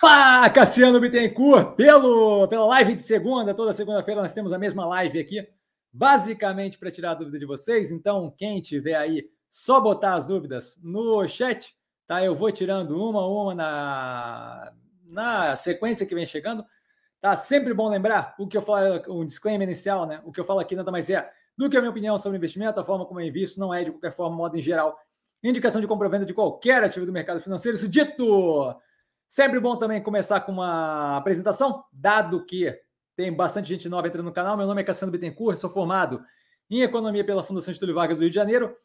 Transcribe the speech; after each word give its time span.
Fala, 0.00 0.50
Cassiano 0.50 0.98
Bittencourt, 1.00 1.76
pelo, 1.76 2.48
pela 2.48 2.66
live 2.66 2.96
de 2.96 3.02
segunda, 3.02 3.54
toda 3.54 3.72
segunda-feira 3.72 4.20
nós 4.20 4.32
temos 4.32 4.52
a 4.52 4.58
mesma 4.58 4.84
live 4.86 5.20
aqui, 5.20 5.46
basicamente 5.92 6.78
para 6.78 6.90
tirar 6.90 7.12
a 7.12 7.14
dúvida 7.14 7.38
de 7.38 7.46
vocês. 7.46 7.92
Então, 7.92 8.34
quem 8.36 8.60
tiver 8.60 8.96
aí, 8.96 9.30
só 9.48 9.80
botar 9.80 10.14
as 10.14 10.26
dúvidas 10.26 10.80
no 10.82 11.26
chat, 11.28 11.76
tá? 12.08 12.24
Eu 12.24 12.34
vou 12.34 12.50
tirando 12.50 13.00
uma 13.00 13.20
a 13.20 13.28
uma 13.28 13.54
na, 13.54 14.72
na 15.06 15.56
sequência 15.56 16.04
que 16.04 16.14
vem 16.14 16.26
chegando. 16.26 16.64
Tá 17.20 17.36
sempre 17.36 17.72
bom 17.72 17.88
lembrar 17.88 18.34
o 18.36 18.48
que 18.48 18.56
eu 18.56 18.62
falo, 18.62 19.00
um 19.08 19.24
disclaimer 19.24 19.66
inicial, 19.66 20.06
né? 20.06 20.20
O 20.24 20.32
que 20.32 20.40
eu 20.40 20.44
falo 20.44 20.58
aqui 20.58 20.74
nada 20.74 20.90
mais 20.90 21.08
é 21.08 21.30
do 21.56 21.70
que 21.70 21.76
a 21.76 21.80
minha 21.80 21.90
opinião 21.90 22.18
sobre 22.18 22.36
investimento, 22.36 22.80
a 22.80 22.84
forma 22.84 23.06
como 23.06 23.20
eu 23.20 23.26
invisto, 23.26 23.60
não 23.60 23.72
é 23.72 23.84
de 23.84 23.92
qualquer 23.92 24.12
forma, 24.12 24.36
modo 24.36 24.58
em 24.58 24.62
geral, 24.62 24.98
indicação 25.40 25.80
de 25.80 25.86
compra 25.86 26.08
venda 26.08 26.26
de 26.26 26.34
qualquer 26.34 26.82
ativo 26.82 27.06
do 27.06 27.12
mercado 27.12 27.40
financeiro. 27.40 27.76
Isso 27.76 27.88
dito, 27.88 28.74
sempre 29.34 29.58
bom 29.58 29.76
também 29.76 30.00
começar 30.00 30.42
com 30.42 30.52
uma 30.52 31.16
apresentação, 31.16 31.82
dado 31.92 32.46
que 32.46 32.72
tem 33.16 33.32
bastante 33.32 33.68
gente 33.68 33.88
nova 33.88 34.06
entrando 34.06 34.26
no 34.26 34.32
canal. 34.32 34.56
Meu 34.56 34.64
nome 34.64 34.80
é 34.80 34.84
Cassiano 34.84 35.10
Bittencourt, 35.10 35.58
sou 35.58 35.68
formado 35.68 36.24
em 36.70 36.82
economia 36.82 37.26
pela 37.26 37.42
Fundação 37.42 37.74
Getúlio 37.74 37.96
Vargas 37.96 38.18
do 38.18 38.20
Rio 38.20 38.30
de 38.30 38.36
Janeiro. 38.36 38.76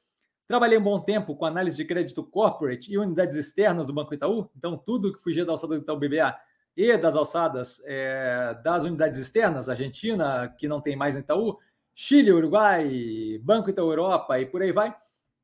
Trabalhei 0.48 0.76
um 0.80 0.84
bom 0.84 1.00
tempo 1.00 1.36
com 1.36 1.46
análise 1.46 1.78
de 1.78 1.86
crédito 1.86 2.24
corporate 2.24 2.92
e 2.92 2.98
unidades 2.98 3.36
externas 3.36 3.86
do 3.86 3.94
Banco 3.94 4.12
Itaú, 4.12 4.50
então 4.58 4.76
tudo 4.76 5.14
que 5.14 5.22
fugia 5.22 5.46
da 5.46 5.52
alçada 5.52 5.76
do 5.76 5.84
Itaú 5.84 6.00
BBA 6.00 6.36
e 6.76 6.98
das 6.98 7.16
alçadas 7.16 7.80
é, 7.86 8.60
das 8.64 8.86
unidades 8.86 9.20
externas, 9.20 9.70
Argentina, 9.70 10.52
que 10.58 10.68
não 10.68 10.82
tem 10.82 10.96
mais 10.96 11.14
no 11.14 11.22
Itaú, 11.22 11.60
Chile, 11.94 12.32
Uruguai, 12.32 13.40
Banco 13.44 13.70
Itaú 13.70 13.92
Europa 13.92 14.40
e 14.40 14.48
por 14.48 14.64
aí 14.64 14.72
vai, 14.72 14.96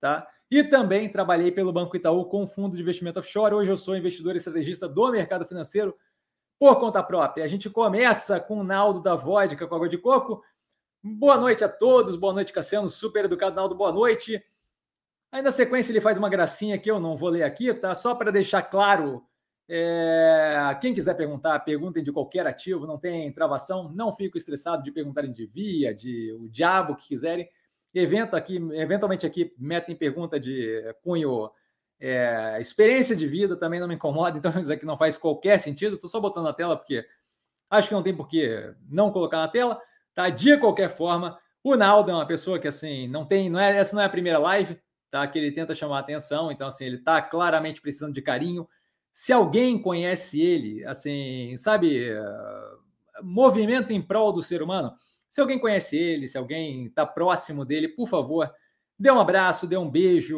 tá? 0.02 0.28
E 0.50 0.64
também 0.64 1.10
trabalhei 1.10 1.52
pelo 1.52 1.74
Banco 1.74 1.96
Itaú 1.96 2.26
com 2.26 2.46
fundo 2.48 2.76
de 2.76 2.82
investimento 2.82 3.20
offshore. 3.20 3.56
Hoje 3.56 3.72
eu 3.72 3.78
sou 3.78 3.96
investidor 3.98 4.36
e 4.36 4.38
estrategista 4.38 4.88
do 4.88 5.12
mercado 5.12 5.46
financeiro 5.46 5.96
por 6.60 6.80
conta 6.80 7.02
própria. 7.02 7.44
A 7.44 7.48
gente 7.48 7.70
começa 7.70 8.40
com 8.40 8.60
o 8.60 8.64
Naldo 8.64 9.02
da 9.02 9.16
Vodka 9.16 9.68
com 9.68 9.76
água 9.76 9.90
de 9.90 9.98
coco. 9.98 10.44
Boa 11.04 11.38
noite 11.38 11.64
a 11.64 11.70
todos, 11.70 12.16
boa 12.16 12.34
noite, 12.34 12.54
Cassiano, 12.54 12.90
super 12.90 13.26
educado, 13.26 13.56
Naldo, 13.56 13.76
boa 13.76 13.92
noite. 13.92 14.44
Aí 15.32 15.42
na 15.42 15.52
sequência 15.52 15.92
ele 15.92 16.02
faz 16.02 16.18
uma 16.18 16.30
gracinha 16.30 16.80
que 16.80 16.90
eu 16.90 17.00
não 17.00 17.18
vou 17.18 17.30
ler 17.30 17.44
aqui, 17.44 17.74
tá? 17.74 17.94
Só 17.94 18.16
para 18.16 18.32
deixar 18.32 18.62
claro, 18.64 19.24
é... 19.68 20.78
quem 20.80 20.94
quiser 20.94 21.16
perguntar, 21.16 21.60
perguntem 21.60 22.02
de 22.02 22.12
qualquer 22.12 22.48
ativo, 22.48 22.88
não 22.88 22.98
tem 22.98 23.32
travação, 23.32 23.92
não 23.94 24.16
fico 24.16 24.38
estressado 24.38 24.84
de 24.84 24.92
perguntarem 24.92 25.32
de 25.32 25.46
via, 25.46 25.94
de 25.94 26.34
o 26.40 26.48
diabo 26.48 26.96
que 26.96 27.08
quiserem. 27.08 27.50
Evento 27.96 28.36
aqui, 28.36 28.58
eventualmente 28.74 29.26
aqui 29.26 29.54
metem 29.58 29.96
pergunta 29.96 30.38
de 30.38 30.84
cunho 31.02 31.50
é, 32.00 32.58
experiência 32.60 33.16
de 33.16 33.26
vida 33.26 33.56
também 33.56 33.80
não 33.80 33.88
me 33.88 33.96
incomoda, 33.96 34.38
então 34.38 34.52
isso 34.60 34.72
aqui 34.72 34.86
não 34.86 34.98
faz 34.98 35.18
qualquer 35.18 35.58
sentido. 35.60 35.96
Estou 35.96 36.10
só 36.10 36.20
botando 36.20 36.44
na 36.44 36.54
tela 36.54 36.76
porque 36.76 37.06
acho 37.70 37.88
que 37.88 37.94
não 37.94 38.04
tem 38.04 38.16
por 38.16 38.28
que 38.28 38.74
não 38.90 39.12
colocar 39.12 39.38
na 39.38 39.48
tela. 39.48 39.82
Tá? 40.14 40.30
De 40.30 40.58
qualquer 40.58 40.90
forma, 40.90 41.40
o 41.64 41.76
Naldo 41.76 42.12
é 42.12 42.14
uma 42.14 42.28
pessoa 42.28 42.60
que 42.60 42.68
assim 42.68 43.08
não 43.08 43.26
tem, 43.26 43.50
não 43.50 43.60
é 43.60 43.78
essa 43.78 43.96
não 43.96 44.02
é 44.04 44.06
a 44.06 44.10
primeira 44.10 44.40
live, 44.40 44.80
tá? 45.10 45.28
Que 45.28 45.40
ele 45.40 45.52
tenta 45.52 45.74
chamar 45.74 46.00
atenção, 46.00 46.52
então 46.52 46.68
assim 46.68 46.86
ele 46.86 46.98
está 46.98 47.22
claramente 47.22 47.82
precisando 47.82 48.14
de 48.14 48.22
carinho. 48.22 48.68
Se 49.14 49.32
alguém 49.32 49.82
conhece 49.82 50.42
ele, 50.42 50.86
assim, 50.86 51.56
sabe, 51.58 52.10
movimento 53.24 53.92
em 53.92 54.02
prol 54.02 54.34
do 54.34 54.44
ser 54.44 54.62
humano, 54.62 54.94
se 55.30 55.42
alguém 55.42 55.60
conhece 55.60 55.98
ele, 55.98 56.28
se 56.28 56.38
alguém 56.38 56.86
está 56.88 57.06
próximo 57.06 57.66
dele, 57.66 57.90
por 57.90 58.08
favor, 58.08 58.54
dê 58.98 59.12
um 59.12 59.20
abraço, 59.20 59.68
dê 59.68 59.78
um 59.78 59.90
beijo, 59.90 60.38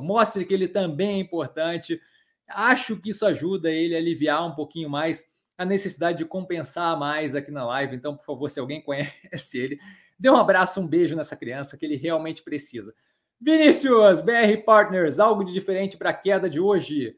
mostre 0.00 0.44
que 0.44 0.54
ele 0.54 0.68
também 0.68 1.16
é 1.16 1.18
importante. 1.18 2.00
Acho 2.48 2.96
que 2.96 3.10
isso 3.10 3.26
ajuda 3.26 3.70
ele 3.70 3.94
a 3.94 3.98
aliviar 3.98 4.46
um 4.46 4.54
pouquinho 4.54 4.88
mais 4.88 5.28
a 5.58 5.64
necessidade 5.64 6.18
de 6.18 6.24
compensar 6.24 6.96
mais 6.98 7.34
aqui 7.34 7.50
na 7.50 7.66
live. 7.66 7.96
Então, 7.96 8.16
por 8.16 8.24
favor, 8.24 8.48
se 8.48 8.60
alguém 8.60 8.80
conhece 8.82 9.58
ele, 9.58 9.80
dê 10.18 10.30
um 10.30 10.36
abraço, 10.36 10.80
um 10.80 10.86
beijo 10.86 11.16
nessa 11.16 11.36
criança 11.36 11.76
que 11.76 11.84
ele 11.84 11.96
realmente 11.96 12.42
precisa. 12.42 12.94
Vinícius, 13.40 14.20
BR 14.20 14.62
Partners, 14.64 15.18
algo 15.18 15.44
de 15.44 15.52
diferente 15.52 15.96
para 15.96 16.10
a 16.10 16.14
queda 16.14 16.48
de 16.48 16.60
hoje. 16.60 17.16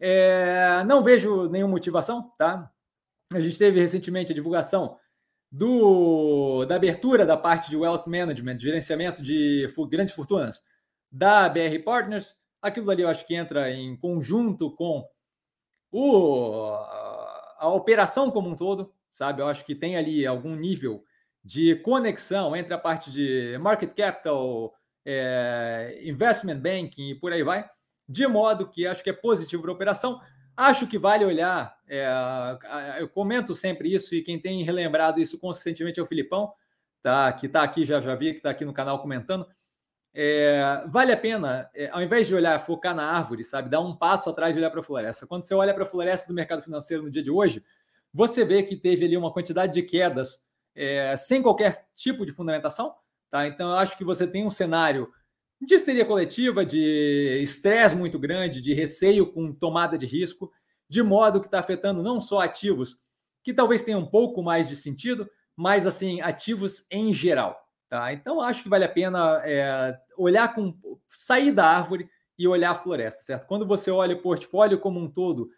É, 0.00 0.82
não 0.86 1.02
vejo 1.02 1.48
nenhuma 1.48 1.72
motivação, 1.72 2.30
tá? 2.36 2.70
A 3.32 3.40
gente 3.40 3.58
teve 3.58 3.80
recentemente 3.80 4.32
a 4.32 4.34
divulgação 4.34 4.98
do, 5.54 6.64
da 6.64 6.74
abertura 6.74 7.24
da 7.24 7.36
parte 7.36 7.70
de 7.70 7.76
wealth 7.76 8.08
management, 8.08 8.58
gerenciamento 8.58 9.22
de 9.22 9.72
grandes 9.88 10.12
fortunas 10.12 10.64
da 11.10 11.48
BR 11.48 11.78
Partners. 11.84 12.34
Aquilo 12.60 12.90
ali 12.90 13.02
eu 13.02 13.08
acho 13.08 13.24
que 13.24 13.36
entra 13.36 13.70
em 13.70 13.96
conjunto 13.96 14.72
com 14.72 15.08
o, 15.92 16.74
a 17.56 17.68
operação 17.68 18.32
como 18.32 18.50
um 18.50 18.56
todo, 18.56 18.92
sabe? 19.08 19.42
Eu 19.42 19.46
acho 19.46 19.64
que 19.64 19.76
tem 19.76 19.96
ali 19.96 20.26
algum 20.26 20.56
nível 20.56 21.04
de 21.44 21.76
conexão 21.76 22.56
entre 22.56 22.74
a 22.74 22.78
parte 22.78 23.12
de 23.12 23.56
market 23.60 23.94
capital, 23.94 24.74
é, 25.06 26.00
investment 26.02 26.58
banking 26.58 27.10
e 27.10 27.14
por 27.14 27.32
aí 27.32 27.44
vai, 27.44 27.64
de 28.08 28.26
modo 28.26 28.68
que 28.68 28.88
acho 28.88 29.04
que 29.04 29.10
é 29.10 29.12
positivo 29.12 29.62
para 29.62 29.70
a 29.70 29.74
operação. 29.74 30.20
Acho 30.56 30.86
que 30.86 30.98
vale 30.98 31.24
olhar, 31.24 31.76
é, 31.88 32.06
eu 32.98 33.08
comento 33.08 33.54
sempre 33.54 33.92
isso, 33.92 34.14
e 34.14 34.22
quem 34.22 34.38
tem 34.38 34.62
relembrado 34.62 35.20
isso 35.20 35.38
consistentemente 35.38 35.98
é 35.98 36.02
o 36.02 36.06
Filipão, 36.06 36.52
tá, 37.02 37.32
que 37.32 37.46
está 37.46 37.62
aqui, 37.62 37.84
já, 37.84 38.00
já 38.00 38.14
vi, 38.14 38.32
que 38.32 38.38
está 38.38 38.50
aqui 38.50 38.64
no 38.64 38.72
canal 38.72 39.00
comentando. 39.00 39.46
É, 40.16 40.84
vale 40.86 41.10
a 41.10 41.16
pena, 41.16 41.68
é, 41.74 41.88
ao 41.90 42.00
invés 42.00 42.28
de 42.28 42.34
olhar, 42.36 42.56
focar 42.60 42.94
na 42.94 43.04
árvore, 43.04 43.42
sabe, 43.42 43.68
dar 43.68 43.80
um 43.80 43.96
passo 43.96 44.30
atrás 44.30 44.52
de 44.52 44.60
olhar 44.60 44.70
para 44.70 44.80
a 44.80 44.84
floresta. 44.84 45.26
Quando 45.26 45.42
você 45.42 45.54
olha 45.54 45.74
para 45.74 45.82
a 45.82 45.88
floresta 45.88 46.28
do 46.28 46.34
mercado 46.34 46.62
financeiro 46.62 47.02
no 47.02 47.10
dia 47.10 47.22
de 47.22 47.32
hoje, 47.32 47.60
você 48.12 48.44
vê 48.44 48.62
que 48.62 48.76
teve 48.76 49.04
ali 49.04 49.16
uma 49.16 49.32
quantidade 49.32 49.72
de 49.72 49.82
quedas 49.82 50.44
é, 50.72 51.16
sem 51.16 51.42
qualquer 51.42 51.88
tipo 51.96 52.24
de 52.24 52.30
fundamentação. 52.30 52.94
Tá? 53.28 53.48
Então, 53.48 53.70
eu 53.70 53.76
acho 53.76 53.98
que 53.98 54.04
você 54.04 54.24
tem 54.24 54.46
um 54.46 54.50
cenário 54.50 55.12
de 55.60 55.74
histeria 55.74 56.04
coletiva, 56.04 56.64
de 56.64 57.40
estresse 57.42 57.94
muito 57.94 58.18
grande, 58.18 58.60
de 58.60 58.74
receio 58.74 59.26
com 59.32 59.52
tomada 59.52 59.96
de 59.96 60.06
risco, 60.06 60.52
de 60.88 61.02
modo 61.02 61.40
que 61.40 61.46
está 61.46 61.60
afetando 61.60 62.02
não 62.02 62.20
só 62.20 62.40
ativos 62.40 63.02
que 63.42 63.52
talvez 63.52 63.82
tenham 63.82 64.00
um 64.00 64.06
pouco 64.06 64.42
mais 64.42 64.68
de 64.68 64.74
sentido, 64.74 65.28
mas 65.54 65.86
assim 65.86 66.20
ativos 66.22 66.86
em 66.90 67.12
geral. 67.12 67.62
Tá? 67.88 68.12
Então 68.12 68.40
acho 68.40 68.62
que 68.62 68.68
vale 68.68 68.84
a 68.84 68.88
pena 68.88 69.40
é, 69.44 69.96
olhar 70.16 70.54
com 70.54 70.76
sair 71.10 71.52
da 71.52 71.66
árvore 71.66 72.08
e 72.38 72.48
olhar 72.48 72.72
a 72.72 72.74
floresta, 72.74 73.22
certo? 73.22 73.46
Quando 73.46 73.66
você 73.66 73.90
olha 73.90 74.16
o 74.16 74.22
portfólio 74.22 74.80
como 74.80 74.98
um 74.98 75.08
todo, 75.08 75.50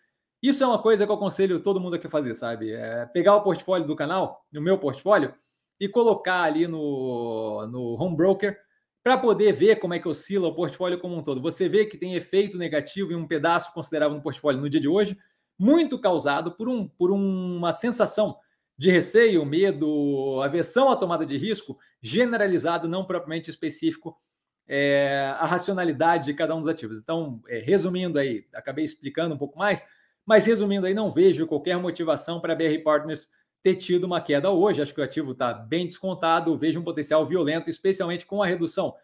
isso 0.42 0.62
é 0.62 0.66
uma 0.66 0.82
coisa 0.82 1.06
que 1.06 1.10
eu 1.10 1.16
aconselho 1.16 1.60
todo 1.60 1.80
mundo 1.80 1.94
aqui 1.94 2.06
a 2.06 2.10
fazer, 2.10 2.34
sabe? 2.34 2.72
É 2.72 3.06
pegar 3.06 3.36
o 3.36 3.42
portfólio 3.42 3.86
do 3.86 3.96
canal, 3.96 4.44
no 4.52 4.60
meu 4.60 4.76
portfólio, 4.78 5.34
e 5.80 5.88
colocar 5.88 6.42
ali 6.42 6.66
no, 6.66 7.66
no 7.68 7.94
home 8.00 8.16
broker 8.16 8.58
para 9.06 9.16
poder 9.16 9.52
ver 9.52 9.76
como 9.76 9.94
é 9.94 10.00
que 10.00 10.08
oscila 10.08 10.48
o 10.48 10.52
portfólio 10.52 10.98
como 10.98 11.16
um 11.16 11.22
todo. 11.22 11.40
Você 11.40 11.68
vê 11.68 11.86
que 11.86 11.96
tem 11.96 12.16
efeito 12.16 12.58
negativo 12.58 13.12
em 13.12 13.14
um 13.14 13.24
pedaço 13.24 13.72
considerável 13.72 14.16
no 14.16 14.20
portfólio 14.20 14.60
no 14.60 14.68
dia 14.68 14.80
de 14.80 14.88
hoje, 14.88 15.16
muito 15.56 15.96
causado 16.00 16.50
por, 16.56 16.68
um, 16.68 16.88
por 16.88 17.12
uma 17.12 17.72
sensação 17.72 18.36
de 18.76 18.90
receio, 18.90 19.46
medo, 19.46 20.42
aversão 20.42 20.90
à 20.90 20.96
tomada 20.96 21.24
de 21.24 21.38
risco 21.38 21.78
generalizado, 22.02 22.88
não 22.88 23.04
propriamente 23.04 23.48
específico, 23.48 24.20
é, 24.66 25.32
a 25.38 25.46
racionalidade 25.46 26.24
de 26.24 26.34
cada 26.34 26.56
um 26.56 26.60
dos 26.60 26.68
ativos. 26.68 26.98
Então, 26.98 27.40
é, 27.46 27.60
resumindo 27.60 28.18
aí, 28.18 28.44
acabei 28.52 28.84
explicando 28.84 29.36
um 29.36 29.38
pouco 29.38 29.56
mais, 29.56 29.86
mas 30.26 30.46
resumindo 30.46 30.84
aí, 30.84 30.94
não 30.94 31.12
vejo 31.12 31.46
qualquer 31.46 31.78
motivação 31.78 32.40
para 32.40 32.54
a 32.54 32.56
BR 32.56 32.82
Partners 32.82 33.30
ter 33.66 33.74
tido 33.74 34.04
uma 34.04 34.20
queda 34.20 34.48
hoje. 34.48 34.80
Acho 34.80 34.94
que 34.94 35.00
o 35.00 35.04
ativo 35.04 35.32
está 35.32 35.52
bem 35.52 35.88
descontado, 35.88 36.56
vejo 36.56 36.78
um 36.78 36.84
potencial 36.84 37.26
violento, 37.26 37.68
especialmente 37.68 38.24
com 38.24 38.40
a 38.40 38.46
redução 38.46 38.94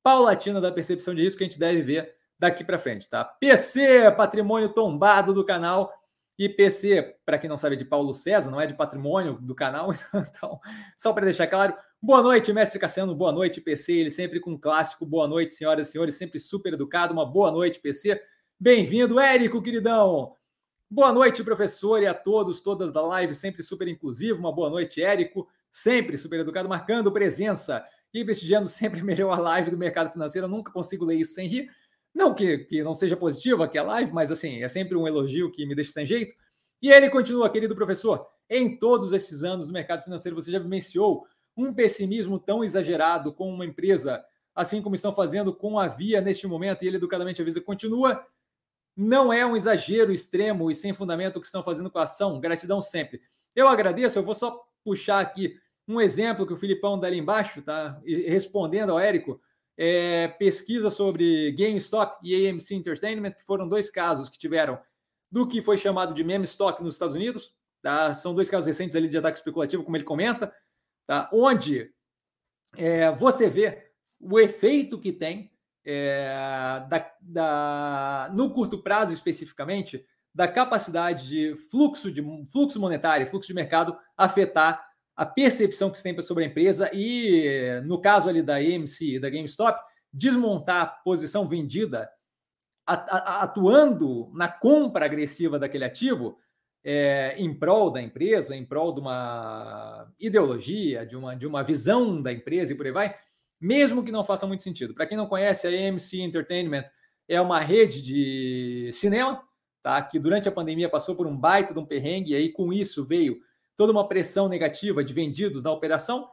paulatina 0.00 0.60
da 0.60 0.70
percepção 0.70 1.12
de 1.12 1.22
risco 1.22 1.38
que 1.38 1.44
a 1.44 1.48
gente 1.48 1.58
deve 1.58 1.82
ver 1.82 2.14
daqui 2.38 2.62
para 2.62 2.78
frente, 2.78 3.10
tá? 3.10 3.24
PC, 3.24 4.12
patrimônio 4.12 4.68
tombado 4.68 5.34
do 5.34 5.44
canal. 5.44 5.92
E 6.38 6.48
PC, 6.48 7.16
para 7.26 7.36
quem 7.36 7.50
não 7.50 7.58
sabe, 7.58 7.74
é 7.74 7.78
de 7.78 7.84
Paulo 7.84 8.14
César, 8.14 8.48
não 8.48 8.60
é 8.60 8.66
de 8.66 8.74
patrimônio 8.74 9.38
do 9.40 9.56
canal. 9.56 9.90
Então, 10.14 10.60
só 10.96 11.12
para 11.12 11.24
deixar 11.24 11.48
claro, 11.48 11.74
boa 12.00 12.22
noite, 12.22 12.52
mestre 12.52 12.78
Cassiano, 12.78 13.16
boa 13.16 13.32
noite, 13.32 13.60
PC. 13.60 13.92
Ele 13.92 14.10
sempre 14.12 14.38
com 14.38 14.52
um 14.52 14.58
clássico, 14.58 15.04
boa 15.04 15.26
noite, 15.26 15.52
senhoras 15.52 15.88
e 15.88 15.90
senhores, 15.90 16.14
sempre 16.14 16.38
super 16.38 16.74
educado. 16.74 17.12
Uma 17.12 17.26
boa 17.26 17.50
noite, 17.50 17.80
PC. 17.80 18.22
Bem-vindo, 18.58 19.18
Érico, 19.18 19.60
queridão. 19.60 20.36
Boa 20.94 21.10
noite, 21.10 21.42
professor, 21.42 22.02
e 22.02 22.06
a 22.06 22.12
todos, 22.12 22.60
todas 22.60 22.92
da 22.92 23.00
live, 23.00 23.34
sempre 23.34 23.62
super 23.62 23.88
inclusivo. 23.88 24.38
Uma 24.38 24.52
boa 24.52 24.68
noite, 24.68 25.02
Érico, 25.02 25.48
sempre 25.72 26.18
super 26.18 26.40
educado, 26.40 26.68
marcando 26.68 27.10
presença 27.10 27.82
e 28.12 28.22
prestigiando 28.22 28.68
sempre 28.68 29.00
a 29.00 29.02
melhor 29.02 29.40
live 29.40 29.70
do 29.70 29.78
mercado 29.78 30.12
financeiro. 30.12 30.46
Eu 30.46 30.50
nunca 30.50 30.70
consigo 30.70 31.06
ler 31.06 31.14
isso 31.14 31.32
sem 31.32 31.48
rir. 31.48 31.70
Não 32.14 32.34
que, 32.34 32.58
que 32.58 32.84
não 32.84 32.94
seja 32.94 33.16
positiva 33.16 33.64
aqui 33.64 33.78
a 33.78 33.82
live, 33.82 34.12
mas 34.12 34.30
assim, 34.30 34.62
é 34.62 34.68
sempre 34.68 34.94
um 34.94 35.08
elogio 35.08 35.50
que 35.50 35.64
me 35.64 35.74
deixa 35.74 35.92
sem 35.92 36.04
jeito. 36.04 36.34
E 36.82 36.92
ele 36.92 37.08
continua, 37.08 37.48
querido 37.48 37.74
professor, 37.74 38.26
em 38.50 38.78
todos 38.78 39.12
esses 39.12 39.42
anos 39.42 39.68
do 39.68 39.72
mercado 39.72 40.04
financeiro, 40.04 40.36
você 40.36 40.52
já 40.52 40.58
vivenciou 40.58 41.26
um 41.56 41.72
pessimismo 41.72 42.38
tão 42.38 42.62
exagerado 42.62 43.32
com 43.32 43.48
uma 43.48 43.64
empresa, 43.64 44.22
assim 44.54 44.82
como 44.82 44.94
estão 44.94 45.14
fazendo 45.14 45.54
com 45.54 45.78
a 45.78 45.88
Via 45.88 46.20
neste 46.20 46.46
momento, 46.46 46.84
e 46.84 46.86
ele 46.86 46.98
educadamente 46.98 47.40
avisa, 47.40 47.62
continua 47.62 48.22
Não 48.96 49.32
é 49.32 49.44
um 49.46 49.56
exagero 49.56 50.12
extremo 50.12 50.70
e 50.70 50.74
sem 50.74 50.92
fundamento 50.92 51.36
o 51.36 51.40
que 51.40 51.46
estão 51.46 51.62
fazendo 51.62 51.90
com 51.90 51.98
a 51.98 52.04
ação. 52.04 52.40
Gratidão 52.40 52.80
sempre. 52.80 53.20
Eu 53.54 53.68
agradeço, 53.68 54.18
eu 54.18 54.22
vou 54.22 54.34
só 54.34 54.62
puxar 54.84 55.20
aqui 55.20 55.56
um 55.86 56.00
exemplo 56.00 56.46
que 56.46 56.52
o 56.52 56.56
Filipão 56.56 56.98
dá 56.98 57.06
ali 57.06 57.18
embaixo, 57.18 57.62
tá? 57.62 58.00
respondendo 58.04 58.90
ao 58.90 58.98
Érico, 58.98 59.40
é, 59.76 60.28
pesquisa 60.28 60.90
sobre 60.90 61.52
GameStop 61.52 62.18
e 62.22 62.48
AMC 62.48 62.74
Entertainment, 62.74 63.32
que 63.32 63.44
foram 63.44 63.68
dois 63.68 63.90
casos 63.90 64.28
que 64.28 64.38
tiveram 64.38 64.78
do 65.30 65.48
que 65.48 65.62
foi 65.62 65.78
chamado 65.78 66.14
de 66.14 66.22
meme 66.22 66.44
stock 66.44 66.82
nos 66.82 66.94
Estados 66.94 67.16
Unidos, 67.16 67.54
tá? 67.80 68.14
São 68.14 68.34
dois 68.34 68.50
casos 68.50 68.66
recentes 68.66 68.94
ali 68.94 69.08
de 69.08 69.16
ataque 69.16 69.38
especulativo, 69.38 69.82
como 69.82 69.96
ele 69.96 70.04
comenta, 70.04 70.54
tá? 71.06 71.28
Onde 71.32 71.90
é, 72.76 73.10
você 73.12 73.48
vê 73.48 73.90
o 74.20 74.38
efeito 74.38 74.98
que 74.98 75.12
tem 75.12 75.51
é, 75.84 76.84
da, 76.88 77.10
da, 77.20 78.30
no 78.34 78.52
curto 78.52 78.82
prazo 78.82 79.12
especificamente 79.12 80.04
da 80.34 80.48
capacidade 80.48 81.28
de 81.28 81.56
fluxo 81.70 82.10
de 82.10 82.22
fluxo 82.50 82.80
monetário, 82.80 83.26
fluxo 83.26 83.48
de 83.48 83.54
mercado 83.54 83.96
afetar 84.16 84.86
a 85.14 85.26
percepção 85.26 85.90
que 85.90 85.98
se 85.98 86.04
tem 86.04 86.20
sobre 86.22 86.44
a 86.44 86.46
empresa 86.46 86.90
e, 86.92 87.80
no 87.84 88.00
caso 88.00 88.28
ali 88.28 88.42
da 88.42 88.56
AMC 88.56 89.16
e 89.16 89.20
da 89.20 89.28
GameStop, 89.28 89.78
desmontar 90.12 90.82
a 90.82 90.86
posição 90.86 91.46
vendida 91.46 92.08
atuando 92.86 94.30
na 94.34 94.48
compra 94.48 95.04
agressiva 95.04 95.58
daquele 95.58 95.84
ativo 95.84 96.38
é, 96.84 97.34
em 97.38 97.54
prol 97.54 97.90
da 97.90 98.02
empresa, 98.02 98.56
em 98.56 98.64
prol 98.64 98.92
de 98.92 99.00
uma 99.00 100.12
ideologia, 100.18 101.06
de 101.06 101.16
uma, 101.16 101.36
de 101.36 101.46
uma 101.46 101.62
visão 101.62 102.20
da 102.20 102.32
empresa 102.32 102.72
e 102.72 102.76
por 102.76 102.86
aí 102.86 102.92
vai, 102.92 103.16
mesmo 103.62 104.02
que 104.02 104.10
não 104.10 104.24
faça 104.24 104.44
muito 104.44 104.64
sentido. 104.64 104.92
Para 104.92 105.06
quem 105.06 105.16
não 105.16 105.26
conhece, 105.26 105.68
a 105.68 105.70
AMC 105.70 106.20
Entertainment 106.20 106.84
é 107.28 107.40
uma 107.40 107.60
rede 107.60 108.02
de 108.02 108.90
cinema, 108.92 109.40
tá? 109.80 110.02
que 110.02 110.18
durante 110.18 110.48
a 110.48 110.52
pandemia 110.52 110.88
passou 110.88 111.14
por 111.14 111.28
um 111.28 111.36
baita 111.36 111.72
de 111.72 111.78
um 111.78 111.86
perrengue, 111.86 112.32
e 112.32 112.34
aí 112.34 112.52
com 112.52 112.72
isso 112.72 113.06
veio 113.06 113.38
toda 113.76 113.92
uma 113.92 114.08
pressão 114.08 114.48
negativa 114.48 115.04
de 115.04 115.14
vendidos 115.14 115.62
na 115.62 115.70
operação. 115.70 116.28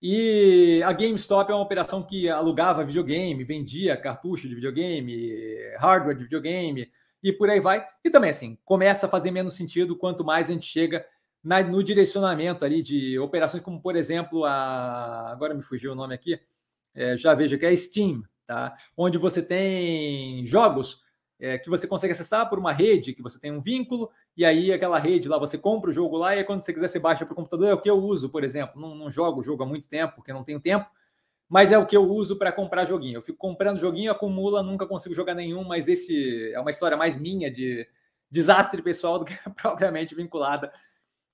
E 0.00 0.80
a 0.84 0.92
GameStop 0.92 1.50
é 1.50 1.54
uma 1.54 1.62
operação 1.62 2.02
que 2.02 2.28
alugava 2.28 2.84
videogame, 2.84 3.44
vendia 3.44 3.96
cartucho 3.96 4.48
de 4.48 4.54
videogame, 4.54 5.58
hardware 5.76 6.16
de 6.16 6.22
videogame 6.22 6.88
e 7.22 7.32
por 7.32 7.50
aí 7.50 7.60
vai. 7.60 7.84
E 8.02 8.08
também, 8.08 8.30
assim, 8.30 8.56
começa 8.64 9.06
a 9.06 9.10
fazer 9.10 9.30
menos 9.30 9.54
sentido 9.54 9.96
quanto 9.96 10.24
mais 10.24 10.48
a 10.48 10.52
gente 10.52 10.66
chega 10.66 11.04
na, 11.42 11.62
no 11.62 11.82
direcionamento 11.82 12.64
ali 12.64 12.82
de 12.82 13.18
operações 13.18 13.62
como, 13.62 13.80
por 13.82 13.96
exemplo, 13.96 14.44
a. 14.44 15.30
Agora 15.30 15.54
me 15.54 15.62
fugiu 15.62 15.92
o 15.92 15.94
nome 15.94 16.14
aqui, 16.14 16.40
é, 16.94 17.16
já 17.16 17.34
vejo 17.34 17.58
que 17.58 17.66
é 17.66 17.74
Steam, 17.74 18.22
tá? 18.46 18.76
Onde 18.96 19.18
você 19.18 19.42
tem 19.42 20.46
jogos 20.46 21.02
é, 21.40 21.58
que 21.58 21.70
você 21.70 21.86
consegue 21.86 22.12
acessar 22.12 22.48
por 22.48 22.58
uma 22.58 22.72
rede, 22.72 23.14
que 23.14 23.22
você 23.22 23.40
tem 23.40 23.50
um 23.50 23.60
vínculo, 23.60 24.10
e 24.36 24.44
aí 24.44 24.72
aquela 24.72 24.98
rede 24.98 25.28
lá, 25.28 25.38
você 25.38 25.56
compra 25.56 25.90
o 25.90 25.92
jogo 25.92 26.16
lá, 26.16 26.36
e 26.36 26.44
quando 26.44 26.60
você 26.60 26.72
quiser, 26.72 26.88
você 26.88 26.98
baixa 26.98 27.24
para 27.24 27.32
o 27.32 27.36
computador, 27.36 27.68
é 27.68 27.74
o 27.74 27.80
que 27.80 27.90
eu 27.90 27.96
uso, 27.96 28.28
por 28.28 28.44
exemplo. 28.44 28.80
Não, 28.80 28.94
não 28.94 29.10
jogo 29.10 29.40
o 29.40 29.42
jogo 29.42 29.62
há 29.62 29.66
muito 29.66 29.88
tempo, 29.88 30.16
porque 30.16 30.32
não 30.32 30.44
tenho 30.44 30.60
tempo, 30.60 30.86
mas 31.48 31.72
é 31.72 31.78
o 31.78 31.86
que 31.86 31.96
eu 31.96 32.04
uso 32.04 32.36
para 32.36 32.52
comprar 32.52 32.84
joguinho. 32.84 33.16
Eu 33.16 33.22
fico 33.22 33.38
comprando 33.38 33.80
joguinho, 33.80 34.12
acumula, 34.12 34.62
nunca 34.62 34.86
consigo 34.86 35.14
jogar 35.14 35.34
nenhum, 35.34 35.64
mas 35.64 35.88
esse 35.88 36.52
é 36.52 36.60
uma 36.60 36.70
história 36.70 36.96
mais 36.96 37.16
minha 37.16 37.50
de 37.50 37.88
desastre 38.30 38.82
pessoal 38.82 39.18
do 39.18 39.24
que 39.24 39.34
propriamente 39.60 40.14
vinculada 40.14 40.72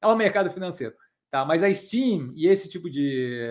ao 0.01 0.17
mercado 0.17 0.51
financeiro. 0.51 0.95
Tá? 1.31 1.45
Mas 1.45 1.63
a 1.63 1.73
Steam 1.75 2.33
e 2.35 2.47
esse 2.47 2.69
tipo 2.69 2.89
de, 2.89 3.43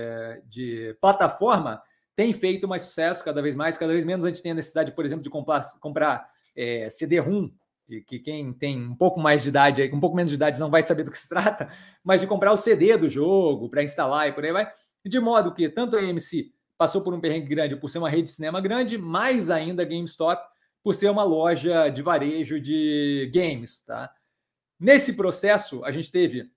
de 0.47 0.97
plataforma 1.01 1.83
tem 2.15 2.33
feito 2.33 2.67
mais 2.67 2.83
sucesso 2.83 3.23
cada 3.23 3.41
vez 3.41 3.55
mais, 3.55 3.77
cada 3.77 3.93
vez 3.93 4.05
menos 4.05 4.25
a 4.25 4.29
gente 4.29 4.41
tem 4.41 4.51
a 4.51 4.55
necessidade, 4.55 4.91
por 4.91 5.05
exemplo, 5.05 5.23
de 5.23 5.29
comprar, 5.29 5.61
comprar 5.79 6.29
é, 6.55 6.89
CD-ROM, 6.89 7.49
que, 7.85 8.01
que, 8.01 8.19
quem 8.19 8.53
tem 8.53 8.83
um 8.83 8.95
pouco 8.95 9.19
mais 9.19 9.43
de 9.43 9.49
idade, 9.49 9.91
um 9.93 9.99
pouco 9.99 10.15
menos 10.15 10.31
de 10.31 10.35
idade, 10.35 10.59
não 10.59 10.71
vai 10.71 10.81
saber 10.81 11.03
do 11.03 11.11
que 11.11 11.17
se 11.17 11.29
trata, 11.29 11.71
mas 12.03 12.21
de 12.21 12.27
comprar 12.27 12.51
o 12.51 12.57
CD 12.57 12.97
do 12.97 13.07
jogo 13.07 13.69
para 13.69 13.83
instalar 13.83 14.27
e 14.27 14.31
por 14.31 14.43
aí 14.43 14.51
vai. 14.51 14.71
De 15.05 15.19
modo 15.19 15.53
que 15.53 15.69
tanto 15.69 15.95
a 15.95 15.99
AMC 15.99 16.51
passou 16.77 17.01
por 17.01 17.13
um 17.13 17.19
perrengue 17.19 17.47
grande 17.47 17.75
por 17.75 17.89
ser 17.89 17.99
uma 17.99 18.09
rede 18.09 18.23
de 18.23 18.31
cinema 18.31 18.59
grande, 18.59 18.97
mais 18.97 19.49
ainda 19.49 19.83
a 19.83 19.85
GameStop 19.85 20.41
por 20.83 20.93
ser 20.93 21.09
uma 21.09 21.23
loja 21.23 21.89
de 21.89 22.01
varejo 22.01 22.59
de 22.59 23.31
games. 23.33 23.83
Tá? 23.85 24.11
Nesse 24.79 25.13
processo, 25.13 25.83
a 25.85 25.91
gente 25.91 26.11
teve 26.11 26.49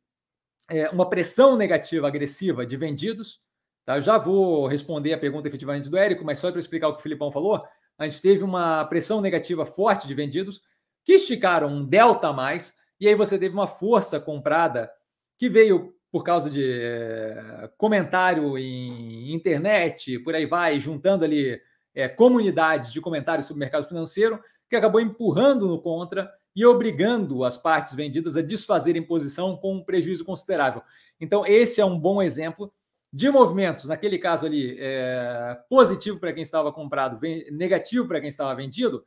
é, 0.70 0.88
uma 0.90 1.08
pressão 1.08 1.56
negativa 1.56 2.06
agressiva 2.06 2.66
de 2.66 2.76
vendidos. 2.76 3.40
Tá? 3.88 3.99
Já 4.00 4.19
vou 4.19 4.67
responder 4.67 5.14
a 5.14 5.19
pergunta 5.19 5.49
efetivamente 5.49 5.88
do 5.88 5.96
Érico, 5.96 6.23
mas 6.23 6.38
só 6.38 6.50
para 6.50 6.61
explicar 6.61 6.88
o 6.88 6.93
que 6.93 6.99
o 6.99 7.02
Filipão 7.02 7.32
falou 7.32 7.64
a 7.96 8.06
gente 8.06 8.20
teve 8.20 8.44
uma 8.44 8.85
pressão 8.85 9.23
negativa 9.23 9.64
forte 9.64 10.06
de 10.06 10.12
vendidos 10.12 10.61
que 11.06 11.14
esticaram 11.14 11.69
um 11.69 11.87
delta 11.87 12.29
a 12.29 12.32
mais, 12.35 12.75
e 13.00 13.08
aí 13.08 13.14
você 13.14 13.38
teve 13.38 13.55
uma 13.55 13.67
força 13.67 14.20
comprada 14.20 14.90
que 15.38 15.49
veio 15.49 15.94
por 16.12 16.23
causa 16.23 16.50
de 16.50 16.62
é, 16.62 17.70
comentário 17.79 18.58
em 18.58 19.32
internet, 19.32 20.19
por 20.19 20.35
aí 20.35 20.44
vai, 20.44 20.79
juntando 20.79 21.25
ali 21.25 21.58
é, 21.94 22.08
comunidades 22.08 22.93
de 22.93 23.00
comentários 23.00 23.46
sobre 23.46 23.58
o 23.58 23.64
mercado 23.64 23.88
financeiro, 23.88 24.38
que 24.69 24.76
acabou 24.76 25.00
empurrando 25.00 25.67
no 25.67 25.81
contra 25.81 26.31
e 26.55 26.62
obrigando 26.67 27.43
as 27.43 27.56
partes 27.56 27.94
vendidas 27.94 28.37
a 28.37 28.43
desfazerem 28.43 29.02
posição 29.02 29.56
com 29.56 29.76
um 29.76 29.82
prejuízo 29.82 30.26
considerável. 30.26 30.82
Então, 31.19 31.46
esse 31.46 31.81
é 31.81 31.87
um 31.87 31.99
bom 31.99 32.20
exemplo 32.20 32.70
de 33.12 33.31
movimentos, 33.31 33.87
naquele 33.87 34.19
caso 34.19 34.46
ali, 34.46 34.76
é, 34.78 35.58
positivo 35.69 36.19
para 36.19 36.32
quem 36.32 36.43
estava 36.43 36.72
comprado, 36.72 37.19
negativo 37.50 38.06
para 38.06 38.20
quem 38.20 38.28
estava 38.28 38.55
vendido, 38.55 39.05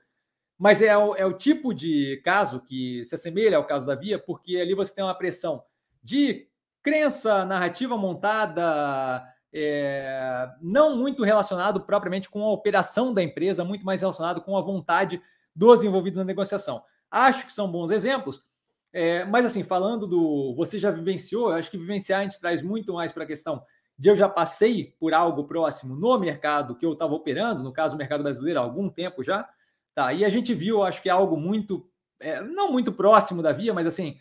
mas 0.57 0.81
é 0.81 0.95
o, 0.98 1.15
é 1.15 1.25
o 1.25 1.33
tipo 1.33 1.74
de 1.74 2.21
caso 2.24 2.62
que 2.62 3.03
se 3.06 3.15
assemelha 3.15 3.57
ao 3.57 3.65
caso 3.65 3.86
da 3.86 3.95
Via, 3.95 4.19
porque 4.19 4.57
ali 4.57 4.74
você 4.74 4.94
tem 4.94 5.03
uma 5.03 5.18
pressão 5.18 5.63
de 6.03 6.48
crença 6.83 7.45
narrativa 7.45 7.95
montada, 7.95 9.24
é, 9.53 10.50
não 10.62 10.97
muito 10.97 11.24
relacionado 11.24 11.81
propriamente 11.81 12.30
com 12.30 12.44
a 12.44 12.51
operação 12.51 13.13
da 13.13 13.21
empresa, 13.21 13.63
muito 13.63 13.86
mais 13.86 14.01
relacionado 14.01 14.42
com 14.42 14.57
a 14.57 14.62
vontade 14.62 15.21
dos 15.56 15.83
envolvidos 15.83 16.18
na 16.18 16.25
negociação. 16.25 16.83
Acho 17.09 17.45
que 17.45 17.54
são 17.54 17.71
bons 17.71 17.92
exemplos, 17.92 18.44
é, 18.94 19.25
mas 19.25 19.45
assim, 19.45 19.63
falando 19.63 20.07
do 20.07 20.56
você 20.56 20.80
já 20.80 20.92
vivenciou, 20.92 21.51
acho 21.51 21.69
que 21.69 21.77
vivenciar 21.77 22.21
a 22.21 22.24
gente 22.24 22.39
traz 22.39 22.62
muito 22.62 22.94
mais 22.94 23.12
para 23.12 23.24
a 23.24 23.27
questão 23.27 23.63
de 24.01 24.09
eu 24.09 24.15
já 24.15 24.27
passei 24.27 24.95
por 25.00 25.13
algo 25.13 25.44
próximo 25.44 25.95
no 25.95 26.18
mercado 26.18 26.75
que 26.75 26.83
eu 26.83 26.94
estava 26.94 27.13
operando, 27.13 27.63
no 27.63 27.71
caso 27.71 27.94
o 27.94 27.98
mercado 28.00 28.24
brasileiro, 28.24 28.59
há 28.59 28.63
algum 28.63 28.89
tempo 28.89 29.24
já, 29.24 29.48
tá? 29.94 30.12
E 30.12 30.25
a 30.25 30.30
gente 30.30 30.56
viu, 30.56 30.81
acho 30.81 31.03
que 31.03 31.07
é 31.07 31.12
algo 31.12 31.38
muito, 31.38 31.88
é, 32.19 32.42
não 32.42 32.71
muito 32.71 32.92
próximo 32.92 33.44
da 33.44 33.53
Via, 33.53 33.75
mas 33.75 33.86
assim, 33.86 34.18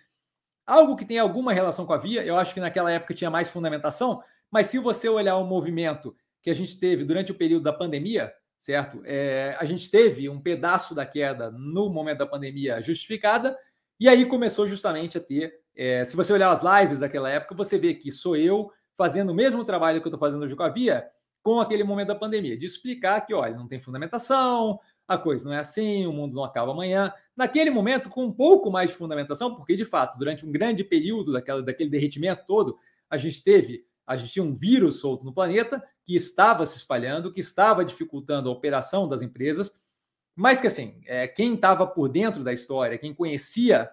algo 0.66 0.94
que 0.94 1.06
tem 1.06 1.18
alguma 1.18 1.54
relação 1.54 1.86
com 1.86 1.94
a 1.94 1.96
Via. 1.96 2.22
Eu 2.22 2.36
acho 2.36 2.52
que 2.52 2.60
naquela 2.60 2.92
época 2.92 3.14
tinha 3.14 3.30
mais 3.30 3.48
fundamentação, 3.48 4.22
mas 4.50 4.66
se 4.66 4.78
você 4.78 5.08
olhar 5.08 5.38
o 5.38 5.46
movimento 5.46 6.14
que 6.42 6.50
a 6.50 6.54
gente 6.54 6.78
teve 6.78 7.02
durante 7.02 7.32
o 7.32 7.34
período 7.34 7.62
da 7.62 7.72
pandemia, 7.72 8.30
certo? 8.58 9.00
É, 9.06 9.56
a 9.58 9.64
gente 9.64 9.90
teve 9.90 10.28
um 10.28 10.42
pedaço 10.42 10.94
da 10.94 11.06
queda 11.06 11.50
no 11.50 11.88
momento 11.88 12.18
da 12.18 12.26
pandemia 12.26 12.82
justificada, 12.82 13.56
e 13.98 14.10
aí 14.10 14.26
começou 14.26 14.68
justamente 14.68 15.16
a 15.16 15.22
ter. 15.22 15.58
É, 15.74 16.04
se 16.04 16.14
você 16.14 16.34
olhar 16.34 16.50
as 16.50 16.60
lives 16.62 16.98
daquela 16.98 17.30
época, 17.30 17.54
você 17.54 17.78
vê 17.78 17.94
que 17.94 18.12
sou 18.12 18.36
eu 18.36 18.70
fazendo 19.00 19.30
o 19.30 19.34
mesmo 19.34 19.64
trabalho 19.64 19.98
que 19.98 20.06
eu 20.06 20.10
estou 20.10 20.20
fazendo 20.20 20.42
hoje 20.42 20.54
com 20.54 20.62
a 20.62 20.68
Via, 20.68 21.08
com 21.42 21.58
aquele 21.58 21.82
momento 21.82 22.08
da 22.08 22.14
pandemia, 22.14 22.54
de 22.54 22.66
explicar 22.66 23.22
que, 23.22 23.32
olha, 23.32 23.56
não 23.56 23.66
tem 23.66 23.80
fundamentação, 23.80 24.78
a 25.08 25.16
coisa 25.16 25.48
não 25.48 25.56
é 25.56 25.58
assim, 25.58 26.06
o 26.06 26.12
mundo 26.12 26.34
não 26.34 26.44
acaba 26.44 26.72
amanhã. 26.72 27.10
Naquele 27.34 27.70
momento, 27.70 28.10
com 28.10 28.26
um 28.26 28.30
pouco 28.30 28.70
mais 28.70 28.90
de 28.90 28.96
fundamentação, 28.96 29.54
porque 29.54 29.74
de 29.74 29.86
fato, 29.86 30.18
durante 30.18 30.44
um 30.44 30.52
grande 30.52 30.84
período 30.84 31.32
daquela, 31.32 31.62
daquele 31.62 31.88
derretimento 31.88 32.44
todo, 32.46 32.76
a 33.08 33.16
gente 33.16 33.42
teve, 33.42 33.86
a 34.06 34.18
gente 34.18 34.34
tinha 34.34 34.44
um 34.44 34.54
vírus 34.54 35.00
solto 35.00 35.24
no 35.24 35.32
planeta 35.32 35.82
que 36.04 36.14
estava 36.14 36.66
se 36.66 36.76
espalhando, 36.76 37.32
que 37.32 37.40
estava 37.40 37.82
dificultando 37.82 38.50
a 38.50 38.52
operação 38.52 39.08
das 39.08 39.22
empresas, 39.22 39.72
mas 40.36 40.60
que 40.60 40.66
assim, 40.66 41.00
é, 41.06 41.26
quem 41.26 41.54
estava 41.54 41.86
por 41.86 42.06
dentro 42.06 42.44
da 42.44 42.52
história, 42.52 42.98
quem 42.98 43.14
conhecia 43.14 43.90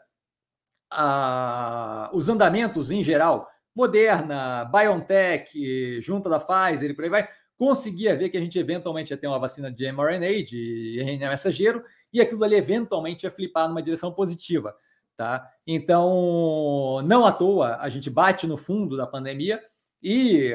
a, 0.92 2.12
os 2.14 2.28
andamentos 2.28 2.92
em 2.92 3.02
geral 3.02 3.50
Moderna, 3.78 4.66
BioNTech, 4.66 6.02
junta 6.02 6.28
da 6.28 6.40
Pfizer 6.40 6.90
e 6.90 6.94
por 6.96 7.04
aí 7.04 7.12
vai, 7.12 7.30
conseguia 7.56 8.16
ver 8.18 8.30
que 8.30 8.38
a 8.38 8.42
gente 8.42 8.58
eventualmente 8.58 9.14
ia 9.14 9.18
ter 9.18 9.28
uma 9.28 9.38
vacina 9.38 9.72
de 9.72 9.86
mRNA, 9.92 10.44
de 10.44 10.98
RNA 11.00 11.30
mensageiro, 11.30 11.84
e 12.12 12.20
aquilo 12.20 12.44
ali 12.44 12.56
eventualmente 12.56 13.28
ia 13.28 13.32
flipar 13.32 13.68
numa 13.68 13.84
direção 13.84 14.12
positiva. 14.12 14.76
Tá? 15.16 15.48
Então, 15.66 17.04
não 17.06 17.24
à 17.24 17.32
toa, 17.32 17.78
a 17.78 17.88
gente 17.88 18.10
bate 18.10 18.48
no 18.48 18.58
fundo 18.58 18.98
da 18.98 19.06
pandemia 19.06 19.64
e 20.02 20.54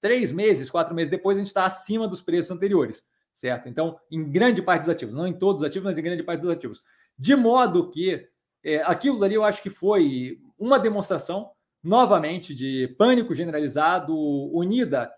três 0.00 0.32
meses, 0.32 0.70
quatro 0.70 0.94
meses 0.94 1.10
depois, 1.10 1.36
a 1.36 1.40
gente 1.40 1.48
está 1.48 1.66
acima 1.66 2.08
dos 2.08 2.22
preços 2.22 2.50
anteriores, 2.50 3.06
certo? 3.34 3.68
Então, 3.68 3.98
em 4.10 4.30
grande 4.30 4.62
parte 4.62 4.82
dos 4.82 4.90
ativos, 4.90 5.14
não 5.14 5.26
em 5.26 5.32
todos 5.34 5.60
os 5.60 5.68
ativos, 5.68 5.90
mas 5.90 5.98
em 5.98 6.02
grande 6.02 6.22
parte 6.22 6.40
dos 6.40 6.50
ativos. 6.50 6.82
De 7.18 7.36
modo 7.36 7.90
que 7.90 8.26
é, 8.62 8.82
aquilo 8.82 9.22
ali 9.22 9.34
eu 9.34 9.44
acho 9.44 9.62
que 9.62 9.70
foi 9.70 10.38
uma 10.58 10.78
demonstração 10.78 11.50
novamente 11.84 12.54
de 12.54 12.88
pânico 12.98 13.34
generalizado, 13.34 14.16
unida 14.56 15.12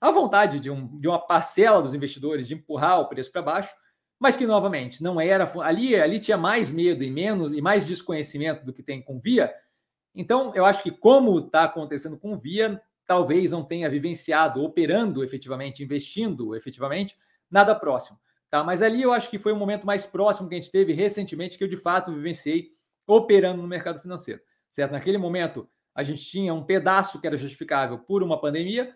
à 0.00 0.10
vontade 0.10 0.58
de, 0.58 0.70
um, 0.70 0.98
de 0.98 1.06
uma 1.06 1.18
parcela 1.18 1.80
dos 1.80 1.94
investidores 1.94 2.48
de 2.48 2.54
empurrar 2.54 3.00
o 3.00 3.08
preço 3.08 3.30
para 3.30 3.42
baixo, 3.42 3.74
mas 4.18 4.36
que 4.36 4.46
novamente 4.46 5.02
não 5.02 5.20
era 5.20 5.50
ali, 5.62 5.94
ali 5.94 6.18
tinha 6.18 6.36
mais 6.36 6.72
medo 6.72 7.04
e 7.04 7.10
menos 7.10 7.56
e 7.56 7.60
mais 7.60 7.86
desconhecimento 7.86 8.64
do 8.64 8.72
que 8.72 8.82
tem 8.82 9.00
com 9.00 9.20
Via. 9.20 9.54
Então, 10.14 10.52
eu 10.56 10.64
acho 10.64 10.82
que 10.82 10.90
como 10.90 11.38
está 11.38 11.64
acontecendo 11.64 12.18
com 12.18 12.36
Via, 12.36 12.82
talvez 13.06 13.52
não 13.52 13.64
tenha 13.64 13.88
vivenciado, 13.88 14.62
operando 14.64 15.22
efetivamente, 15.22 15.84
investindo 15.84 16.56
efetivamente, 16.56 17.16
nada 17.48 17.74
próximo. 17.74 18.18
Tá? 18.50 18.64
Mas 18.64 18.82
ali 18.82 19.02
eu 19.02 19.12
acho 19.12 19.30
que 19.30 19.38
foi 19.38 19.52
o 19.52 19.56
momento 19.56 19.86
mais 19.86 20.04
próximo 20.04 20.48
que 20.48 20.54
a 20.54 20.58
gente 20.58 20.72
teve 20.72 20.92
recentemente 20.92 21.56
que 21.56 21.62
eu 21.62 21.68
de 21.68 21.76
fato 21.76 22.12
vivenciei 22.12 22.72
operando 23.06 23.62
no 23.62 23.68
mercado 23.68 24.00
financeiro. 24.00 24.40
Certo? 24.72 24.92
Naquele 24.92 25.18
momento, 25.18 25.68
a 25.98 26.04
gente 26.04 26.24
tinha 26.24 26.54
um 26.54 26.62
pedaço 26.62 27.20
que 27.20 27.26
era 27.26 27.36
justificável 27.36 27.98
por 27.98 28.22
uma 28.22 28.40
pandemia, 28.40 28.94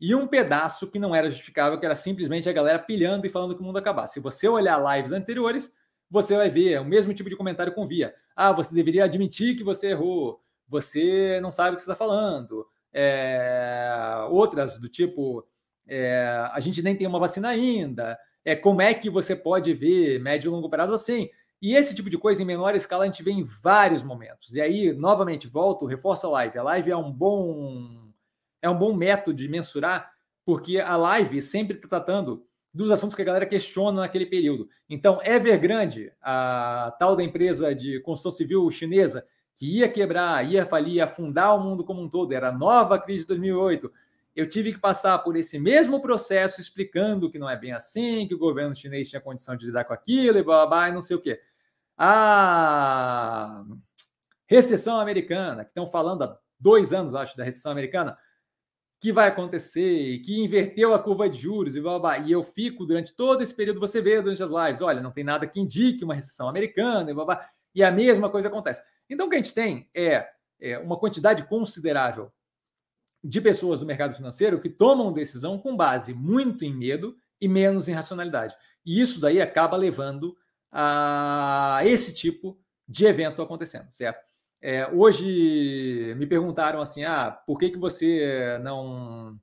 e 0.00 0.16
um 0.16 0.26
pedaço 0.26 0.90
que 0.90 0.98
não 0.98 1.14
era 1.14 1.30
justificável, 1.30 1.78
que 1.78 1.86
era 1.86 1.94
simplesmente 1.94 2.48
a 2.48 2.52
galera 2.52 2.80
pilhando 2.80 3.24
e 3.24 3.30
falando 3.30 3.54
que 3.54 3.62
o 3.62 3.64
mundo 3.64 3.76
acabar. 3.76 4.08
Se 4.08 4.18
você 4.18 4.48
olhar 4.48 4.82
lives 4.96 5.12
anteriores, 5.12 5.72
você 6.10 6.36
vai 6.36 6.50
ver 6.50 6.80
o 6.80 6.84
mesmo 6.84 7.14
tipo 7.14 7.30
de 7.30 7.36
comentário 7.36 7.72
com 7.72 7.86
via. 7.86 8.12
Ah, 8.34 8.50
você 8.50 8.74
deveria 8.74 9.04
admitir 9.04 9.56
que 9.56 9.62
você 9.62 9.90
errou, 9.90 10.42
você 10.66 11.38
não 11.40 11.52
sabe 11.52 11.74
o 11.74 11.76
que 11.76 11.82
você 11.82 11.90
está 11.92 11.94
falando. 11.94 12.66
É... 12.92 14.26
Outras 14.30 14.76
do 14.76 14.88
tipo, 14.88 15.46
é... 15.86 16.48
a 16.50 16.58
gente 16.58 16.82
nem 16.82 16.96
tem 16.96 17.06
uma 17.06 17.20
vacina 17.20 17.50
ainda. 17.50 18.18
É, 18.44 18.56
como 18.56 18.82
é 18.82 18.92
que 18.92 19.08
você 19.08 19.36
pode 19.36 19.72
ver 19.72 20.18
médio 20.18 20.48
e 20.48 20.50
longo 20.50 20.68
prazo 20.68 20.94
assim? 20.94 21.30
E 21.62 21.74
esse 21.74 21.94
tipo 21.94 22.08
de 22.08 22.16
coisa 22.16 22.42
em 22.42 22.46
menor 22.46 22.74
escala 22.74 23.04
a 23.04 23.06
gente 23.06 23.22
vê 23.22 23.32
em 23.32 23.44
vários 23.44 24.02
momentos. 24.02 24.54
E 24.54 24.60
aí, 24.60 24.92
novamente, 24.92 25.46
volto, 25.46 25.84
reforço 25.84 26.26
a 26.26 26.30
live. 26.30 26.58
A 26.58 26.62
live 26.62 26.90
é 26.90 26.96
um 26.96 27.12
bom 27.12 28.10
é 28.62 28.68
um 28.68 28.78
bom 28.78 28.94
método 28.94 29.34
de 29.34 29.48
mensurar, 29.48 30.12
porque 30.44 30.78
a 30.78 30.96
live 30.96 31.40
sempre 31.40 31.76
está 31.76 31.88
tratando 31.88 32.44
dos 32.72 32.90
assuntos 32.90 33.14
que 33.14 33.22
a 33.22 33.24
galera 33.24 33.46
questiona 33.46 34.02
naquele 34.02 34.26
período. 34.26 34.68
Então, 34.88 35.20
Evergrande, 35.24 36.12
a 36.20 36.94
tal 36.98 37.16
da 37.16 37.22
empresa 37.22 37.74
de 37.74 38.00
construção 38.00 38.30
civil 38.30 38.70
chinesa, 38.70 39.26
que 39.56 39.78
ia 39.78 39.88
quebrar, 39.88 40.48
ia 40.48 40.64
falir, 40.64 40.94
ia 40.94 41.04
afundar 41.04 41.56
o 41.56 41.62
mundo 41.62 41.84
como 41.84 42.02
um 42.02 42.08
todo, 42.08 42.32
era 42.32 42.48
a 42.48 42.52
nova 42.52 42.98
crise 42.98 43.20
de 43.20 43.28
2008. 43.28 43.92
Eu 44.34 44.48
tive 44.48 44.72
que 44.72 44.78
passar 44.78 45.18
por 45.18 45.36
esse 45.36 45.58
mesmo 45.58 46.00
processo 46.00 46.60
explicando 46.60 47.30
que 47.30 47.38
não 47.38 47.50
é 47.50 47.56
bem 47.56 47.72
assim, 47.72 48.26
que 48.28 48.34
o 48.34 48.38
governo 48.38 48.74
chinês 48.74 49.08
tinha 49.08 49.20
condição 49.20 49.56
de 49.56 49.66
lidar 49.66 49.84
com 49.84 49.92
aquilo 49.92 50.38
e 50.38 50.42
blá, 50.42 50.58
blá, 50.58 50.66
blá 50.66 50.88
e 50.88 50.92
não 50.92 51.02
sei 51.02 51.16
o 51.16 51.20
quê. 51.20 51.40
A 52.02 53.62
recessão 54.46 54.98
americana, 54.98 55.64
que 55.64 55.70
estão 55.70 55.86
falando 55.86 56.22
há 56.22 56.38
dois 56.58 56.94
anos, 56.94 57.14
acho, 57.14 57.36
da 57.36 57.44
recessão 57.44 57.70
americana, 57.70 58.16
que 58.98 59.12
vai 59.12 59.28
acontecer, 59.28 60.18
que 60.20 60.40
inverteu 60.42 60.94
a 60.94 60.98
curva 60.98 61.28
de 61.28 61.38
juros 61.38 61.76
e 61.76 61.80
blá, 61.80 61.98
blá, 61.98 62.16
blá. 62.16 62.26
E 62.26 62.32
eu 62.32 62.42
fico 62.42 62.86
durante 62.86 63.14
todo 63.14 63.42
esse 63.42 63.54
período, 63.54 63.78
você 63.78 64.00
vê 64.00 64.22
durante 64.22 64.42
as 64.42 64.48
lives, 64.48 64.80
olha, 64.80 65.02
não 65.02 65.10
tem 65.10 65.22
nada 65.22 65.46
que 65.46 65.60
indique 65.60 66.02
uma 66.02 66.14
recessão 66.14 66.48
americana 66.48 67.10
e 67.10 67.14
blá, 67.14 67.26
blá. 67.26 67.50
E 67.74 67.84
a 67.84 67.90
mesma 67.90 68.30
coisa 68.30 68.48
acontece. 68.48 68.82
Então, 69.08 69.26
o 69.26 69.28
que 69.28 69.36
a 69.36 69.38
gente 69.38 69.52
tem 69.52 69.90
é, 69.94 70.26
é 70.58 70.78
uma 70.78 70.98
quantidade 70.98 71.44
considerável 71.44 72.32
de 73.22 73.42
pessoas 73.42 73.80
do 73.80 73.86
mercado 73.86 74.14
financeiro 74.14 74.58
que 74.58 74.70
tomam 74.70 75.12
decisão 75.12 75.58
com 75.58 75.76
base 75.76 76.14
muito 76.14 76.64
em 76.64 76.74
medo 76.74 77.14
e 77.38 77.46
menos 77.46 77.88
em 77.88 77.92
racionalidade. 77.92 78.56
E 78.86 79.02
isso 79.02 79.20
daí 79.20 79.38
acaba 79.38 79.76
levando 79.76 80.34
a 80.70 81.80
esse 81.84 82.14
tipo 82.14 82.58
de 82.86 83.06
evento 83.06 83.42
acontecendo, 83.42 83.90
certo? 83.90 84.24
É, 84.62 84.86
hoje 84.88 86.14
me 86.18 86.26
perguntaram 86.26 86.80
assim: 86.80 87.04
ah, 87.04 87.30
por 87.30 87.58
que, 87.58 87.70
que 87.70 87.78
você 87.78 88.58
não, 88.62 89.38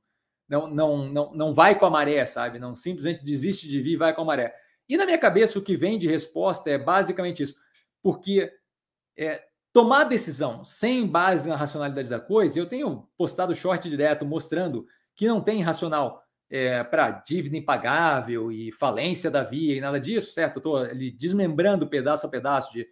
não, 0.47 0.67
não, 0.67 1.07
não, 1.07 1.33
não 1.33 1.53
vai 1.53 1.77
com 1.77 1.85
a 1.85 1.89
maré, 1.89 2.25
sabe? 2.25 2.59
Não 2.59 2.75
simplesmente 2.75 3.23
desiste 3.23 3.67
de 3.67 3.81
vir 3.81 3.93
e 3.93 3.97
vai 3.97 4.13
com 4.13 4.21
a 4.21 4.25
maré. 4.25 4.55
E 4.87 4.95
na 4.95 5.05
minha 5.05 5.17
cabeça, 5.17 5.59
o 5.59 5.61
que 5.61 5.75
vem 5.75 5.97
de 5.97 6.07
resposta 6.07 6.69
é 6.69 6.77
basicamente 6.77 7.43
isso. 7.43 7.55
Porque 8.01 8.51
é, 9.17 9.43
tomar 9.73 10.05
decisão 10.05 10.63
sem 10.63 11.05
base 11.05 11.49
na 11.49 11.55
racionalidade 11.55 12.09
da 12.09 12.19
coisa, 12.19 12.57
eu 12.57 12.67
tenho 12.67 13.07
postado 13.17 13.53
short 13.53 13.89
direto 13.89 14.25
mostrando 14.25 14.87
que 15.15 15.27
não 15.27 15.41
tem 15.41 15.61
racional 15.61 16.23
é, 16.49 16.83
para 16.83 17.11
dívida 17.11 17.57
impagável 17.57 18.51
e 18.51 18.71
falência 18.71 19.29
da 19.29 19.43
via 19.43 19.75
e 19.75 19.81
nada 19.81 19.99
disso, 19.99 20.33
certo? 20.33 20.57
Estou 20.57 20.77
ali 20.77 21.11
desmembrando 21.11 21.87
pedaço 21.87 22.25
a 22.25 22.29
pedaço 22.29 22.71
de 22.71 22.87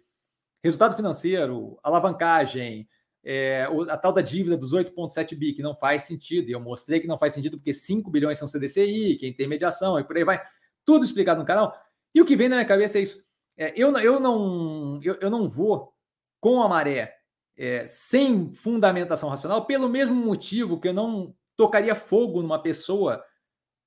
Resultado 0.66 0.96
financeiro, 0.96 1.78
alavancagem, 1.80 2.88
é, 3.22 3.68
a 3.88 3.96
tal 3.96 4.12
da 4.12 4.20
dívida 4.20 4.56
dos 4.56 4.72
8,7 4.72 5.36
bi, 5.36 5.52
que 5.52 5.62
não 5.62 5.76
faz 5.76 6.02
sentido. 6.02 6.48
E 6.48 6.52
eu 6.52 6.58
mostrei 6.58 6.98
que 6.98 7.06
não 7.06 7.16
faz 7.16 7.34
sentido 7.34 7.56
porque 7.56 7.72
5 7.72 8.10
bilhões 8.10 8.36
são 8.36 8.48
CDCI, 8.48 9.14
que 9.14 9.26
é 9.26 9.28
intermediação, 9.28 9.96
e 9.96 10.02
por 10.02 10.16
aí 10.16 10.24
vai. 10.24 10.42
Tudo 10.84 11.04
explicado 11.04 11.38
no 11.38 11.46
canal. 11.46 11.72
E 12.12 12.20
o 12.20 12.24
que 12.24 12.34
vem 12.34 12.48
na 12.48 12.56
minha 12.56 12.66
cabeça 12.66 12.98
é 12.98 13.02
isso. 13.02 13.24
É, 13.56 13.72
eu, 13.76 13.96
eu, 13.98 14.18
não, 14.18 14.98
eu, 15.04 15.16
eu 15.20 15.30
não 15.30 15.48
vou 15.48 15.92
com 16.40 16.60
a 16.60 16.68
maré 16.68 17.14
é, 17.56 17.86
sem 17.86 18.52
fundamentação 18.52 19.28
racional, 19.28 19.66
pelo 19.66 19.88
mesmo 19.88 20.16
motivo 20.16 20.80
que 20.80 20.88
eu 20.88 20.94
não 20.94 21.32
tocaria 21.56 21.94
fogo 21.94 22.42
numa 22.42 22.60
pessoa 22.60 23.22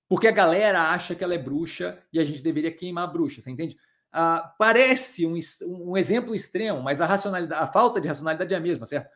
porque 0.10 0.28
a 0.28 0.32
galera 0.32 0.92
acha 0.92 1.16
que 1.16 1.24
ela 1.24 1.36
é 1.36 1.38
bruxa 1.38 1.98
e 2.12 2.20
a 2.20 2.26
gente 2.26 2.44
deveria 2.44 2.72
queimar 2.72 3.06
a 3.06 3.08
bruxa, 3.08 3.40
você 3.40 3.50
entende? 3.50 3.78
ah, 4.12 4.54
parece 4.58 5.26
um, 5.26 5.38
um 5.68 5.98
exemplo 5.98 6.34
extremo, 6.34 6.82
mas 6.82 7.02
a 7.02 7.06
racionalidade, 7.06 7.62
a 7.62 7.68
falta 7.68 8.02
de 8.02 8.08
racionalidade 8.08 8.54
é 8.54 8.58
a 8.58 8.62
mesma, 8.62 8.86
certo? 8.86 9.10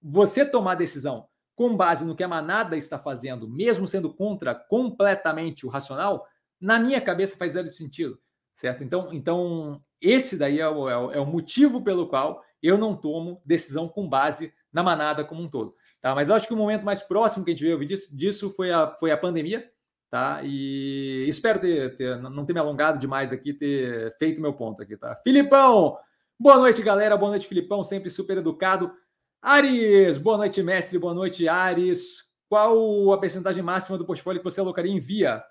Você 0.00 0.44
tomar 0.44 0.74
decisão 0.74 1.28
com 1.54 1.76
base 1.76 2.04
no 2.04 2.16
que 2.16 2.24
a 2.24 2.28
manada 2.28 2.76
está 2.76 2.98
fazendo, 2.98 3.48
mesmo 3.48 3.86
sendo 3.86 4.12
contra 4.12 4.54
completamente 4.54 5.66
o 5.66 5.68
racional, 5.68 6.26
na 6.60 6.78
minha 6.78 7.00
cabeça 7.00 7.36
faz 7.36 7.52
zero 7.52 7.68
sentido, 7.68 8.18
certo? 8.54 8.82
Então, 8.82 9.12
então 9.12 9.82
esse 10.00 10.36
daí 10.38 10.60
é 10.60 10.68
o, 10.68 10.88
é 10.88 10.96
o, 10.96 11.12
é 11.12 11.20
o 11.20 11.26
motivo 11.26 11.82
pelo 11.82 12.08
qual 12.08 12.42
eu 12.62 12.78
não 12.78 12.96
tomo 12.96 13.42
decisão 13.44 13.88
com 13.88 14.08
base 14.08 14.52
na 14.72 14.82
manada 14.82 15.24
como 15.24 15.42
um 15.42 15.48
todo. 15.48 15.74
Tá? 16.00 16.14
Mas 16.14 16.28
eu 16.28 16.34
acho 16.34 16.46
que 16.46 16.54
o 16.54 16.56
momento 16.56 16.84
mais 16.84 17.02
próximo 17.02 17.44
que 17.44 17.50
a 17.50 17.54
gente 17.54 17.64
veio 17.64 17.86
disso, 17.86 18.16
disso 18.16 18.50
foi, 18.50 18.72
a, 18.72 18.96
foi 18.98 19.10
a 19.10 19.16
pandemia, 19.16 19.68
tá? 20.12 20.42
E 20.44 21.24
espero 21.26 21.58
ter, 21.58 21.96
ter, 21.96 22.18
não 22.18 22.44
ter 22.44 22.52
me 22.52 22.60
alongado 22.60 22.98
demais 22.98 23.32
aqui, 23.32 23.54
ter 23.54 24.14
feito 24.18 24.42
meu 24.42 24.52
ponto 24.52 24.82
aqui, 24.82 24.94
tá? 24.94 25.16
Filipão, 25.24 25.96
boa 26.38 26.58
noite, 26.58 26.82
galera, 26.82 27.16
boa 27.16 27.30
noite, 27.30 27.48
Filipão, 27.48 27.82
sempre 27.82 28.10
super 28.10 28.36
educado. 28.36 28.92
Ares, 29.40 30.18
boa 30.18 30.36
noite, 30.36 30.62
mestre, 30.62 30.98
boa 30.98 31.14
noite, 31.14 31.48
Ares. 31.48 32.30
Qual 32.46 33.10
a 33.10 33.16
percentagem 33.16 33.62
máxima 33.62 33.96
do 33.96 34.04
portfólio 34.04 34.42
que 34.42 34.44
você 34.44 34.60
alocaria 34.60 34.92
em 34.92 35.00
via? 35.00 35.42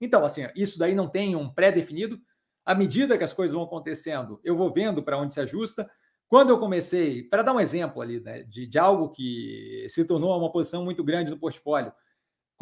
Então, 0.00 0.24
assim, 0.24 0.46
isso 0.54 0.78
daí 0.78 0.94
não 0.94 1.08
tem 1.08 1.34
um 1.34 1.52
pré-definido. 1.52 2.20
À 2.64 2.76
medida 2.76 3.18
que 3.18 3.24
as 3.24 3.32
coisas 3.34 3.52
vão 3.52 3.64
acontecendo, 3.64 4.40
eu 4.44 4.56
vou 4.56 4.72
vendo 4.72 5.02
para 5.02 5.18
onde 5.18 5.34
se 5.34 5.40
ajusta. 5.40 5.90
Quando 6.28 6.50
eu 6.50 6.60
comecei, 6.60 7.24
para 7.24 7.42
dar 7.42 7.52
um 7.52 7.58
exemplo 7.58 8.00
ali, 8.00 8.20
né, 8.20 8.44
de, 8.44 8.64
de 8.64 8.78
algo 8.78 9.10
que 9.10 9.88
se 9.90 10.04
tornou 10.04 10.38
uma 10.38 10.52
posição 10.52 10.84
muito 10.84 11.02
grande 11.02 11.32
no 11.32 11.38
portfólio, 11.38 11.92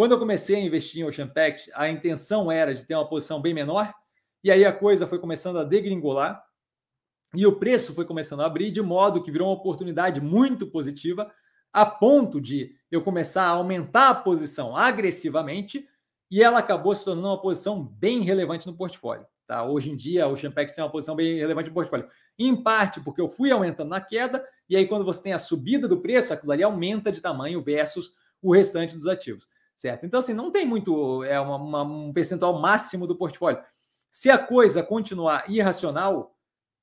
quando 0.00 0.12
eu 0.12 0.18
comecei 0.18 0.56
a 0.56 0.60
investir 0.60 1.02
em 1.02 1.04
Ocean 1.04 1.28
Pact, 1.28 1.70
a 1.74 1.90
intenção 1.90 2.50
era 2.50 2.74
de 2.74 2.86
ter 2.86 2.94
uma 2.94 3.06
posição 3.06 3.38
bem 3.38 3.52
menor, 3.52 3.92
e 4.42 4.50
aí 4.50 4.64
a 4.64 4.72
coisa 4.72 5.06
foi 5.06 5.18
começando 5.18 5.58
a 5.58 5.62
degringolar, 5.62 6.42
e 7.34 7.46
o 7.46 7.58
preço 7.58 7.94
foi 7.94 8.06
começando 8.06 8.40
a 8.40 8.46
abrir, 8.46 8.70
de 8.70 8.80
modo 8.80 9.22
que 9.22 9.30
virou 9.30 9.48
uma 9.48 9.56
oportunidade 9.58 10.18
muito 10.18 10.66
positiva, 10.66 11.30
a 11.70 11.84
ponto 11.84 12.40
de 12.40 12.74
eu 12.90 13.02
começar 13.02 13.42
a 13.42 13.50
aumentar 13.50 14.08
a 14.08 14.14
posição 14.14 14.74
agressivamente, 14.74 15.86
e 16.30 16.42
ela 16.42 16.60
acabou 16.60 16.94
se 16.94 17.04
tornando 17.04 17.28
uma 17.28 17.42
posição 17.42 17.84
bem 17.84 18.22
relevante 18.22 18.66
no 18.66 18.74
portfólio. 18.74 19.26
Tá? 19.46 19.66
Hoje 19.66 19.90
em 19.90 19.96
dia, 19.96 20.26
o 20.26 20.32
Ocean 20.32 20.50
Pact 20.50 20.74
tem 20.74 20.82
uma 20.82 20.90
posição 20.90 21.14
bem 21.14 21.36
relevante 21.36 21.68
no 21.68 21.74
portfólio. 21.74 22.08
Em 22.38 22.56
parte 22.56 23.02
porque 23.02 23.20
eu 23.20 23.28
fui 23.28 23.50
aumentando 23.50 23.90
na 23.90 24.00
queda, 24.00 24.42
e 24.66 24.76
aí 24.76 24.88
quando 24.88 25.04
você 25.04 25.24
tem 25.24 25.34
a 25.34 25.38
subida 25.38 25.86
do 25.86 26.00
preço, 26.00 26.32
aquilo 26.32 26.52
ali 26.52 26.62
aumenta 26.62 27.12
de 27.12 27.20
tamanho 27.20 27.60
versus 27.60 28.14
o 28.40 28.54
restante 28.54 28.96
dos 28.96 29.06
ativos 29.06 29.46
certo? 29.80 30.04
Então, 30.04 30.20
assim, 30.20 30.34
não 30.34 30.50
tem 30.50 30.66
muito, 30.66 31.24
é 31.24 31.40
uma, 31.40 31.56
uma, 31.56 31.82
um 31.82 32.12
percentual 32.12 32.60
máximo 32.60 33.06
do 33.06 33.16
portfólio. 33.16 33.62
Se 34.10 34.30
a 34.30 34.36
coisa 34.36 34.82
continuar 34.82 35.50
irracional 35.50 36.36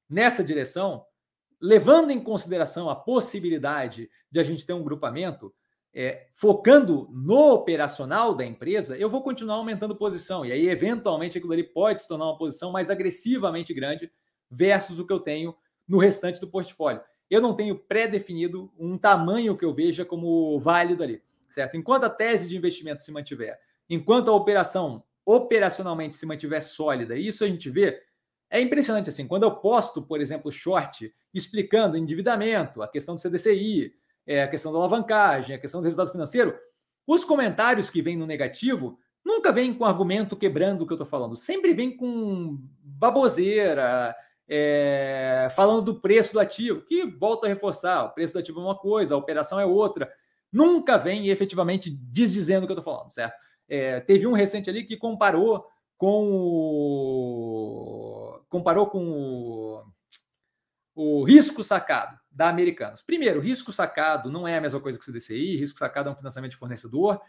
nessa 0.09 0.43
direção, 0.43 1.05
levando 1.61 2.09
em 2.09 2.19
consideração 2.19 2.89
a 2.89 2.95
possibilidade 2.95 4.09
de 4.31 4.39
a 4.39 4.43
gente 4.43 4.65
ter 4.65 4.73
um 4.73 4.83
grupamento, 4.83 5.53
é, 5.93 6.27
focando 6.33 7.07
no 7.11 7.53
operacional 7.53 8.33
da 8.33 8.43
empresa, 8.43 8.97
eu 8.97 9.11
vou 9.11 9.21
continuar 9.21 9.57
aumentando 9.57 9.95
posição. 9.95 10.43
E 10.43 10.51
aí, 10.51 10.67
eventualmente, 10.67 11.37
aquilo 11.37 11.53
ali 11.53 11.63
pode 11.63 12.01
se 12.01 12.07
tornar 12.07 12.25
uma 12.25 12.37
posição 12.37 12.71
mais 12.71 12.89
agressivamente 12.89 13.75
grande 13.75 14.11
versus 14.49 14.97
o 14.97 15.05
que 15.05 15.13
eu 15.13 15.19
tenho 15.19 15.55
no 15.87 15.99
restante 15.99 16.41
do 16.41 16.49
portfólio. 16.49 17.01
Eu 17.29 17.41
não 17.41 17.53
tenho 17.53 17.77
pré-definido 17.77 18.73
um 18.75 18.97
tamanho 18.97 19.55
que 19.55 19.65
eu 19.65 19.73
veja 19.73 20.03
como 20.03 20.59
válido 20.59 21.03
ali 21.03 21.21
certo? 21.49 21.77
Enquanto 21.77 22.05
a 22.05 22.09
tese 22.09 22.47
de 22.47 22.57
investimento 22.57 23.01
se 23.01 23.11
mantiver, 23.11 23.59
enquanto 23.89 24.29
a 24.29 24.35
operação 24.35 25.03
operacionalmente 25.25 26.15
se 26.15 26.25
mantiver 26.25 26.61
sólida, 26.61 27.17
isso 27.17 27.43
a 27.43 27.47
gente 27.47 27.69
vê, 27.69 28.01
é 28.49 28.61
impressionante 28.61 29.09
assim, 29.09 29.27
quando 29.27 29.43
eu 29.43 29.51
posto, 29.51 30.01
por 30.01 30.21
exemplo, 30.21 30.51
short 30.51 31.13
explicando 31.33 31.97
endividamento, 31.97 32.81
a 32.81 32.87
questão 32.87 33.15
do 33.15 33.21
CDCI, 33.21 33.93
é, 34.25 34.43
a 34.43 34.47
questão 34.47 34.71
da 34.71 34.77
alavancagem, 34.77 35.55
a 35.55 35.59
questão 35.59 35.81
do 35.81 35.85
resultado 35.85 36.11
financeiro, 36.11 36.57
os 37.05 37.23
comentários 37.23 37.89
que 37.89 38.01
vêm 38.01 38.17
no 38.17 38.25
negativo 38.25 38.99
nunca 39.23 39.51
vem 39.51 39.73
com 39.73 39.85
argumento 39.85 40.35
quebrando 40.35 40.81
o 40.81 40.87
que 40.87 40.93
eu 40.93 40.95
estou 40.95 41.07
falando, 41.07 41.35
sempre 41.35 41.73
vem 41.73 41.95
com 41.95 42.57
baboseira, 42.81 44.15
é, 44.47 45.49
falando 45.51 45.81
do 45.81 45.99
preço 45.99 46.33
do 46.33 46.39
ativo, 46.39 46.81
que 46.81 47.05
volto 47.05 47.45
a 47.45 47.47
reforçar, 47.49 48.05
o 48.05 48.13
preço 48.13 48.33
do 48.33 48.39
ativo 48.39 48.59
é 48.61 48.63
uma 48.63 48.77
coisa, 48.77 49.13
a 49.13 49.17
operação 49.17 49.59
é 49.59 49.65
outra, 49.65 50.09
nunca 50.51 50.97
vem 50.97 51.29
efetivamente 51.29 51.89
desdizendo 51.89 52.63
o 52.63 52.67
que 52.67 52.73
eu 52.73 52.77
estou 52.77 52.93
falando, 52.93 53.11
certo? 53.11 53.35
É, 53.67 53.99
teve 53.99 54.25
um 54.25 54.33
recente 54.33 54.69
ali 54.69 54.83
que 54.83 54.95
comparou 54.95 55.65
com 55.97 56.29
o, 56.31 57.97
comparou 58.47 58.87
com 58.87 59.03
o, 59.05 59.83
o 60.95 61.23
risco 61.23 61.63
sacado 61.63 62.17
da 62.31 62.49
Americanas. 62.49 63.01
Primeiro, 63.01 63.39
risco 63.39 63.73
sacado 63.73 64.31
não 64.31 64.47
é 64.47 64.57
a 64.57 64.61
mesma 64.61 64.79
coisa 64.79 64.97
que 64.97 65.05
CDCI, 65.05 65.57
risco 65.57 65.79
sacado 65.79 66.09
é 66.09 66.11
um 66.11 66.15
financiamento 66.15 66.51
de 66.51 66.57
fornecedor, 66.57 67.19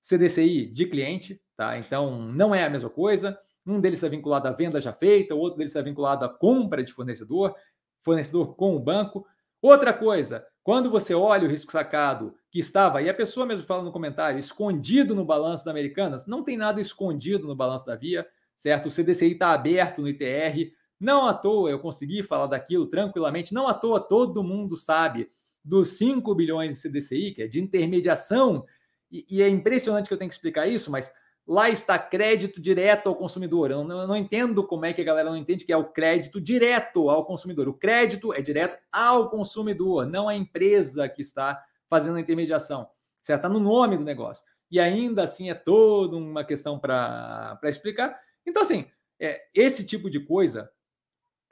CDCI 0.00 0.66
de 0.66 0.86
cliente, 0.86 1.42
tá? 1.56 1.76
Então 1.76 2.22
não 2.32 2.54
é 2.54 2.64
a 2.64 2.70
mesma 2.70 2.90
coisa. 2.90 3.38
Um 3.66 3.80
deles 3.80 3.98
está 3.98 4.08
vinculado 4.08 4.46
à 4.46 4.52
venda 4.52 4.80
já 4.80 4.92
feita, 4.92 5.34
o 5.34 5.38
outro 5.38 5.58
deles 5.58 5.70
está 5.70 5.82
vinculado 5.82 6.24
à 6.24 6.28
compra 6.28 6.84
de 6.84 6.92
fornecedor, 6.92 7.54
fornecedor 8.02 8.54
com 8.54 8.76
o 8.76 8.80
banco. 8.80 9.26
Outra 9.60 9.92
coisa, 9.92 10.46
quando 10.62 10.90
você 10.90 11.14
olha 11.14 11.48
o 11.48 11.50
risco 11.50 11.72
sacado 11.72 12.34
que 12.54 12.60
estava, 12.60 13.02
e 13.02 13.10
a 13.10 13.14
pessoa 13.14 13.44
mesmo 13.44 13.64
fala 13.64 13.82
no 13.82 13.90
comentário, 13.90 14.38
escondido 14.38 15.12
no 15.12 15.24
balanço 15.24 15.64
da 15.64 15.72
Americanas, 15.72 16.24
não 16.24 16.44
tem 16.44 16.56
nada 16.56 16.80
escondido 16.80 17.48
no 17.48 17.56
balanço 17.56 17.84
da 17.84 17.96
Via, 17.96 18.24
certo? 18.56 18.86
O 18.86 18.92
CDCI 18.92 19.32
está 19.32 19.50
aberto 19.50 20.00
no 20.00 20.08
ITR, 20.08 20.70
não 21.00 21.26
à 21.26 21.34
toa 21.34 21.68
eu 21.68 21.80
consegui 21.80 22.22
falar 22.22 22.46
daquilo 22.46 22.86
tranquilamente, 22.86 23.52
não 23.52 23.66
à 23.66 23.74
toa 23.74 23.98
todo 23.98 24.44
mundo 24.44 24.76
sabe 24.76 25.32
dos 25.64 25.96
5 25.98 26.32
bilhões 26.32 26.76
de 26.76 26.88
CDCI, 26.88 27.32
que 27.32 27.42
é 27.42 27.48
de 27.48 27.60
intermediação, 27.60 28.64
e, 29.10 29.26
e 29.28 29.42
é 29.42 29.48
impressionante 29.48 30.06
que 30.06 30.14
eu 30.14 30.18
tenho 30.18 30.28
que 30.28 30.36
explicar 30.36 30.68
isso, 30.68 30.92
mas 30.92 31.12
Lá 31.46 31.68
está 31.68 31.98
crédito 31.98 32.58
direto 32.58 33.06
ao 33.06 33.14
consumidor. 33.14 33.70
Eu 33.70 33.84
não, 33.84 34.00
eu 34.00 34.08
não, 34.08 34.16
entendo 34.16 34.66
como 34.66 34.86
é 34.86 34.94
que 34.94 35.02
a 35.02 35.04
galera 35.04 35.28
não 35.28 35.36
entende 35.36 35.66
que 35.66 35.72
é 35.74 35.76
o 35.76 35.84
crédito 35.84 36.40
direto 36.40 37.10
ao 37.10 37.26
consumidor. 37.26 37.68
O 37.68 37.74
crédito 37.74 38.32
é 38.32 38.40
direto 38.40 38.78
ao 38.90 39.28
consumidor, 39.28 40.06
não 40.06 40.26
a 40.26 40.34
empresa 40.34 41.06
que 41.06 41.20
está 41.20 41.62
fazendo 41.94 42.16
a 42.16 42.20
intermediação. 42.20 42.88
Certo? 43.22 43.38
Está 43.38 43.48
no 43.48 43.60
nome 43.60 43.96
do 43.96 44.02
negócio. 44.02 44.44
E 44.68 44.80
ainda 44.80 45.22
assim 45.22 45.48
é 45.48 45.54
toda 45.54 46.16
uma 46.16 46.44
questão 46.44 46.76
para 46.76 47.56
explicar. 47.62 48.18
Então, 48.44 48.62
assim, 48.62 48.90
é, 49.20 49.40
esse 49.54 49.86
tipo 49.86 50.10
de 50.10 50.18
coisa 50.18 50.68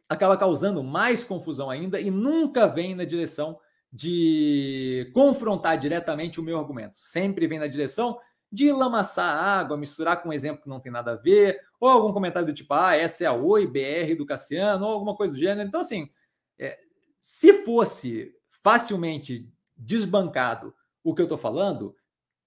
acaba 0.08 0.36
causando 0.36 0.82
mais 0.82 1.22
confusão 1.22 1.70
ainda 1.70 2.00
e 2.00 2.10
nunca 2.10 2.66
vem 2.66 2.92
na 2.92 3.04
direção 3.04 3.60
de 3.92 5.08
confrontar 5.14 5.78
diretamente 5.78 6.40
o 6.40 6.42
meu 6.42 6.58
argumento. 6.58 6.98
Sempre 6.98 7.46
vem 7.46 7.60
na 7.60 7.68
direção 7.68 8.18
de 8.50 8.72
lamaçar 8.72 9.32
água, 9.32 9.76
misturar 9.76 10.20
com 10.20 10.30
um 10.30 10.32
exemplo 10.32 10.64
que 10.64 10.68
não 10.68 10.80
tem 10.80 10.90
nada 10.90 11.12
a 11.12 11.16
ver, 11.16 11.60
ou 11.78 11.88
algum 11.88 12.12
comentário 12.12 12.46
do 12.46 12.52
tipo, 12.52 12.74
ah, 12.74 12.96
essa 12.96 13.22
é 13.22 13.26
a 13.28 13.32
Oi 13.32 13.68
BR 13.68 14.16
do 14.18 14.26
Cassiano, 14.26 14.84
ou 14.84 14.92
alguma 14.92 15.14
coisa 15.14 15.34
do 15.34 15.40
gênero. 15.40 15.68
Então, 15.68 15.80
assim, 15.80 16.10
é, 16.58 16.80
se 17.20 17.64
fosse 17.64 18.34
facilmente 18.62 19.48
desbancado 19.76 20.74
o 21.02 21.14
que 21.14 21.20
eu 21.20 21.26
estou 21.26 21.38
falando, 21.38 21.94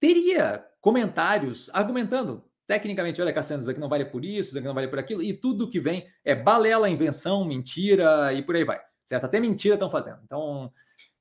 teria 0.00 0.64
comentários 0.80 1.70
argumentando 1.72 2.44
tecnicamente, 2.66 3.22
olha, 3.22 3.32
Cassiano, 3.32 3.62
isso 3.62 3.70
aqui 3.70 3.80
não 3.80 3.88
vale 3.88 4.04
por 4.04 4.24
isso, 4.24 4.50
isso 4.50 4.58
aqui 4.58 4.66
não 4.66 4.74
vale 4.74 4.88
por 4.88 4.98
aquilo, 4.98 5.22
e 5.22 5.32
tudo 5.32 5.70
que 5.70 5.78
vem 5.78 6.06
é 6.24 6.34
balela, 6.34 6.88
invenção, 6.88 7.44
mentira 7.44 8.32
e 8.32 8.42
por 8.42 8.56
aí 8.56 8.64
vai. 8.64 8.80
Certo? 9.04 9.24
Até 9.24 9.38
mentira 9.38 9.74
estão 9.74 9.88
fazendo. 9.88 10.18
Então, 10.24 10.72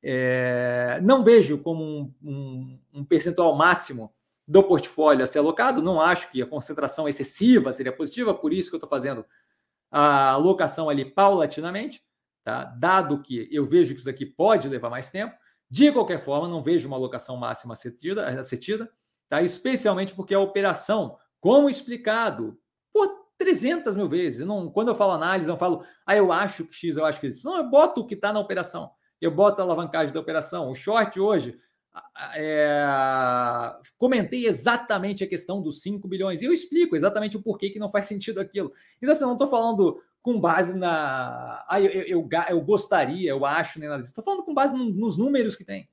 é, 0.02 1.00
não 1.04 1.24
vejo 1.24 1.60
como 1.60 1.84
um, 1.84 2.14
um, 2.24 2.80
um 2.94 3.06
percentual 3.06 3.56
máximo 3.56 4.12
do 4.48 4.64
portfólio 4.64 5.24
a 5.24 5.28
ser 5.28 5.40
alocado. 5.40 5.84
Não 5.84 6.02
acho 6.02 6.32
que 6.32 6.42
a 6.42 6.48
concentração 6.48 7.08
excessiva 7.08 7.72
seria 7.72 7.92
positiva, 7.92 8.34
por 8.34 8.52
isso 8.52 8.70
que 8.70 8.76
eu 8.76 8.80
estou 8.80 8.90
fazendo 8.90 9.24
a 9.92 10.32
alocação 10.32 10.90
ali 10.90 11.06
paulatinamente, 11.06 12.04
tá? 12.44 12.66
dado 12.66 13.22
que 13.22 13.48
eu 13.52 13.66
vejo 13.66 13.94
que 13.94 14.00
isso 14.00 14.10
daqui 14.10 14.26
pode 14.26 14.68
levar 14.68 14.90
mais 14.90 15.12
tempo. 15.12 15.36
De 15.70 15.92
qualquer 15.92 16.24
forma, 16.24 16.48
não 16.48 16.64
vejo 16.64 16.88
uma 16.88 16.98
alocação 16.98 17.36
máxima 17.38 17.74
acetida, 17.74 18.92
tá? 19.30 19.42
especialmente 19.42 20.14
porque 20.14 20.34
a 20.34 20.40
operação, 20.40 21.18
como 21.40 21.70
explicado 21.70 22.58
por 22.94 23.08
300 23.38 23.96
mil 23.96 24.08
vezes, 24.08 24.46
não, 24.46 24.70
quando 24.70 24.90
eu 24.90 24.96
falo 24.96 25.14
análise, 25.14 25.48
não 25.48 25.58
falo, 25.58 25.84
ah, 26.06 26.16
eu 26.16 26.32
acho 26.32 26.66
que 26.66 26.76
X, 26.76 26.98
eu 26.98 27.06
acho 27.06 27.20
que 27.20 27.28
Y. 27.28 27.44
Não, 27.44 27.58
eu 27.58 27.70
boto 27.70 28.02
o 28.02 28.08
que 28.08 28.14
está 28.14 28.32
na 28.32 28.40
operação, 28.40 28.92
eu 29.20 29.32
boto 29.32 29.60
a 29.60 29.64
alavancagem 29.64 30.14
da 30.14 30.20
operação. 30.20 30.70
O 30.70 30.76
short 30.76 31.20
hoje, 31.20 31.60
é, 32.36 32.86
comentei 33.98 34.48
exatamente 34.48 35.24
a 35.24 35.28
questão 35.28 35.62
dos 35.62 35.82
5 35.82 36.08
bilhões 36.08 36.42
e 36.42 36.46
eu 36.46 36.54
explico 36.54 36.96
exatamente 36.96 37.38
o 37.38 37.42
porquê 37.42 37.70
que 37.70 37.80
não 37.80 37.90
faz 37.90 38.06
sentido 38.06 38.40
aquilo. 38.40 38.72
Então, 39.02 39.14
assim, 39.14 39.24
eu 39.24 39.28
não 39.28 39.36
estou 39.36 39.48
falando 39.48 40.02
com 40.26 40.40
base 40.40 40.76
na. 40.76 41.64
Ah, 41.70 41.80
eu, 41.80 42.02
eu, 42.02 42.30
eu, 42.50 42.62
gostaria, 42.62 43.30
eu 43.30 43.46
acho, 43.46 43.80
disso. 43.80 44.02
Estou 44.06 44.24
falando 44.24 44.44
com 44.44 44.56
base 44.56 44.76
no, 44.76 44.86
nos 44.86 45.18
números 45.18 45.56
que 45.56 45.64
tem, 45.64 45.88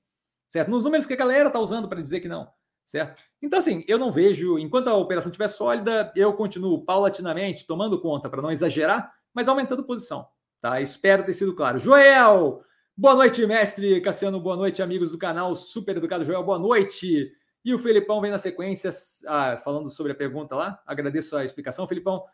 certo? 0.49 0.71
Nos 0.71 0.85
números 0.85 1.05
que 1.05 1.13
a 1.13 1.17
galera 1.17 1.49
está 1.49 1.61
usando 1.61 1.87
para 1.87 2.01
dizer 2.01 2.21
que 2.21 2.29
não, 2.29 2.49
certo? 2.87 3.23
Então, 3.43 3.59
assim, 3.59 3.85
eu 3.87 3.99
não 3.99 4.11
vejo, 4.11 4.59
enquanto 4.59 4.89
a 4.89 4.97
operação 4.97 5.29
estiver 5.31 5.49
sólida, 5.49 6.11
eu 6.17 6.33
continuo 6.33 6.83
paulatinamente 6.83 7.67
tomando 7.67 8.01
conta 8.01 8.31
para 8.31 8.41
não 8.41 8.51
exagerar, 8.51 9.13
mas 9.35 9.49
aumentando 9.49 9.85
posição, 9.85 10.27
tá? 10.63 10.81
Espero 10.81 11.27
ter 11.27 11.35
sido 11.35 11.55
claro. 11.55 11.79
Joel! 11.79 12.65
Boa 12.97 13.15
noite, 13.15 13.47
mestre 13.47 14.01
Cassiano. 14.01 14.41
Boa 14.41 14.57
noite, 14.57 14.81
amigos 14.81 15.11
do 15.11 15.19
canal 15.19 15.55
Super 15.55 15.99
Educado 15.99 16.25
Joel. 16.25 16.43
Boa 16.43 16.59
noite. 16.59 17.31
E 17.63 17.75
o 17.75 17.79
Felipão 17.79 18.23
vem 18.23 18.31
na 18.31 18.39
sequência, 18.39 18.89
ah, 19.29 19.61
falando 19.63 19.91
sobre 19.91 20.13
a 20.13 20.15
pergunta 20.15 20.57
lá. 20.57 20.83
Agradeço 20.87 21.37
a 21.37 21.45
explicação, 21.45 21.87
Felipão. 21.87 22.25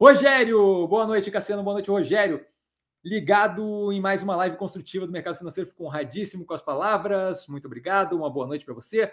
Rogério, 0.00 0.88
boa 0.88 1.06
noite, 1.06 1.30
Cassiano. 1.30 1.62
Boa 1.62 1.74
noite, 1.74 1.88
Rogério. 1.88 2.44
Ligado 3.04 3.92
em 3.92 4.00
mais 4.00 4.22
uma 4.22 4.34
live 4.34 4.56
construtiva 4.56 5.06
do 5.06 5.12
mercado 5.12 5.38
financeiro. 5.38 5.70
Fico 5.70 5.84
honradíssimo 5.84 6.44
com 6.44 6.52
as 6.52 6.60
palavras. 6.60 7.46
Muito 7.46 7.66
obrigado. 7.66 8.16
Uma 8.16 8.28
boa 8.28 8.46
noite 8.46 8.64
para 8.64 8.74
você. 8.74 9.12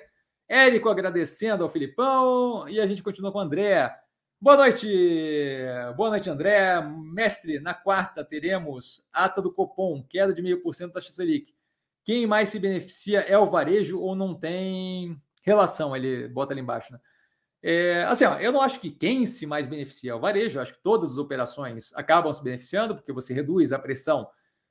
Érico 0.49 0.89
agradecendo 0.89 1.63
ao 1.63 1.69
Filipão. 1.69 2.67
E 2.67 2.81
a 2.81 2.87
gente 2.87 3.03
continua 3.03 3.31
com 3.31 3.37
o 3.37 3.41
André. 3.41 3.95
Boa 4.39 4.57
noite, 4.57 4.87
boa 5.95 6.09
noite, 6.09 6.27
André. 6.27 6.81
Mestre, 7.13 7.59
na 7.59 7.75
quarta 7.75 8.25
teremos 8.25 9.07
ata 9.13 9.39
do 9.39 9.53
Copom, 9.53 10.03
queda 10.09 10.33
de 10.33 10.41
meio 10.41 10.63
por 10.63 10.73
cento 10.73 10.87
da 10.87 10.93
taxa 10.95 11.11
Selic. 11.11 11.53
Quem 12.03 12.25
mais 12.25 12.49
se 12.49 12.57
beneficia 12.57 13.19
é 13.19 13.37
o 13.37 13.45
varejo 13.45 13.99
ou 13.99 14.15
não 14.15 14.33
tem 14.33 15.21
relação? 15.43 15.95
Ele 15.95 16.27
bota 16.27 16.53
ali 16.53 16.61
embaixo, 16.61 16.91
né? 16.91 16.99
É, 17.63 18.03
assim, 18.03 18.25
ó, 18.25 18.39
eu 18.39 18.51
não 18.51 18.61
acho 18.61 18.79
que 18.79 18.89
quem 18.89 19.25
se 19.25 19.45
mais 19.45 19.65
beneficia 19.65 20.11
é 20.11 20.15
o 20.15 20.19
varejo, 20.19 20.57
eu 20.57 20.61
acho 20.61 20.73
que 20.73 20.81
todas 20.81 21.11
as 21.11 21.17
operações 21.17 21.93
acabam 21.95 22.33
se 22.33 22.43
beneficiando, 22.43 22.95
porque 22.95 23.13
você 23.13 23.33
reduz 23.33 23.71
a 23.71 23.79
pressão 23.79 24.27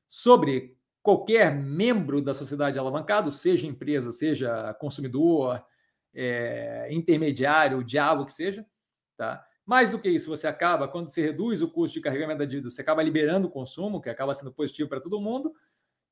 sobre 0.08 0.76
qualquer 1.02 1.54
membro 1.54 2.20
da 2.20 2.34
sociedade 2.34 2.78
alavancado, 2.78 3.30
seja 3.30 3.66
empresa, 3.66 4.10
seja 4.12 4.74
consumidor, 4.74 5.64
é, 6.12 6.88
intermediário, 6.90 7.78
o 7.78 7.84
diabo 7.84 8.26
que 8.26 8.32
seja, 8.32 8.66
tá? 9.16 9.44
Mais 9.64 9.92
do 9.92 10.00
que 10.00 10.08
isso, 10.08 10.28
você 10.28 10.48
acaba, 10.48 10.88
quando 10.88 11.08
você 11.08 11.22
reduz 11.22 11.62
o 11.62 11.70
custo 11.70 11.94
de 11.94 12.00
carregamento 12.00 12.40
da 12.40 12.44
dívida, 12.44 12.70
você 12.70 12.80
acaba 12.80 13.02
liberando 13.02 13.46
o 13.46 13.50
consumo, 13.50 14.00
que 14.00 14.10
acaba 14.10 14.34
sendo 14.34 14.52
positivo 14.52 14.88
para 14.88 15.00
todo 15.00 15.20
mundo. 15.20 15.52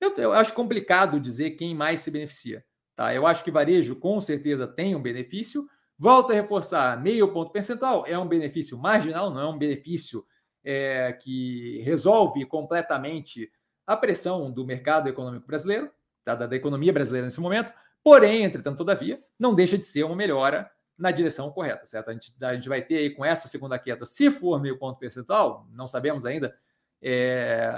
Eu, 0.00 0.14
eu, 0.16 0.32
acho 0.32 0.54
complicado 0.54 1.18
dizer 1.18 1.52
quem 1.52 1.74
mais 1.74 2.00
se 2.00 2.10
beneficia. 2.10 2.64
Tá? 2.94 3.12
Eu 3.12 3.26
acho 3.26 3.42
que 3.42 3.50
varejo, 3.50 3.96
com 3.96 4.20
certeza, 4.20 4.66
tem 4.66 4.94
um 4.94 5.02
benefício. 5.02 5.68
Volto 5.98 6.30
a 6.30 6.34
reforçar, 6.34 7.02
meio 7.02 7.32
ponto 7.32 7.50
percentual 7.50 8.04
é 8.06 8.16
um 8.16 8.28
benefício 8.28 8.78
marginal, 8.78 9.30
não 9.30 9.40
é 9.40 9.48
um 9.48 9.58
benefício 9.58 10.24
é, 10.62 11.12
que 11.12 11.82
resolve 11.84 12.44
completamente 12.46 13.50
a 13.84 13.96
pressão 13.96 14.50
do 14.50 14.64
mercado 14.64 15.08
econômico 15.08 15.46
brasileiro, 15.46 15.90
tá? 16.22 16.34
da, 16.34 16.46
da 16.46 16.54
economia 16.54 16.92
brasileira 16.92 17.26
nesse 17.26 17.40
momento. 17.40 17.72
Porém, 18.04 18.44
entretanto, 18.44 18.78
todavia, 18.78 19.20
não 19.38 19.54
deixa 19.54 19.76
de 19.76 19.84
ser 19.84 20.04
uma 20.04 20.14
melhora 20.14 20.70
na 20.96 21.10
direção 21.10 21.50
correta, 21.50 21.84
certo? 21.84 22.10
A 22.10 22.12
gente, 22.12 22.34
a 22.40 22.54
gente 22.54 22.68
vai 22.68 22.82
ter 22.82 22.96
aí 22.96 23.10
com 23.10 23.24
essa 23.24 23.48
segunda 23.48 23.78
queda, 23.78 24.06
se 24.06 24.30
for 24.30 24.60
meio 24.60 24.78
ponto 24.78 24.98
percentual, 24.98 25.66
não 25.72 25.88
sabemos 25.88 26.24
ainda, 26.24 26.56
é, 27.02 27.72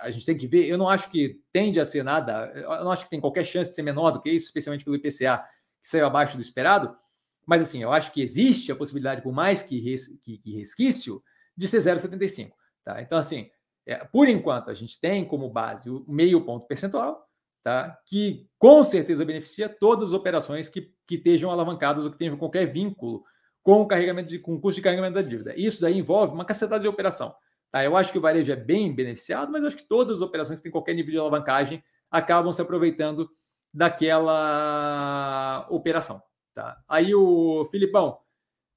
a 0.00 0.10
gente 0.10 0.26
tem 0.26 0.36
que 0.36 0.46
ver. 0.46 0.66
Eu 0.66 0.76
não 0.76 0.88
acho 0.88 1.08
que 1.10 1.40
tende 1.52 1.78
a 1.80 1.84
ser 1.84 2.02
nada, 2.02 2.52
eu 2.54 2.68
não 2.84 2.90
acho 2.90 3.04
que 3.04 3.10
tem 3.10 3.20
qualquer 3.20 3.44
chance 3.44 3.70
de 3.70 3.76
ser 3.76 3.82
menor 3.82 4.10
do 4.10 4.20
que 4.20 4.30
isso, 4.30 4.46
especialmente 4.46 4.84
pelo 4.84 4.96
IPCA, 4.96 5.44
que 5.80 5.88
saiu 5.88 6.06
abaixo 6.06 6.36
do 6.36 6.42
esperado. 6.42 6.96
Mas 7.46 7.62
assim, 7.62 7.82
eu 7.82 7.92
acho 7.92 8.12
que 8.12 8.22
existe 8.22 8.70
a 8.70 8.76
possibilidade, 8.76 9.22
por 9.22 9.32
mais 9.32 9.62
que, 9.62 9.80
res, 9.80 10.18
que, 10.22 10.38
que 10.38 10.56
resquício, 10.56 11.22
de 11.56 11.68
ser 11.68 11.78
0,75. 11.78 12.52
Tá? 12.84 13.00
Então, 13.02 13.18
assim, 13.18 13.50
é, 13.86 13.96
por 13.96 14.28
enquanto, 14.28 14.70
a 14.70 14.74
gente 14.74 15.00
tem 15.00 15.24
como 15.24 15.50
base 15.50 15.90
o 15.90 16.04
meio 16.08 16.44
ponto 16.44 16.66
percentual, 16.66 17.26
tá? 17.62 17.98
que 18.06 18.48
com 18.58 18.82
certeza 18.84 19.24
beneficia 19.24 19.68
todas 19.68 20.10
as 20.10 20.14
operações 20.14 20.68
que, 20.68 20.92
que 21.06 21.16
estejam 21.16 21.50
alavancadas 21.50 22.04
ou 22.04 22.10
que 22.10 22.18
tenham 22.18 22.36
qualquer 22.36 22.66
vínculo 22.66 23.24
com 23.62 23.80
o 23.80 23.86
carregamento 23.86 24.28
de, 24.28 24.38
com 24.38 24.54
o 24.54 24.60
custo 24.60 24.76
de 24.76 24.82
carregamento 24.82 25.14
da 25.14 25.22
dívida. 25.22 25.54
Isso 25.56 25.80
daí 25.80 25.98
envolve 25.98 26.34
uma 26.34 26.44
cacetada 26.44 26.80
de 26.80 26.88
operação. 26.88 27.34
Tá? 27.70 27.84
Eu 27.84 27.96
acho 27.96 28.12
que 28.12 28.18
o 28.18 28.20
varejo 28.20 28.52
é 28.52 28.56
bem 28.56 28.94
beneficiado, 28.94 29.50
mas 29.50 29.64
acho 29.64 29.76
que 29.76 29.88
todas 29.88 30.16
as 30.16 30.22
operações 30.22 30.58
que 30.58 30.64
têm 30.64 30.72
qualquer 30.72 30.94
nível 30.94 31.12
de 31.12 31.18
alavancagem 31.18 31.82
acabam 32.10 32.52
se 32.52 32.60
aproveitando 32.60 33.30
daquela 33.72 35.66
operação. 35.70 36.22
Tá? 36.54 36.82
Aí 36.88 37.14
o 37.14 37.66
Filipão, 37.70 38.18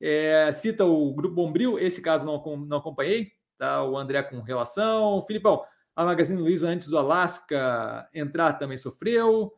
É, 0.01 0.51
cita 0.51 0.85
o 0.85 1.13
Grupo 1.13 1.35
Bombril, 1.35 1.79
esse 1.79 2.01
caso 2.01 2.25
não, 2.25 2.41
não 2.65 2.77
acompanhei, 2.77 3.31
tá? 3.57 3.83
O 3.83 3.97
André 3.97 4.21
com 4.23 4.41
relação. 4.41 5.21
Filipão, 5.23 5.63
a 5.95 6.05
Magazine 6.05 6.39
Luiza 6.41 6.67
antes 6.67 6.87
do 6.89 6.97
Alasca 6.97 8.07
entrar 8.13 8.53
também 8.53 8.77
sofreu. 8.77 9.53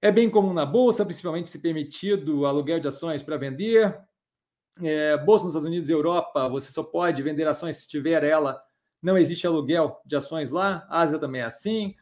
É 0.00 0.12
bem 0.12 0.30
comum 0.30 0.52
na 0.52 0.64
bolsa, 0.64 1.04
principalmente 1.04 1.48
se 1.48 1.58
permitido 1.60 2.46
aluguel 2.46 2.78
de 2.78 2.88
ações 2.88 3.22
para 3.22 3.36
vender. 3.36 3.98
É, 4.82 5.16
bolsa 5.18 5.44
nos 5.46 5.54
Estados 5.54 5.68
Unidos 5.68 5.88
e 5.88 5.92
Europa, 5.92 6.48
você 6.48 6.70
só 6.70 6.82
pode 6.82 7.22
vender 7.22 7.46
ações 7.48 7.78
se 7.78 7.88
tiver 7.88 8.22
ela. 8.22 8.62
Não 9.02 9.18
existe 9.18 9.46
aluguel 9.46 10.00
de 10.04 10.16
ações 10.16 10.50
lá. 10.50 10.86
Ásia 10.88 11.18
também 11.18 11.42
é 11.42 11.44
assim. 11.44 11.94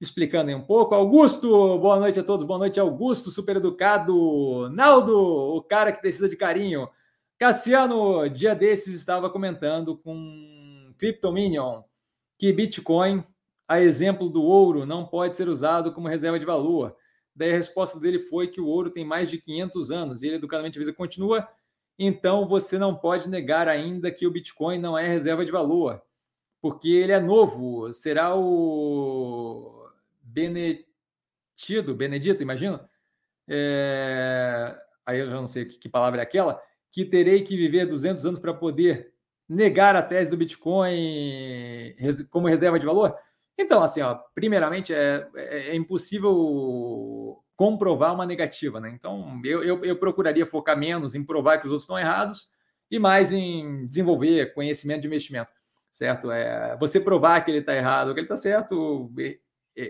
Explicando 0.00 0.48
aí 0.48 0.54
um 0.54 0.62
pouco. 0.62 0.94
Augusto, 0.94 1.76
boa 1.78 1.98
noite 1.98 2.20
a 2.20 2.22
todos. 2.22 2.46
Boa 2.46 2.58
noite, 2.58 2.78
Augusto, 2.78 3.32
super 3.32 3.56
educado. 3.56 4.70
Naldo, 4.70 5.18
o 5.18 5.60
cara 5.60 5.90
que 5.90 6.00
precisa 6.00 6.28
de 6.28 6.36
carinho. 6.36 6.88
Cassiano, 7.36 8.28
dia 8.28 8.54
desses 8.54 8.94
estava 8.94 9.28
comentando 9.28 9.96
com 9.96 10.94
Cryptominion 10.98 11.82
que 12.38 12.52
Bitcoin, 12.52 13.24
a 13.66 13.80
exemplo 13.80 14.28
do 14.28 14.40
ouro, 14.44 14.86
não 14.86 15.04
pode 15.04 15.34
ser 15.34 15.48
usado 15.48 15.92
como 15.92 16.06
reserva 16.06 16.38
de 16.38 16.44
valor. 16.44 16.94
Daí 17.34 17.52
a 17.52 17.56
resposta 17.56 17.98
dele 17.98 18.20
foi 18.20 18.46
que 18.46 18.60
o 18.60 18.66
ouro 18.66 18.90
tem 18.90 19.04
mais 19.04 19.28
de 19.28 19.38
500 19.38 19.90
anos. 19.90 20.22
E 20.22 20.28
ele 20.28 20.36
educadamente 20.36 20.78
avisa, 20.78 20.92
continua, 20.92 21.48
então 21.98 22.46
você 22.46 22.78
não 22.78 22.94
pode 22.94 23.28
negar 23.28 23.66
ainda 23.66 24.12
que 24.12 24.28
o 24.28 24.30
Bitcoin 24.30 24.78
não 24.78 24.96
é 24.96 25.08
reserva 25.08 25.44
de 25.44 25.50
valor, 25.50 26.00
porque 26.62 26.88
ele 26.88 27.10
é 27.10 27.18
novo. 27.18 27.92
Será 27.92 28.36
o 28.36 29.77
Benedito, 30.28 31.94
Benedito, 31.96 32.42
imagino? 32.42 32.80
É... 33.48 34.76
Aí 35.06 35.18
eu 35.18 35.30
já 35.30 35.36
não 35.36 35.48
sei 35.48 35.64
que 35.64 35.88
palavra 35.88 36.20
é 36.20 36.22
aquela, 36.22 36.60
que 36.92 37.04
terei 37.04 37.42
que 37.42 37.56
viver 37.56 37.86
200 37.86 38.26
anos 38.26 38.38
para 38.38 38.52
poder 38.52 39.12
negar 39.48 39.96
a 39.96 40.02
tese 40.02 40.30
do 40.30 40.36
Bitcoin 40.36 41.94
como 42.30 42.48
reserva 42.48 42.78
de 42.78 42.84
valor? 42.84 43.16
Então, 43.58 43.82
assim, 43.82 44.00
ó, 44.02 44.14
primeiramente, 44.34 44.92
é, 44.92 45.28
é, 45.34 45.58
é 45.70 45.74
impossível 45.74 47.42
comprovar 47.56 48.14
uma 48.14 48.24
negativa, 48.24 48.78
né? 48.78 48.90
Então, 48.90 49.40
eu, 49.44 49.64
eu, 49.64 49.84
eu, 49.84 49.98
procuraria 49.98 50.46
focar 50.46 50.78
menos 50.78 51.16
em 51.16 51.24
provar 51.24 51.58
que 51.58 51.66
os 51.66 51.72
outros 51.72 51.82
estão 51.82 51.98
errados 51.98 52.48
e 52.88 53.00
mais 53.00 53.32
em 53.32 53.86
desenvolver 53.88 54.54
conhecimento 54.54 55.00
de 55.00 55.08
investimento, 55.08 55.50
certo? 55.92 56.30
É, 56.30 56.76
você 56.78 57.00
provar 57.00 57.44
que 57.44 57.50
ele 57.50 57.58
está 57.58 57.74
errado 57.74 58.14
que 58.14 58.20
ele 58.20 58.26
está 58.26 58.36
certo, 58.36 59.10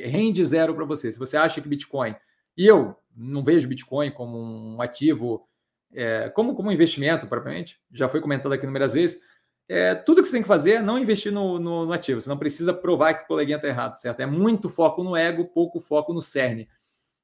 rende 0.07 0.45
zero 0.45 0.75
para 0.75 0.85
você. 0.85 1.11
Se 1.13 1.19
você 1.19 1.37
acha 1.37 1.61
que 1.61 1.69
Bitcoin, 1.69 2.15
e 2.57 2.67
eu 2.67 2.97
não 3.15 3.45
vejo 3.45 3.69
Bitcoin 3.69 4.11
como 4.11 4.39
um 4.39 4.81
ativo, 4.83 5.49
é, 5.93 6.29
como, 6.31 6.55
como 6.55 6.69
um 6.69 6.73
investimento 6.73 7.27
propriamente, 7.27 7.81
já 7.93 8.09
foi 8.09 8.21
comentado 8.21 8.53
aqui 8.53 8.65
inúmeras 8.65 8.93
vezes, 8.93 9.21
é, 9.69 9.95
tudo 9.95 10.23
que 10.23 10.29
você 10.29 10.33
tem 10.33 10.43
que 10.43 10.49
fazer 10.49 10.73
é 10.73 10.83
não 10.83 10.99
investir 10.99 11.31
no, 11.31 11.59
no, 11.59 11.85
no, 11.85 11.93
ativo. 11.93 12.21
Você 12.21 12.29
não 12.29 12.39
precisa 12.39 12.73
provar 12.73 13.15
que 13.15 13.25
o 13.25 13.27
coleguinha 13.27 13.57
está 13.57 13.69
errado, 13.69 13.95
certo? 13.95 14.21
É 14.21 14.27
muito 14.27 14.69
foco 14.69 15.05
no 15.05 15.15
ego, 15.15 15.45
pouco 15.45 15.79
foco 15.79 16.13
no 16.13 16.23
cerne. 16.23 16.67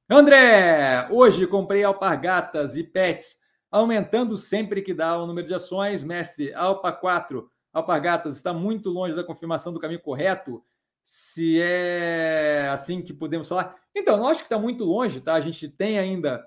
André, 0.07 1.07
hoje 1.09 1.47
comprei 1.47 1.83
alpargatas 1.83 2.75
e 2.75 2.83
pets, 2.83 3.37
aumentando 3.71 4.37
sempre 4.37 4.83
que 4.83 4.93
dá 4.93 5.19
o 5.19 5.25
número 5.25 5.47
de 5.47 5.55
ações. 5.55 6.03
Mestre, 6.03 6.53
Alpa 6.53 6.91
4, 6.91 7.49
alpargatas, 7.73 8.35
está 8.35 8.53
muito 8.53 8.89
longe 8.89 9.15
da 9.15 9.23
confirmação 9.23 9.73
do 9.73 9.79
caminho 9.79 10.01
correto. 10.01 10.63
Se 11.05 11.61
é 11.61 12.67
assim 12.69 12.99
que 13.03 13.13
podemos 13.13 13.47
falar. 13.47 13.79
Então, 13.95 14.17
não 14.17 14.27
acho 14.27 14.39
que 14.39 14.47
está 14.47 14.57
muito 14.57 14.83
longe, 14.83 15.21
tá? 15.21 15.35
A 15.35 15.39
gente 15.39 15.69
tem 15.69 15.99
ainda, 15.99 16.43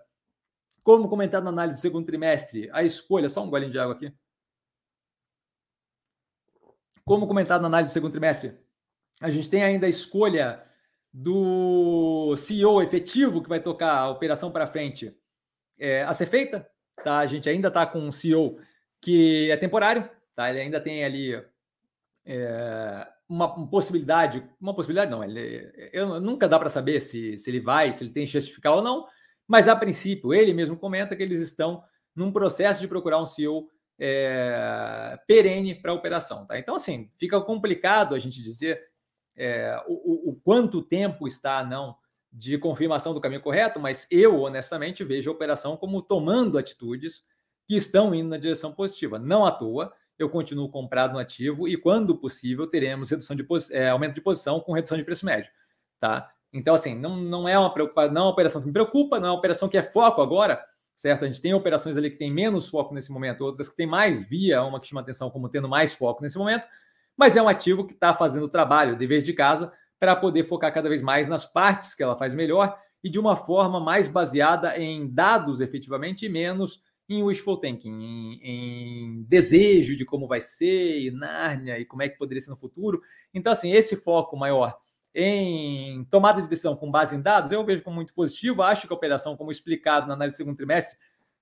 como 0.83 1.09
comentado 1.09 1.45
na 1.45 1.51
análise 1.51 1.79
do 1.79 1.81
segundo 1.81 2.05
trimestre, 2.05 2.69
a 2.73 2.83
escolha. 2.83 3.29
Só 3.29 3.45
um 3.45 3.51
golinho 3.51 3.71
de 3.71 3.79
água 3.79 3.95
aqui. 3.95 4.13
Como 7.05 7.29
comentado 7.29 7.63
na 7.63 7.69
análise 7.69 7.93
do 7.93 7.95
segundo 7.95 8.11
trimestre, 8.11 8.59
a 9.21 9.31
gente 9.31 9.49
tem 9.49 9.63
ainda 9.63 9.87
a 9.87 9.91
escolha 9.91 10.67
do 11.13 12.37
CEO 12.37 12.83
efetivo 12.83 13.41
que 13.41 13.49
vai 13.49 13.61
tocar 13.61 13.97
a 13.97 14.11
operação 14.11 14.51
para 14.51 14.67
frente 14.67 15.17
é, 15.79 16.03
a 16.03 16.13
ser 16.13 16.27
feita. 16.27 16.69
Tá? 17.05 17.19
A 17.19 17.27
gente 17.27 17.49
ainda 17.49 17.69
está 17.69 17.87
com 17.87 18.01
um 18.01 18.11
CEO 18.11 18.59
que 19.01 19.49
é 19.53 19.57
temporário, 19.57 20.11
tá? 20.35 20.51
ele 20.51 20.61
ainda 20.61 20.81
tem 20.81 21.05
ali 21.05 21.33
é, 22.27 23.09
uma, 23.29 23.69
possibilidade, 23.69 24.49
uma 24.61 24.75
possibilidade 24.75 25.11
não, 25.11 25.23
ele, 25.23 25.71
eu, 25.93 26.21
nunca 26.21 26.49
dá 26.49 26.59
para 26.59 26.71
saber 26.71 27.01
se, 27.01 27.39
se 27.39 27.51
ele 27.51 27.61
vai, 27.61 27.93
se 27.93 28.03
ele 28.03 28.13
tem 28.13 28.27
chance 28.27 28.47
de 28.47 28.55
ficar 28.55 28.75
ou 28.75 28.83
não, 28.83 29.07
mas 29.47 29.69
a 29.69 29.77
princípio 29.77 30.33
ele 30.33 30.55
mesmo 30.55 30.77
comenta 30.77 31.15
que 31.15 31.23
eles 31.23 31.41
estão 31.41 31.83
num 32.15 32.33
processo 32.33 32.81
de 32.81 32.89
procurar 32.89 33.21
um 33.21 33.27
CEO 33.27 33.69
é, 33.99 35.19
perene 35.27 35.75
para 35.75 35.93
a 35.93 35.95
operação. 35.95 36.47
Tá? 36.47 36.59
Então, 36.59 36.77
assim, 36.77 37.11
fica 37.19 37.41
complicado 37.41 38.15
a 38.15 38.19
gente 38.19 38.43
dizer 38.43 38.81
é, 39.37 39.77
o, 39.87 40.31
o, 40.31 40.41
quanto 40.43 40.83
tempo 40.83 41.27
está 41.27 41.65
não 41.65 41.97
de 42.31 42.59
confirmação 42.59 43.15
do 43.15 43.21
caminho 43.21 43.41
correto, 43.41 43.81
mas 43.81 44.07
eu, 44.11 44.41
honestamente, 44.41 45.05
vejo 45.05 45.31
a 45.31 45.33
operação 45.33 45.77
como 45.77 46.03
tomando 46.03 46.59
atitudes 46.59 47.25
que 47.67 47.77
estão 47.77 48.15
indo 48.15 48.29
na 48.29 48.37
direção 48.37 48.73
positiva. 48.73 49.19
Não 49.19 49.45
à 49.45 49.51
toa, 49.51 49.93
eu 50.19 50.29
continuo 50.29 50.69
comprado 50.69 51.13
no 51.13 51.19
ativo 51.19 51.69
e, 51.69 51.77
quando 51.77 52.17
possível, 52.17 52.67
teremos 52.67 53.11
redução 53.11 53.37
de 53.37 53.47
é, 53.73 53.89
aumento 53.89 54.15
de 54.15 54.21
posição 54.21 54.61
com 54.61 54.73
redução 54.73 54.97
de 54.97 55.05
preço 55.05 55.25
médio. 55.25 55.51
Tá? 56.01 56.31
Então, 56.53 56.75
assim, 56.75 56.99
não, 56.99 57.17
não 57.17 57.49
é 57.49 57.59
uma 57.59 57.73
preocupação, 57.73 58.13
não 58.13 58.23
é 58.23 58.25
uma 58.25 58.31
operação 58.31 58.61
que 58.61 58.67
me 58.67 58.73
preocupa, 58.73 59.21
não 59.21 59.29
é 59.29 59.31
uma 59.31 59.39
operação 59.39 59.69
que 59.69 59.77
é 59.77 59.83
foco 59.83 60.21
agora, 60.21 60.65
certo? 60.97 61.25
A 61.25 61.29
gente 61.29 61.41
tem 61.41 61.55
operações 61.55 61.97
ali 61.97 62.11
que 62.11 62.17
tem 62.17 62.33
menos 62.33 62.69
foco 62.69 62.95
nesse 62.95 63.13
momento, 63.13 63.43
outras 63.43 63.69
que 63.69 63.77
tem 63.77 63.87
mais, 63.87 64.27
via 64.27 64.63
uma 64.63 64.81
que 64.81 64.89
chama 64.89 65.01
atenção 65.01 65.31
como 65.31 65.49
tendo 65.49 65.69
mais 65.69 65.95
foco 65.95 66.23
nesse 66.23 66.39
momento, 66.39 66.67
mas 67.17 67.37
é 67.37 67.43
um 67.43 67.49
ativo 67.49 67.87
que 67.87 67.93
está 67.93 68.15
fazendo 68.15 68.45
o 68.45 68.49
trabalho, 68.49 68.95
o 68.95 68.99
dever 68.99 69.23
de 69.23 69.33
casa, 69.33 69.73
para 69.99 70.17
poder 70.17 70.45
focar 70.45 70.73
cada 70.73 70.89
vez 70.89 71.03
mais 71.03 71.29
nas 71.29 71.45
partes 71.45 71.95
que 71.95 72.03
ela 72.03 72.17
faz 72.17 72.33
melhor 72.35 72.79
e 73.03 73.11
de 73.11 73.19
uma 73.19 73.37
forma 73.37 73.79
mais 73.79 74.09
baseada 74.09 74.77
em 74.79 75.09
dados 75.09 75.61
efetivamente 75.61 76.27
e 76.27 76.29
menos 76.29 76.81
em 77.09 77.23
wishful 77.23 77.59
thinking, 77.59 77.91
em, 77.91 78.41
em 78.43 79.23
desejo 79.23 79.97
de 79.97 80.05
como 80.05 80.29
vai 80.29 80.41
ser, 80.41 81.01
e 81.01 81.11
Nárnia, 81.11 81.79
e 81.79 81.85
como 81.85 82.03
é 82.03 82.09
que 82.09 82.19
poderia 82.19 82.41
ser 82.41 82.51
no 82.51 82.57
futuro. 82.57 83.01
Então, 83.33 83.53
assim, 83.53 83.73
esse 83.73 83.97
foco 83.97 84.37
maior 84.37 84.79
em 85.15 86.05
tomada 86.05 86.41
de 86.41 86.49
decisão 86.49 86.77
com 86.77 86.91
base 86.91 87.17
em 87.17 87.21
dados, 87.21 87.51
eu 87.51 87.65
vejo 87.65 87.83
como 87.83 87.97
muito 87.97 88.15
positivo. 88.15 88.63
Acho 88.63 88.87
que 88.87 88.93
a 88.93 88.97
operação, 88.97 89.37
como 89.37 89.51
explicado 89.51 90.07
na 90.07 90.15
análise 90.15 90.37
do 90.37 90.39
segundo 90.39 90.57
trimestre, 90.57 90.99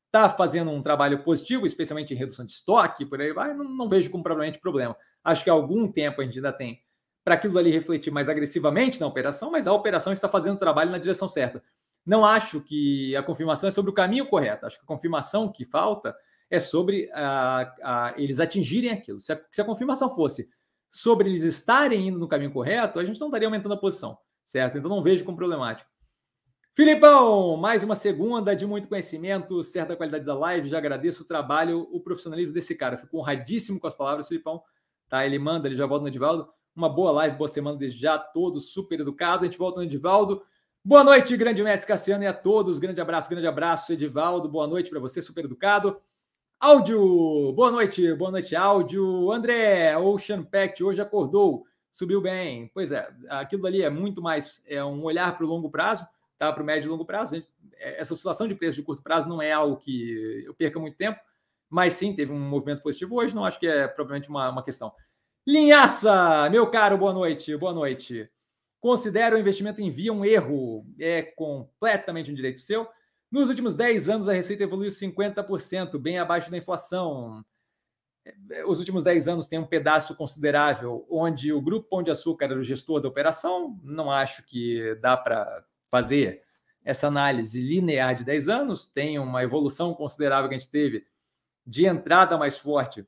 está 0.06 0.30
fazendo 0.30 0.70
um 0.70 0.80
trabalho 0.80 1.22
positivo, 1.22 1.66
especialmente 1.66 2.14
em 2.14 2.16
redução 2.16 2.44
de 2.44 2.52
estoque, 2.52 3.04
por 3.04 3.20
aí 3.20 3.32
vai. 3.32 3.52
Não, 3.52 3.64
não 3.64 3.88
vejo 3.88 4.10
como 4.10 4.22
provavelmente 4.22 4.60
problema. 4.60 4.96
Acho 5.22 5.44
que 5.44 5.50
há 5.50 5.52
algum 5.52 5.90
tempo 5.90 6.20
a 6.20 6.24
gente 6.24 6.38
ainda 6.38 6.52
tem 6.52 6.82
para 7.24 7.34
aquilo 7.34 7.58
ali 7.58 7.72
refletir 7.72 8.12
mais 8.12 8.28
agressivamente 8.28 9.00
na 9.00 9.06
operação, 9.06 9.50
mas 9.50 9.66
a 9.66 9.72
operação 9.72 10.12
está 10.12 10.28
fazendo 10.28 10.54
o 10.54 10.60
trabalho 10.60 10.92
na 10.92 10.98
direção 10.98 11.28
certa. 11.28 11.60
Não 12.06 12.24
acho 12.24 12.60
que 12.60 13.16
a 13.16 13.22
confirmação 13.22 13.68
é 13.68 13.72
sobre 13.72 13.90
o 13.90 13.94
caminho 13.94 14.26
correto. 14.26 14.64
Acho 14.64 14.78
que 14.78 14.84
a 14.84 14.86
confirmação 14.86 15.50
que 15.50 15.64
falta 15.64 16.16
é 16.48 16.60
sobre 16.60 17.10
a, 17.12 17.74
a, 17.82 18.14
eles 18.16 18.38
atingirem 18.38 18.90
aquilo. 18.90 19.20
Se 19.20 19.32
a, 19.32 19.40
se 19.50 19.60
a 19.60 19.64
confirmação 19.64 20.14
fosse 20.14 20.48
sobre 20.88 21.28
eles 21.28 21.42
estarem 21.42 22.06
indo 22.06 22.18
no 22.18 22.28
caminho 22.28 22.52
correto, 22.52 23.00
a 23.00 23.04
gente 23.04 23.18
não 23.18 23.26
estaria 23.26 23.48
aumentando 23.48 23.74
a 23.74 23.78
posição, 23.78 24.16
certo? 24.44 24.78
Então 24.78 24.88
não 24.88 25.02
vejo 25.02 25.24
como 25.24 25.36
problemático. 25.36 25.90
Filipão, 26.76 27.56
mais 27.56 27.82
uma 27.82 27.96
segunda 27.96 28.54
de 28.54 28.66
muito 28.66 28.86
conhecimento, 28.86 29.64
certa 29.64 29.96
qualidade 29.96 30.24
da 30.24 30.34
live. 30.34 30.68
Já 30.68 30.78
agradeço 30.78 31.22
o 31.22 31.26
trabalho, 31.26 31.88
o 31.90 32.00
profissionalismo 32.00 32.52
desse 32.52 32.74
cara. 32.74 32.98
Fico 32.98 33.18
honradíssimo 33.18 33.80
com 33.80 33.86
as 33.86 33.94
palavras, 33.94 34.28
Filipão. 34.28 34.62
Tá, 35.08 35.24
ele 35.24 35.38
manda, 35.38 35.68
ele 35.68 35.76
já 35.76 35.86
volta 35.86 36.02
no 36.02 36.08
Edivaldo. 36.08 36.48
Uma 36.74 36.90
boa 36.90 37.10
live, 37.12 37.36
boa 37.36 37.48
semana 37.48 37.78
desde 37.78 37.98
já, 37.98 38.18
todos 38.18 38.74
super 38.74 39.00
educados. 39.00 39.40
A 39.40 39.46
gente 39.46 39.58
volta 39.58 39.80
no 39.80 39.86
Edivaldo. 39.86 40.42
Boa 40.88 41.02
noite, 41.02 41.36
grande 41.36 41.64
mestre 41.64 41.88
Cassiano, 41.88 42.22
e 42.22 42.28
a 42.28 42.32
todos. 42.32 42.78
Grande 42.78 43.00
abraço, 43.00 43.28
grande 43.28 43.44
abraço, 43.48 43.92
Edivaldo. 43.92 44.48
Boa 44.48 44.68
noite 44.68 44.88
para 44.88 45.00
você, 45.00 45.20
super 45.20 45.44
educado. 45.44 46.00
Áudio, 46.60 47.52
boa 47.54 47.72
noite, 47.72 48.14
boa 48.14 48.30
noite, 48.30 48.54
áudio. 48.54 49.32
André, 49.32 49.98
Ocean 49.98 50.44
Pact 50.44 50.84
hoje 50.84 51.02
acordou, 51.02 51.66
subiu 51.90 52.20
bem. 52.20 52.70
Pois 52.72 52.92
é, 52.92 53.12
aquilo 53.28 53.66
ali 53.66 53.82
é 53.82 53.90
muito 53.90 54.22
mais 54.22 54.62
é 54.64 54.84
um 54.84 55.02
olhar 55.02 55.36
para 55.36 55.44
o 55.44 55.48
longo 55.48 55.68
prazo, 55.68 56.06
tá? 56.38 56.52
Para 56.52 56.62
o 56.62 56.66
médio 56.66 56.86
e 56.86 56.90
longo 56.90 57.04
prazo. 57.04 57.34
É, 57.34 58.00
essa 58.00 58.14
oscilação 58.14 58.46
de 58.46 58.54
preço 58.54 58.76
de 58.76 58.84
curto 58.84 59.02
prazo 59.02 59.28
não 59.28 59.42
é 59.42 59.50
algo 59.50 59.78
que 59.78 60.44
eu 60.46 60.54
perca 60.54 60.78
muito 60.78 60.96
tempo, 60.96 61.18
mas 61.68 61.94
sim, 61.94 62.14
teve 62.14 62.30
um 62.30 62.38
movimento 62.38 62.84
positivo 62.84 63.16
hoje, 63.16 63.34
não 63.34 63.44
acho 63.44 63.58
que 63.58 63.66
é 63.66 63.88
propriamente 63.88 64.28
uma, 64.28 64.50
uma 64.50 64.62
questão. 64.62 64.92
Linhaça, 65.44 66.48
meu 66.48 66.70
caro, 66.70 66.96
boa 66.96 67.12
noite, 67.12 67.56
boa 67.56 67.74
noite. 67.74 68.30
Considero 68.86 69.34
o 69.34 69.38
investimento 69.40 69.82
em 69.82 69.90
via 69.90 70.12
um 70.12 70.24
erro, 70.24 70.86
é 71.00 71.20
completamente 71.20 72.30
um 72.30 72.34
direito 72.34 72.60
seu. 72.60 72.86
Nos 73.28 73.48
últimos 73.48 73.74
10 73.74 74.08
anos, 74.08 74.28
a 74.28 74.32
receita 74.32 74.62
evoluiu 74.62 74.92
50%, 74.92 75.98
bem 75.98 76.20
abaixo 76.20 76.52
da 76.52 76.56
inflação. 76.56 77.44
Os 78.64 78.78
últimos 78.78 79.02
10 79.02 79.26
anos 79.26 79.48
tem 79.48 79.58
um 79.58 79.66
pedaço 79.66 80.14
considerável 80.14 81.04
onde 81.10 81.52
o 81.52 81.60
Grupo 81.60 81.88
Pão 81.88 82.00
de 82.00 82.12
Açúcar 82.12 82.44
era 82.44 82.60
o 82.60 82.62
gestor 82.62 83.00
da 83.00 83.08
operação. 83.08 83.76
Não 83.82 84.08
acho 84.08 84.44
que 84.44 84.94
dá 85.00 85.16
para 85.16 85.64
fazer 85.90 86.44
essa 86.84 87.08
análise 87.08 87.60
linear 87.60 88.14
de 88.14 88.22
10 88.22 88.48
anos. 88.48 88.86
Tem 88.86 89.18
uma 89.18 89.42
evolução 89.42 89.94
considerável 89.94 90.48
que 90.48 90.54
a 90.54 90.58
gente 90.60 90.70
teve 90.70 91.04
de 91.66 91.86
entrada 91.86 92.38
mais 92.38 92.56
forte. 92.56 93.04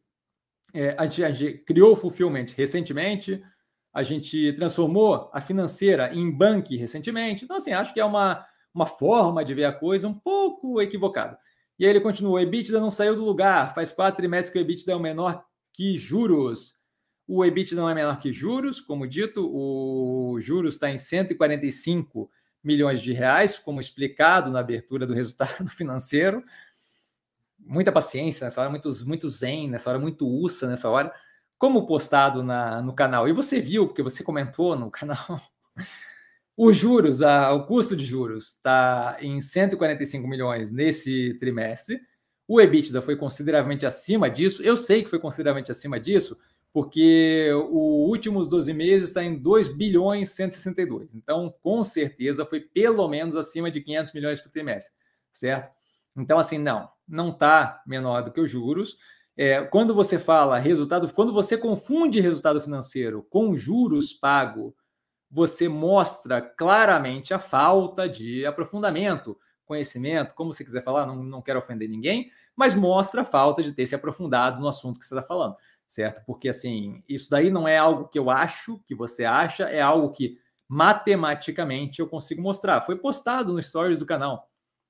É, 0.75 0.97
a, 0.99 1.05
gente, 1.05 1.23
a 1.23 1.31
gente 1.31 1.59
criou 1.59 1.93
o 1.93 1.97
Fulfillment 1.97 2.47
recentemente, 2.57 3.41
a 3.99 4.03
gente 4.05 4.53
transformou 4.53 5.29
a 5.33 5.41
financeira 5.41 6.15
em 6.15 6.31
banque 6.31 6.77
recentemente. 6.77 7.45
Então, 7.45 7.57
assim, 7.57 7.73
acho 7.73 7.93
que 7.93 7.99
é 7.99 8.05
uma, 8.05 8.47
uma 8.73 8.87
forma 8.87 9.45
de 9.45 9.53
ver 9.53 9.65
a 9.65 9.73
coisa 9.73 10.07
um 10.07 10.15
pouco 10.15 10.81
equivocada. 10.81 11.37
E 11.77 11.85
aí 11.85 11.91
ele 11.91 12.01
continua: 12.01 12.35
o 12.35 12.39
EBITDA 12.39 12.79
não 12.79 12.93
saiu 12.93 13.17
do 13.17 13.25
lugar, 13.25 13.75
faz 13.75 13.91
quatro 13.91 14.19
trimestres 14.19 14.53
que 14.53 14.59
o 14.59 14.61
EBITDA 14.61 14.93
é 14.93 14.95
o 14.95 15.01
menor 15.01 15.45
que 15.73 15.99
juros. 15.99 16.79
O 17.27 17.45
EBITDA 17.45 17.81
não 17.81 17.91
é 17.91 17.95
menor 17.95 18.21
que 18.21 18.33
juros, 18.33 18.81
como 18.81 19.05
dito, 19.05 19.45
o 19.53 20.41
juros 20.41 20.75
está 20.75 20.89
em 20.89 20.97
145 20.97 22.31
milhões 22.63 23.03
de 23.03 23.13
reais, 23.13 23.59
como 23.59 23.81
explicado 23.81 24.49
na 24.49 24.61
abertura 24.61 25.09
do 25.09 25.13
resultado 25.13 25.69
financeiro. 25.75 26.41
Muita 27.59 27.91
paciência 27.91 28.45
nessa 28.45 28.61
hora, 28.61 28.71
muito, 28.71 28.89
muito 29.07 29.29
zen 29.29 29.69
nessa 29.69 29.91
hora, 29.91 29.99
muito 29.99 30.29
ussa 30.29 30.69
nessa 30.69 30.89
hora, 30.89 31.13
como 31.59 31.87
postado 31.87 32.43
na, 32.43 32.81
no 32.81 32.95
canal. 32.95 33.29
E 33.29 33.33
você 33.33 33.61
viu, 33.61 33.87
porque 33.87 34.03
você 34.03 34.23
comentou 34.23 34.77
no 34.77 34.91
canal, 34.91 35.41
os 36.57 36.77
juros, 36.77 37.21
a, 37.21 37.53
o 37.53 37.67
custo 37.67 37.97
de 37.97 38.05
juros 38.05 38.55
está 38.55 39.17
em 39.21 39.41
145 39.41 40.27
milhões 40.27 40.71
nesse 40.71 41.35
trimestre. 41.35 42.01
O 42.47 42.61
EBITDA 42.61 43.03
foi 43.03 43.17
consideravelmente 43.17 43.85
acima 43.85 44.31
disso. 44.31 44.63
Eu 44.63 44.77
sei 44.77 45.03
que 45.03 45.11
foi 45.11 45.19
consideravelmente 45.19 45.71
acima 45.71 46.01
disso, 46.01 46.39
porque 46.73 47.51
o 47.53 48.07
últimos 48.09 48.49
12 48.49 48.73
meses 48.73 49.11
está 49.11 49.23
em 49.23 49.37
2 49.37 49.69
bilhões 49.77 50.31
162. 50.31 51.15
Então, 51.15 51.53
com 51.63 51.85
certeza, 51.85 52.47
foi 52.47 52.61
pelo 52.61 53.07
menos 53.09 53.37
acima 53.37 53.71
de 53.71 53.81
500 53.81 54.13
milhões 54.15 54.41
por 54.41 54.51
trimestre, 54.51 54.95
certo? 55.33 55.71
Então, 56.17 56.39
assim, 56.39 56.59
não, 56.59 56.89
não 57.07 57.31
está 57.31 57.83
menor 57.87 58.23
do 58.23 58.33
que 58.33 58.41
os 58.41 58.51
juros. 58.51 58.97
É, 59.41 59.63
quando 59.63 59.95
você 59.95 60.19
fala 60.19 60.59
resultado, 60.59 61.09
quando 61.15 61.33
você 61.33 61.57
confunde 61.57 62.21
resultado 62.21 62.61
financeiro 62.61 63.25
com 63.31 63.55
juros 63.55 64.13
pago 64.13 64.75
você 65.31 65.69
mostra 65.69 66.41
claramente 66.41 67.35
a 67.35 67.39
falta 67.39 68.09
de 68.09 68.47
aprofundamento, 68.47 69.39
conhecimento, 69.65 70.35
como 70.35 70.53
você 70.53 70.65
quiser 70.65 70.83
falar, 70.83 71.07
não, 71.07 71.23
não 71.23 71.43
quero 71.43 71.59
ofender 71.59 71.89
ninguém, 71.89 72.31
mas 72.57 72.75
mostra 72.75 73.21
a 73.21 73.25
falta 73.25 73.63
de 73.63 73.73
ter 73.73 73.87
se 73.87 73.95
aprofundado 73.95 74.61
no 74.61 74.69
assunto 74.69 74.99
que 74.99 75.05
você 75.05 75.15
está 75.15 75.27
falando, 75.27 75.55
certo? 75.87 76.23
Porque 76.27 76.49
assim, 76.49 77.03
isso 77.09 77.31
daí 77.31 77.51
não 77.51 77.69
é 77.69 77.77
algo 77.77 78.09
que 78.09 78.19
eu 78.19 78.31
acho, 78.31 78.83
que 78.87 78.95
você 78.95 79.25
acha, 79.25 79.65
é 79.65 79.81
algo 79.81 80.11
que 80.11 80.39
matematicamente 80.67 82.01
eu 82.01 82.09
consigo 82.09 82.43
mostrar. 82.43 82.81
Foi 82.81 82.97
postado 82.97 83.53
no 83.53 83.63
stories 83.63 83.99
do 83.99 84.07
canal 84.07 84.49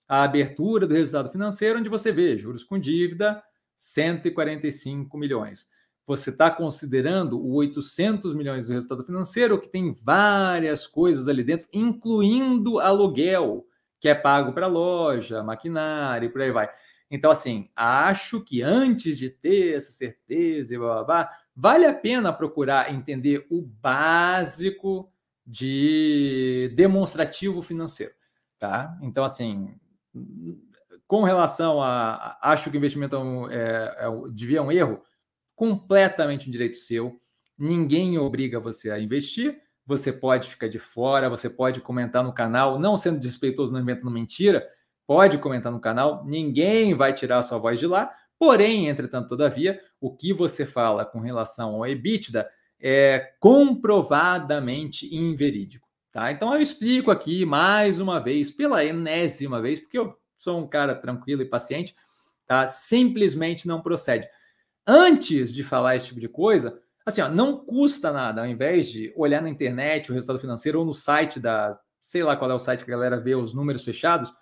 a 0.08 0.22
abertura 0.22 0.86
do 0.86 0.94
resultado 0.94 1.30
financeiro, 1.30 1.78
onde 1.78 1.88
você 1.88 2.10
vê 2.10 2.36
juros 2.38 2.64
com 2.64 2.78
dívida, 2.78 3.42
145 3.78 5.16
milhões 5.16 5.66
você 6.08 6.30
está 6.30 6.50
considerando 6.50 7.38
o 7.38 7.52
800 7.52 8.34
milhões 8.34 8.66
do 8.66 8.72
resultado 8.72 9.04
financeiro, 9.04 9.60
que 9.60 9.68
tem 9.68 9.92
várias 9.92 10.86
coisas 10.86 11.28
ali 11.28 11.44
dentro, 11.44 11.68
incluindo 11.70 12.80
aluguel, 12.80 13.66
que 14.00 14.08
é 14.08 14.14
pago 14.14 14.54
para 14.54 14.66
loja, 14.66 15.42
maquinário 15.42 16.26
e 16.26 16.32
por 16.32 16.40
aí 16.40 16.50
vai. 16.50 16.70
Então, 17.10 17.30
assim, 17.30 17.68
acho 17.76 18.40
que 18.40 18.62
antes 18.62 19.18
de 19.18 19.28
ter 19.28 19.76
essa 19.76 19.92
certeza 19.92 20.74
e 20.74 20.78
blá, 20.78 20.94
blá, 20.94 21.04
blá, 21.04 21.30
vale 21.54 21.84
a 21.84 21.92
pena 21.92 22.32
procurar 22.32 22.90
entender 22.90 23.46
o 23.50 23.60
básico 23.60 25.12
de 25.46 26.72
demonstrativo 26.74 27.60
financeiro, 27.60 28.14
tá? 28.58 28.98
Então, 29.02 29.24
assim, 29.24 29.74
com 31.08 31.24
relação 31.24 31.82
a, 31.82 32.38
acho 32.42 32.70
que 32.70 32.76
o 32.76 32.78
investimento 32.78 33.16
é, 33.50 33.56
é, 33.56 34.06
é, 34.06 34.10
devia 34.30 34.62
um 34.62 34.70
erro, 34.70 35.02
completamente 35.56 36.46
um 36.46 36.52
direito 36.52 36.76
seu. 36.76 37.18
Ninguém 37.56 38.18
obriga 38.18 38.60
você 38.60 38.90
a 38.90 39.00
investir. 39.00 39.58
Você 39.86 40.12
pode 40.12 40.50
ficar 40.50 40.68
de 40.68 40.78
fora, 40.78 41.30
você 41.30 41.48
pode 41.48 41.80
comentar 41.80 42.22
no 42.22 42.34
canal, 42.34 42.78
não 42.78 42.98
sendo 42.98 43.18
despeitoso, 43.18 43.72
não 43.72 43.80
inventando 43.80 44.10
mentira. 44.10 44.68
Pode 45.06 45.38
comentar 45.38 45.72
no 45.72 45.80
canal, 45.80 46.26
ninguém 46.26 46.94
vai 46.94 47.14
tirar 47.14 47.38
a 47.38 47.42
sua 47.42 47.56
voz 47.56 47.78
de 47.78 47.86
lá. 47.86 48.14
Porém, 48.38 48.88
entretanto, 48.88 49.28
todavia, 49.28 49.80
o 49.98 50.14
que 50.14 50.34
você 50.34 50.66
fala 50.66 51.06
com 51.06 51.20
relação 51.20 51.74
ao 51.74 51.86
EBITDA 51.86 52.46
é 52.78 53.32
comprovadamente 53.40 55.12
inverídico. 55.12 55.88
Tá? 56.12 56.30
Então 56.30 56.54
eu 56.54 56.60
explico 56.60 57.10
aqui 57.10 57.46
mais 57.46 57.98
uma 57.98 58.20
vez, 58.20 58.50
pela 58.50 58.84
enésima 58.84 59.62
vez, 59.62 59.80
porque 59.80 59.98
eu 59.98 60.14
sou 60.38 60.58
um 60.58 60.66
cara 60.66 60.94
tranquilo 60.94 61.42
e 61.42 61.44
paciente, 61.44 61.92
tá? 62.46 62.66
Simplesmente 62.66 63.68
não 63.68 63.82
procede 63.82 64.26
antes 64.88 65.52
de 65.52 65.62
falar 65.62 65.96
esse 65.96 66.06
tipo 66.06 66.18
de 66.18 66.28
coisa, 66.28 66.80
assim, 67.04 67.20
ó, 67.20 67.28
não 67.28 67.58
custa 67.58 68.10
nada, 68.10 68.40
ao 68.40 68.46
invés 68.46 68.88
de 68.88 69.12
olhar 69.14 69.42
na 69.42 69.50
internet 69.50 70.10
o 70.10 70.14
resultado 70.14 70.40
financeiro 70.40 70.78
ou 70.78 70.86
no 70.86 70.94
site 70.94 71.38
da, 71.38 71.78
sei 72.00 72.22
lá 72.22 72.34
qual 72.34 72.50
é 72.50 72.54
o 72.54 72.58
site 72.58 72.86
que 72.86 72.90
a 72.90 72.96
galera 72.96 73.20
vê 73.20 73.34
os 73.34 73.52
números 73.52 73.84
fechados, 73.84 74.32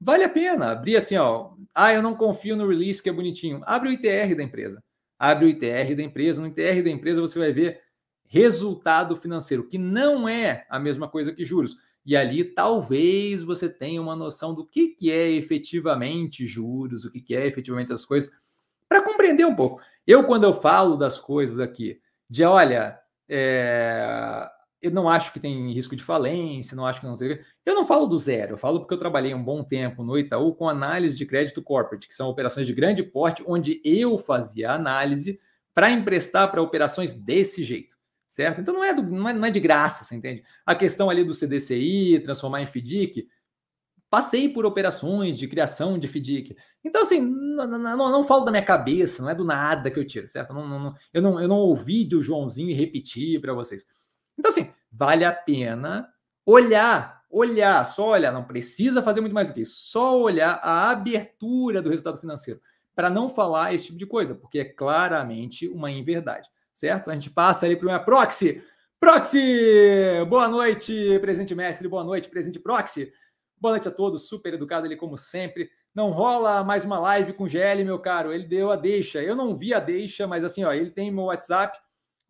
vale 0.00 0.22
a 0.22 0.28
pena 0.28 0.70
abrir 0.70 0.96
assim, 0.96 1.16
ó, 1.16 1.54
ah, 1.74 1.92
eu 1.92 2.00
não 2.00 2.14
confio 2.14 2.54
no 2.54 2.68
release 2.68 3.02
que 3.02 3.08
é 3.08 3.12
bonitinho. 3.12 3.62
Abre 3.64 3.88
o 3.88 3.92
ITR 3.92 4.36
da 4.36 4.44
empresa. 4.44 4.82
Abre 5.18 5.46
o 5.46 5.48
ITR 5.48 5.96
da 5.96 6.02
empresa, 6.02 6.40
no 6.40 6.48
ITR 6.48 6.82
da 6.84 6.90
empresa 6.90 7.20
você 7.20 7.38
vai 7.38 7.52
ver 7.52 7.80
resultado 8.28 9.16
financeiro, 9.16 9.66
que 9.66 9.78
não 9.78 10.28
é 10.28 10.66
a 10.68 10.78
mesma 10.78 11.08
coisa 11.08 11.32
que 11.32 11.44
juros. 11.44 11.78
E 12.06 12.16
ali 12.16 12.44
talvez 12.44 13.42
você 13.42 13.68
tenha 13.68 14.00
uma 14.00 14.14
noção 14.14 14.54
do 14.54 14.64
que, 14.64 14.88
que 14.88 15.10
é 15.10 15.28
efetivamente 15.30 16.46
juros, 16.46 17.04
o 17.04 17.10
que, 17.10 17.20
que 17.20 17.34
é 17.34 17.46
efetivamente 17.46 17.92
as 17.92 18.06
coisas, 18.06 18.30
para 18.88 19.02
compreender 19.02 19.44
um 19.44 19.56
pouco. 19.56 19.82
Eu, 20.06 20.24
quando 20.24 20.44
eu 20.44 20.54
falo 20.54 20.96
das 20.96 21.18
coisas 21.18 21.58
aqui, 21.58 22.00
de 22.30 22.44
olha, 22.44 22.96
é, 23.28 24.48
eu 24.80 24.92
não 24.92 25.08
acho 25.08 25.32
que 25.32 25.40
tem 25.40 25.72
risco 25.72 25.96
de 25.96 26.02
falência, 26.02 26.76
não 26.76 26.86
acho 26.86 27.00
que 27.00 27.06
não 27.06 27.16
sei. 27.16 27.42
Eu 27.64 27.74
não 27.74 27.84
falo 27.84 28.06
do 28.06 28.18
zero, 28.18 28.52
eu 28.52 28.58
falo 28.58 28.78
porque 28.78 28.94
eu 28.94 28.98
trabalhei 28.98 29.34
um 29.34 29.42
bom 29.42 29.64
tempo 29.64 30.04
no 30.04 30.16
Itaú 30.16 30.54
com 30.54 30.68
análise 30.68 31.16
de 31.16 31.26
crédito 31.26 31.60
corporate, 31.60 32.06
que 32.06 32.14
são 32.14 32.28
operações 32.28 32.68
de 32.68 32.72
grande 32.72 33.02
porte, 33.02 33.42
onde 33.46 33.80
eu 33.84 34.16
fazia 34.16 34.70
análise 34.70 35.40
para 35.74 35.90
emprestar 35.90 36.50
para 36.50 36.62
operações 36.62 37.16
desse 37.16 37.64
jeito, 37.64 37.95
certo? 38.36 38.60
Então 38.60 38.74
não 38.74 38.84
é, 38.84 38.92
do, 38.92 39.02
não 39.02 39.26
é, 39.26 39.32
não 39.32 39.46
é 39.46 39.50
de 39.50 39.58
graça, 39.58 40.04
você 40.04 40.14
entende? 40.14 40.44
A 40.66 40.74
questão 40.74 41.08
ali 41.08 41.24
do 41.24 41.32
CDCI, 41.32 42.20
transformar 42.20 42.60
em 42.60 42.66
FDIC, 42.66 43.26
passei 44.10 44.46
por 44.50 44.66
operações 44.66 45.38
de 45.38 45.48
criação 45.48 45.98
de 45.98 46.06
FDIC. 46.06 46.54
Então, 46.84 47.00
assim, 47.00 47.18
não, 47.18 47.66
não, 47.66 47.96
não, 47.96 48.24
falo 48.24 48.44
da 48.44 48.50
minha 48.50 48.62
cabeça, 48.62 49.22
não 49.22 49.30
é 49.30 49.34
do 49.34 49.42
nada 49.42 49.90
que 49.90 49.98
eu 49.98 50.06
tiro, 50.06 50.28
certo? 50.28 50.52
Não, 50.52 50.68
não, 50.68 50.94
eu, 51.14 51.22
não, 51.22 51.40
eu 51.40 51.48
não 51.48 51.56
ouvi 51.56 52.04
do 52.04 52.20
Joãozinho 52.20 52.68
e 52.68 52.74
repeti 52.74 53.38
para 53.38 53.54
vocês. 53.54 53.86
Então, 54.38 54.50
assim, 54.50 54.70
vale 54.92 55.24
a 55.24 55.32
pena 55.32 56.06
olhar, 56.44 57.22
olhar, 57.30 57.82
só 57.86 58.10
olhar, 58.10 58.32
não 58.32 58.44
precisa 58.44 59.02
fazer 59.02 59.22
muito 59.22 59.32
mais 59.32 59.48
do 59.48 59.54
que 59.54 59.62
isso, 59.62 59.76
só 59.78 60.20
olhar 60.20 60.60
a 60.62 60.90
abertura 60.90 61.80
do 61.80 61.88
resultado 61.88 62.18
financeiro, 62.18 62.60
para 62.94 63.08
não 63.08 63.30
falar 63.30 63.72
esse 63.72 63.86
tipo 63.86 63.98
de 63.98 64.06
coisa, 64.06 64.34
porque 64.34 64.58
é 64.58 64.64
claramente 64.66 65.66
uma 65.68 65.90
inverdade, 65.90 66.46
certo? 66.76 67.10
A 67.10 67.14
gente 67.14 67.30
passa 67.30 67.64
ali 67.64 67.74
para 67.74 67.88
uma 67.88 67.98
proxy. 67.98 68.62
Proxy! 69.00 69.40
Boa 70.28 70.46
noite, 70.46 71.18
presente 71.20 71.54
mestre, 71.54 71.88
boa 71.88 72.04
noite, 72.04 72.28
presente 72.28 72.60
proxy. 72.60 73.10
Boa 73.58 73.72
noite 73.72 73.88
a 73.88 73.90
todos, 73.90 74.28
super 74.28 74.52
educado 74.52 74.86
ele 74.86 74.94
como 74.94 75.16
sempre. 75.16 75.70
Não 75.94 76.10
rola 76.10 76.62
mais 76.62 76.84
uma 76.84 76.98
live 76.98 77.32
com 77.32 77.44
o 77.44 77.48
GL, 77.48 77.82
meu 77.82 77.98
caro. 77.98 78.30
Ele 78.30 78.44
deu 78.44 78.70
a 78.70 78.76
deixa. 78.76 79.22
Eu 79.22 79.34
não 79.34 79.56
vi 79.56 79.72
a 79.72 79.80
deixa, 79.80 80.26
mas 80.26 80.44
assim, 80.44 80.64
ó, 80.64 80.72
ele 80.72 80.90
tem 80.90 81.10
meu 81.10 81.24
WhatsApp. 81.24 81.78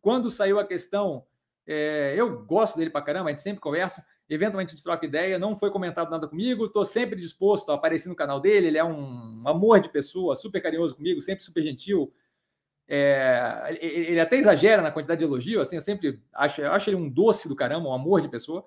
Quando 0.01 0.31
saiu 0.31 0.61
a 0.61 0.65
questão, 0.65 1.27
é, 1.67 2.15
eu 2.17 2.45
gosto 2.45 2.79
dele 2.79 2.91
pra 2.91 3.03
caramba, 3.03 3.31
a 3.31 3.33
gente 3.33 3.43
sempre 3.43 3.61
conversa. 3.61 4.07
Eventualmente 4.29 4.69
a 4.69 4.77
gente 4.77 4.85
troca 4.85 5.05
ideia. 5.05 5.41
Não 5.41 5.57
foi 5.57 5.73
comentado 5.73 6.09
nada 6.09 6.29
comigo. 6.29 6.67
Estou 6.67 6.85
sempre 6.85 7.19
disposto 7.19 7.73
a 7.73 7.75
aparecer 7.75 8.09
no 8.09 8.15
canal 8.15 8.39
dele. 8.39 8.69
Ele 8.69 8.79
é 8.79 8.85
um 8.85 9.43
amor 9.45 9.81
de 9.81 9.89
pessoa, 9.89 10.37
super 10.37 10.63
carinhoso 10.63 10.95
comigo, 10.95 11.21
sempre 11.21 11.45
super 11.45 11.63
gentil. 11.65 12.13
É, 12.89 13.79
ele 13.81 14.21
até 14.21 14.37
exagera 14.37 14.81
na 14.81 14.93
quantidade 14.93 15.19
de 15.19 15.25
elogio, 15.25 15.61
assim, 15.61 15.77
eu 15.77 15.83
sempre 15.83 16.23
acho, 16.33 16.61
eu 16.61 16.73
acho 16.73 16.89
ele 16.89 16.97
um 16.97 17.09
doce 17.09 17.49
do 17.49 17.57
caramba, 17.57 17.89
um 17.89 17.93
amor 17.93 18.21
de 18.21 18.29
pessoa. 18.29 18.65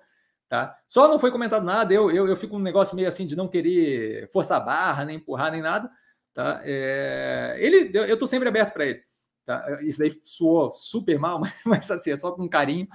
Tá? 0.48 0.76
Só 0.88 1.08
não 1.08 1.18
foi 1.20 1.30
comentado 1.30 1.64
nada, 1.64 1.94
eu, 1.94 2.10
eu, 2.10 2.26
eu 2.26 2.36
fico 2.36 2.56
um 2.56 2.60
negócio 2.60 2.96
meio 2.96 3.06
assim 3.06 3.24
de 3.24 3.36
não 3.36 3.46
querer 3.46 4.28
forçar 4.32 4.60
a 4.60 4.64
barra, 4.64 5.04
nem 5.04 5.16
empurrar, 5.16 5.52
nem 5.52 5.62
nada. 5.62 5.90
Tá? 6.34 6.60
É, 6.64 7.56
ele, 7.60 7.90
eu, 7.94 8.04
eu 8.04 8.18
tô 8.18 8.26
sempre 8.26 8.48
aberto 8.48 8.72
para 8.72 8.86
ele. 8.86 9.00
Tá? 9.46 9.78
Isso 9.82 10.00
daí 10.00 10.12
soou 10.24 10.72
super 10.72 11.18
mal, 11.18 11.38
mas, 11.40 11.54
mas 11.64 11.90
assim, 11.90 12.10
é 12.10 12.16
só 12.16 12.32
com 12.32 12.48
carinho. 12.48 12.88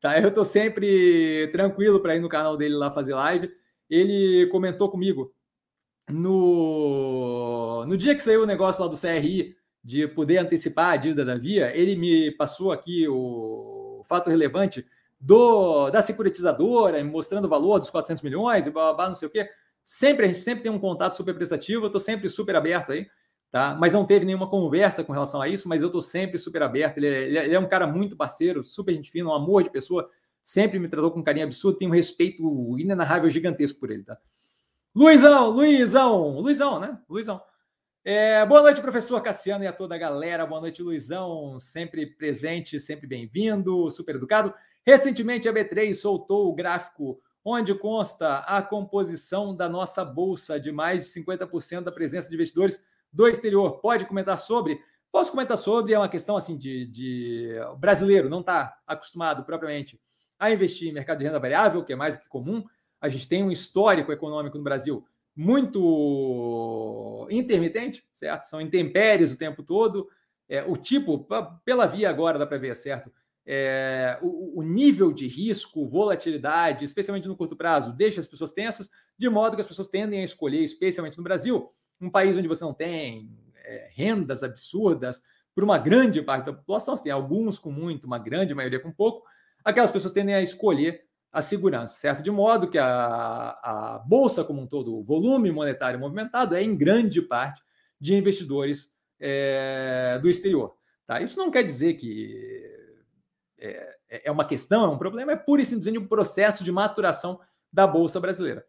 Tá? 0.00 0.20
Eu 0.20 0.32
tô 0.32 0.44
sempre 0.44 1.48
tranquilo 1.50 2.00
para 2.00 2.14
ir 2.14 2.20
no 2.20 2.28
canal 2.28 2.56
dele 2.56 2.74
lá 2.74 2.92
fazer 2.92 3.14
live. 3.14 3.50
Ele 3.88 4.46
comentou 4.50 4.90
comigo 4.90 5.34
no, 6.10 7.84
no 7.86 7.96
dia 7.96 8.14
que 8.14 8.22
saiu 8.22 8.42
o 8.42 8.46
negócio 8.46 8.82
lá 8.82 8.88
do 8.88 8.98
CRI 8.98 9.56
de 9.88 10.06
poder 10.06 10.36
antecipar 10.36 10.92
a 10.92 10.96
dívida 10.96 11.24
da 11.24 11.34
Via, 11.34 11.74
ele 11.74 11.96
me 11.96 12.30
passou 12.32 12.72
aqui 12.72 13.08
o 13.08 14.02
fato 14.06 14.28
relevante 14.28 14.84
do 15.18 15.88
da 15.90 16.02
securitizadora, 16.02 17.02
mostrando 17.02 17.46
o 17.46 17.48
valor 17.48 17.78
dos 17.78 17.88
400 17.88 18.22
milhões 18.22 18.66
e 18.66 18.70
blá, 18.70 18.84
blá, 18.84 18.94
blá, 18.94 19.08
não 19.08 19.14
sei 19.14 19.28
o 19.28 19.30
quê. 19.30 19.48
Sempre, 19.82 20.26
a 20.26 20.28
gente 20.28 20.40
sempre 20.40 20.62
tem 20.62 20.70
um 20.70 20.78
contato 20.78 21.16
super 21.16 21.34
prestativo, 21.34 21.84
eu 21.84 21.86
estou 21.86 22.00
sempre 22.00 22.28
super 22.28 22.54
aberto 22.54 22.92
aí 22.92 23.06
tá? 23.50 23.76
Mas 23.78 23.92
não 23.92 24.04
teve 24.04 24.24
nenhuma 24.24 24.48
conversa 24.48 25.02
com 25.02 25.12
relação 25.12 25.40
a 25.40 25.48
isso, 25.48 25.68
mas 25.68 25.82
eu 25.82 25.88
estou 25.88 26.02
sempre 26.02 26.38
super 26.38 26.62
aberto. 26.62 26.98
Ele 26.98 27.06
é, 27.06 27.44
ele 27.44 27.54
é, 27.54 27.58
um 27.58 27.68
cara 27.68 27.86
muito 27.86 28.16
parceiro, 28.16 28.62
super 28.62 28.94
gente 28.94 29.10
fina, 29.10 29.28
um 29.28 29.34
amor 29.34 29.62
de 29.62 29.70
pessoa, 29.70 30.08
sempre 30.44 30.78
me 30.78 30.88
tratou 30.88 31.10
com 31.10 31.20
um 31.20 31.24
carinho 31.24 31.46
absurdo, 31.46 31.78
tenho 31.78 31.90
um 31.90 31.94
respeito 31.94 32.78
inenarrável 32.78 33.28
gigantesco 33.30 33.80
por 33.80 33.90
ele, 33.90 34.02
tá? 34.02 34.18
Luizão, 34.94 35.50
Luizão, 35.50 36.38
Luizão, 36.40 36.80
né? 36.80 36.98
Luizão. 37.08 37.40
É, 38.04 38.46
boa 38.46 38.62
noite, 38.62 38.80
professor 38.80 39.20
Cassiano 39.20 39.64
e 39.64 39.66
a 39.66 39.72
toda 39.72 39.94
a 39.94 39.98
galera. 39.98 40.46
Boa 40.46 40.60
noite, 40.60 40.82
Luizão. 40.82 41.58
Sempre 41.58 42.06
presente, 42.06 42.78
sempre 42.78 43.06
bem-vindo, 43.06 43.90
super 43.90 44.14
educado. 44.14 44.54
Recentemente, 44.86 45.48
a 45.48 45.52
B3 45.52 45.92
soltou 45.94 46.48
o 46.48 46.54
gráfico 46.54 47.20
onde 47.44 47.74
consta 47.74 48.38
a 48.40 48.62
composição 48.62 49.54
da 49.54 49.68
nossa 49.68 50.04
bolsa 50.04 50.60
de 50.60 50.70
mais 50.70 51.06
de 51.06 51.22
50% 51.22 51.82
da 51.82 51.92
presença 51.92 52.28
de 52.28 52.34
investidores 52.34 52.84
do 53.12 53.26
exterior. 53.26 53.80
Pode 53.80 54.06
comentar 54.06 54.38
sobre? 54.38 54.80
Posso 55.10 55.30
comentar 55.30 55.58
sobre, 55.58 55.92
é 55.92 55.98
uma 55.98 56.08
questão 56.08 56.36
assim 56.36 56.56
de, 56.56 56.86
de... 56.86 57.54
brasileiro, 57.78 58.28
não 58.28 58.40
está 58.40 58.78
acostumado 58.86 59.44
propriamente 59.44 60.00
a 60.38 60.50
investir 60.50 60.88
em 60.88 60.92
mercado 60.92 61.18
de 61.18 61.24
renda 61.24 61.40
variável, 61.40 61.84
que 61.84 61.92
é 61.92 61.96
mais 61.96 62.16
do 62.16 62.22
que 62.22 62.28
comum. 62.28 62.64
A 63.00 63.08
gente 63.08 63.28
tem 63.28 63.42
um 63.42 63.50
histórico 63.50 64.12
econômico 64.12 64.56
no 64.56 64.64
Brasil 64.64 65.04
muito 65.38 67.28
intermitente, 67.30 68.04
certo? 68.12 68.42
São 68.48 68.60
intempéries 68.60 69.32
o 69.32 69.38
tempo 69.38 69.62
todo. 69.62 70.08
É, 70.48 70.64
o 70.64 70.76
tipo, 70.76 71.28
pela 71.64 71.86
via 71.86 72.10
agora 72.10 72.40
dá 72.40 72.44
para 72.44 72.58
ver, 72.58 72.74
certo? 72.74 73.12
É, 73.46 74.18
o, 74.20 74.58
o, 74.58 74.62
nível 74.64 75.12
de 75.12 75.28
risco, 75.28 75.86
volatilidade, 75.86 76.84
especialmente 76.84 77.28
no 77.28 77.36
curto 77.36 77.54
prazo, 77.54 77.92
deixa 77.92 78.20
as 78.20 78.26
pessoas 78.26 78.50
tensas, 78.50 78.90
de 79.16 79.28
modo 79.28 79.54
que 79.54 79.62
as 79.62 79.68
pessoas 79.68 79.86
tendem 79.86 80.22
a 80.22 80.24
escolher, 80.24 80.64
especialmente 80.64 81.16
no 81.16 81.22
Brasil, 81.22 81.72
um 82.00 82.10
país 82.10 82.36
onde 82.36 82.48
você 82.48 82.64
não 82.64 82.74
tem 82.74 83.30
é, 83.64 83.90
rendas 83.94 84.42
absurdas 84.42 85.22
para 85.54 85.64
uma 85.64 85.78
grande 85.78 86.20
parte 86.20 86.46
da 86.46 86.52
população, 86.52 86.96
você 86.96 87.04
tem 87.04 87.12
alguns 87.12 87.60
com 87.60 87.70
muito, 87.70 88.08
uma 88.08 88.18
grande 88.18 88.56
maioria 88.56 88.80
com 88.80 88.90
pouco, 88.90 89.24
aquelas 89.64 89.92
pessoas 89.92 90.12
tendem 90.12 90.34
a 90.34 90.42
escolher 90.42 91.07
a 91.32 91.42
segurança, 91.42 91.98
certo? 91.98 92.22
De 92.22 92.30
modo 92.30 92.68
que 92.68 92.78
a, 92.78 93.58
a 93.62 93.98
bolsa 94.06 94.44
como 94.44 94.62
um 94.62 94.66
todo, 94.66 94.96
o 94.96 95.02
volume 95.02 95.50
monetário 95.50 96.00
movimentado 96.00 96.54
é 96.54 96.62
em 96.62 96.76
grande 96.76 97.20
parte 97.20 97.62
de 98.00 98.14
investidores 98.14 98.92
é, 99.20 100.18
do 100.20 100.28
exterior. 100.28 100.76
Tá? 101.06 101.20
Isso 101.20 101.38
não 101.38 101.50
quer 101.50 101.62
dizer 101.62 101.94
que 101.94 102.62
é, 103.58 103.96
é 104.24 104.30
uma 104.30 104.44
questão, 104.44 104.84
é 104.84 104.88
um 104.88 104.98
problema, 104.98 105.32
é 105.32 105.36
pura 105.36 105.62
e 105.62 105.66
simplesmente 105.66 105.98
um 105.98 106.06
processo 106.06 106.64
de 106.64 106.72
maturação 106.72 107.40
da 107.72 107.86
bolsa 107.86 108.20
brasileira. 108.20 108.64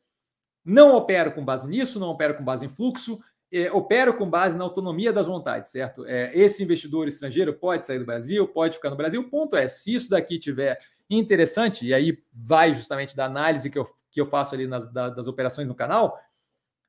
Não 0.64 0.96
opero 0.96 1.32
com 1.32 1.44
base 1.44 1.68
nisso, 1.68 2.00
não 2.00 2.10
opero 2.10 2.36
com 2.36 2.44
base 2.44 2.66
em 2.66 2.70
fluxo, 2.70 3.20
é, 3.52 3.70
com 4.14 4.30
base 4.30 4.58
na 4.58 4.64
autonomia 4.64 5.12
das 5.12 5.28
vontades, 5.28 5.72
certo? 5.72 6.06
É, 6.06 6.32
esse 6.38 6.64
investidor 6.64 7.08
estrangeiro 7.08 7.54
pode 7.54 7.86
sair 7.86 8.00
do 8.00 8.06
Brasil, 8.06 8.48
pode 8.48 8.76
ficar 8.76 8.90
no 8.90 8.96
Brasil. 8.96 9.22
O 9.22 9.30
ponto 9.30 9.56
é, 9.56 9.68
se 9.68 9.94
isso 9.94 10.10
daqui 10.10 10.38
tiver 10.38 10.78
interessante, 11.10 11.86
e 11.86 11.94
aí 11.94 12.22
vai 12.32 12.74
justamente 12.74 13.16
da 13.16 13.26
análise 13.26 13.70
que 13.70 13.80
eu, 13.80 13.86
que 14.12 14.22
eu 14.22 14.26
faço 14.26 14.54
ali 14.54 14.68
nas, 14.68 14.92
da, 14.92 15.10
das 15.10 15.28
operações 15.28 15.68
no 15.68 15.76
canal, 15.76 16.20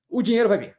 o 0.09 0.23
dinheiro 0.23 0.49
vai 0.49 0.59
vir. 0.59 0.77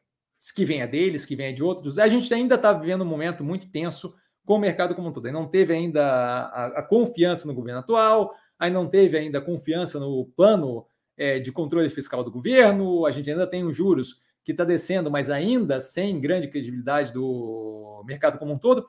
Que 0.55 0.65
venha 0.65 0.87
deles, 0.87 1.23
que 1.23 1.35
venha 1.35 1.53
de 1.53 1.63
outros. 1.63 1.99
A 1.99 2.07
gente 2.07 2.31
ainda 2.33 2.55
está 2.55 2.73
vivendo 2.73 3.03
um 3.03 3.05
momento 3.05 3.43
muito 3.43 3.69
tenso 3.69 4.15
com 4.43 4.55
o 4.55 4.59
mercado 4.59 4.95
como 4.95 5.07
um 5.07 5.11
todo. 5.11 5.27
Aí 5.27 5.31
não 5.31 5.47
teve 5.47 5.73
ainda 5.73 6.03
a, 6.03 6.65
a, 6.79 6.83
confiança 6.83 7.47
no 7.47 7.53
governo 7.53 7.79
atual, 7.79 8.33
aí 8.57 8.71
não 8.71 8.87
teve 8.87 9.17
ainda 9.17 9.37
a 9.37 9.41
confiança 9.41 9.99
no 9.99 10.25
plano 10.35 10.85
é, 11.15 11.39
de 11.39 11.51
controle 11.51 11.89
fiscal 11.89 12.23
do 12.23 12.31
governo, 12.31 13.05
a 13.05 13.11
gente 13.11 13.29
ainda 13.29 13.45
tem 13.45 13.63
os 13.63 13.75
juros 13.75 14.21
que 14.43 14.51
está 14.51 14.63
descendo, 14.63 15.11
mas 15.11 15.29
ainda 15.29 15.79
sem 15.79 16.19
grande 16.19 16.47
credibilidade 16.47 17.13
do 17.13 18.03
mercado 18.05 18.37
como 18.39 18.53
um 18.53 18.57
todo. 18.57 18.87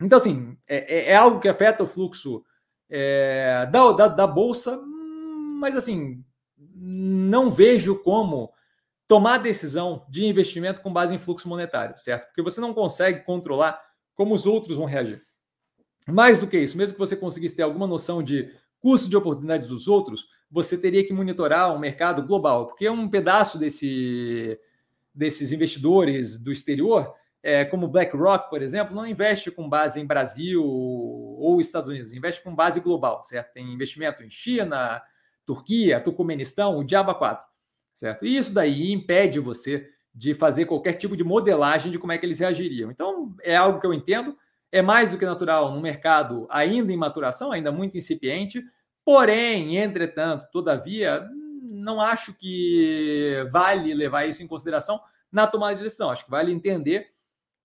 Então, 0.00 0.16
assim, 0.16 0.56
é, 0.66 0.94
é, 0.94 1.10
é 1.10 1.16
algo 1.16 1.40
que 1.40 1.48
afeta 1.48 1.84
o 1.84 1.86
fluxo 1.86 2.44
é, 2.88 3.68
da, 3.70 3.92
da, 3.92 4.08
da, 4.08 4.26
bolsa, 4.26 4.80
mas 5.60 5.76
assim, 5.76 6.24
não 6.58 7.50
vejo 7.50 7.96
como 8.02 8.52
tomar 9.06 9.38
decisão 9.38 10.06
de 10.08 10.24
investimento 10.24 10.80
com 10.80 10.92
base 10.92 11.14
em 11.14 11.18
fluxo 11.18 11.48
monetário, 11.48 11.98
certo? 11.98 12.26
Porque 12.26 12.42
você 12.42 12.60
não 12.60 12.72
consegue 12.72 13.24
controlar 13.24 13.80
como 14.14 14.34
os 14.34 14.46
outros 14.46 14.76
vão 14.76 14.86
reagir. 14.86 15.22
Mais 16.06 16.40
do 16.40 16.46
que 16.46 16.58
isso, 16.58 16.78
mesmo 16.78 16.94
que 16.94 16.98
você 16.98 17.16
conseguisse 17.16 17.56
ter 17.56 17.62
alguma 17.62 17.86
noção 17.86 18.22
de 18.22 18.52
custo 18.80 19.08
de 19.08 19.16
oportunidades 19.16 19.68
dos 19.68 19.86
outros, 19.86 20.28
você 20.50 20.76
teria 20.76 21.06
que 21.06 21.12
monitorar 21.12 21.74
um 21.74 21.78
mercado 21.78 22.22
global, 22.22 22.66
porque 22.66 22.88
um 22.88 23.08
pedaço 23.08 23.58
desse, 23.58 24.58
desses 25.14 25.52
investidores 25.52 26.38
do 26.38 26.50
exterior 26.50 27.14
é, 27.42 27.64
como 27.64 27.88
BlackRock, 27.88 28.50
por 28.50 28.60
exemplo, 28.60 28.94
não 28.94 29.06
investe 29.06 29.50
com 29.50 29.68
base 29.68 29.98
em 30.00 30.06
Brasil 30.06 30.62
ou 30.62 31.60
Estados 31.60 31.88
Unidos, 31.88 32.12
investe 32.12 32.42
com 32.42 32.54
base 32.54 32.80
global, 32.80 33.24
certo? 33.24 33.52
Tem 33.52 33.72
investimento 33.72 34.22
em 34.22 34.28
China, 34.28 35.02
Turquia, 35.46 36.00
Turcomenistão, 36.00 36.76
o 36.76 36.84
Diaba 36.84 37.14
4, 37.14 37.46
certo? 37.94 38.26
E 38.26 38.36
isso 38.36 38.52
daí 38.52 38.92
impede 38.92 39.40
você 39.40 39.88
de 40.14 40.34
fazer 40.34 40.66
qualquer 40.66 40.94
tipo 40.94 41.16
de 41.16 41.24
modelagem 41.24 41.90
de 41.90 41.98
como 41.98 42.12
é 42.12 42.18
que 42.18 42.26
eles 42.26 42.40
reagiriam. 42.40 42.90
Então, 42.90 43.34
é 43.42 43.56
algo 43.56 43.80
que 43.80 43.86
eu 43.86 43.94
entendo, 43.94 44.36
é 44.70 44.82
mais 44.82 45.12
do 45.12 45.18
que 45.18 45.24
natural 45.24 45.72
no 45.72 45.80
mercado 45.80 46.46
ainda 46.50 46.92
em 46.92 46.96
maturação, 46.96 47.52
ainda 47.52 47.72
muito 47.72 47.96
incipiente, 47.96 48.62
porém, 49.10 49.76
entretanto, 49.76 50.46
todavia, 50.52 51.28
não 51.64 52.00
acho 52.00 52.32
que 52.32 53.44
vale 53.50 53.92
levar 53.92 54.24
isso 54.26 54.40
em 54.40 54.46
consideração 54.46 55.00
na 55.32 55.48
tomada 55.48 55.74
de 55.74 55.82
decisão. 55.82 56.10
Acho 56.10 56.24
que 56.24 56.30
vale 56.30 56.52
entender 56.52 57.08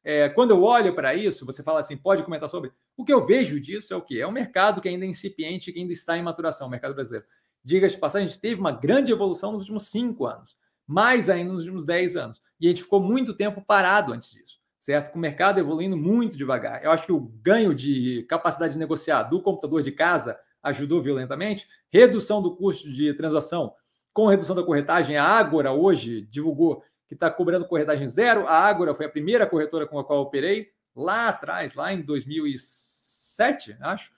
é, 0.03 0.27
quando 0.27 0.49
eu 0.49 0.63
olho 0.63 0.95
para 0.95 1.13
isso, 1.13 1.45
você 1.45 1.62
fala 1.62 1.81
assim, 1.81 1.95
pode 1.95 2.23
comentar 2.23 2.49
sobre. 2.49 2.71
O 2.97 3.05
que 3.05 3.13
eu 3.13 3.27
vejo 3.27 3.62
disso 3.62 3.93
é 3.93 3.95
o 3.95 4.01
que? 4.01 4.19
É 4.19 4.25
um 4.25 4.31
mercado 4.31 4.81
que 4.81 4.89
ainda 4.89 5.05
é 5.05 5.08
incipiente, 5.08 5.71
que 5.71 5.79
ainda 5.79 5.93
está 5.93 6.17
em 6.17 6.23
maturação, 6.23 6.65
o 6.65 6.69
mercado 6.71 6.95
brasileiro. 6.95 7.27
Diga-se 7.63 7.93
de 7.93 8.01
passagem, 8.01 8.25
a 8.25 8.29
gente 8.29 8.41
teve 8.41 8.60
uma 8.60 8.71
grande 8.71 9.12
evolução 9.12 9.51
nos 9.51 9.62
últimos 9.62 9.86
cinco 9.89 10.25
anos, 10.25 10.58
mais 10.88 11.29
ainda 11.29 11.53
nos 11.53 11.62
últimos 11.62 11.86
dez 11.86 12.15
anos. 12.15 12.41
E 12.60 12.65
a 12.65 12.69
gente 12.71 12.81
ficou 12.81 12.99
muito 12.99 13.36
tempo 13.36 13.62
parado 13.62 14.13
antes 14.13 14.31
disso, 14.31 14.58
certo? 14.79 15.12
Com 15.12 15.19
o 15.19 15.21
mercado 15.21 15.60
evoluindo 15.60 15.95
muito 15.95 16.36
devagar. 16.36 16.84
Eu 16.84 16.89
acho 16.89 17.05
que 17.05 17.12
o 17.12 17.19
ganho 17.19 17.75
de 17.75 18.25
capacidade 18.27 18.73
de 18.73 18.79
negociar 18.79 19.21
do 19.21 19.39
computador 19.39 19.84
de 19.84 19.91
casa 19.91 20.39
ajudou 20.65 21.01
violentamente. 21.01 21.67
Redução 21.89 22.41
do 22.41 22.56
custo 22.56 22.91
de 22.91 23.13
transação 23.13 23.73
com 24.13 24.28
redução 24.28 24.56
da 24.56 24.63
corretagem. 24.63 25.17
A 25.17 25.23
Ágora 25.23 25.71
hoje 25.71 26.21
divulgou 26.30 26.84
que 27.08 27.13
está 27.13 27.30
cobrando 27.30 27.67
corretagem 27.67 28.08
zero. 28.08 28.47
A 28.47 28.56
Ágora 28.56 28.95
foi 28.95 29.06
a 29.06 29.10
primeira 29.10 29.45
corretora 29.45 29.86
com 29.86 29.99
a 29.99 30.04
qual 30.04 30.21
operei 30.21 30.71
lá 30.95 31.30
atrás, 31.30 31.75
lá 31.75 31.93
em 31.93 32.01
2007, 32.01 33.78
acho. 33.82 34.12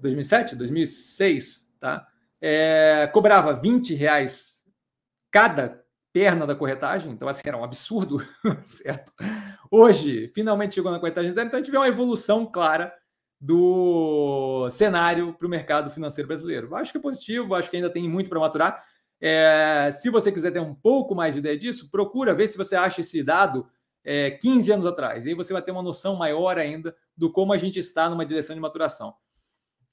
2007, 0.00 0.54
2006, 0.54 1.66
tá? 1.80 2.06
É, 2.40 3.08
cobrava 3.12 3.52
20 3.52 3.94
reais 3.94 4.64
cada 5.30 5.82
perna 6.12 6.46
da 6.46 6.54
corretagem, 6.54 7.10
então 7.10 7.28
assim 7.28 7.42
era 7.44 7.56
um 7.56 7.64
absurdo, 7.64 8.24
certo? 8.62 9.12
Hoje, 9.70 10.30
finalmente 10.34 10.76
chegou 10.76 10.92
na 10.92 11.00
corretagem 11.00 11.32
zero, 11.32 11.48
então 11.48 11.58
a 11.58 11.62
gente 11.62 11.70
vê 11.70 11.76
uma 11.76 11.88
evolução 11.88 12.46
clara 12.46 12.94
do 13.40 14.68
cenário 14.70 15.32
para 15.32 15.46
o 15.46 15.50
mercado 15.50 15.90
financeiro 15.90 16.26
brasileiro. 16.26 16.74
Acho 16.74 16.92
que 16.92 16.98
é 16.98 17.00
positivo, 17.00 17.54
acho 17.54 17.70
que 17.70 17.76
ainda 17.76 17.90
tem 17.90 18.08
muito 18.08 18.28
para 18.28 18.40
maturar. 18.40 18.84
É, 19.20 19.90
se 19.92 20.10
você 20.10 20.30
quiser 20.30 20.52
ter 20.52 20.60
um 20.60 20.74
pouco 20.74 21.14
mais 21.14 21.34
de 21.34 21.40
ideia 21.40 21.56
disso, 21.56 21.90
procura 21.90 22.34
ver 22.34 22.48
se 22.48 22.56
você 22.56 22.76
acha 22.76 23.00
esse 23.00 23.22
dado 23.22 23.68
é, 24.04 24.30
15 24.30 24.72
anos 24.72 24.86
atrás. 24.86 25.26
Aí 25.26 25.34
você 25.34 25.52
vai 25.52 25.62
ter 25.62 25.70
uma 25.70 25.82
noção 25.82 26.16
maior 26.16 26.58
ainda 26.58 26.94
do 27.16 27.30
como 27.30 27.52
a 27.52 27.58
gente 27.58 27.78
está 27.78 28.08
numa 28.08 28.26
direção 28.26 28.54
de 28.54 28.60
maturação. 28.60 29.14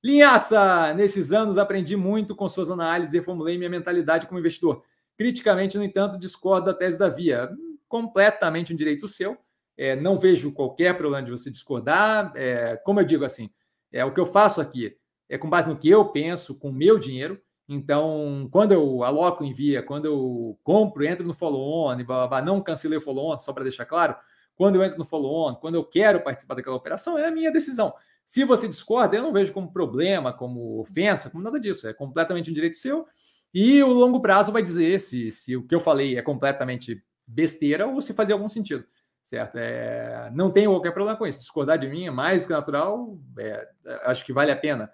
Linhaça, 0.03 0.93
nesses 0.93 1.31
anos 1.31 1.58
aprendi 1.58 1.95
muito 1.95 2.36
com 2.36 2.47
suas 2.47 2.69
análises 2.69 3.13
e 3.13 3.17
reformulei 3.17 3.58
minha 3.58 3.69
mentalidade 3.69 4.27
como 4.27 4.39
investidor. 4.39 4.84
Criticamente, 5.17 5.77
no 5.77 5.84
entanto, 5.84 6.19
discordo 6.19 6.67
da 6.67 6.73
tese 6.73 6.97
da 6.97 7.10
Via. 7.10 7.49
Completamente 7.88 8.73
um 8.73 8.75
direito 8.75 9.08
seu. 9.08 9.38
É, 9.77 9.95
não 9.95 10.19
vejo 10.19 10.51
qualquer 10.51 10.97
problema 10.97 11.25
de 11.25 11.31
você 11.31 11.51
discordar. 11.51 12.31
É, 12.35 12.77
como 12.77 13.00
eu 13.00 13.06
digo 13.06 13.25
assim, 13.25 13.50
é 13.91 14.04
o 14.04 14.13
que 14.13 14.19
eu 14.19 14.25
faço 14.25 14.62
aqui 14.62 14.97
é 15.27 15.37
com 15.37 15.50
base 15.50 15.69
no 15.69 15.77
que 15.77 15.89
eu 15.89 16.06
penso, 16.06 16.58
com 16.58 16.69
o 16.69 16.73
meu 16.73 17.00
dinheiro. 17.00 17.39
Então, 17.67 18.47
quando 18.52 18.73
eu 18.73 19.04
aloco 19.04 19.43
em 19.43 19.52
via, 19.52 19.81
quando 19.81 20.06
eu 20.06 20.60
compro, 20.63 21.04
entro 21.04 21.25
no 21.25 21.33
follow-on, 21.33 21.97
não 22.45 22.62
cancelei 22.62 22.97
o 22.97 23.02
follow-on, 23.02 23.39
só 23.39 23.52
para 23.52 23.63
deixar 23.63 23.85
claro, 23.85 24.15
quando 24.56 24.75
eu 24.75 24.83
entro 24.83 25.00
no 25.00 25.06
follow-on, 25.06 25.56
quando 25.56 25.75
eu 25.75 25.83
quero 25.83 26.21
participar 26.21 26.54
daquela 26.54 26.75
operação, 26.75 27.17
é 27.17 27.25
a 27.25 27.31
minha 27.31 27.52
decisão. 27.52 27.93
Se 28.23 28.43
você 28.43 28.67
discorda, 28.67 29.15
eu 29.15 29.23
não 29.23 29.33
vejo 29.33 29.52
como 29.52 29.71
problema, 29.71 30.31
como 30.31 30.79
ofensa, 30.79 31.29
como 31.29 31.43
nada 31.43 31.60
disso. 31.60 31.87
É 31.87 31.93
completamente 31.93 32.50
um 32.50 32.54
direito 32.54 32.77
seu. 32.77 33.06
E 33.54 33.81
o 33.83 33.89
longo 33.89 34.21
prazo 34.21 34.52
vai 34.52 34.62
dizer 34.62 35.00
se, 35.00 35.31
se 35.31 35.56
o 35.56 35.65
que 35.65 35.73
eu 35.73 35.79
falei 35.79 36.17
é 36.17 36.21
completamente 36.21 37.04
besteira 37.25 37.87
ou 37.87 38.02
se 38.02 38.13
fazia 38.13 38.35
algum 38.35 38.50
sentido, 38.50 38.85
certo? 39.26 39.58
É, 39.58 40.32
não 40.34 40.52
tenho 40.52 40.71
qualquer 40.71 40.92
problema 40.92 41.17
com 41.17 41.26
isso. 41.26 41.40
Discordar 41.40 41.80
de 41.80 41.88
mim 41.88 42.06
é 42.06 42.12
mais 42.12 42.44
do 42.44 42.48
que 42.48 42.54
natural. 42.54 43.19
É, 43.40 43.67
acho 44.06 44.23
que 44.23 44.32
vale 44.32 44.52
a 44.52 44.56
pena 44.56 44.90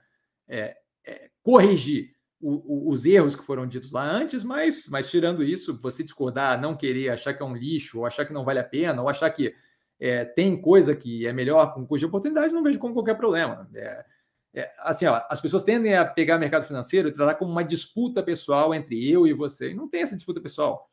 é, 0.48 0.78
é 1.06 1.30
corrigir 1.44 2.16
o, 2.40 2.90
o, 2.90 2.92
os 2.92 3.06
erros 3.06 3.36
que 3.36 3.44
foram 3.44 3.68
ditos 3.68 3.92
lá 3.92 4.10
antes, 4.10 4.44
mas, 4.44 4.88
mas 4.88 5.12
tirando 5.12 5.44
isso, 5.44 5.78
você 5.80 6.02
discordar, 6.02 6.60
não 6.60 6.76
querer, 6.76 7.10
achar 7.10 7.34
que 7.34 7.44
é 7.44 7.46
um 7.46 7.56
lixo, 7.56 8.00
ou 8.00 8.06
achar 8.06 8.26
que 8.26 8.34
não 8.34 8.46
vale 8.46 8.60
a 8.60 8.64
pena, 8.64 9.02
ou 9.02 9.10
achar 9.10 9.30
que 9.30 9.54
é, 10.00 10.26
tem 10.26 10.60
coisa 10.60 10.96
que 10.96 11.28
é 11.28 11.34
melhor 11.34 11.74
com 11.74 11.86
de 11.96 12.06
oportunidade, 12.06 12.54
não 12.54 12.64
vejo 12.64 12.80
como 12.80 12.94
qualquer 12.94 13.16
problema. 13.16 13.70
É, 14.54 14.72
assim, 14.80 15.06
ó, 15.06 15.22
as 15.30 15.40
pessoas 15.40 15.64
tendem 15.64 15.96
a 15.96 16.06
pegar 16.06 16.40
mercado 16.40 16.66
financeiro 16.66 17.10
e 17.10 17.12
tratar 17.12 17.36
como 17.36 17.52
uma 17.52 17.64
disputa 17.64 18.24
pessoal 18.24 18.74
entre 18.74 19.10
eu 19.10 19.28
e 19.28 19.34
você. 19.34 19.72
E 19.72 19.74
não 19.76 19.88
tem 19.88 20.02
essa 20.02 20.16
disputa 20.16 20.42
pessoal. 20.42 20.90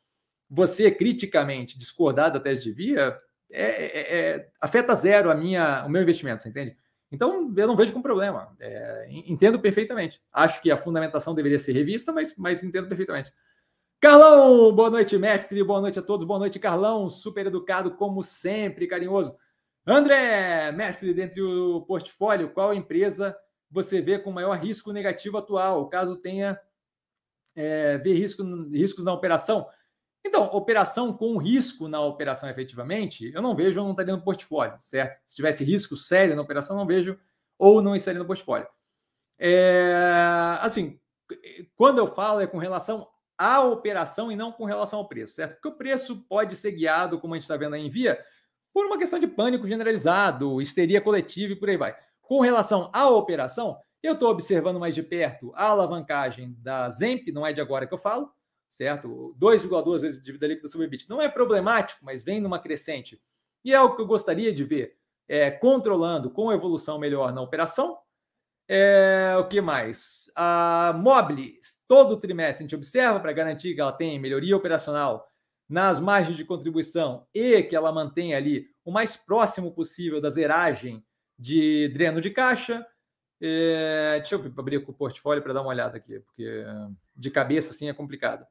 Você 0.49 0.91
criticamente 0.91 1.77
discordar 1.77 2.31
da 2.31 2.39
tese 2.39 2.61
de 2.61 2.71
via 2.71 3.17
é, 3.51 3.63
é, 3.63 4.17
é, 4.17 4.49
afeta 4.61 4.95
zero 4.95 5.31
a 5.31 5.35
minha, 5.35 5.83
o 5.85 5.89
meu 5.89 6.01
investimento, 6.01 6.43
você 6.43 6.49
entende? 6.49 6.77
Então, 7.11 7.51
eu 7.57 7.67
não 7.67 7.75
vejo 7.75 7.91
como 7.91 8.03
problema. 8.03 8.55
É, 8.59 9.07
entendo 9.09 9.59
perfeitamente. 9.59 10.21
Acho 10.31 10.61
que 10.61 10.69
a 10.71 10.77
fundamentação 10.77 11.33
deveria 11.33 11.57
ser 11.57 11.73
revista, 11.73 12.11
mas, 12.11 12.35
mas 12.37 12.63
entendo 12.63 12.87
perfeitamente. 12.87 13.33
Carlão, 13.99 14.71
boa 14.73 14.89
noite, 14.89 15.17
mestre. 15.17 15.63
Boa 15.63 15.81
noite 15.81 15.97
a 15.97 16.01
todos. 16.01 16.25
Boa 16.25 16.39
noite, 16.39 16.59
Carlão. 16.59 17.09
Super 17.09 17.47
educado, 17.47 17.95
como 17.95 18.23
sempre, 18.23 18.87
carinhoso. 18.87 19.35
André, 19.85 20.71
mestre, 20.71 21.13
dentre 21.13 21.41
o 21.41 21.81
portfólio, 21.81 22.51
qual 22.51 22.75
empresa 22.75 23.35
você 23.71 24.01
vê 24.01 24.19
com 24.19 24.31
maior 24.31 24.55
risco 24.57 24.93
negativo 24.93 25.37
atual, 25.37 25.89
caso 25.89 26.15
tenha 26.15 26.59
é, 27.55 27.97
ver 27.97 28.13
risco, 28.13 28.43
riscos 28.71 29.03
na 29.03 29.13
operação? 29.13 29.67
Então, 30.25 30.45
operação 30.47 31.13
com 31.13 31.37
risco 31.37 31.87
na 31.87 32.01
operação 32.01 32.49
efetivamente, 32.49 33.31
eu 33.33 33.41
não 33.41 33.55
vejo, 33.55 33.81
não 33.81 33.91
estaria 33.91 34.15
no 34.15 34.21
portfólio, 34.21 34.75
certo? 34.79 35.21
Se 35.25 35.35
tivesse 35.35 35.63
risco 35.63 35.95
sério 35.95 36.35
na 36.35 36.41
operação, 36.41 36.75
não 36.75 36.85
vejo 36.85 37.17
ou 37.57 37.81
não 37.81 37.95
estaria 37.95 38.19
no 38.19 38.27
portfólio. 38.27 38.67
É, 39.37 39.93
assim, 40.61 40.99
quando 41.75 41.99
eu 41.99 42.07
falo 42.07 42.41
é 42.41 42.47
com 42.47 42.57
relação 42.57 43.07
à 43.37 43.61
operação 43.61 44.31
e 44.31 44.35
não 44.35 44.51
com 44.51 44.65
relação 44.65 44.99
ao 44.99 45.07
preço, 45.07 45.35
certo? 45.35 45.53
Porque 45.53 45.69
o 45.69 45.77
preço 45.77 46.25
pode 46.27 46.55
ser 46.57 46.73
guiado, 46.73 47.19
como 47.19 47.33
a 47.33 47.37
gente 47.37 47.43
está 47.43 47.55
vendo 47.55 47.75
aí 47.75 47.85
em 47.85 47.89
via, 47.89 48.19
por 48.73 48.85
uma 48.85 48.97
questão 48.97 49.17
de 49.17 49.27
pânico 49.27 49.65
generalizado, 49.65 50.61
histeria 50.61 51.01
coletiva 51.01 51.53
e 51.53 51.55
por 51.55 51.69
aí 51.69 51.77
vai. 51.77 51.95
Com 52.21 52.41
relação 52.41 52.89
à 52.93 53.09
operação, 53.09 53.79
eu 54.03 54.13
estou 54.13 54.29
observando 54.29 54.79
mais 54.79 54.93
de 54.93 55.03
perto 55.03 55.51
a 55.55 55.67
alavancagem 55.67 56.55
da 56.59 56.89
Zemp, 56.89 57.27
não 57.33 57.45
é 57.45 57.53
de 57.53 57.61
agora 57.61 57.87
que 57.87 57.93
eu 57.93 57.97
falo, 57.97 58.31
certo? 58.69 59.35
2,2 59.37 59.99
vezes 59.99 60.23
dívida 60.23 60.47
líquida 60.47 60.67
sobre 60.69 60.85
EBITDA. 60.85 61.07
Não 61.09 61.21
é 61.21 61.27
problemático, 61.27 62.05
mas 62.05 62.21
vem 62.21 62.39
numa 62.39 62.59
crescente. 62.59 63.21
E 63.65 63.73
é 63.73 63.81
o 63.81 63.95
que 63.95 64.01
eu 64.01 64.07
gostaria 64.07 64.53
de 64.53 64.63
ver, 64.63 64.95
é, 65.27 65.51
controlando 65.51 66.29
com 66.29 66.53
evolução 66.53 66.99
melhor 66.99 67.33
na 67.33 67.41
operação. 67.41 67.97
É, 68.67 69.35
o 69.39 69.47
que 69.47 69.59
mais? 69.59 70.31
A 70.35 70.93
Mobile, 70.95 71.59
todo 71.87 72.19
trimestre 72.19 72.63
a 72.63 72.67
gente 72.67 72.75
observa 72.75 73.19
para 73.19 73.33
garantir 73.33 73.73
que 73.73 73.81
ela 73.81 73.91
tem 73.91 74.19
melhoria 74.19 74.55
operacional 74.55 75.27
nas 75.67 75.99
margens 75.99 76.37
de 76.37 76.45
contribuição 76.45 77.27
e 77.33 77.63
que 77.63 77.75
ela 77.75 77.91
mantenha 77.91 78.37
ali 78.37 78.67
o 78.85 78.91
mais 78.91 79.17
próximo 79.17 79.73
possível 79.73 80.21
da 80.21 80.29
zeragem 80.29 81.03
de 81.37 81.89
dreno 81.89 82.21
de 82.21 82.29
caixa. 82.29 82.85
É, 83.41 84.19
deixa 84.19 84.35
eu 84.35 84.53
abrir 84.57 84.77
o 84.77 84.93
portfólio 84.93 85.41
para 85.41 85.53
dar 85.53 85.61
uma 85.61 85.69
olhada 85.69 85.97
aqui, 85.97 86.19
porque 86.19 86.63
de 87.15 87.31
cabeça 87.31 87.71
assim 87.71 87.89
é 87.89 87.93
complicado. 87.93 88.45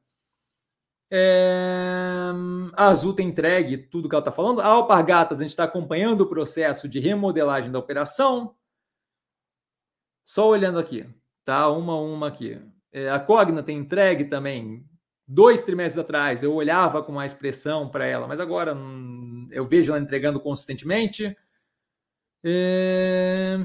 É... 1.11 2.31
A 2.73 2.87
Azul 2.87 3.13
tem 3.13 3.27
entregue 3.27 3.77
tudo 3.77 4.07
que 4.07 4.15
ela 4.15 4.21
está 4.21 4.31
falando. 4.31 4.61
A 4.61 4.67
Alpargatas, 4.67 5.39
a 5.39 5.43
gente 5.43 5.51
está 5.51 5.63
acompanhando 5.63 6.21
o 6.21 6.29
processo 6.29 6.87
de 6.87 6.99
remodelagem 6.99 7.71
da 7.71 7.79
operação. 7.79 8.55
Só 10.23 10.47
olhando 10.47 10.77
aqui, 10.77 11.07
tá? 11.43 11.69
Uma 11.69 11.93
a 11.93 12.01
uma 12.01 12.27
aqui. 12.27 12.61
É, 12.91 13.09
a 13.09 13.19
Cogna 13.19 13.63
tem 13.63 13.77
entregue 13.77 14.25
também. 14.25 14.85
Dois 15.27 15.63
trimestres 15.63 16.03
atrás 16.03 16.43
eu 16.43 16.53
olhava 16.53 17.03
com 17.03 17.11
mais 17.11 17.33
pressão 17.33 17.89
para 17.89 18.05
ela, 18.05 18.27
mas 18.27 18.39
agora 18.39 18.73
hum, 18.75 19.47
eu 19.51 19.65
vejo 19.67 19.91
ela 19.91 20.01
entregando 20.01 20.39
consistentemente. 20.39 21.35
É... 22.43 23.57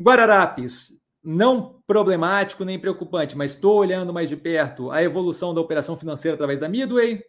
Guararapes, 0.00 0.92
não 1.26 1.82
problemático 1.88 2.64
nem 2.64 2.78
preocupante, 2.78 3.36
mas 3.36 3.50
estou 3.50 3.76
olhando 3.76 4.14
mais 4.14 4.28
de 4.28 4.36
perto 4.36 4.92
a 4.92 5.02
evolução 5.02 5.52
da 5.52 5.60
operação 5.60 5.96
financeira 5.96 6.36
através 6.36 6.60
da 6.60 6.68
Midway. 6.68 7.20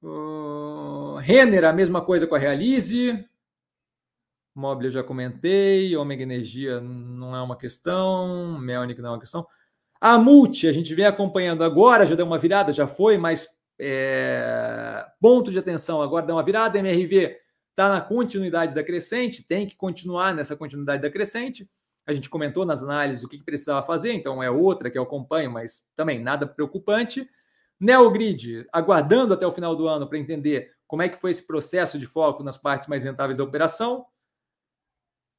Uh, 0.00 1.16
Renner, 1.16 1.64
a 1.64 1.72
mesma 1.72 2.00
coisa 2.00 2.28
com 2.28 2.36
a 2.36 2.38
Realize. 2.38 3.28
Mobile 4.54 4.86
eu 4.86 4.92
já 4.92 5.02
comentei. 5.02 5.96
Omega 5.96 6.22
Energia 6.22 6.80
não 6.80 7.34
é 7.34 7.42
uma 7.42 7.58
questão. 7.58 8.56
Melnick 8.60 9.02
não 9.02 9.10
é 9.10 9.12
uma 9.14 9.20
questão. 9.20 9.44
A 10.00 10.16
Multi, 10.16 10.68
a 10.68 10.72
gente 10.72 10.94
vem 10.94 11.06
acompanhando 11.06 11.64
agora, 11.64 12.06
já 12.06 12.14
deu 12.14 12.26
uma 12.26 12.38
virada, 12.38 12.72
já 12.72 12.86
foi, 12.86 13.18
mas 13.18 13.48
é, 13.80 15.04
ponto 15.20 15.50
de 15.50 15.58
atenção 15.58 16.00
agora 16.00 16.24
deu 16.24 16.36
uma 16.36 16.44
virada. 16.44 16.78
MRV 16.78 17.36
está 17.70 17.88
na 17.88 18.00
continuidade 18.00 18.76
da 18.76 18.84
crescente, 18.84 19.42
tem 19.42 19.66
que 19.66 19.74
continuar 19.74 20.32
nessa 20.32 20.54
continuidade 20.54 21.02
da 21.02 21.10
crescente. 21.10 21.68
A 22.06 22.12
gente 22.12 22.28
comentou 22.28 22.66
nas 22.66 22.82
análises 22.82 23.24
o 23.24 23.28
que, 23.28 23.38
que 23.38 23.44
precisava 23.44 23.86
fazer, 23.86 24.12
então 24.12 24.42
é 24.42 24.50
outra 24.50 24.90
que 24.90 24.98
eu 24.98 25.02
acompanho, 25.02 25.50
mas 25.50 25.86
também 25.96 26.18
nada 26.18 26.46
preocupante. 26.46 27.28
Neogrid, 27.80 28.66
aguardando 28.72 29.34
até 29.34 29.46
o 29.46 29.52
final 29.52 29.74
do 29.74 29.88
ano 29.88 30.08
para 30.08 30.18
entender 30.18 30.72
como 30.86 31.02
é 31.02 31.08
que 31.08 31.20
foi 31.20 31.30
esse 31.30 31.46
processo 31.46 31.98
de 31.98 32.06
foco 32.06 32.42
nas 32.42 32.58
partes 32.58 32.88
mais 32.88 33.04
rentáveis 33.04 33.38
da 33.38 33.44
operação. 33.44 34.06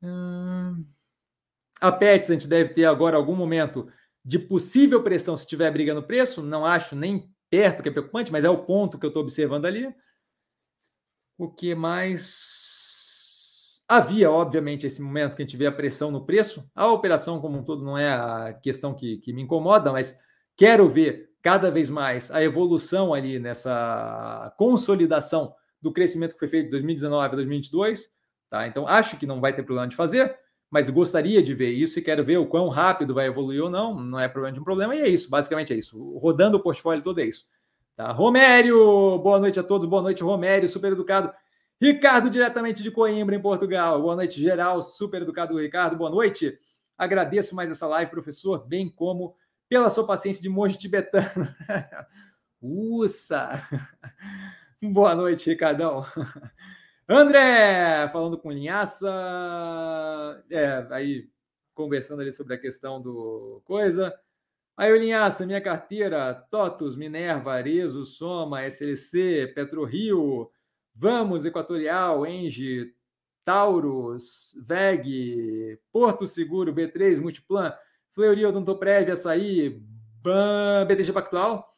Hum... 0.02 0.86
A 1.82 1.92
Pets, 1.92 2.30
a 2.30 2.34
gente 2.34 2.48
deve 2.48 2.74
ter 2.74 2.86
agora 2.86 3.18
algum 3.18 3.36
momento 3.36 3.92
de 4.24 4.40
possível 4.40 5.04
pressão 5.04 5.36
se 5.36 5.48
tiver 5.48 5.70
briga 5.72 5.94
no 5.94 6.04
preço. 6.04 6.42
Não 6.42 6.66
acho 6.66 6.96
nem 6.96 7.30
perto 7.50 7.84
que 7.84 7.90
é 7.90 7.92
preocupante, 7.92 8.32
mas 8.32 8.44
é 8.44 8.50
o 8.50 8.66
ponto 8.66 8.98
que 8.98 9.06
eu 9.06 9.10
estou 9.10 9.22
observando 9.22 9.66
ali. 9.66 9.94
O 11.38 11.52
que 11.52 11.76
mais? 11.76 12.75
Havia, 13.88 14.32
obviamente, 14.32 14.88
esse 14.88 15.02
momento 15.02 15.36
que 15.36 15.44
a 15.44 15.46
gente 15.46 15.58
vê 15.58 15.68
a 15.68 15.72
pressão 15.72 16.10
no 16.10 16.26
preço. 16.26 16.68
A 16.74 16.88
operação 16.88 17.40
como 17.40 17.60
um 17.60 17.64
todo 17.64 17.84
não 17.84 17.98
é 17.98 18.10
a 18.10 18.54
questão 18.54 18.96
que, 18.96 19.18
que 19.18 19.32
me 19.32 19.44
incomoda, 19.44 19.92
mas 19.92 20.18
quero 20.58 20.90
ver 20.90 21.30
cada 21.42 21.70
vez 21.70 21.90
mais 21.90 22.32
a 22.32 22.44
evolução 22.44 23.14
ali 23.14 23.38
nessa 23.38 24.52
consolidação 24.58 25.54
do 25.80 25.94
crescimento 25.94 26.34
que 26.34 26.40
foi 26.40 26.48
feito 26.48 26.66
de 26.66 26.72
2019 26.72 27.24
a 27.24 27.36
2022. 27.36 28.10
Tá? 28.50 28.66
Então, 28.66 28.88
acho 28.88 29.18
que 29.18 29.28
não 29.28 29.40
vai 29.40 29.54
ter 29.54 29.62
problema 29.62 29.88
de 29.88 29.96
fazer, 29.96 30.36
mas 30.72 30.90
gostaria 30.90 31.44
de 31.44 31.54
ver 31.54 31.70
isso 31.70 32.00
e 32.00 32.02
quero 32.02 32.24
ver 32.24 32.38
o 32.38 32.48
quão 32.48 32.70
rápido 32.70 33.14
vai 33.14 33.28
evoluir 33.28 33.62
ou 33.62 33.70
não. 33.70 33.94
Não 33.94 34.20
é 34.20 34.28
problema 34.28 34.54
de 34.54 34.60
um 34.60 34.64
problema, 34.64 34.96
e 34.96 35.02
é 35.02 35.08
isso, 35.08 35.30
basicamente 35.30 35.72
é 35.72 35.76
isso. 35.76 36.18
Rodando 36.18 36.58
o 36.58 36.60
portfólio 36.60 37.04
todo 37.04 37.22
é 37.22 37.26
isso. 37.26 37.46
Tá? 37.96 38.12
Romério, 38.12 39.20
boa 39.20 39.40
noite 39.40 39.60
a 39.60 39.64
todos, 39.64 39.88
boa 39.88 40.02
noite, 40.02 40.24
Romério, 40.24 40.68
super 40.68 40.92
educado. 40.92 41.32
Ricardo, 41.82 42.30
diretamente 42.30 42.82
de 42.82 42.90
Coimbra, 42.90 43.36
em 43.36 43.42
Portugal. 43.42 44.02
Boa 44.02 44.16
noite, 44.16 44.40
geral. 44.40 44.82
Super 44.82 45.22
educado, 45.22 45.58
Ricardo. 45.58 45.98
Boa 45.98 46.10
noite. 46.10 46.58
Agradeço 46.98 47.56
mais 47.56 47.70
essa 47.70 47.86
live, 47.88 48.10
professor, 48.10 48.66
bem 48.66 48.90
como 48.90 49.36
pela 49.68 49.90
sua 49.90 50.08
paciência 50.08 50.42
de 50.42 50.48
monge 50.48 50.78
tibetano. 50.78 51.54
Ussa! 52.62 53.62
Boa 54.82 55.14
noite, 55.16 55.50
Ricardão. 55.50 56.06
André, 57.10 58.08
falando 58.12 58.38
com 58.38 58.52
linhaça. 58.52 59.08
É, 60.50 60.88
aí 60.92 61.30
conversando 61.74 62.22
ali 62.22 62.32
sobre 62.32 62.54
a 62.54 62.58
questão 62.58 63.02
do 63.02 63.62
coisa. 63.66 64.18
Aí, 64.78 64.92
o 64.92 64.98
Linhaça, 64.98 65.46
minha 65.46 65.62
carteira, 65.62 66.34
TOTUS, 66.34 66.98
Minerva, 66.98 67.54
Arezo, 67.54 68.06
Soma, 68.06 68.66
SLC, 68.66 69.48
PetroRio, 69.56 70.50
Vamos, 70.96 71.46
Equatorial, 71.46 72.26
Engie, 72.26 72.94
Taurus, 73.44 74.58
VEG, 74.66 75.80
Porto 75.92 76.26
Seguro, 76.26 76.74
B3, 76.74 77.20
Multiplan, 77.20 77.74
Fleury, 78.14 78.46
Odontoprev, 78.46 79.12
Açaí, 79.12 79.82
BAM, 80.22 80.86
BTG 80.88 81.12
Pactual. 81.12 81.70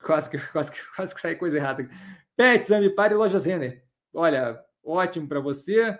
Quase 0.00 0.30
que, 0.30 0.38
quase, 0.52 0.70
que, 0.70 0.78
quase 0.94 1.14
que 1.14 1.20
sai 1.20 1.34
coisa 1.34 1.58
errada. 1.58 1.88
Pets, 2.36 2.70
Ambipar 2.70 3.10
e 3.10 3.14
Lojas 3.14 3.44
Renner. 3.44 3.84
Olha, 4.12 4.62
ótimo 4.82 5.28
para 5.28 5.40
você. 5.40 5.98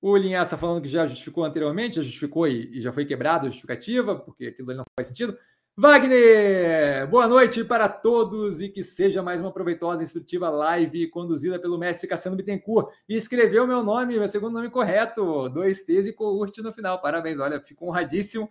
O 0.00 0.16
Linhaça 0.16 0.56
falando 0.56 0.82
que 0.82 0.88
já 0.88 1.06
justificou 1.06 1.44
anteriormente, 1.44 1.96
já 1.96 2.02
justificou 2.02 2.48
e, 2.48 2.78
e 2.78 2.80
já 2.80 2.90
foi 2.90 3.04
quebrado 3.04 3.46
a 3.46 3.50
justificativa, 3.50 4.18
porque 4.18 4.46
aquilo 4.46 4.70
ali 4.70 4.78
não 4.78 4.84
faz 4.98 5.08
sentido. 5.08 5.38
Wagner, 5.82 7.06
boa 7.08 7.26
noite 7.26 7.64
para 7.64 7.88
todos 7.88 8.60
e 8.60 8.68
que 8.68 8.84
seja 8.84 9.22
mais 9.22 9.40
uma 9.40 9.50
proveitosa 9.50 10.02
e 10.02 10.04
instrutiva 10.04 10.50
live 10.50 11.08
conduzida 11.08 11.58
pelo 11.58 11.78
mestre 11.78 12.06
Cassiano 12.06 12.36
Bittencourt. 12.36 12.92
E 13.08 13.16
escreveu 13.16 13.66
meu 13.66 13.82
nome, 13.82 14.18
meu 14.18 14.28
segundo 14.28 14.52
nome 14.52 14.68
correto, 14.68 15.48
dois 15.48 15.82
T's 15.82 16.06
e 16.06 16.12
curte 16.12 16.60
no 16.60 16.70
final. 16.70 17.00
Parabéns, 17.00 17.40
olha, 17.40 17.58
ficou 17.62 17.88
honradíssimo. 17.88 18.50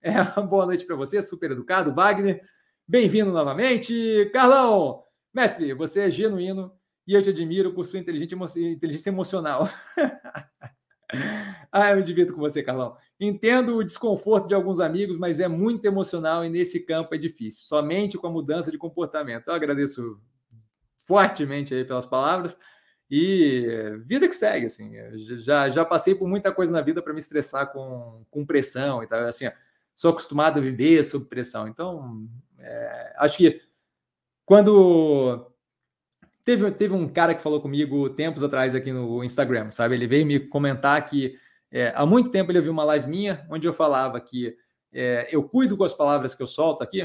É, 0.00 0.14
boa 0.40 0.64
noite 0.64 0.86
para 0.86 0.96
você, 0.96 1.20
super 1.20 1.50
educado, 1.50 1.94
Wagner. 1.94 2.40
Bem-vindo 2.88 3.30
novamente. 3.30 4.30
Carlão, 4.32 5.04
mestre, 5.34 5.74
você 5.74 6.06
é 6.06 6.10
genuíno 6.10 6.72
e 7.06 7.12
eu 7.12 7.22
te 7.22 7.28
admiro 7.28 7.74
por 7.74 7.84
sua 7.84 7.98
inteligência 7.98 9.10
emocional. 9.10 9.68
ah, 11.70 11.90
eu 11.90 11.98
me 11.98 12.02
divido 12.02 12.32
com 12.32 12.40
você, 12.40 12.62
Carlão. 12.62 12.96
Entendo 13.20 13.76
o 13.76 13.84
desconforto 13.84 14.48
de 14.48 14.54
alguns 14.54 14.80
amigos, 14.80 15.16
mas 15.16 15.38
é 15.38 15.46
muito 15.46 15.84
emocional 15.84 16.44
e 16.44 16.48
nesse 16.48 16.80
campo 16.84 17.14
é 17.14 17.18
difícil, 17.18 17.62
somente 17.62 18.18
com 18.18 18.26
a 18.26 18.30
mudança 18.30 18.70
de 18.70 18.78
comportamento. 18.78 19.48
Eu 19.48 19.54
agradeço 19.54 20.20
fortemente 21.06 21.74
aí 21.74 21.84
pelas 21.84 22.06
palavras. 22.06 22.58
E 23.10 23.66
vida 24.06 24.26
que 24.26 24.34
segue, 24.34 24.66
assim. 24.66 24.92
Já, 25.38 25.70
já 25.70 25.84
passei 25.84 26.14
por 26.14 26.26
muita 26.26 26.50
coisa 26.50 26.72
na 26.72 26.80
vida 26.80 27.02
para 27.02 27.12
me 27.12 27.20
estressar 27.20 27.70
com, 27.70 28.24
com 28.30 28.44
pressão 28.44 29.02
e 29.02 29.06
tal. 29.06 29.20
Assim, 29.20 29.48
sou 29.94 30.10
acostumado 30.10 30.58
a 30.58 30.62
viver 30.62 31.04
sob 31.04 31.26
pressão. 31.26 31.68
Então, 31.68 32.26
é, 32.58 33.14
acho 33.18 33.36
que 33.36 33.60
quando 34.44 35.50
teve, 36.44 36.70
teve 36.72 36.94
um 36.94 37.08
cara 37.08 37.34
que 37.34 37.42
falou 37.42 37.60
comigo 37.60 38.10
tempos 38.10 38.42
atrás 38.42 38.74
aqui 38.74 38.92
no 38.92 39.22
Instagram, 39.22 39.70
sabe? 39.70 39.94
Ele 39.94 40.06
veio 40.06 40.26
me 40.26 40.40
comentar 40.40 41.06
que 41.08 41.38
é, 41.74 41.92
há 41.96 42.06
muito 42.06 42.30
tempo 42.30 42.52
ele 42.52 42.60
viu 42.60 42.70
uma 42.70 42.84
live 42.84 43.08
minha 43.08 43.44
onde 43.50 43.66
eu 43.66 43.72
falava 43.72 44.20
que 44.20 44.56
é, 44.92 45.26
eu 45.32 45.42
cuido 45.42 45.76
com 45.76 45.82
as 45.82 45.92
palavras 45.92 46.32
que 46.32 46.40
eu 46.40 46.46
solto 46.46 46.84
aqui, 46.84 47.04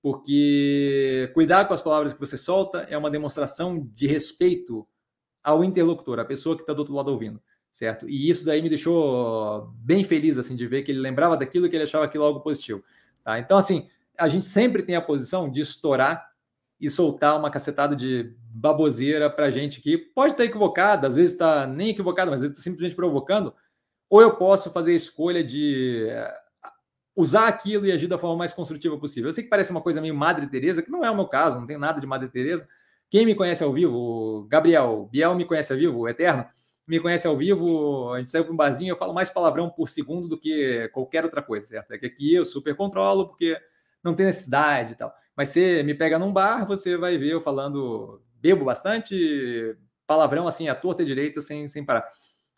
porque 0.00 1.28
cuidar 1.34 1.64
com 1.64 1.74
as 1.74 1.82
palavras 1.82 2.12
que 2.12 2.20
você 2.20 2.38
solta 2.38 2.86
é 2.88 2.96
uma 2.96 3.10
demonstração 3.10 3.84
de 3.92 4.06
respeito 4.06 4.86
ao 5.42 5.64
interlocutor, 5.64 6.20
a 6.20 6.24
pessoa 6.24 6.54
que 6.54 6.62
está 6.62 6.72
do 6.72 6.78
outro 6.78 6.94
lado 6.94 7.10
ouvindo, 7.10 7.42
certo? 7.72 8.08
E 8.08 8.30
isso 8.30 8.44
daí 8.46 8.62
me 8.62 8.68
deixou 8.68 9.72
bem 9.78 10.04
feliz, 10.04 10.38
assim, 10.38 10.54
de 10.54 10.68
ver 10.68 10.82
que 10.82 10.92
ele 10.92 11.00
lembrava 11.00 11.36
daquilo 11.36 11.68
que 11.68 11.74
ele 11.74 11.82
achava 11.82 12.04
aquilo 12.04 12.22
algo 12.22 12.40
positivo, 12.40 12.84
tá? 13.24 13.40
Então, 13.40 13.58
assim, 13.58 13.88
a 14.16 14.28
gente 14.28 14.46
sempre 14.46 14.84
tem 14.84 14.94
a 14.94 15.02
posição 15.02 15.50
de 15.50 15.62
estourar 15.62 16.30
e 16.80 16.88
soltar 16.88 17.36
uma 17.36 17.50
cacetada 17.50 17.96
de 17.96 18.36
baboseira 18.38 19.28
para 19.28 19.50
gente 19.50 19.80
que 19.80 19.98
pode 19.98 20.34
estar 20.34 20.44
equivocada, 20.44 21.08
às 21.08 21.16
vezes 21.16 21.32
está 21.32 21.66
nem 21.66 21.88
equivocada, 21.88 22.30
mas 22.30 22.38
às 22.38 22.42
vezes 22.42 22.58
está 22.58 22.70
simplesmente 22.70 22.94
provocando, 22.94 23.52
ou 24.08 24.20
eu 24.20 24.36
posso 24.36 24.70
fazer 24.70 24.92
a 24.92 24.96
escolha 24.96 25.42
de 25.42 26.06
eh, 26.08 26.34
usar 27.14 27.48
aquilo 27.48 27.86
e 27.86 27.92
agir 27.92 28.06
da 28.06 28.18
forma 28.18 28.36
mais 28.36 28.52
construtiva 28.52 28.98
possível. 28.98 29.28
Eu 29.28 29.32
sei 29.32 29.44
que 29.44 29.50
parece 29.50 29.70
uma 29.70 29.80
coisa 29.80 30.00
meio 30.00 30.14
Madre 30.14 30.46
Teresa, 30.46 30.82
que 30.82 30.90
não 30.90 31.04
é 31.04 31.10
o 31.10 31.14
meu 31.14 31.26
caso, 31.26 31.58
não 31.58 31.66
tem 31.66 31.78
nada 31.78 32.00
de 32.00 32.06
Madre 32.06 32.28
Teresa, 32.28 32.68
quem 33.10 33.24
me 33.24 33.34
conhece 33.34 33.62
ao 33.62 33.72
vivo, 33.72 34.46
Gabriel, 34.48 35.08
Biel 35.10 35.34
me 35.34 35.44
conhece 35.44 35.72
ao 35.72 35.78
vivo, 35.78 36.08
Eterno, 36.08 36.44
me 36.86 37.00
conhece 37.00 37.26
ao 37.26 37.36
vivo, 37.36 38.12
a 38.12 38.18
gente 38.18 38.30
saiu 38.30 38.44
para 38.44 38.52
um 38.52 38.56
barzinho, 38.56 38.92
eu 38.92 38.96
falo 38.96 39.14
mais 39.14 39.30
palavrão 39.30 39.70
por 39.70 39.88
segundo 39.88 40.28
do 40.28 40.38
que 40.38 40.88
qualquer 40.88 41.24
outra 41.24 41.42
coisa, 41.42 41.66
certo? 41.66 41.92
É 41.92 41.98
que 41.98 42.06
aqui 42.06 42.34
eu 42.34 42.44
super 42.44 42.74
controlo, 42.74 43.28
porque 43.28 43.56
não 44.02 44.14
tem 44.14 44.26
necessidade 44.26 44.92
e 44.92 44.96
tal. 44.96 45.12
Mas 45.36 45.50
você 45.50 45.82
me 45.82 45.94
pega 45.94 46.18
num 46.18 46.32
bar, 46.32 46.66
você 46.66 46.96
vai 46.96 47.16
ver 47.18 47.32
eu 47.32 47.40
falando, 47.40 48.22
bebo 48.40 48.64
bastante, 48.64 49.76
palavrão 50.06 50.46
assim, 50.46 50.68
à 50.68 50.74
torta 50.74 51.02
e 51.02 51.06
direita, 51.06 51.40
sem, 51.40 51.66
sem 51.68 51.84
parar. 51.84 52.08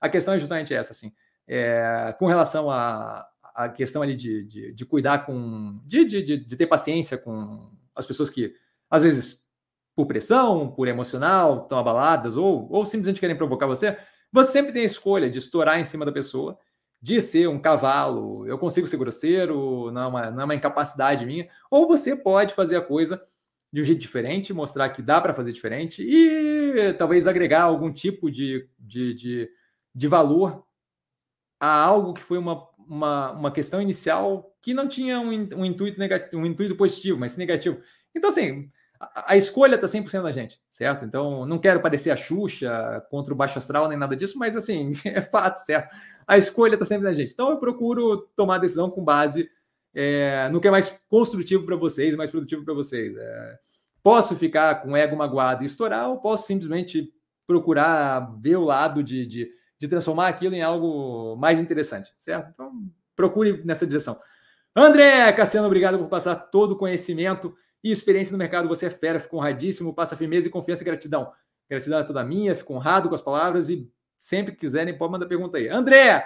A 0.01 0.09
questão 0.09 0.35
é 0.35 0.39
justamente 0.39 0.73
essa, 0.73 0.93
assim. 0.93 1.13
É, 1.49 2.15
com 2.19 2.27
relação 2.27 2.71
à 2.71 3.27
a, 3.43 3.65
a, 3.65 3.69
questão 3.71 4.03
ali 4.03 4.15
de, 4.15 4.45
de, 4.45 4.73
de 4.73 4.85
cuidar 4.85 5.25
com. 5.25 5.81
De, 5.87 6.05
de, 6.05 6.23
de, 6.23 6.57
ter 6.57 6.67
paciência 6.67 7.17
com 7.17 7.71
as 7.97 8.07
pessoas 8.07 8.29
que, 8.29 8.55
às 8.91 9.03
vezes, 9.03 9.47
por 9.97 10.07
pressão, 10.07 10.71
por 10.71 10.87
emocional, 10.87 11.63
estão 11.63 11.79
abaladas, 11.79 12.37
ou, 12.37 12.71
ou 12.71 12.85
simplesmente 12.85 13.19
querem 13.19 13.37
provocar 13.37 13.67
você, 13.67 13.97
você 14.31 14.53
sempre 14.53 14.73
tem 14.73 14.83
a 14.83 14.87
escolha 14.87 15.31
de 15.31 15.39
estourar 15.39 15.81
em 15.81 15.85
cima 15.85 16.05
da 16.05 16.13
pessoa, 16.13 16.59
de 17.01 17.21
ser 17.21 17.49
um 17.49 17.59
cavalo, 17.59 18.47
eu 18.47 18.59
consigo 18.59 18.87
ser 18.87 18.97
grosseiro, 18.97 19.91
não 19.91 20.03
é 20.03 20.07
uma, 20.07 20.31
não 20.31 20.41
é 20.43 20.45
uma 20.45 20.55
incapacidade 20.55 21.25
minha, 21.25 21.49
ou 21.71 21.89
você 21.89 22.15
pode 22.15 22.55
fazer 22.55 22.77
a 22.77 22.83
coisa 22.83 23.21
de 23.73 23.81
um 23.81 23.85
jeito 23.85 24.01
diferente, 24.01 24.53
mostrar 24.53 24.89
que 24.91 25.03
dá 25.03 25.21
para 25.21 25.35
fazer 25.35 25.53
diferente 25.53 26.03
e 26.03 26.93
talvez 26.95 27.27
agregar 27.27 27.63
algum 27.63 27.93
tipo 27.93 28.31
de, 28.31 28.69
de, 28.79 29.15
de, 29.15 29.51
de 29.95 30.09
valor 30.09 30.65
a 31.61 31.85
algo 31.85 32.15
que 32.15 32.23
foi 32.23 32.39
uma, 32.39 32.67
uma, 32.79 33.33
uma 33.33 33.51
questão 33.51 33.81
inicial 33.81 34.55
que 34.63 34.75
não 34.75 34.89
tinha 34.89 35.21
um, 35.21 35.31
um, 35.57 35.65
intuito 35.65 35.99
negativo, 35.99 36.43
um 36.43 36.47
intuito 36.47 36.77
positivo, 36.77 37.19
mas 37.19 37.37
negativo. 37.37 37.81
Então, 38.15 38.31
assim, 38.31 38.71
a, 39.01 39.37
escolha 39.37 39.77
está 39.77 39.87
100% 39.87 40.23
da 40.23 40.33
gente, 40.33 40.61
certo? 40.71 41.05
Então, 41.05 41.47
não 41.47 41.59
quero 41.59 41.81
parecer 41.81 42.11
a 42.11 42.17
Xuxa 42.17 43.07
contra 43.11 43.33
o 43.33 43.37
Baixo 43.37 43.59
Astral 43.59 43.89
nem 43.89 43.99
nada 43.99 44.17
disso, 44.17 44.39
mas 44.39 44.57
assim, 44.57 44.93
é 45.05 45.21
fato, 45.21 45.59
certo? 45.59 45.95
A 46.27 46.37
escolha 46.37 46.75
está 46.75 46.85
sempre 46.85 47.05
da 47.05 47.15
gente. 47.15 47.33
Então, 47.33 47.51
eu 47.51 47.59
procuro 47.59 48.29
tomar 48.37 48.57
a 48.57 48.59
decisão 48.59 48.91
com 48.91 49.05
base 49.05 49.49
é, 49.95 50.49
no 50.51 50.61
que 50.61 50.69
é 50.69 50.71
mais 50.71 50.91
construtivo 51.09 51.65
para 51.65 51.77
vocês, 51.77 52.15
mais 52.15 52.31
produtivo 52.31 52.65
para 52.65 52.75
vocês. 52.75 53.17
É, 53.17 53.59
posso 54.03 54.37
ficar 54.37 54.83
com 54.83 54.93
o 54.93 54.97
ego 54.97 55.17
magoado 55.17 55.63
e 55.63 55.67
estourar, 55.67 56.09
ou 56.09 56.19
posso 56.19 56.47
simplesmente 56.47 57.13
procurar 57.47 58.37
ver 58.39 58.57
o 58.57 58.65
lado 58.65 59.03
de, 59.03 59.25
de, 59.27 59.51
de 59.79 59.89
transformar 59.89 60.29
aquilo 60.29 60.55
em 60.55 60.63
algo 60.63 61.37
mais 61.37 61.61
interessante, 61.61 62.13
certo? 62.19 62.51
Então, 62.53 62.73
procure 63.15 63.63
nessa 63.65 63.87
direção. 63.87 64.19
André 64.75 65.33
Cassiano, 65.33 65.67
obrigado 65.67 65.99
por 65.99 66.09
passar 66.09 66.37
todo 66.37 66.73
o 66.73 66.77
conhecimento 66.77 67.55
e 67.83 67.91
experiência 67.91 68.33
no 68.33 68.39
mercado. 68.39 68.69
Você 68.69 68.87
é 68.87 68.91
fera, 68.91 69.21
fico 69.21 69.37
honradíssimo, 69.37 69.95
passa 69.95 70.17
firmeza 70.17 70.49
e 70.49 70.51
confiança 70.51 70.83
e 70.83 70.85
gratidão. 70.85 71.33
Gratidão 71.69 71.99
é 71.99 72.03
toda 72.03 72.25
minha, 72.25 72.55
fico 72.55 72.75
honrado 72.75 73.09
com 73.09 73.15
as 73.15 73.23
palavras 73.23 73.69
e 73.69 73.91
sempre 74.19 74.53
que 74.53 74.59
quiserem, 74.59 74.97
pode 74.97 75.13
mandar 75.13 75.27
pergunta 75.27 75.59
aí. 75.59 75.69
André, 75.69 76.25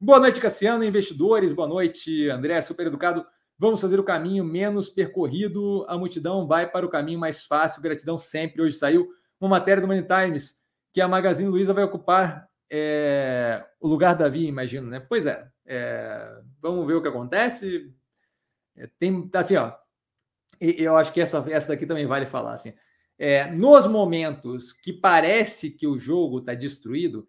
boa 0.00 0.20
noite, 0.20 0.40
Cassiano, 0.40 0.84
investidores, 0.84 1.52
boa 1.52 1.68
noite, 1.68 2.28
André, 2.28 2.60
super 2.60 2.86
educado. 2.86 3.26
Vamos 3.58 3.80
fazer 3.80 4.00
o 4.00 4.04
caminho 4.04 4.44
menos 4.44 4.88
percorrido, 4.88 5.84
a 5.88 5.96
multidão 5.96 6.46
vai 6.46 6.68
para 6.68 6.84
o 6.84 6.88
caminho 6.88 7.18
mais 7.18 7.44
fácil. 7.44 7.80
Gratidão 7.80 8.18
sempre. 8.18 8.60
Hoje 8.60 8.76
saiu 8.76 9.08
uma 9.40 9.48
matéria 9.48 9.80
do 9.80 9.86
Money 9.86 10.04
Times 10.04 10.56
que 10.92 11.00
a 11.00 11.08
Magazine 11.08 11.48
Luiza 11.48 11.72
vai 11.72 11.84
ocupar 11.84 12.48
é, 12.70 13.64
o 13.80 13.88
lugar 13.88 14.14
da 14.14 14.28
Via, 14.28 14.48
imagino, 14.48 14.88
né? 14.88 15.00
Pois 15.00 15.26
é, 15.26 15.48
é, 15.66 16.40
vamos 16.60 16.86
ver 16.86 16.94
o 16.94 17.02
que 17.02 17.08
acontece. 17.08 17.92
É, 18.76 18.86
tem, 18.98 19.30
assim, 19.34 19.56
ó, 19.56 19.72
eu 20.60 20.96
acho 20.96 21.12
que 21.12 21.20
essa, 21.20 21.44
essa 21.50 21.68
daqui 21.68 21.86
também 21.86 22.06
vale 22.06 22.26
falar 22.26 22.54
assim. 22.54 22.72
É, 23.18 23.50
nos 23.50 23.86
momentos 23.86 24.72
que 24.72 24.92
parece 24.92 25.70
que 25.70 25.86
o 25.86 25.98
jogo 25.98 26.38
está 26.38 26.54
destruído, 26.54 27.28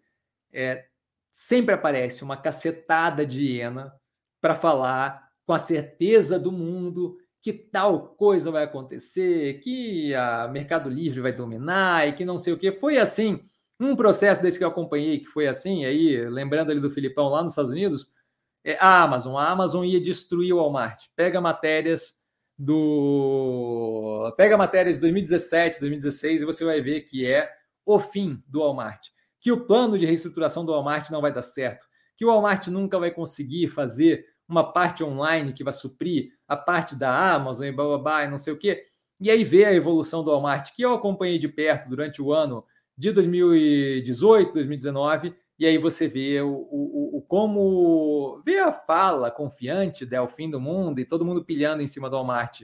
é, 0.52 0.86
sempre 1.30 1.74
aparece 1.74 2.24
uma 2.24 2.36
cacetada 2.36 3.24
de 3.24 3.40
hiena 3.40 3.92
para 4.40 4.54
falar 4.54 5.30
com 5.44 5.52
a 5.52 5.58
certeza 5.58 6.38
do 6.38 6.50
mundo 6.50 7.18
que 7.40 7.52
tal 7.52 8.08
coisa 8.16 8.50
vai 8.50 8.64
acontecer, 8.64 9.60
que 9.60 10.12
a 10.14 10.48
Mercado 10.48 10.90
Livre 10.90 11.20
vai 11.20 11.32
dominar 11.32 12.08
e 12.08 12.12
que 12.12 12.24
não 12.24 12.40
sei 12.40 12.52
o 12.52 12.58
que. 12.58 12.72
Foi 12.72 12.98
assim, 12.98 13.40
um 13.78 13.94
processo 13.94 14.42
desse 14.42 14.58
que 14.58 14.64
eu 14.64 14.68
acompanhei, 14.68 15.18
que 15.18 15.26
foi 15.26 15.46
assim, 15.46 15.84
aí, 15.84 16.24
lembrando 16.28 16.70
ali 16.70 16.80
do 16.80 16.90
Filipão 16.90 17.28
lá 17.28 17.42
nos 17.42 17.52
Estados 17.52 17.70
Unidos, 17.70 18.10
é 18.64 18.76
a 18.80 19.02
Amazon. 19.02 19.36
A 19.36 19.48
Amazon 19.48 19.84
ia 19.84 20.00
destruir 20.00 20.52
o 20.52 20.56
Walmart. 20.56 21.06
Pega 21.14 21.40
matérias 21.40 22.16
do. 22.58 24.32
Pega 24.36 24.56
matérias 24.56 24.96
de 24.96 25.02
2017, 25.02 25.78
2016 25.78 26.42
e 26.42 26.44
você 26.44 26.64
vai 26.64 26.80
ver 26.80 27.02
que 27.02 27.26
é 27.26 27.48
o 27.84 27.98
fim 27.98 28.42
do 28.46 28.60
Walmart. 28.60 29.08
Que 29.40 29.52
o 29.52 29.66
plano 29.66 29.98
de 29.98 30.06
reestruturação 30.06 30.64
do 30.64 30.72
Walmart 30.72 31.10
não 31.10 31.20
vai 31.20 31.32
dar 31.32 31.42
certo. 31.42 31.86
Que 32.16 32.24
o 32.24 32.28
Walmart 32.28 32.66
nunca 32.68 32.98
vai 32.98 33.10
conseguir 33.10 33.68
fazer 33.68 34.26
uma 34.48 34.72
parte 34.72 35.04
online 35.04 35.52
que 35.52 35.62
vai 35.62 35.72
suprir 35.72 36.32
a 36.48 36.56
parte 36.56 36.96
da 36.96 37.34
Amazon 37.34 37.66
e 37.66 37.72
blá, 37.72 37.84
blá, 37.84 37.98
blá 37.98 38.24
e 38.24 38.28
não 38.28 38.38
sei 38.38 38.52
o 38.52 38.58
quê. 38.58 38.84
E 39.20 39.30
aí 39.30 39.44
ver 39.44 39.66
a 39.66 39.72
evolução 39.72 40.24
do 40.24 40.30
Walmart, 40.30 40.74
que 40.74 40.82
eu 40.82 40.92
acompanhei 40.92 41.38
de 41.38 41.48
perto 41.48 41.88
durante 41.88 42.20
o 42.20 42.32
ano 42.32 42.64
de 42.96 43.12
2018, 43.12 44.52
2019, 44.52 45.34
e 45.58 45.66
aí 45.66 45.78
você 45.78 46.06
vê 46.06 46.40
o, 46.40 46.48
o, 46.48 47.18
o 47.18 47.22
como 47.22 48.42
vê 48.44 48.58
a 48.58 48.72
fala 48.72 49.30
confiante 49.30 50.04
del 50.04 50.28
fim 50.28 50.50
do 50.50 50.60
mundo 50.60 51.00
e 51.00 51.04
todo 51.04 51.24
mundo 51.24 51.44
pilhando 51.44 51.82
em 51.82 51.86
cima 51.86 52.10
do 52.10 52.16
Walmart 52.16 52.62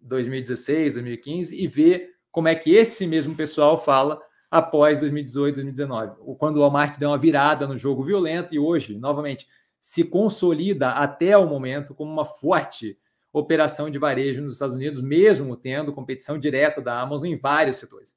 2016, 0.00 0.94
2015 0.94 1.62
e 1.62 1.66
vê 1.66 2.10
como 2.30 2.48
é 2.48 2.54
que 2.54 2.74
esse 2.74 3.06
mesmo 3.06 3.34
pessoal 3.34 3.82
fala 3.82 4.20
após 4.50 5.00
2018, 5.00 5.56
2019, 5.56 6.36
quando 6.38 6.56
o 6.56 6.60
Walmart 6.60 6.98
deu 6.98 7.10
uma 7.10 7.18
virada 7.18 7.66
no 7.66 7.76
jogo 7.76 8.02
violento 8.02 8.54
e 8.54 8.58
hoje, 8.58 8.96
novamente, 8.96 9.46
se 9.80 10.04
consolida 10.04 10.90
até 10.90 11.36
o 11.36 11.46
momento 11.46 11.94
como 11.94 12.10
uma 12.10 12.24
forte 12.24 12.98
operação 13.32 13.90
de 13.90 13.98
varejo 13.98 14.42
nos 14.42 14.54
Estados 14.54 14.74
Unidos, 14.74 15.02
mesmo 15.02 15.56
tendo 15.56 15.92
competição 15.92 16.38
direta 16.38 16.80
da 16.80 17.00
Amazon 17.00 17.28
em 17.28 17.36
vários 17.36 17.76
setores, 17.76 18.16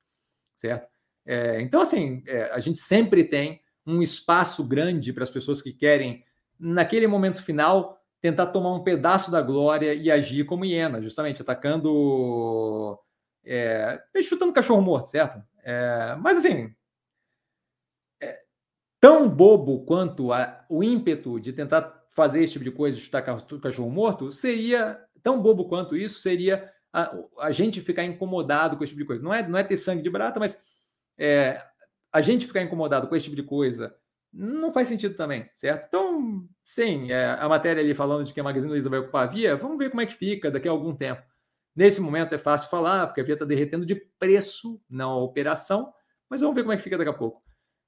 certo? 0.55 0.90
É, 1.25 1.61
então, 1.61 1.81
assim, 1.81 2.23
é, 2.27 2.51
a 2.51 2.59
gente 2.59 2.79
sempre 2.79 3.23
tem 3.23 3.61
um 3.85 4.01
espaço 4.01 4.63
grande 4.67 5.11
para 5.13 5.23
as 5.23 5.29
pessoas 5.29 5.61
que 5.61 5.73
querem, 5.73 6.23
naquele 6.59 7.07
momento 7.07 7.43
final, 7.43 8.01
tentar 8.21 8.47
tomar 8.47 8.73
um 8.73 8.83
pedaço 8.83 9.31
da 9.31 9.41
glória 9.41 9.93
e 9.93 10.11
agir 10.11 10.45
como 10.45 10.65
hiena, 10.65 11.01
justamente 11.01 11.41
atacando. 11.41 12.97
É, 13.43 13.99
chutando 14.23 14.53
cachorro 14.53 14.81
morto, 14.81 15.09
certo? 15.09 15.41
É, 15.63 16.15
mas 16.19 16.37
assim. 16.37 16.73
É, 18.21 18.39
tão 18.99 19.27
bobo 19.27 19.83
quanto 19.83 20.31
a, 20.31 20.63
o 20.69 20.83
ímpeto 20.83 21.39
de 21.39 21.51
tentar 21.51 22.05
fazer 22.09 22.43
esse 22.43 22.53
tipo 22.53 22.65
de 22.65 22.71
coisa, 22.71 22.99
chutar 22.99 23.23
cachorro 23.23 23.89
morto, 23.89 24.31
seria. 24.31 24.99
Tão 25.23 25.39
bobo 25.39 25.65
quanto 25.65 25.95
isso 25.95 26.19
seria 26.19 26.71
a, 26.91 27.15
a 27.39 27.51
gente 27.51 27.79
ficar 27.79 28.03
incomodado 28.03 28.75
com 28.75 28.83
esse 28.83 28.91
tipo 28.91 29.01
de 29.01 29.07
coisa. 29.07 29.23
Não 29.23 29.33
é, 29.33 29.47
não 29.47 29.57
é 29.57 29.63
ter 29.63 29.77
sangue 29.77 30.01
de 30.01 30.09
barata, 30.09 30.39
mas 30.39 30.63
é, 31.17 31.61
a 32.11 32.21
gente 32.21 32.47
ficar 32.47 32.61
incomodado 32.61 33.07
com 33.07 33.15
esse 33.15 33.25
tipo 33.25 33.35
de 33.35 33.43
coisa 33.43 33.95
não 34.33 34.71
faz 34.71 34.87
sentido 34.87 35.15
também, 35.15 35.49
certo? 35.53 35.87
Então, 35.87 36.47
sim, 36.65 37.11
é, 37.11 37.31
a 37.31 37.49
matéria 37.49 37.81
ali 37.83 37.93
falando 37.93 38.25
de 38.25 38.33
que 38.33 38.39
a 38.39 38.43
Magazine 38.43 38.71
Luiza 38.71 38.89
vai 38.89 38.99
ocupar 38.99 39.27
a 39.27 39.31
via, 39.31 39.55
vamos 39.57 39.77
ver 39.77 39.89
como 39.89 40.01
é 40.01 40.05
que 40.05 40.15
fica 40.15 40.49
daqui 40.49 40.67
a 40.67 40.71
algum 40.71 40.95
tempo. 40.95 41.21
Nesse 41.75 41.99
momento 42.01 42.33
é 42.33 42.37
fácil 42.37 42.69
falar, 42.69 43.07
porque 43.07 43.21
a 43.21 43.23
via 43.23 43.33
está 43.33 43.45
derretendo 43.45 43.85
de 43.85 43.95
preço, 43.95 44.81
não 44.89 45.11
a 45.11 45.23
operação, 45.23 45.93
Mas 46.29 46.39
vamos 46.39 46.55
ver 46.55 46.61
como 46.63 46.71
é 46.71 46.77
que 46.77 46.83
fica 46.83 46.97
daqui 46.97 47.09
a 47.09 47.13
pouco. 47.13 47.43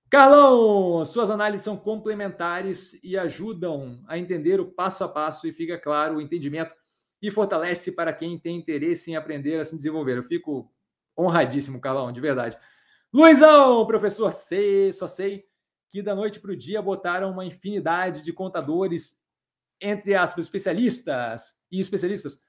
Carlão, 0.09 1.03
suas 1.05 1.29
análises 1.29 1.63
são 1.63 1.75
complementares 1.75 2.99
e 3.01 3.17
ajudam 3.17 4.03
a 4.07 4.17
entender 4.17 4.59
o 4.59 4.71
passo 4.71 5.03
a 5.03 5.09
passo 5.09 5.47
e 5.47 5.53
fica 5.53 5.75
claro 5.79 6.17
o 6.17 6.21
entendimento 6.21 6.75
e 7.21 7.31
fortalece 7.31 7.93
para 7.93 8.13
quem 8.13 8.37
tem 8.37 8.57
interesse 8.57 9.09
em 9.09 9.15
aprender 9.15 9.59
a 9.59 9.65
se 9.65 9.75
desenvolver. 9.75 10.17
Eu 10.17 10.23
fico 10.23 10.69
honradíssimo, 11.17 11.79
Carlão, 11.79 12.11
de 12.11 12.21
verdade. 12.21 12.57
Luizão, 13.13 13.85
professor, 13.85 14.33
sei, 14.33 14.91
só 14.91 15.07
sei 15.07 15.45
que 15.91 16.01
da 16.01 16.15
noite 16.15 16.39
para 16.39 16.51
o 16.51 16.55
dia 16.55 16.81
botaram 16.81 17.29
uma 17.29 17.45
infinidade 17.45 18.23
de 18.23 18.33
contadores, 18.33 19.21
entre 19.79 20.15
aspas, 20.15 20.45
especialistas 20.45 21.53
e 21.71 21.79
especialistas. 21.79 22.39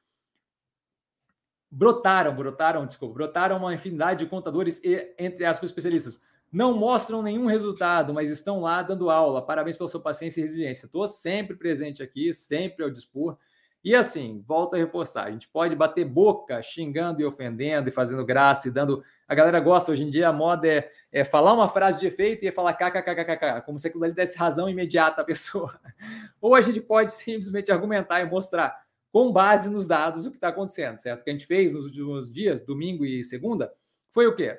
Brotaram, 1.71 2.35
brotaram, 2.35 2.87
desculpa, 2.87 3.13
brotaram 3.13 3.59
uma 3.59 3.75
infinidade 3.75 4.25
de 4.25 4.31
contadores 4.31 4.81
e, 4.83 5.15
entre 5.19 5.45
aspas, 5.45 5.69
especialistas. 5.69 6.19
Não 6.51 6.75
mostram 6.75 7.21
nenhum 7.21 7.45
resultado, 7.45 8.15
mas 8.15 8.31
estão 8.31 8.61
lá 8.61 8.81
dando 8.81 9.11
aula. 9.11 9.45
Parabéns 9.45 9.77
pela 9.77 9.89
sua 9.91 10.01
paciência 10.01 10.41
e 10.41 10.45
resiliência. 10.45 10.87
Estou 10.87 11.07
sempre 11.07 11.57
presente 11.57 12.03
aqui, 12.03 12.33
sempre 12.33 12.85
ao 12.85 12.91
dispor. 12.91 13.37
E 13.85 13.95
assim, 13.95 14.43
volto 14.49 14.73
a 14.75 14.79
reforçar, 14.79 15.27
a 15.27 15.31
gente 15.31 15.47
pode 15.47 15.77
bater 15.77 16.07
boca 16.07 16.63
xingando 16.63 17.21
e 17.21 17.25
ofendendo 17.25 17.87
e 17.87 17.93
fazendo 17.93 18.25
graça 18.25 18.67
e 18.67 18.71
dando. 18.71 19.05
A 19.29 19.35
galera 19.35 19.61
gosta 19.61 19.93
hoje 19.93 20.05
em 20.05 20.09
dia, 20.09 20.31
a 20.31 20.33
moda 20.33 20.67
é, 20.67 20.91
é 21.13 21.23
falar 21.23 21.53
uma 21.53 21.69
frase 21.69 22.01
de 22.01 22.07
efeito 22.07 22.47
e 22.47 22.51
falar 22.51 22.73
kkkk, 22.73 23.61
como 23.67 23.79
se 23.79 23.87
aquilo 23.87 24.05
ali 24.05 24.15
desse 24.15 24.39
razão 24.39 24.71
imediata 24.71 25.21
à 25.21 25.25
pessoa. 25.25 25.79
Ou 26.41 26.55
a 26.55 26.63
gente 26.63 26.81
pode 26.81 27.13
simplesmente 27.13 27.71
argumentar 27.71 28.23
e 28.23 28.25
mostrar, 28.25 28.75
com 29.13 29.31
base 29.31 29.69
nos 29.69 29.87
dados, 29.87 30.25
o 30.25 30.31
que 30.31 30.39
está 30.39 30.49
acontecendo, 30.49 30.97
certo? 30.97 31.21
O 31.21 31.25
que 31.25 31.29
a 31.29 31.35
gente 31.35 31.47
fez 31.47 31.75
nos 31.75 31.85
últimos 31.85 32.33
dias, 32.33 32.63
domingo 32.63 33.05
e 33.05 33.23
segunda, 33.23 33.71
foi 34.11 34.27
o 34.27 34.35
quê? 34.35 34.59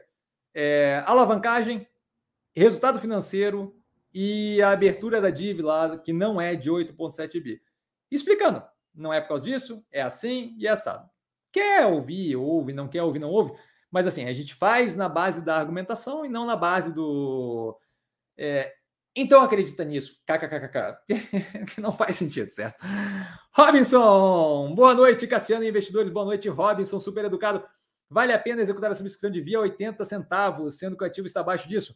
É, 0.54 1.04
alavancagem, 1.08 1.88
resultado 2.56 3.00
financeiro 3.00 3.76
e 4.14 4.62
a 4.62 4.70
abertura 4.70 5.20
da 5.20 5.32
dívida 5.32 5.98
que 5.98 6.14
não 6.14 6.40
é 6.40 6.54
de 6.56 6.70
8,7 6.70 7.42
bi. 7.42 7.60
Explicando 8.12 8.64
não 8.96 9.14
é 9.14 9.20
por 9.22 9.30
causa 9.30 9.44
disso, 9.44 9.84
é 9.92 10.02
assim 10.02 10.56
e 10.58 10.68
é 10.68 10.72
assado. 10.72 11.10
Quer 11.52 11.86
ouvir, 11.86 12.36
ouve, 12.36 12.74
não 12.74 12.88
quer 12.88 13.04
ouvir, 13.04 13.20
não 13.20 13.30
ouve. 13.30 13.54
Mas 13.92 14.08
assim, 14.08 14.26
a 14.26 14.34
gente 14.34 14.54
faz 14.54 14.96
na 14.96 15.08
base 15.08 15.44
da 15.44 15.58
argumentação 15.58 16.26
e 16.26 16.30
não 16.30 16.46
na 16.46 16.56
base 16.56 16.94
do. 16.94 17.78
É, 18.38 18.74
então 19.16 19.42
acredita 19.42 19.86
nisso. 19.86 20.22
KKKK. 20.26 21.78
não 21.80 21.94
faz 21.94 22.18
sentido, 22.18 22.50
certo? 22.50 22.78
Robinson, 23.54 24.76
boa 24.76 24.94
noite, 24.94 25.26
Cassiano 25.28 25.64
Investidores. 25.64 26.12
Boa 26.12 26.26
noite, 26.26 26.50
Robinson, 26.50 27.00
super 27.00 27.24
educado. 27.24 27.66
Vale 28.10 28.34
a 28.34 28.40
pena 28.40 28.62
executar 28.62 28.92
a 28.92 28.94
subscrição 28.94 29.32
de 29.32 29.42
via 29.42 29.60
80 29.60 30.04
centavos, 30.04 30.78
sendo 30.78 30.98
que 30.98 31.04
o 31.04 31.08
ativo 31.08 31.26
está 31.26 31.40
abaixo 31.40 31.68
disso? 31.68 31.96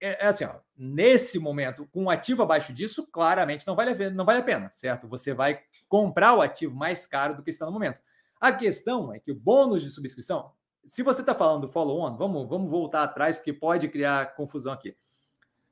É, 0.00 0.24
é 0.24 0.26
assim, 0.26 0.44
ó, 0.44 0.54
nesse 0.76 1.38
momento, 1.38 1.86
com 1.92 2.04
um 2.04 2.10
ativo 2.10 2.42
abaixo 2.42 2.72
disso, 2.72 3.06
claramente 3.10 3.66
não 3.66 3.76
vale, 3.76 4.04
a, 4.04 4.10
não 4.10 4.24
vale 4.24 4.40
a 4.40 4.44
pena, 4.44 4.70
certo? 4.70 5.06
Você 5.08 5.34
vai 5.34 5.60
comprar 5.88 6.34
o 6.34 6.40
ativo 6.40 6.74
mais 6.74 7.06
caro 7.06 7.36
do 7.36 7.42
que 7.42 7.50
está 7.50 7.66
no 7.66 7.72
momento. 7.72 7.98
A 8.40 8.52
questão 8.52 9.12
é 9.12 9.18
que 9.18 9.30
o 9.30 9.34
bônus 9.34 9.82
de 9.82 9.90
subscrição, 9.90 10.50
se 10.84 11.02
você 11.02 11.20
está 11.20 11.34
falando 11.34 11.66
do 11.66 11.72
follow-on, 11.72 12.16
vamos, 12.16 12.48
vamos 12.48 12.70
voltar 12.70 13.02
atrás, 13.02 13.36
porque 13.36 13.52
pode 13.52 13.88
criar 13.88 14.34
confusão 14.34 14.72
aqui. 14.72 14.96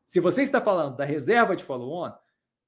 Se 0.04 0.20
você 0.20 0.42
está 0.42 0.60
falando 0.60 0.96
da 0.96 1.04
reserva 1.04 1.56
de 1.56 1.64
follow-on, 1.64 2.12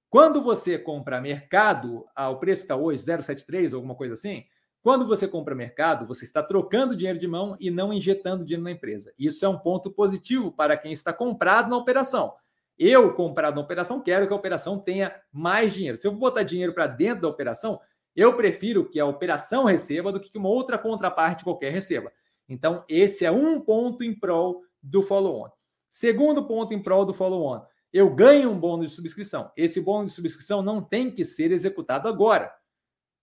quando 0.09 0.43
você 0.43 0.79
compra 0.79 1.21
mercado 1.21 2.07
ao 2.17 2.39
preço 2.41 2.63
que 2.63 2.65
está 2.65 2.77
hoje, 2.77 3.03
0,73 3.03 3.73
ou 3.73 3.77
alguma 3.77 3.95
coisa 3.95 4.15
assim, 4.15 4.45
quando 4.83 5.07
você 5.07 5.28
compra 5.28 5.55
mercado, 5.55 6.07
você 6.07 6.24
está 6.24 6.43
trocando 6.43 6.97
dinheiro 6.97 7.18
de 7.18 7.28
mão 7.28 7.57
e 7.61 7.70
não 7.70 7.93
injetando 7.93 8.45
dinheiro 8.45 8.64
na 8.64 8.70
empresa. 8.70 9.12
Isso 9.18 9.45
é 9.45 9.49
um 9.49 9.59
ponto 9.59 9.91
positivo 9.91 10.51
para 10.51 10.76
quem 10.76 10.93
está 10.93 11.12
comprado 11.12 11.68
na 11.68 11.76
operação. 11.76 12.35
Eu, 12.78 13.12
comprado 13.12 13.57
na 13.57 13.61
operação, 13.61 14.01
quero 14.01 14.26
que 14.26 14.33
a 14.33 14.37
operação 14.37 14.78
tenha 14.78 15.14
mais 15.31 15.74
dinheiro. 15.74 15.99
Se 15.99 16.07
eu 16.07 16.12
vou 16.12 16.20
botar 16.20 16.45
dinheiro 16.45 16.72
para 16.72 16.87
dentro 16.87 17.22
da 17.22 17.28
operação, 17.28 17.78
eu 18.16 18.35
prefiro 18.35 18.89
que 18.89 18.99
a 18.99 19.05
operação 19.05 19.64
receba 19.64 20.11
do 20.11 20.18
que 20.18 20.37
uma 20.39 20.49
outra 20.49 20.78
contraparte 20.78 21.45
qualquer 21.45 21.72
receba. 21.72 22.11
Então, 22.49 22.83
esse 22.89 23.26
é 23.26 23.31
um 23.31 23.61
ponto 23.61 24.03
em 24.03 24.18
prol 24.18 24.62
do 24.83 25.03
follow-on. 25.03 25.51
Segundo 25.91 26.47
ponto 26.47 26.72
em 26.72 26.83
prol 26.83 27.05
do 27.05 27.12
follow-on, 27.12 27.61
eu 27.93 28.14
ganho 28.14 28.51
um 28.51 28.59
bônus 28.59 28.91
de 28.91 28.97
subscrição. 28.97 29.53
Esse 29.55 29.81
bônus 29.83 30.12
de 30.12 30.16
subscrição 30.16 30.62
não 30.62 30.81
tem 30.81 31.11
que 31.11 31.24
ser 31.24 31.51
executado 31.51 32.09
agora 32.09 32.51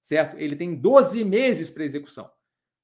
certo? 0.08 0.38
Ele 0.38 0.56
tem 0.56 0.74
12 0.74 1.26
meses 1.26 1.70
para 1.70 1.84
execução. 1.84 2.32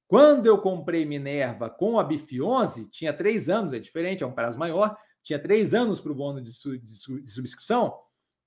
Quando 0.06 0.44
eu 0.44 0.58
comprei 0.58 1.06
Minerva 1.06 1.70
com 1.70 1.98
a 1.98 2.04
BIF 2.04 2.38
11, 2.38 2.90
tinha 2.90 3.14
três 3.14 3.48
anos, 3.48 3.72
é 3.72 3.78
diferente, 3.78 4.22
é 4.22 4.26
um 4.26 4.34
prazo 4.34 4.58
maior, 4.58 4.94
tinha 5.22 5.38
três 5.38 5.72
anos 5.72 6.02
para 6.02 6.12
o 6.12 6.14
bônus 6.14 6.44
de, 6.44 6.52
su, 6.52 6.78
de, 6.78 7.22
de, 7.22 7.32
subscrição. 7.32 7.98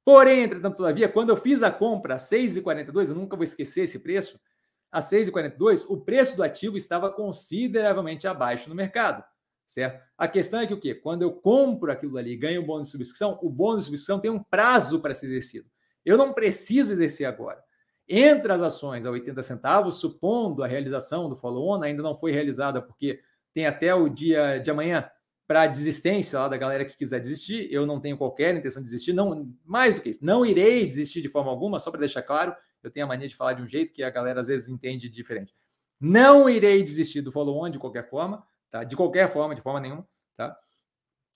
Porém, 0.05 0.43
entretanto, 0.43 0.77
todavia, 0.77 1.09
quando 1.09 1.29
eu 1.29 1.37
fiz 1.37 1.63
a 1.63 1.71
compra 1.71 2.13
a 2.13 2.17
6,42, 2.17 3.09
eu 3.09 3.15
nunca 3.15 3.35
vou 3.35 3.43
esquecer 3.43 3.85
esse 3.85 3.97
preço, 3.97 4.39
a 4.91 5.01
6,42, 5.01 5.85
o 5.89 5.97
preço 5.97 6.37
do 6.37 6.43
ativo 6.43 6.77
estava 6.77 7.11
consideravelmente 7.11 8.27
abaixo 8.27 8.69
no 8.69 8.75
mercado, 8.75 9.23
certo? 9.67 10.05
A 10.15 10.27
questão 10.27 10.59
é 10.59 10.67
que 10.67 10.73
o 10.75 10.79
quê? 10.79 10.93
Quando 10.93 11.23
eu 11.23 11.33
compro 11.33 11.91
aquilo 11.91 12.15
ali 12.15 12.33
e 12.33 12.37
ganho 12.37 12.61
o 12.61 12.65
bônus 12.65 12.89
de 12.89 12.91
subscrição, 12.91 13.39
o 13.41 13.49
bônus 13.49 13.85
de 13.85 13.85
subscrição 13.85 14.19
tem 14.19 14.29
um 14.29 14.43
prazo 14.43 15.01
para 15.01 15.15
ser 15.15 15.25
exercido. 15.25 15.67
Eu 16.05 16.15
não 16.15 16.31
preciso 16.31 16.93
exercer 16.93 17.25
agora. 17.25 17.65
Entre 18.09 18.51
as 18.51 18.61
ações 18.61 19.05
a 19.05 19.11
80 19.11 19.43
centavos, 19.43 19.95
supondo 19.95 20.63
a 20.63 20.67
realização 20.67 21.27
do 21.27 21.35
follow-on, 21.35 21.81
ainda 21.83 22.01
não 22.01 22.15
foi 22.15 22.31
realizada, 22.31 22.81
porque 22.81 23.21
tem 23.53 23.65
até 23.65 23.93
o 23.93 24.07
dia 24.07 24.59
de 24.59 24.71
amanhã 24.71 25.09
para 25.47 25.65
desistência 25.65 26.39
lá 26.39 26.47
da 26.47 26.57
galera 26.57 26.85
que 26.85 26.95
quiser 26.95 27.19
desistir. 27.19 27.67
Eu 27.71 27.85
não 27.85 27.99
tenho 27.99 28.17
qualquer 28.17 28.55
intenção 28.55 28.81
de 28.81 28.89
desistir, 28.89 29.13
não, 29.13 29.51
mais 29.65 29.95
do 29.95 30.01
que 30.01 30.09
isso, 30.09 30.23
não 30.23 30.45
irei 30.45 30.85
desistir 30.85 31.21
de 31.21 31.29
forma 31.29 31.49
alguma, 31.49 31.79
só 31.79 31.89
para 31.89 32.01
deixar 32.01 32.21
claro. 32.21 32.55
Eu 32.83 32.91
tenho 32.91 33.05
a 33.05 33.09
mania 33.09 33.27
de 33.27 33.35
falar 33.35 33.53
de 33.53 33.61
um 33.61 33.67
jeito 33.67 33.93
que 33.93 34.03
a 34.03 34.09
galera 34.09 34.41
às 34.41 34.47
vezes 34.47 34.69
entende 34.69 35.09
diferente. 35.09 35.53
Não 35.99 36.49
irei 36.49 36.83
desistir 36.83 37.21
do 37.21 37.31
follow-on 37.31 37.69
de 37.69 37.79
qualquer 37.79 38.07
forma, 38.09 38.45
tá? 38.69 38.83
De 38.83 38.95
qualquer 38.95 39.31
forma, 39.33 39.55
de 39.55 39.61
forma 39.61 39.79
nenhuma, 39.79 40.07
tá? 40.35 40.55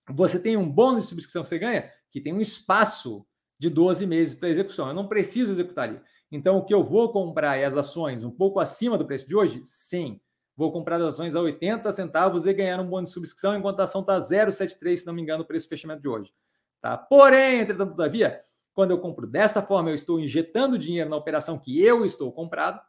Você 0.10 0.40
tem 0.40 0.56
um 0.56 0.70
bônus 0.70 1.04
de 1.04 1.10
subscrição 1.10 1.42
que 1.42 1.50
você 1.50 1.58
ganha, 1.58 1.92
que 2.12 2.22
tem 2.22 2.34
um 2.34 2.42
espaço 2.42 3.26
de 3.58 3.70
12 3.70 4.06
meses 4.06 4.36
para 4.36 4.50
execução. 4.50 4.88
Eu 4.88 4.94
não 4.94 5.08
preciso 5.08 5.52
executar 5.52 5.90
ali. 5.90 6.02
Então, 6.32 6.58
o 6.58 6.66
que 6.66 6.74
eu 6.74 6.84
vou 6.84 7.12
comprar 7.12 7.58
é 7.58 7.66
as 7.66 7.76
ações 7.76 8.24
um 8.24 8.32
pouco 8.32 8.60
acima 8.60 8.98
do 8.98 9.06
preço 9.06 9.28
de 9.28 9.36
hoje? 9.36 9.62
Sim. 9.66 10.20
Vou 10.56 10.72
comprar 10.72 11.02
as 11.02 11.10
ações 11.10 11.36
a 11.36 11.42
80 11.42 11.92
centavos 11.92 12.46
e 12.46 12.54
ganhar 12.54 12.80
um 12.80 12.88
bônus 12.88 13.10
de 13.10 13.14
subscrição, 13.14 13.58
enquanto 13.58 13.80
a 13.80 13.84
ação 13.84 14.02
está 14.02 14.20
0,73, 14.20 14.98
se 14.98 15.06
não 15.06 15.14
me 15.14 15.22
engano, 15.22 15.44
o 15.44 15.46
preço 15.46 15.66
de 15.66 15.70
fechamento 15.70 16.02
de 16.02 16.08
hoje. 16.08 16.34
Tá? 16.80 16.98
Porém, 16.98 17.62
entretanto, 17.62 17.92
todavia, 17.92 18.42
quando 18.74 18.92
eu 18.92 19.00
compro 19.00 19.28
dessa 19.28 19.62
forma, 19.62 19.90
eu 19.90 19.96
estou 19.96 20.20
injetando 20.20 20.78
dinheiro 20.78 21.10
na 21.10 21.16
operação 21.16 21.58
que 21.58 21.82
eu 21.82 22.06
estou 22.06 22.32
comprado. 22.32 22.82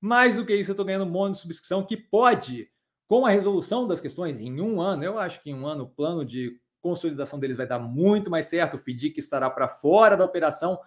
Mais 0.00 0.36
do 0.36 0.44
que 0.44 0.54
isso, 0.54 0.70
eu 0.70 0.74
estou 0.74 0.84
ganhando 0.84 1.04
um 1.04 1.10
bônus 1.10 1.38
de 1.38 1.42
subscrição 1.42 1.84
que 1.84 1.96
pode, 1.96 2.68
com 3.08 3.24
a 3.24 3.30
resolução 3.30 3.86
das 3.86 4.00
questões 4.00 4.40
em 4.40 4.60
um 4.60 4.80
ano, 4.80 5.04
eu 5.04 5.18
acho 5.18 5.42
que 5.42 5.50
em 5.50 5.54
um 5.54 5.66
ano 5.66 5.84
o 5.84 5.88
plano 5.88 6.24
de 6.24 6.58
consolidação 6.82 7.38
deles 7.38 7.56
vai 7.56 7.66
dar 7.66 7.78
muito 7.78 8.30
mais 8.30 8.46
certo, 8.46 8.74
o 8.74 8.78
FDIC 8.78 9.18
estará 9.18 9.48
para 9.48 9.68
fora 9.68 10.16
da 10.16 10.24
operação, 10.24 10.78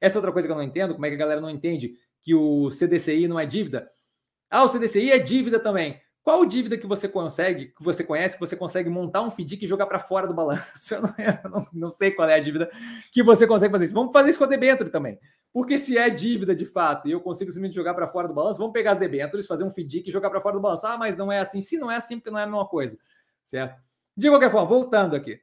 essa 0.00 0.16
é 0.16 0.18
outra 0.18 0.32
coisa 0.32 0.48
que 0.48 0.52
eu 0.52 0.56
não 0.56 0.62
entendo, 0.62 0.94
como 0.94 1.06
é 1.06 1.08
que 1.08 1.14
a 1.14 1.18
galera 1.18 1.40
não 1.40 1.50
entende 1.50 1.94
que 2.22 2.34
o 2.34 2.68
CDCI 2.70 3.28
não 3.28 3.38
é 3.38 3.46
dívida. 3.46 3.90
Ah, 4.50 4.64
o 4.64 4.68
CDCI 4.68 5.12
é 5.12 5.18
dívida 5.18 5.58
também. 5.58 6.00
Qual 6.22 6.44
dívida 6.44 6.76
que 6.76 6.86
você 6.86 7.08
consegue, 7.08 7.68
que 7.68 7.82
você 7.82 8.04
conhece, 8.04 8.34
que 8.34 8.40
você 8.40 8.54
consegue 8.54 8.90
montar 8.90 9.22
um 9.22 9.30
FDIC 9.30 9.64
e 9.64 9.66
jogar 9.66 9.86
para 9.86 9.98
fora 9.98 10.26
do 10.26 10.34
balanço? 10.34 10.94
Eu, 10.94 11.02
não, 11.02 11.14
eu 11.18 11.50
não, 11.50 11.66
não, 11.72 11.90
sei 11.90 12.10
qual 12.10 12.28
é 12.28 12.34
a 12.34 12.40
dívida 12.40 12.70
que 13.12 13.22
você 13.22 13.46
consegue 13.46 13.72
fazer 13.72 13.86
isso. 13.86 13.94
Vamos 13.94 14.12
fazer 14.12 14.30
isso 14.30 14.38
com 14.38 14.44
a 14.44 14.48
debênture 14.48 14.90
também. 14.90 15.18
Porque 15.52 15.78
se 15.78 15.96
é 15.96 16.10
dívida 16.10 16.54
de 16.54 16.66
fato 16.66 17.08
e 17.08 17.12
eu 17.12 17.20
consigo 17.20 17.50
simplesmente 17.50 17.74
jogar 17.74 17.94
para 17.94 18.06
fora 18.06 18.28
do 18.28 18.34
balanço, 18.34 18.58
vamos 18.58 18.72
pegar 18.72 18.92
as 18.92 18.98
debêntures, 18.98 19.46
fazer 19.46 19.64
um 19.64 19.70
FDIC 19.70 20.08
e 20.08 20.12
jogar 20.12 20.30
para 20.30 20.40
fora 20.40 20.56
do 20.56 20.60
balanço. 20.60 20.86
Ah, 20.86 20.98
mas 20.98 21.16
não 21.16 21.32
é 21.32 21.40
assim. 21.40 21.60
Se 21.62 21.78
não 21.78 21.90
é 21.90 21.96
assim, 21.96 22.18
porque 22.18 22.30
não 22.30 22.38
é 22.38 22.42
a 22.42 22.46
mesma 22.46 22.66
coisa. 22.66 22.98
Certo? 23.44 23.80
De 24.16 24.28
qualquer 24.28 24.50
forma, 24.50 24.68
voltando 24.68 25.16
aqui. 25.16 25.40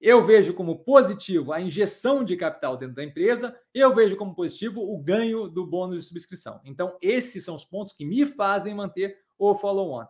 Eu 0.00 0.24
vejo 0.24 0.54
como 0.54 0.82
positivo 0.82 1.52
a 1.52 1.60
injeção 1.60 2.24
de 2.24 2.34
capital 2.34 2.76
dentro 2.76 2.94
da 2.94 3.04
empresa, 3.04 3.54
eu 3.74 3.94
vejo 3.94 4.16
como 4.16 4.34
positivo 4.34 4.80
o 4.80 4.98
ganho 4.98 5.46
do 5.46 5.66
bônus 5.66 6.00
de 6.00 6.08
subscrição. 6.08 6.58
Então, 6.64 6.96
esses 7.02 7.44
são 7.44 7.54
os 7.54 7.66
pontos 7.66 7.92
que 7.92 8.06
me 8.06 8.24
fazem 8.24 8.74
manter 8.74 9.18
o 9.38 9.54
follow-on. 9.54 10.06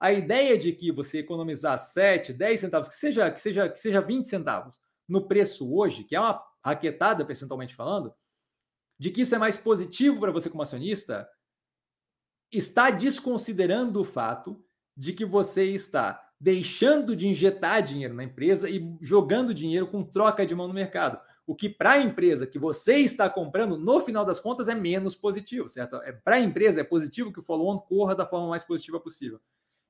A 0.00 0.12
ideia 0.12 0.56
de 0.56 0.72
que 0.72 0.90
você 0.90 1.18
economizar 1.18 1.78
7, 1.78 2.32
10 2.32 2.60
centavos, 2.60 2.88
que 2.88 2.96
seja, 2.96 3.30
que 3.30 3.40
seja, 3.40 3.68
que 3.68 3.78
seja 3.78 4.00
20 4.00 4.26
centavos 4.26 4.80
no 5.06 5.28
preço 5.28 5.70
hoje, 5.74 6.04
que 6.04 6.16
é 6.16 6.20
uma 6.20 6.42
raquetada 6.64 7.24
percentualmente 7.24 7.74
falando, 7.74 8.14
de 8.98 9.10
que 9.10 9.22
isso 9.22 9.34
é 9.34 9.38
mais 9.38 9.56
positivo 9.56 10.18
para 10.18 10.32
você 10.32 10.48
como 10.48 10.62
acionista, 10.62 11.28
está 12.50 12.90
desconsiderando 12.90 14.00
o 14.00 14.04
fato 14.04 14.64
de 14.96 15.12
que 15.12 15.24
você 15.24 15.64
está 15.64 16.25
deixando 16.38 17.16
de 17.16 17.26
injetar 17.26 17.82
dinheiro 17.82 18.14
na 18.14 18.24
empresa 18.24 18.68
e 18.68 18.86
jogando 19.00 19.54
dinheiro 19.54 19.86
com 19.86 20.04
troca 20.04 20.44
de 20.44 20.54
mão 20.54 20.68
no 20.68 20.74
mercado. 20.74 21.18
O 21.46 21.54
que 21.54 21.68
para 21.68 21.92
a 21.92 22.02
empresa 22.02 22.46
que 22.46 22.58
você 22.58 22.96
está 22.96 23.30
comprando, 23.30 23.78
no 23.78 24.00
final 24.00 24.24
das 24.24 24.40
contas, 24.40 24.68
é 24.68 24.74
menos 24.74 25.14
positivo, 25.14 25.68
certo? 25.68 25.96
É, 25.96 26.12
para 26.12 26.36
a 26.36 26.40
empresa 26.40 26.80
é 26.80 26.84
positivo 26.84 27.32
que 27.32 27.38
o 27.38 27.42
follow-on 27.42 27.78
corra 27.78 28.14
da 28.14 28.26
forma 28.26 28.48
mais 28.48 28.64
positiva 28.64 28.98
possível. 28.98 29.40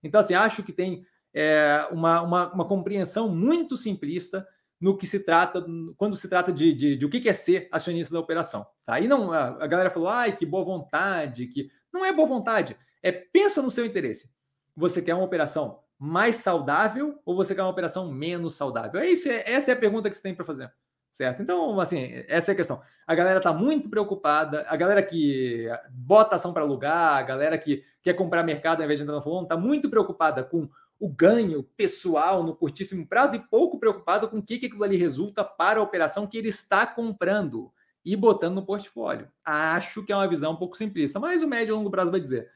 Então, 0.02 0.20
assim, 0.20 0.34
acho 0.34 0.62
que 0.62 0.72
tem 0.72 1.04
é, 1.34 1.88
uma, 1.90 2.22
uma, 2.22 2.52
uma, 2.52 2.68
compreensão 2.68 3.28
muito 3.28 3.76
simplista 3.76 4.46
no 4.78 4.96
que 4.96 5.06
se 5.06 5.20
trata, 5.20 5.64
quando 5.96 6.14
se 6.16 6.28
trata 6.28 6.52
de, 6.52 6.74
de, 6.74 6.96
de 6.96 7.06
o 7.06 7.08
que 7.08 7.26
é 7.26 7.32
ser 7.32 7.68
acionista 7.72 8.12
da 8.12 8.20
operação. 8.20 8.66
Tá? 8.84 9.00
E 9.00 9.08
não, 9.08 9.32
a, 9.32 9.64
a 9.64 9.66
galera 9.66 9.90
falou, 9.90 10.08
ai, 10.08 10.36
que 10.36 10.44
boa 10.46 10.64
vontade, 10.64 11.46
que. 11.46 11.70
Não 11.90 12.04
é 12.04 12.12
boa 12.12 12.28
vontade, 12.28 12.76
é 13.02 13.10
pensa 13.10 13.62
no 13.62 13.70
seu 13.70 13.86
interesse. 13.86 14.30
Você 14.76 15.00
quer 15.00 15.14
uma 15.14 15.24
operação 15.24 15.80
mais 15.98 16.36
saudável 16.36 17.20
ou 17.24 17.36
você 17.36 17.54
quer 17.54 17.62
uma 17.62 17.70
operação 17.70 18.12
menos 18.12 18.54
saudável? 18.54 19.00
É 19.00 19.08
isso, 19.08 19.28
é, 19.28 19.44
essa 19.46 19.70
é 19.70 19.74
a 19.74 19.78
pergunta 19.78 20.10
que 20.10 20.16
você 20.16 20.22
tem 20.22 20.34
para 20.34 20.44
fazer. 20.44 20.72
Certo? 21.12 21.40
Então, 21.40 21.80
assim, 21.80 22.24
essa 22.28 22.50
é 22.50 22.52
a 22.52 22.56
questão. 22.56 22.82
A 23.06 23.14
galera 23.14 23.38
está 23.38 23.50
muito 23.50 23.88
preocupada, 23.88 24.66
a 24.68 24.76
galera 24.76 25.02
que 25.02 25.66
bota 25.90 26.36
ação 26.36 26.52
para 26.52 26.62
alugar, 26.62 27.16
a 27.16 27.22
galera 27.22 27.56
que 27.56 27.82
quer 28.02 28.12
comprar 28.12 28.42
mercado 28.42 28.80
ao 28.80 28.84
invés 28.84 28.98
de 28.98 29.04
entrar 29.04 29.16
no 29.16 29.22
fundo, 29.22 29.44
está 29.44 29.56
muito 29.56 29.88
preocupada 29.88 30.44
com 30.44 30.68
o 31.00 31.08
ganho 31.08 31.62
pessoal 31.76 32.42
no 32.42 32.54
curtíssimo 32.54 33.06
prazo 33.06 33.34
e 33.34 33.38
pouco 33.38 33.78
preocupado 33.78 34.28
com 34.28 34.38
o 34.38 34.42
que, 34.42 34.58
que 34.58 34.66
aquilo 34.66 34.84
ali 34.84 34.96
resulta 34.96 35.42
para 35.42 35.80
a 35.80 35.82
operação 35.82 36.26
que 36.26 36.36
ele 36.36 36.48
está 36.48 36.86
comprando 36.86 37.72
e 38.04 38.14
botando 38.14 38.56
no 38.56 38.66
portfólio. 38.66 39.28
Acho 39.44 40.04
que 40.04 40.12
é 40.12 40.16
uma 40.16 40.28
visão 40.28 40.52
um 40.52 40.56
pouco 40.56 40.76
simplista, 40.76 41.18
mas 41.18 41.42
o 41.42 41.48
médio 41.48 41.72
e 41.72 41.76
longo 41.76 41.90
prazo 41.90 42.10
vai 42.10 42.20
dizer. 42.20 42.50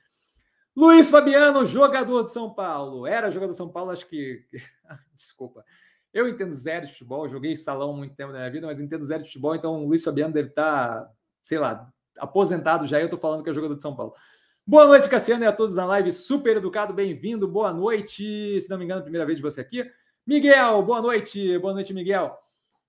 Luiz 0.77 1.11
Fabiano, 1.11 1.67
jogador 1.67 2.25
de 2.25 2.33
São 2.33 2.53
Paulo. 2.53 3.07
Era 3.07 3.31
jogador 3.31 3.53
de 3.53 3.59
São 3.59 3.69
Paulo, 3.69 3.91
acho 3.91 4.07
que. 4.07 4.45
Desculpa. 5.15 5.65
Eu 6.13 6.29
entendo 6.29 6.55
zero 6.55 6.87
de 6.87 6.93
futebol, 6.93 7.29
joguei 7.29 7.57
salão 7.57 7.97
muito 7.97 8.15
tempo 8.15 8.33
na 8.33 8.39
minha 8.39 8.51
vida, 8.51 8.67
mas 8.67 8.81
entendo 8.81 9.05
zero 9.05 9.23
de 9.23 9.29
futebol, 9.29 9.55
então 9.55 9.85
o 9.85 9.87
Luiz 9.87 10.03
Fabiano 10.03 10.35
deve 10.35 10.49
estar, 10.49 11.09
sei 11.43 11.59
lá, 11.59 11.89
aposentado 12.19 12.87
já. 12.87 12.99
Eu 12.99 13.05
estou 13.05 13.19
falando 13.19 13.45
que 13.45 13.51
é 13.51 13.53
jogador 13.53 13.77
de 13.77 13.83
São 13.83 13.95
Paulo. 13.95 14.15
Boa 14.67 14.87
noite, 14.87 15.09
Cassiano, 15.09 15.45
e 15.45 15.47
a 15.47 15.53
todos 15.53 15.77
na 15.77 15.85
live. 15.85 16.13
Super 16.13 16.57
educado, 16.57 16.93
bem-vindo. 16.93 17.49
Boa 17.49 17.73
noite. 17.73 18.61
Se 18.61 18.69
não 18.69 18.79
me 18.79 18.85
engano, 18.85 19.03
primeira 19.03 19.27
vez 19.27 19.39
de 19.39 19.43
você 19.43 19.61
aqui. 19.61 19.91
Miguel, 20.27 20.83
boa 20.83 21.01
noite. 21.01 21.59
Boa 21.59 21.75
noite, 21.75 21.93
Miguel. 21.93 22.37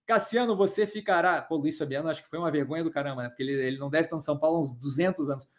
Cassiano, 0.06 0.56
você 0.56 0.86
ficará. 0.86 1.42
Pô, 1.42 1.56
Luiz 1.56 1.78
Fabiano, 1.78 2.10
acho 2.10 2.24
que 2.24 2.30
foi 2.30 2.38
uma 2.38 2.52
vergonha 2.52 2.84
do 2.84 2.92
caramba, 2.92 3.24
né? 3.24 3.30
Porque 3.30 3.42
ele, 3.42 3.54
ele 3.54 3.78
não 3.78 3.90
deve 3.90 4.06
estar 4.06 4.18
em 4.18 4.20
São 4.20 4.38
Paulo 4.38 4.58
há 4.58 4.62
uns 4.62 4.74
200 4.74 5.30
anos. 5.30 5.50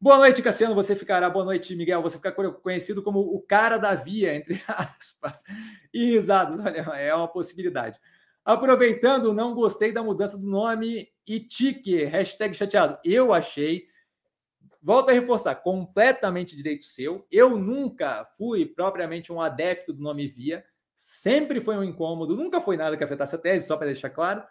Boa 0.00 0.16
noite, 0.16 0.40
Cassiano. 0.42 0.76
Você 0.76 0.94
ficará. 0.94 1.28
Boa 1.28 1.44
noite, 1.44 1.74
Miguel. 1.74 2.00
Você 2.02 2.18
fica 2.18 2.30
conhecido 2.30 3.02
como 3.02 3.18
o 3.18 3.42
cara 3.42 3.76
da 3.78 3.96
via, 3.96 4.32
entre 4.32 4.62
aspas. 4.68 5.42
E 5.92 6.12
risadas. 6.12 6.60
Olha, 6.60 6.82
é 6.96 7.12
uma 7.12 7.26
possibilidade. 7.26 7.98
Aproveitando, 8.44 9.34
não 9.34 9.54
gostei 9.54 9.90
da 9.90 10.00
mudança 10.00 10.38
do 10.38 10.46
nome 10.46 11.08
e 11.26 11.40
tique. 11.40 12.04
Hashtag 12.04 12.54
chateado. 12.54 12.96
Eu 13.04 13.32
achei. 13.34 13.88
Volto 14.80 15.10
a 15.10 15.12
reforçar, 15.12 15.56
completamente 15.56 16.54
direito 16.54 16.84
seu. 16.84 17.26
Eu 17.28 17.58
nunca 17.58 18.24
fui 18.36 18.64
propriamente 18.64 19.32
um 19.32 19.40
adepto 19.40 19.92
do 19.92 20.00
nome 20.00 20.28
Via. 20.28 20.64
Sempre 20.94 21.60
foi 21.60 21.76
um 21.76 21.82
incômodo, 21.82 22.36
nunca 22.36 22.60
foi 22.60 22.76
nada 22.76 22.96
que 22.96 23.02
afetasse 23.02 23.34
a 23.34 23.38
tese, 23.38 23.66
só 23.66 23.76
para 23.76 23.86
deixar 23.88 24.10
claro. 24.10 24.44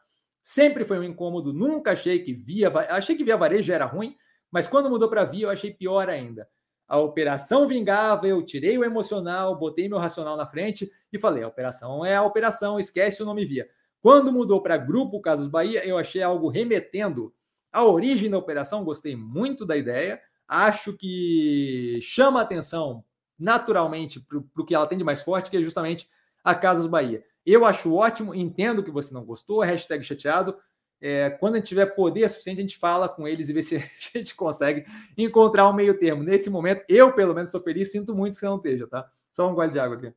Sempre 0.43 0.84
foi 0.84 1.00
um 1.00 1.04
incômodo, 1.04 1.54
nunca 1.54 1.93
achei 1.93 2.20
que 2.20 2.34
Via. 2.34 2.70
Achei 2.89 3.16
que 3.16 3.24
Via 3.24 3.38
Varejo 3.38 3.72
era 3.72 3.86
ruim 3.86 4.18
mas 4.52 4.68
quando 4.68 4.89
mudou 4.89 5.10
para 5.10 5.24
via, 5.24 5.45
eu 5.45 5.50
achei 5.50 5.72
pior 5.72 6.10
ainda. 6.10 6.48
A 6.88 6.98
operação 6.98 7.68
vingava, 7.68 8.28
eu 8.28 8.41
tirei 8.43 8.78
o 8.78 8.84
emocional, 8.84 9.58
botei 9.58 9.89
meu 9.89 9.98
racional 9.98 10.38
na 10.38 10.48
frente 10.48 10.89
e 11.12 11.20
falei: 11.20 11.43
a 11.43 11.48
operação 11.48 12.06
é 12.06 12.16
a 12.16 12.24
operação, 12.24 12.80
esquece 12.80 13.22
o 13.22 13.26
nome 13.26 13.45
via. 13.45 13.68
Quando 14.02 14.32
mudou 14.32 14.62
para 14.62 14.78
Grupo 14.78 15.20
Casos 15.20 15.48
Bahia, 15.48 15.86
eu 15.86 15.98
achei 15.98 16.22
algo 16.22 16.48
remetendo 16.48 17.34
à 17.74 17.84
origem 17.84 18.30
da 18.30 18.38
operação, 18.38 18.86
gostei 18.86 19.16
muito 19.16 19.66
da 19.66 19.76
ideia, 19.76 20.22
acho 20.48 20.93
que 20.93 22.00
chama 22.02 22.41
atenção 22.41 23.04
naturalmente 23.38 24.20
para 24.20 24.38
o 24.38 24.66
que 24.66 24.74
ela 24.74 24.88
tem 24.88 24.98
de 24.98 25.04
mais 25.04 25.22
forte, 25.22 25.50
que 25.50 25.58
é 25.58 25.62
justamente 25.62 26.10
a 26.43 26.56
Casas 26.56 26.88
Bahia. 26.88 27.24
Eu 27.45 27.66
acho 27.66 27.93
ótimo, 27.93 28.34
entendo 28.34 28.84
que 28.84 28.91
você 28.91 29.14
não 29.14 29.24
gostou, 29.24 29.62
hashtag 29.62 30.04
chateado, 30.04 30.58
é, 31.00 31.30
quando 31.30 31.56
a 31.56 31.58
gente 31.58 31.68
tiver 31.68 31.86
poder 31.88 32.28
suficiente, 32.30 32.60
a 32.60 32.62
gente 32.62 32.78
fala 32.78 33.08
com 33.08 33.28
eles 33.28 33.50
e 33.50 33.54
vê 33.54 33.62
se 33.62 33.76
a 33.78 33.80
gente 34.18 34.36
consegue 34.36 34.86
encontrar 35.18 35.70
um 35.70 35.74
meio 35.74 35.98
termo. 35.98 36.24
Nesse 36.24 36.50
momento, 36.50 36.84
eu, 36.89 37.14
pelo 37.14 37.34
menos, 37.34 37.50
estou 37.50 37.62
feliz, 37.62 37.91
sinto 37.91 38.16
muito 38.16 38.34
que 38.34 38.39
você 38.39 38.45
não 38.45 38.58
esteja, 38.58 38.88
tá? 38.88 39.10
Só 39.32 39.50
um 39.50 39.54
gole 39.54 39.72
de 39.72 39.80
água 39.80 39.98
aqui. 39.98 40.14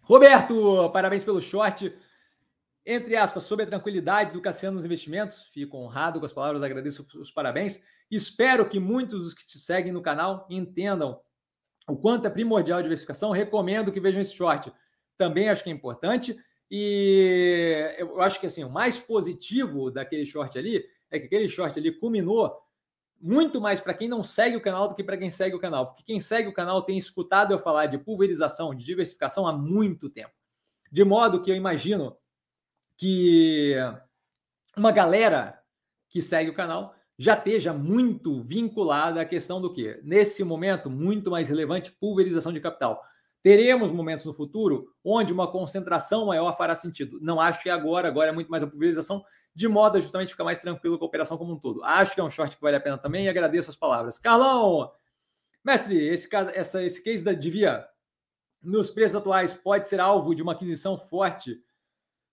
Roberto, 0.00 0.90
parabéns 0.92 1.24
pelo 1.24 1.40
short. 1.40 1.94
Entre 2.84 3.16
aspas, 3.16 3.42
sobre 3.42 3.64
a 3.64 3.68
tranquilidade 3.68 4.32
do 4.32 4.40
Cassiano 4.40 4.76
nos 4.76 4.84
investimentos, 4.84 5.48
fico 5.52 5.76
honrado 5.76 6.20
com 6.20 6.26
as 6.26 6.32
palavras, 6.32 6.62
agradeço 6.62 7.06
os 7.16 7.32
parabéns. 7.32 7.82
Espero 8.08 8.68
que 8.68 8.78
muitos 8.78 9.24
dos 9.24 9.34
que 9.34 9.44
te 9.44 9.58
seguem 9.58 9.92
no 9.92 10.00
canal 10.00 10.46
entendam 10.48 11.20
o 11.88 11.96
quanto 11.96 12.26
é 12.26 12.30
primordial 12.30 12.78
a 12.78 12.82
diversificação. 12.82 13.32
Recomendo 13.32 13.90
que 13.90 14.00
vejam 14.00 14.20
esse 14.20 14.34
short. 14.34 14.72
Também 15.18 15.48
acho 15.48 15.64
que 15.64 15.70
é 15.70 15.72
importante. 15.72 16.36
E 16.70 17.94
eu 17.98 18.20
acho 18.20 18.40
que 18.40 18.46
assim, 18.46 18.64
o 18.64 18.70
mais 18.70 18.98
positivo 18.98 19.90
daquele 19.90 20.26
short 20.26 20.58
ali 20.58 20.84
é 21.10 21.18
que 21.18 21.26
aquele 21.26 21.48
short 21.48 21.78
ali 21.78 21.92
culminou 21.92 22.56
muito 23.20 23.60
mais 23.60 23.80
para 23.80 23.94
quem 23.94 24.08
não 24.08 24.22
segue 24.22 24.56
o 24.56 24.60
canal 24.60 24.88
do 24.88 24.94
que 24.94 25.02
para 25.02 25.16
quem 25.16 25.30
segue 25.30 25.56
o 25.56 25.60
canal, 25.60 25.86
porque 25.86 26.02
quem 26.02 26.20
segue 26.20 26.48
o 26.48 26.52
canal 26.52 26.82
tem 26.82 26.98
escutado 26.98 27.52
eu 27.52 27.58
falar 27.58 27.86
de 27.86 27.98
pulverização, 27.98 28.74
de 28.74 28.84
diversificação 28.84 29.46
há 29.46 29.52
muito 29.52 30.10
tempo. 30.10 30.32
De 30.90 31.02
modo 31.04 31.42
que 31.42 31.50
eu 31.50 31.56
imagino 31.56 32.16
que 32.96 33.74
uma 34.76 34.92
galera 34.92 35.60
que 36.08 36.20
segue 36.20 36.50
o 36.50 36.54
canal 36.54 36.94
já 37.18 37.34
esteja 37.34 37.72
muito 37.72 38.38
vinculada 38.42 39.20
à 39.20 39.24
questão 39.24 39.60
do 39.60 39.72
que, 39.72 39.98
nesse 40.04 40.44
momento, 40.44 40.90
muito 40.90 41.30
mais 41.30 41.48
relevante, 41.48 41.90
pulverização 41.92 42.52
de 42.52 42.60
capital. 42.60 43.02
Teremos 43.46 43.92
momentos 43.92 44.24
no 44.24 44.34
futuro 44.34 44.92
onde 45.04 45.32
uma 45.32 45.48
concentração 45.48 46.26
maior 46.26 46.56
fará 46.56 46.74
sentido. 46.74 47.20
Não 47.22 47.40
acho 47.40 47.62
que 47.62 47.68
é 47.68 47.72
agora, 47.72 48.08
agora 48.08 48.30
é 48.30 48.32
muito 48.32 48.50
mais 48.50 48.60
a 48.60 48.66
pulverização, 48.66 49.24
de 49.54 49.68
modo 49.68 49.96
a 49.96 50.00
justamente 50.00 50.30
ficar 50.30 50.42
mais 50.42 50.60
tranquilo 50.60 50.98
com 50.98 51.04
a 51.04 51.06
operação 51.06 51.38
como 51.38 51.52
um 51.52 51.56
todo. 51.56 51.80
Acho 51.84 52.12
que 52.12 52.20
é 52.20 52.24
um 52.24 52.28
short 52.28 52.56
que 52.56 52.60
vale 52.60 52.74
a 52.74 52.80
pena 52.80 52.98
também 52.98 53.26
e 53.26 53.28
agradeço 53.28 53.70
as 53.70 53.76
palavras. 53.76 54.18
Carlão, 54.18 54.90
mestre, 55.64 55.96
esse, 56.08 56.28
essa, 56.54 56.82
esse 56.82 57.00
case 57.04 57.22
da 57.22 57.32
Divia 57.32 57.86
nos 58.60 58.90
preços 58.90 59.14
atuais 59.14 59.54
pode 59.54 59.86
ser 59.86 60.00
alvo 60.00 60.34
de 60.34 60.42
uma 60.42 60.50
aquisição 60.50 60.98
forte 60.98 61.62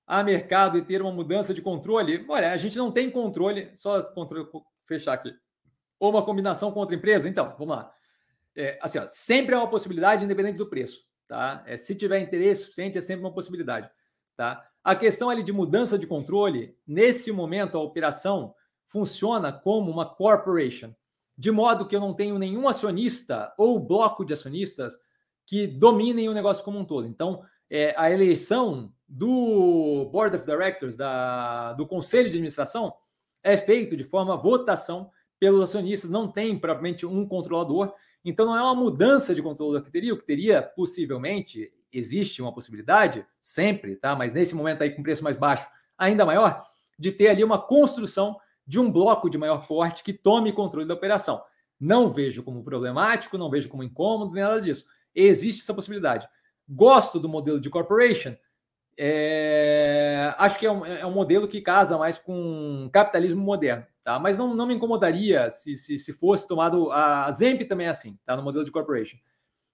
a 0.07 0.23
mercado 0.23 0.79
e 0.79 0.81
ter 0.83 0.99
uma 0.99 1.11
mudança 1.11 1.53
de 1.53 1.61
controle? 1.61 2.25
Olha, 2.27 2.51
a 2.51 2.57
gente 2.57 2.75
não 2.75 2.91
tem 2.91 3.11
controle, 3.11 3.71
só 3.75 4.01
controle, 4.01 4.49
fechar 4.87 5.13
aqui. 5.13 5.31
Ou 5.99 6.09
uma 6.09 6.25
combinação 6.25 6.71
com 6.71 6.79
outra 6.79 6.95
empresa? 6.95 7.29
Então, 7.29 7.55
vamos 7.59 7.77
lá 7.77 7.92
é, 8.55 8.77
assim, 8.81 8.99
ó, 8.99 9.05
sempre 9.07 9.55
é 9.55 9.57
uma 9.57 9.69
possibilidade, 9.69 10.23
independente 10.23 10.57
do 10.57 10.69
preço, 10.69 11.03
tá? 11.27 11.63
É, 11.65 11.77
se 11.77 11.95
tiver 11.95 12.19
interesse 12.19 12.63
suficiente, 12.63 12.97
é 12.97 13.01
sempre 13.01 13.25
uma 13.25 13.33
possibilidade, 13.33 13.89
tá? 14.35 14.67
A 14.83 14.95
questão 14.95 15.29
ali 15.29 15.43
de 15.43 15.53
mudança 15.53 15.97
de 15.97 16.05
controle, 16.05 16.77
nesse 16.85 17.31
momento 17.31 17.77
a 17.77 17.81
operação 17.81 18.53
funciona 18.87 19.51
como 19.51 19.89
uma 19.89 20.05
corporation, 20.05 20.93
de 21.37 21.51
modo 21.51 21.87
que 21.87 21.95
eu 21.95 21.99
não 21.99 22.13
tenho 22.13 22.37
nenhum 22.37 22.67
acionista 22.67 23.53
ou 23.57 23.79
bloco 23.79 24.23
de 24.23 24.33
acionistas 24.33 24.95
que 25.45 25.65
dominem 25.65 26.29
o 26.29 26.33
negócio 26.33 26.63
como 26.63 26.79
um 26.79 26.85
todo. 26.85 27.07
Então, 27.07 27.43
é, 27.69 27.93
a 27.97 28.11
eleição 28.11 28.93
do 29.07 30.09
Board 30.11 30.35
of 30.35 30.45
Directors, 30.45 30.95
da, 30.95 31.73
do 31.73 31.87
Conselho 31.87 32.29
de 32.29 32.35
Administração, 32.35 32.93
é 33.41 33.57
feito 33.57 33.97
de 33.97 34.03
forma 34.03 34.37
votação 34.37 35.09
pelos 35.39 35.63
acionistas, 35.63 36.09
não 36.09 36.31
tem 36.31 36.57
propriamente 36.57 37.05
um 37.05 37.27
controlador, 37.27 37.93
então 38.23 38.45
não 38.45 38.57
é 38.57 38.61
uma 38.61 38.75
mudança 38.75 39.35
de 39.35 39.41
controle 39.41 39.81
que 39.81 39.91
teria, 39.91 40.13
o 40.13 40.17
que 40.17 40.25
teria 40.25 40.61
possivelmente, 40.61 41.73
existe 41.91 42.41
uma 42.41 42.53
possibilidade, 42.53 43.25
sempre, 43.41 43.95
tá? 43.95 44.15
Mas 44.15 44.33
nesse 44.33 44.55
momento 44.55 44.81
aí 44.81 44.91
com 44.91 45.03
preço 45.03 45.23
mais 45.23 45.35
baixo, 45.35 45.67
ainda 45.97 46.25
maior, 46.25 46.65
de 46.97 47.11
ter 47.11 47.27
ali 47.27 47.43
uma 47.43 47.59
construção 47.59 48.37
de 48.65 48.79
um 48.79 48.91
bloco 48.91 49.29
de 49.29 49.37
maior 49.37 49.65
porte 49.67 50.03
que 50.03 50.13
tome 50.13 50.53
controle 50.53 50.87
da 50.87 50.93
operação. 50.93 51.43
Não 51.79 52.11
vejo 52.11 52.43
como 52.43 52.63
problemático, 52.63 53.37
não 53.37 53.49
vejo 53.49 53.67
como 53.67 53.83
incômodo, 53.83 54.33
nem 54.33 54.43
nada 54.43 54.61
disso. 54.61 54.85
Existe 55.13 55.61
essa 55.61 55.73
possibilidade. 55.73 56.27
Gosto 56.67 57.19
do 57.19 57.27
modelo 57.27 57.59
de 57.59 57.69
corporation. 57.69 58.35
É... 58.97 60.33
Acho 60.37 60.59
que 60.59 60.65
é 60.65 60.71
um, 60.71 60.85
é 60.85 61.05
um 61.05 61.11
modelo 61.11 61.47
que 61.47 61.61
casa 61.61 61.97
mais 61.97 62.17
com 62.17 62.89
capitalismo 62.93 63.41
moderno. 63.41 63.85
Tá? 64.03 64.19
Mas 64.19 64.37
não, 64.37 64.53
não 64.53 64.67
me 64.67 64.73
incomodaria 64.73 65.49
se, 65.49 65.77
se, 65.77 65.97
se 65.97 66.13
fosse 66.13 66.47
tomado. 66.47 66.91
A 66.91 67.31
Zemp 67.31 67.61
também 67.63 67.87
é 67.87 67.89
assim, 67.89 68.19
tá? 68.25 68.35
No 68.35 68.43
modelo 68.43 68.65
de 68.65 68.71
corporation. 68.71 69.17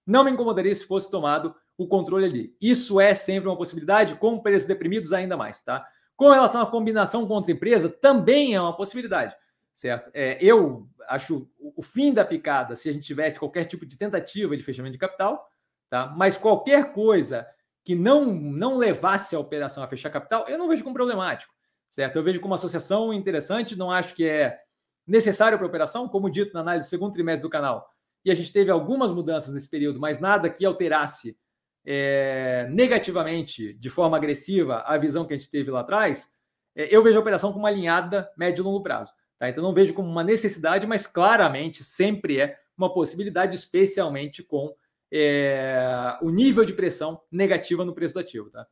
Não 0.05 0.23
me 0.23 0.31
incomodaria 0.31 0.73
se 0.73 0.85
fosse 0.85 1.09
tomado 1.09 1.55
o 1.77 1.87
controle 1.87 2.25
ali. 2.25 2.55
Isso 2.61 2.99
é 2.99 3.15
sempre 3.15 3.49
uma 3.49 3.57
possibilidade, 3.57 4.15
com 4.15 4.39
preços 4.39 4.67
deprimidos 4.67 5.13
ainda 5.13 5.35
mais, 5.35 5.63
tá? 5.63 5.87
Com 6.15 6.29
relação 6.29 6.61
à 6.61 6.67
combinação 6.67 7.25
com 7.25 7.33
outra 7.33 7.51
empresa, 7.51 7.89
também 7.89 8.53
é 8.53 8.61
uma 8.61 8.75
possibilidade, 8.75 9.35
certo? 9.73 10.11
É, 10.13 10.37
eu 10.43 10.87
acho 11.07 11.49
o 11.57 11.81
fim 11.81 12.13
da 12.13 12.25
picada 12.25 12.75
se 12.75 12.89
a 12.89 12.93
gente 12.93 13.05
tivesse 13.05 13.39
qualquer 13.39 13.65
tipo 13.65 13.85
de 13.85 13.97
tentativa 13.97 14.55
de 14.55 14.63
fechamento 14.63 14.93
de 14.93 14.99
capital, 14.99 15.49
tá? 15.89 16.13
Mas 16.17 16.37
qualquer 16.37 16.91
coisa 16.91 17.47
que 17.83 17.95
não, 17.95 18.25
não 18.25 18.77
levasse 18.77 19.35
a 19.35 19.39
operação 19.39 19.81
a 19.81 19.87
fechar 19.87 20.09
capital, 20.09 20.45
eu 20.47 20.57
não 20.57 20.67
vejo 20.67 20.83
como 20.83 20.93
problemático 20.93 21.53
certo? 21.89 22.15
Eu 22.15 22.23
vejo 22.23 22.39
como 22.39 22.53
associação 22.53 23.13
interessante, 23.13 23.75
não 23.75 23.91
acho 23.91 24.15
que 24.15 24.25
é 24.25 24.59
necessário 25.05 25.57
para 25.57 25.65
a 25.65 25.69
operação, 25.69 26.07
como 26.07 26.29
dito 26.29 26.53
na 26.53 26.59
análise 26.59 26.87
do 26.87 26.89
segundo 26.89 27.13
trimestre 27.13 27.41
do 27.41 27.49
canal. 27.49 27.89
e 28.23 28.29
a 28.29 28.35
gente 28.35 28.51
teve 28.51 28.69
algumas 28.69 29.11
mudanças 29.11 29.53
nesse 29.53 29.69
período, 29.69 29.99
mas 29.99 30.19
nada 30.19 30.49
que 30.49 30.65
alterasse 30.65 31.37
é, 31.85 32.67
negativamente, 32.69 33.73
de 33.73 33.89
forma 33.89 34.17
agressiva, 34.17 34.83
a 34.85 34.97
visão 34.97 35.25
que 35.25 35.33
a 35.33 35.37
gente 35.37 35.49
teve 35.49 35.71
lá 35.71 35.79
atrás, 35.79 36.31
é, 36.75 36.93
eu 36.93 37.01
vejo 37.01 37.17
a 37.17 37.21
operação 37.21 37.51
como 37.51 37.63
uma 37.63 37.69
alinhada 37.69 38.29
médio 38.37 38.61
e 38.61 38.65
longo 38.65 38.83
prazo. 38.83 39.11
Tá? 39.39 39.49
Então, 39.49 39.63
não 39.63 39.73
vejo 39.73 39.93
como 39.93 40.09
uma 40.09 40.23
necessidade, 40.23 40.85
mas 40.85 41.07
claramente 41.07 41.83
sempre 41.83 42.39
é 42.41 42.59
uma 42.77 42.93
possibilidade, 42.93 43.55
especialmente 43.55 44.43
com 44.43 44.75
é, 45.11 46.17
o 46.21 46.29
nível 46.29 46.65
de 46.65 46.73
pressão 46.73 47.21
negativa 47.31 47.83
no 47.83 47.95
preço 47.95 48.13
do 48.13 48.19
ativo. 48.19 48.49
Tá? 48.49 48.67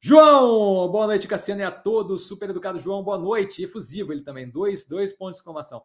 João, 0.00 0.88
boa 0.88 1.08
noite, 1.08 1.26
Cassiano, 1.26 1.60
e 1.60 1.64
a 1.64 1.72
todos. 1.72 2.28
Super 2.28 2.50
educado, 2.50 2.78
João, 2.78 3.02
boa 3.02 3.18
noite. 3.18 3.64
Efusivo 3.64 4.12
ele 4.12 4.22
também, 4.22 4.48
dois, 4.48 4.86
dois 4.86 5.12
pontos 5.12 5.36
de 5.36 5.38
exclamação. 5.40 5.82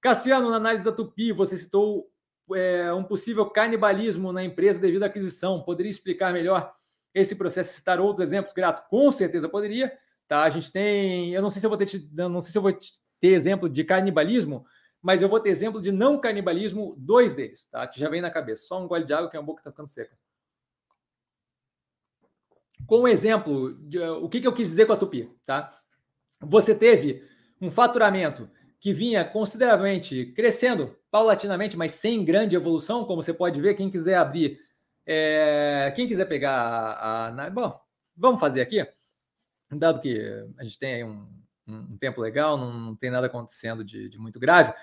Cassiano, 0.00 0.50
na 0.50 0.56
análise 0.56 0.84
da 0.84 0.90
Tupi, 0.90 1.30
você 1.30 1.56
citou 1.56 2.10
é, 2.52 2.92
um 2.92 3.04
possível 3.04 3.48
canibalismo 3.48 4.32
na 4.32 4.42
empresa 4.42 4.80
devido 4.80 5.04
à 5.04 5.06
aquisição. 5.06 5.62
Poderia 5.62 5.92
explicar 5.92 6.32
melhor 6.32 6.74
esse 7.14 7.36
processo, 7.36 7.72
citar 7.72 8.00
outros 8.00 8.28
exemplos, 8.28 8.52
Grato? 8.52 8.88
Com 8.88 9.12
certeza 9.12 9.48
poderia. 9.48 9.96
Tá? 10.26 10.42
A 10.42 10.50
gente 10.50 10.72
tem, 10.72 11.32
eu 11.32 11.40
não 11.40 11.50
sei 11.50 11.60
se 11.60 11.66
eu 11.66 11.70
vou 11.70 11.78
ter, 11.78 11.88
não 12.12 12.42
sei 12.42 12.50
se 12.50 12.58
eu 12.58 12.62
vou 12.62 12.76
ter 13.20 13.28
exemplo 13.28 13.68
de 13.68 13.84
canibalismo, 13.84 14.66
mas 15.00 15.22
eu 15.22 15.28
vou 15.28 15.38
ter 15.38 15.50
exemplo 15.50 15.80
de 15.80 15.92
não 15.92 16.20
canibalismo, 16.20 16.96
dois 16.98 17.32
deles, 17.32 17.68
tá? 17.68 17.86
Que 17.86 18.00
já 18.00 18.08
vem 18.08 18.20
na 18.20 18.30
cabeça. 18.30 18.66
Só 18.66 18.82
um 18.82 18.88
gole 18.88 19.04
de 19.04 19.12
água 19.12 19.30
que 19.30 19.36
a 19.36 19.42
boca 19.42 19.60
está 19.60 19.70
ficando 19.70 19.88
seca. 19.88 20.16
Com 22.86 23.02
um 23.02 23.08
exemplo, 23.08 23.74
de, 23.88 23.98
o 23.98 24.28
que, 24.28 24.40
que 24.40 24.46
eu 24.46 24.52
quis 24.52 24.68
dizer 24.68 24.86
com 24.86 24.92
a 24.92 24.96
Tupi, 24.96 25.30
tá? 25.46 25.76
Você 26.40 26.74
teve 26.74 27.22
um 27.60 27.70
faturamento 27.70 28.50
que 28.80 28.92
vinha 28.92 29.24
consideravelmente 29.24 30.26
crescendo 30.34 30.96
paulatinamente, 31.10 31.76
mas 31.76 31.92
sem 31.92 32.24
grande 32.24 32.56
evolução, 32.56 33.04
como 33.04 33.22
você 33.22 33.32
pode 33.32 33.60
ver. 33.60 33.74
Quem 33.74 33.90
quiser 33.90 34.16
abrir, 34.16 34.58
é, 35.06 35.92
quem 35.94 36.08
quiser 36.08 36.24
pegar 36.24 36.52
a, 36.52 37.28
a, 37.28 37.50
Bom, 37.50 37.78
vamos 38.16 38.40
fazer 38.40 38.60
aqui, 38.60 38.84
dado 39.70 40.00
que 40.00 40.20
a 40.58 40.64
gente 40.64 40.78
tem 40.78 41.04
um, 41.04 41.28
um, 41.68 41.96
tempo 41.96 42.20
legal, 42.20 42.56
não, 42.56 42.72
não, 42.72 42.96
tem 42.96 43.10
nada 43.10 43.26
acontecendo 43.26 43.84
de, 43.84 44.08
de, 44.08 44.18
muito 44.18 44.40
grave. 44.40 44.74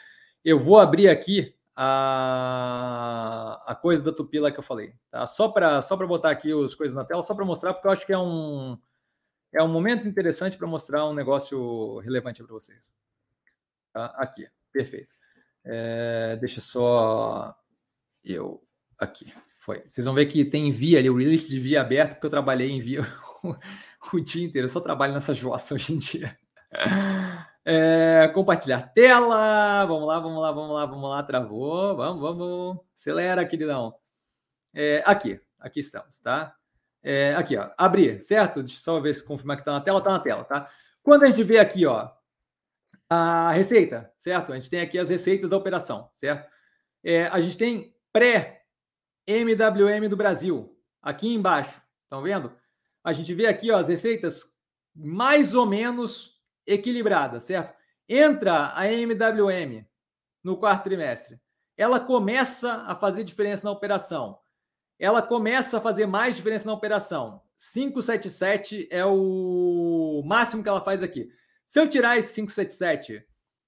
Eu 0.44 0.58
vou 0.58 0.80
abrir 0.80 1.10
aqui 1.10 1.54
a, 1.82 3.64
a 3.66 3.74
coisa 3.74 4.04
da 4.04 4.12
tupila 4.12 4.52
que 4.52 4.60
eu 4.60 4.64
falei, 4.64 4.94
tá? 5.10 5.26
Só 5.26 5.48
para 5.48 5.82
só 5.82 5.96
botar 5.96 6.30
aqui 6.30 6.52
as 6.52 6.76
coisas 6.76 6.94
na 6.94 7.06
tela, 7.06 7.24
só 7.24 7.34
para 7.34 7.46
mostrar, 7.46 7.74
porque 7.74 7.88
eu 7.88 7.92
acho 7.92 8.06
que 8.06 8.12
é 8.12 8.18
um, 8.18 8.78
é 9.54 9.64
um 9.64 9.70
momento 9.70 10.06
interessante 10.06 10.58
para 10.58 10.68
mostrar 10.68 11.08
um 11.08 11.14
negócio 11.14 12.00
relevante 12.00 12.44
para 12.44 12.52
vocês. 12.52 12.92
Tá? 13.94 14.08
Aqui, 14.18 14.46
perfeito. 14.74 15.16
É, 15.64 16.36
deixa 16.36 16.60
só 16.60 17.56
eu 18.26 18.62
aqui. 18.98 19.34
Foi. 19.58 19.82
Vocês 19.88 20.04
vão 20.04 20.14
ver 20.14 20.26
que 20.26 20.44
tem 20.44 20.70
via 20.74 21.00
ali, 21.00 21.10
o 21.10 21.16
release 21.16 21.48
de 21.48 21.60
via 21.60 21.80
aberto, 21.80 22.16
porque 22.16 22.26
eu 22.26 22.32
trabalhei 22.32 22.72
em 22.72 22.82
via 22.82 23.04
o, 23.42 23.56
o 24.18 24.20
dia 24.20 24.46
inteiro. 24.46 24.66
Eu 24.66 24.70
só 24.70 24.82
trabalho 24.82 25.14
nessa 25.14 25.34
jossa 25.34 25.76
hoje 25.76 25.94
em 25.94 25.98
dia. 25.98 26.38
É, 27.66 28.28
compartilhar 28.34 28.94
tela. 28.94 29.86
Vamos 29.86 30.08
lá, 30.08 30.20
vamos 30.20 30.42
lá, 30.42 30.52
vamos 30.52 30.74
lá, 30.74 30.86
vamos 30.86 31.10
lá. 31.10 31.24
Travou. 31.24 31.96
Vamos, 31.96 32.22
vamos. 32.22 32.80
Acelera, 32.96 33.46
queridão. 33.46 33.96
É, 34.74 35.04
aqui, 35.06 35.40
aqui 35.60 35.80
estamos, 35.80 36.20
tá? 36.20 36.56
É, 37.04 37.36
aqui, 37.36 37.58
ó. 37.58 37.70
Abrir, 37.78 38.24
certo? 38.24 38.64
Deixa 38.64 38.80
só 38.80 39.00
ver 39.00 39.14
se 39.14 39.24
confirmar 39.24 39.58
que 39.58 39.62
está 39.62 39.72
na 39.72 39.82
tela. 39.82 40.00
Está 40.00 40.12
na 40.12 40.20
tela, 40.20 40.44
tá? 40.44 40.70
Quando 41.02 41.24
a 41.24 41.28
gente 41.28 41.44
vê 41.44 41.60
aqui, 41.60 41.86
ó, 41.86 42.10
a 43.10 43.52
receita, 43.52 44.14
certo? 44.18 44.54
A 44.54 44.56
gente 44.56 44.70
tem 44.70 44.82
aqui 44.82 45.00
as 45.00 45.10
receitas 45.10 45.50
da 45.50 45.58
operação, 45.58 46.10
certo? 46.14 46.50
É, 47.04 47.26
a 47.28 47.42
gente 47.42 47.58
tem 47.58 47.96
pré-MWM 48.14 50.08
do 50.08 50.16
Brasil, 50.16 50.78
aqui 51.02 51.34
embaixo, 51.34 51.82
estão 52.04 52.22
vendo? 52.22 52.56
A 53.04 53.12
gente 53.14 53.34
vê 53.34 53.48
aqui 53.48 53.72
ó, 53.72 53.78
as 53.78 53.88
receitas 53.88 54.56
mais 54.94 55.56
ou 55.56 55.66
menos 55.66 56.39
equilibradas, 56.70 57.44
certo? 57.44 57.74
Entra 58.08 58.74
a 58.76 58.92
MWM 58.92 59.86
no 60.44 60.58
quarto 60.58 60.84
trimestre, 60.84 61.40
ela 61.78 62.00
começa 62.00 62.84
a 62.88 62.96
fazer 62.96 63.24
diferença 63.24 63.64
na 63.66 63.72
operação. 63.72 64.38
Ela 64.98 65.22
começa 65.22 65.78
a 65.78 65.82
fazer 65.82 66.06
mais 66.06 66.36
diferença 66.36 66.66
na 66.66 66.74
operação. 66.74 67.42
577 67.58 68.88
é 68.92 69.06
o 69.06 70.22
máximo 70.26 70.62
que 70.62 70.70
ela 70.70 70.82
faz 70.82 71.02
aqui. 71.02 71.30
Se 71.66 71.80
eu 71.80 71.90
tirar 71.90 72.18
esse 72.18 72.34
577 72.36 73.26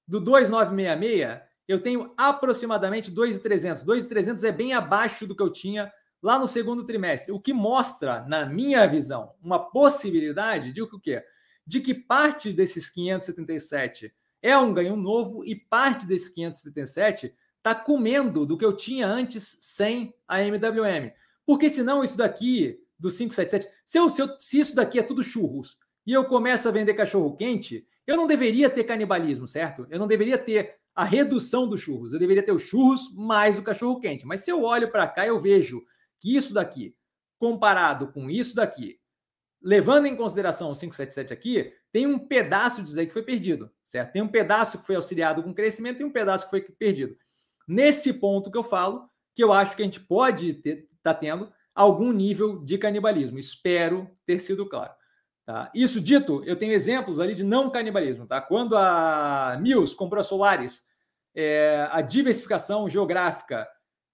do 0.07 0.19
2966, 0.19 1.41
eu 1.67 1.79
tenho 1.79 2.13
aproximadamente 2.17 3.09
2,300. 3.11 3.83
2,300 3.83 4.43
é 4.43 4.51
bem 4.51 4.73
abaixo 4.73 5.25
do 5.25 5.35
que 5.35 5.43
eu 5.43 5.51
tinha 5.51 5.91
lá 6.21 6.37
no 6.37 6.47
segundo 6.47 6.85
trimestre, 6.85 7.31
o 7.31 7.39
que 7.39 7.53
mostra, 7.53 8.21
na 8.27 8.45
minha 8.45 8.85
visão, 8.87 9.33
uma 9.41 9.57
possibilidade 9.57 10.71
de 10.71 10.81
o 10.81 10.99
quê? 10.99 11.23
De 11.65 11.79
que 11.79 11.93
parte 11.93 12.51
desses 12.51 12.89
577 12.89 14.13
é 14.41 14.57
um 14.57 14.73
ganho 14.73 14.95
novo 14.95 15.45
e 15.45 15.55
parte 15.55 16.05
desses 16.05 16.29
577 16.29 17.33
está 17.57 17.75
comendo 17.75 18.45
do 18.45 18.57
que 18.57 18.65
eu 18.65 18.75
tinha 18.75 19.07
antes 19.07 19.57
sem 19.61 20.13
a 20.27 20.41
MWM. 20.41 21.11
Porque 21.45 21.69
senão 21.69 22.03
isso 22.03 22.17
daqui, 22.17 22.79
do 22.97 23.09
577, 23.09 23.71
se, 23.85 23.97
eu, 23.99 24.09
se, 24.09 24.21
eu, 24.21 24.39
se 24.39 24.59
isso 24.59 24.75
daqui 24.75 24.99
é 24.99 25.03
tudo 25.03 25.21
churros 25.21 25.77
e 26.05 26.13
eu 26.13 26.25
começo 26.25 26.67
a 26.67 26.71
vender 26.71 26.95
cachorro 26.95 27.35
quente, 27.35 27.87
eu 28.07 28.17
não 28.17 28.25
deveria 28.25 28.69
ter 28.69 28.83
canibalismo, 28.83 29.47
certo? 29.47 29.85
Eu 29.89 29.99
não 29.99 30.07
deveria 30.07 30.37
ter 30.37 30.75
a 30.95 31.03
redução 31.03 31.67
dos 31.67 31.81
churros. 31.81 32.13
Eu 32.13 32.19
deveria 32.19 32.43
ter 32.43 32.51
os 32.51 32.63
churros 32.63 33.13
mais 33.15 33.57
o 33.57 33.63
cachorro 33.63 33.99
quente. 33.99 34.25
Mas 34.25 34.41
se 34.41 34.51
eu 34.51 34.63
olho 34.63 34.91
para 34.91 35.07
cá, 35.07 35.25
eu 35.25 35.39
vejo 35.39 35.83
que 36.19 36.35
isso 36.35 36.53
daqui, 36.53 36.95
comparado 37.39 38.11
com 38.11 38.29
isso 38.29 38.55
daqui, 38.55 38.99
levando 39.61 40.07
em 40.07 40.15
consideração 40.15 40.71
o 40.71 40.75
577 40.75 41.33
aqui, 41.33 41.73
tem 41.91 42.07
um 42.07 42.17
pedaço 42.17 42.81
disso 42.81 42.99
aí 42.99 43.05
que 43.05 43.13
foi 43.13 43.23
perdido, 43.23 43.71
certo? 43.83 44.13
Tem 44.13 44.21
um 44.21 44.27
pedaço 44.27 44.79
que 44.79 44.87
foi 44.87 44.95
auxiliado 44.95 45.43
com 45.43 45.53
crescimento 45.53 46.01
e 46.01 46.03
um 46.03 46.11
pedaço 46.11 46.45
que 46.45 46.49
foi 46.49 46.61
perdido. 46.61 47.15
Nesse 47.67 48.13
ponto 48.13 48.51
que 48.51 48.57
eu 48.57 48.63
falo, 48.63 49.09
que 49.35 49.43
eu 49.43 49.53
acho 49.53 49.75
que 49.75 49.81
a 49.81 49.85
gente 49.85 49.99
pode 49.99 50.49
estar 50.49 50.83
tá 51.03 51.13
tendo 51.13 51.51
algum 51.73 52.11
nível 52.11 52.59
de 52.63 52.77
canibalismo. 52.77 53.39
Espero 53.39 54.09
ter 54.25 54.39
sido 54.39 54.67
claro. 54.67 54.93
Tá? 55.45 55.71
Isso 55.73 55.99
dito, 56.01 56.43
eu 56.45 56.55
tenho 56.55 56.73
exemplos 56.73 57.19
ali 57.19 57.35
de 57.35 57.43
não 57.43 57.69
canibalismo. 57.69 58.25
Tá? 58.25 58.41
Quando 58.41 58.75
a 58.75 59.57
Mills 59.61 59.95
comprou 59.95 60.21
a 60.21 60.23
Solaris, 60.23 60.85
é, 61.35 61.87
a 61.91 62.01
diversificação 62.01 62.89
geográfica 62.89 63.67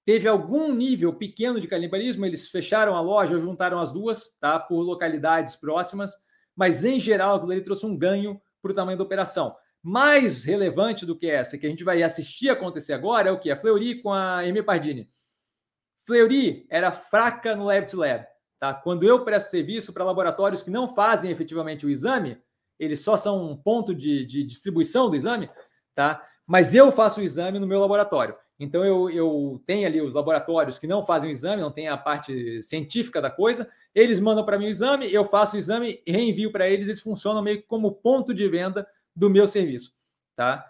teve 0.07 0.25
algum 0.25 0.73
nível 0.73 1.13
pequeno 1.13 1.59
de 1.59 1.67
canibalismo, 1.67 2.25
eles 2.25 2.47
fecharam 2.47 2.95
a 2.95 3.01
loja, 3.01 3.41
juntaram 3.41 3.77
as 3.77 3.91
duas, 3.91 4.33
tá? 4.39 4.57
por 4.57 4.79
localidades 4.79 5.57
próximas, 5.57 6.13
mas 6.55 6.85
em 6.85 6.97
geral 6.97 7.35
aquilo 7.35 7.51
ali 7.51 7.59
trouxe 7.59 7.85
um 7.85 7.97
ganho 7.97 8.41
para 8.61 8.71
o 8.71 8.73
tamanho 8.73 8.97
da 8.97 9.03
operação. 9.03 9.53
Mais 9.83 10.45
relevante 10.45 11.05
do 11.05 11.13
que 11.13 11.29
essa, 11.29 11.57
que 11.57 11.67
a 11.67 11.69
gente 11.69 11.83
vai 11.83 12.01
assistir 12.03 12.49
acontecer 12.49 12.93
agora, 12.93 13.27
é 13.27 13.31
o 13.33 13.37
que? 13.37 13.51
A 13.51 13.59
Fleury 13.59 14.01
com 14.01 14.13
a 14.13 14.47
M. 14.47 14.63
Pardini. 14.63 15.09
Fleury 16.05 16.65
era 16.69 16.89
fraca 16.89 17.53
no 17.53 17.65
Lab 17.65 17.85
to 17.85 17.97
Lab 17.97 18.25
Tá? 18.57 18.73
Quando 18.73 19.03
eu 19.03 19.25
presto 19.25 19.49
serviço 19.49 19.91
para 19.91 20.05
laboratórios 20.05 20.63
que 20.63 20.71
não 20.71 20.95
fazem 20.95 21.29
efetivamente 21.29 21.85
o 21.85 21.89
exame, 21.89 22.41
eles 22.79 23.01
só 23.01 23.17
são 23.17 23.51
um 23.51 23.57
ponto 23.57 23.93
de, 23.93 24.25
de 24.25 24.45
distribuição 24.45 25.09
do 25.09 25.17
exame, 25.17 25.49
tá? 25.93 26.25
mas 26.47 26.73
eu 26.73 26.93
faço 26.93 27.19
o 27.19 27.23
exame 27.23 27.59
no 27.59 27.67
meu 27.67 27.81
laboratório. 27.81 28.35
Então 28.59 28.83
eu, 28.83 29.09
eu 29.09 29.61
tenho 29.65 29.85
ali 29.85 30.01
os 30.01 30.15
laboratórios 30.15 30.79
que 30.79 30.87
não 30.87 31.05
fazem 31.05 31.29
o 31.29 31.31
exame, 31.31 31.61
não 31.61 31.71
tem 31.71 31.87
a 31.87 31.97
parte 31.97 32.61
científica 32.63 33.21
da 33.21 33.29
coisa, 33.29 33.69
eles 33.93 34.19
mandam 34.19 34.45
para 34.45 34.57
mim 34.57 34.65
o 34.65 34.69
exame, 34.69 35.11
eu 35.11 35.23
faço 35.23 35.55
o 35.55 35.59
exame, 35.59 36.01
reenvio 36.07 36.51
para 36.51 36.67
eles, 36.67 36.87
eles 36.87 36.99
funcionam 36.99 37.41
meio 37.41 37.57
que 37.57 37.67
como 37.67 37.91
ponto 37.91 38.33
de 38.33 38.47
venda 38.49 38.87
do 39.15 39.29
meu 39.29 39.47
serviço. 39.47 39.93
Tá? 40.35 40.65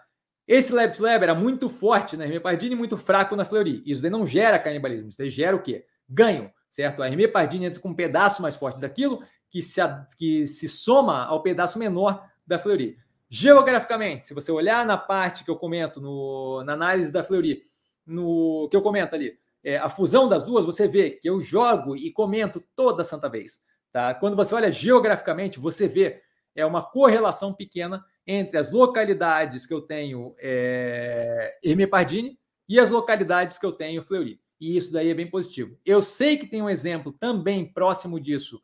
Esse 0.46 0.72
Lab 0.72 0.94
to 0.96 1.02
Lab 1.02 1.22
era 1.22 1.34
muito 1.34 1.68
forte 1.68 2.16
na 2.16 2.24
Hermepardine 2.24 2.74
e 2.74 2.78
muito 2.78 2.96
fraco 2.96 3.36
na 3.36 3.44
Fleury. 3.44 3.82
Isso 3.86 4.02
daí 4.02 4.10
não 4.10 4.26
gera 4.26 4.58
canibalismo, 4.58 5.08
isso 5.08 5.18
daí 5.18 5.30
gera 5.30 5.56
o 5.56 5.62
quê? 5.62 5.84
Ganho 6.08 6.50
certo? 6.70 7.02
A 7.02 7.08
Hermia 7.08 7.30
Pardini 7.30 7.66
entra 7.66 7.80
com 7.80 7.88
um 7.88 7.94
pedaço 7.94 8.42
mais 8.42 8.56
forte 8.56 8.80
daquilo 8.80 9.22
que 9.50 9.62
se, 9.62 9.80
que 10.16 10.46
se 10.46 10.68
soma 10.68 11.24
ao 11.24 11.42
pedaço 11.42 11.78
menor 11.78 12.24
da 12.46 12.58
Fleury. 12.58 12.98
Geograficamente, 13.28 14.26
se 14.26 14.34
você 14.34 14.50
olhar 14.50 14.86
na 14.86 14.96
parte 14.96 15.44
que 15.44 15.50
eu 15.50 15.56
comento 15.56 16.00
no, 16.00 16.62
na 16.64 16.72
análise 16.72 17.12
da 17.12 17.24
Fleury, 17.24 17.62
no 18.08 18.68
que 18.70 18.76
eu 18.76 18.82
comento 18.82 19.14
ali, 19.14 19.38
é, 19.62 19.76
a 19.76 19.88
fusão 19.88 20.28
das 20.28 20.44
duas, 20.44 20.64
você 20.64 20.88
vê 20.88 21.10
que 21.10 21.28
eu 21.28 21.40
jogo 21.40 21.96
e 21.96 22.10
comento 22.10 22.62
toda 22.74 23.04
santa 23.04 23.28
vez. 23.28 23.60
Tá? 23.92 24.14
Quando 24.14 24.36
você 24.36 24.54
olha 24.54 24.72
geograficamente, 24.72 25.58
você 25.58 25.86
vê 25.86 26.22
é 26.54 26.66
uma 26.66 26.82
correlação 26.82 27.54
pequena 27.54 28.04
entre 28.26 28.58
as 28.58 28.72
localidades 28.72 29.64
que 29.64 29.72
eu 29.72 29.80
tenho 29.80 30.34
é, 30.40 31.56
Hermia 31.62 31.88
Pardini 31.88 32.36
e 32.68 32.80
as 32.80 32.90
localidades 32.90 33.58
que 33.58 33.64
eu 33.64 33.72
tenho 33.72 34.02
Fleury 34.02 34.40
e 34.60 34.76
isso 34.76 34.92
daí 34.92 35.08
é 35.10 35.14
bem 35.14 35.30
positivo. 35.30 35.78
Eu 35.84 36.02
sei 36.02 36.36
que 36.36 36.46
tem 36.46 36.60
um 36.60 36.68
exemplo 36.68 37.12
também 37.12 37.72
próximo 37.72 38.18
disso 38.18 38.60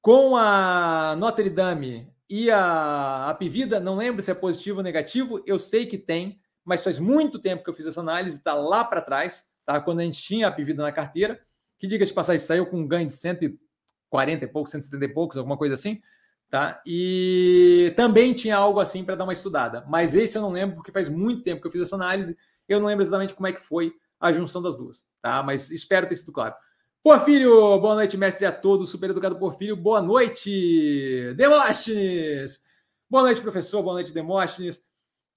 com 0.00 0.36
a 0.36 1.14
Notre 1.18 1.50
Dame 1.50 2.10
e 2.28 2.50
a 2.50 3.28
Apivida, 3.28 3.80
não 3.80 3.96
lembro 3.96 4.22
se 4.22 4.30
é 4.30 4.34
positivo 4.34 4.78
ou 4.78 4.84
negativo, 4.84 5.42
eu 5.46 5.58
sei 5.58 5.86
que 5.86 5.98
tem, 5.98 6.40
mas 6.68 6.84
faz 6.84 6.98
muito 6.98 7.38
tempo 7.38 7.64
que 7.64 7.70
eu 7.70 7.74
fiz 7.74 7.86
essa 7.86 8.00
análise, 8.00 8.36
está 8.36 8.52
lá 8.52 8.84
para 8.84 9.00
trás, 9.00 9.46
tá? 9.64 9.80
Quando 9.80 10.00
a 10.00 10.04
gente 10.04 10.22
tinha 10.22 10.46
a 10.46 10.52
Pivida 10.52 10.82
na 10.82 10.92
carteira, 10.92 11.40
que 11.78 11.86
diga 11.86 12.04
de 12.04 12.12
passagem, 12.12 12.44
saiu 12.44 12.66
com 12.66 12.76
um 12.76 12.86
ganho 12.86 13.06
de 13.06 13.14
140 13.14 14.44
e 14.44 14.48
poucos, 14.48 14.70
170 14.72 15.04
e 15.06 15.08
poucos, 15.08 15.38
alguma 15.38 15.56
coisa 15.56 15.74
assim, 15.74 16.02
tá? 16.50 16.82
E 16.84 17.94
também 17.96 18.34
tinha 18.34 18.54
algo 18.54 18.80
assim 18.80 19.02
para 19.02 19.14
dar 19.14 19.24
uma 19.24 19.32
estudada, 19.32 19.82
mas 19.88 20.14
esse 20.14 20.36
eu 20.36 20.42
não 20.42 20.52
lembro 20.52 20.76
porque 20.76 20.92
faz 20.92 21.08
muito 21.08 21.42
tempo 21.42 21.62
que 21.62 21.66
eu 21.66 21.72
fiz 21.72 21.80
essa 21.80 21.96
análise, 21.96 22.36
eu 22.68 22.78
não 22.78 22.86
lembro 22.86 23.02
exatamente 23.02 23.32
como 23.32 23.46
é 23.46 23.52
que 23.52 23.62
foi 23.62 23.94
a 24.20 24.30
junção 24.30 24.60
das 24.60 24.76
duas, 24.76 25.06
tá? 25.22 25.42
Mas 25.42 25.70
espero 25.70 26.06
ter 26.06 26.16
sido 26.16 26.32
claro. 26.32 26.54
Porfírio, 27.02 27.80
boa 27.80 27.94
noite, 27.94 28.18
mestre 28.18 28.44
a 28.44 28.52
todos. 28.52 28.90
Super 28.90 29.08
educado 29.10 29.38
Porfírio, 29.38 29.74
boa 29.74 30.02
noite. 30.02 31.32
Demóstenes, 31.34 32.60
boa 33.08 33.22
noite, 33.22 33.40
professor, 33.40 33.82
boa 33.82 33.94
noite, 33.94 34.12
Demóstenes. 34.12 34.86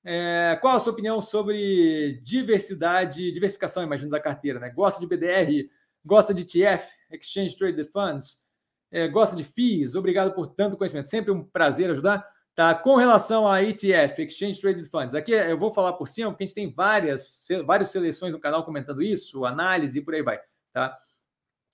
É, 0.04 0.58
qual 0.62 0.76
a 0.76 0.80
sua 0.80 0.94
opinião 0.94 1.22
sobre 1.22 2.20
diversidade, 2.24 3.32
diversificação, 3.32 3.84
imagino, 3.84 4.10
da 4.10 4.20
carteira? 4.20 4.60
Né? 4.60 4.70
Gosta 4.70 5.00
de 5.00 5.08
BDR, 5.08 5.70
gosta 6.04 6.34
de 6.34 6.44
TF, 6.44 6.90
Exchange 7.12 7.56
Traded 7.56 7.90
Funds, 7.92 8.42
é, 8.92 9.08
gosta 9.08 9.36
de 9.36 9.44
FIIs? 9.44 9.96
Obrigado 9.96 10.34
por 10.34 10.48
tanto 10.48 10.76
conhecimento. 10.76 11.08
Sempre 11.08 11.32
um 11.32 11.44
prazer 11.44 11.90
ajudar. 11.92 12.28
Tá, 12.54 12.76
com 12.76 12.98
relação 12.98 13.48
a 13.48 13.64
ETF, 13.64 14.24
Exchange 14.24 14.60
Traded 14.60 14.86
Funds, 14.90 15.16
aqui 15.16 15.32
eu 15.32 15.58
vou 15.58 15.74
falar 15.74 15.94
por 15.94 16.06
cima, 16.06 16.30
porque 16.30 16.44
a 16.44 16.48
gente 16.48 16.56
tem 16.56 16.70
várias, 16.70 17.48
várias 17.66 17.90
seleções 17.90 18.34
no 18.34 18.40
canal 18.42 18.66
comentando 18.66 19.02
isso, 19.02 19.46
análise 19.46 19.98
e 19.98 20.02
por 20.02 20.14
aí 20.14 20.22
vai. 20.22 20.38
Tá? 20.74 20.98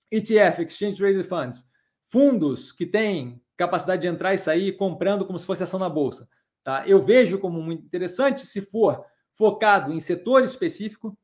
ETF, 0.08 0.62
Exchange 0.62 0.96
Traded 0.96 1.24
Funds, 1.24 1.64
fundos 2.04 2.70
que 2.70 2.86
têm 2.86 3.42
capacidade 3.56 4.02
de 4.02 4.08
entrar 4.08 4.34
e 4.34 4.38
sair 4.38 4.76
comprando 4.76 5.26
como 5.26 5.36
se 5.36 5.44
fosse 5.44 5.64
ação 5.64 5.80
na 5.80 5.88
bolsa. 5.88 6.28
Tá? 6.62 6.84
Eu 6.86 7.00
vejo 7.00 7.38
como 7.38 7.62
muito 7.62 7.84
interessante 7.84 8.46
se 8.46 8.60
for 8.60 9.04
focado 9.34 9.92
em 9.92 10.00
setor 10.00 10.42
específico 10.42 11.16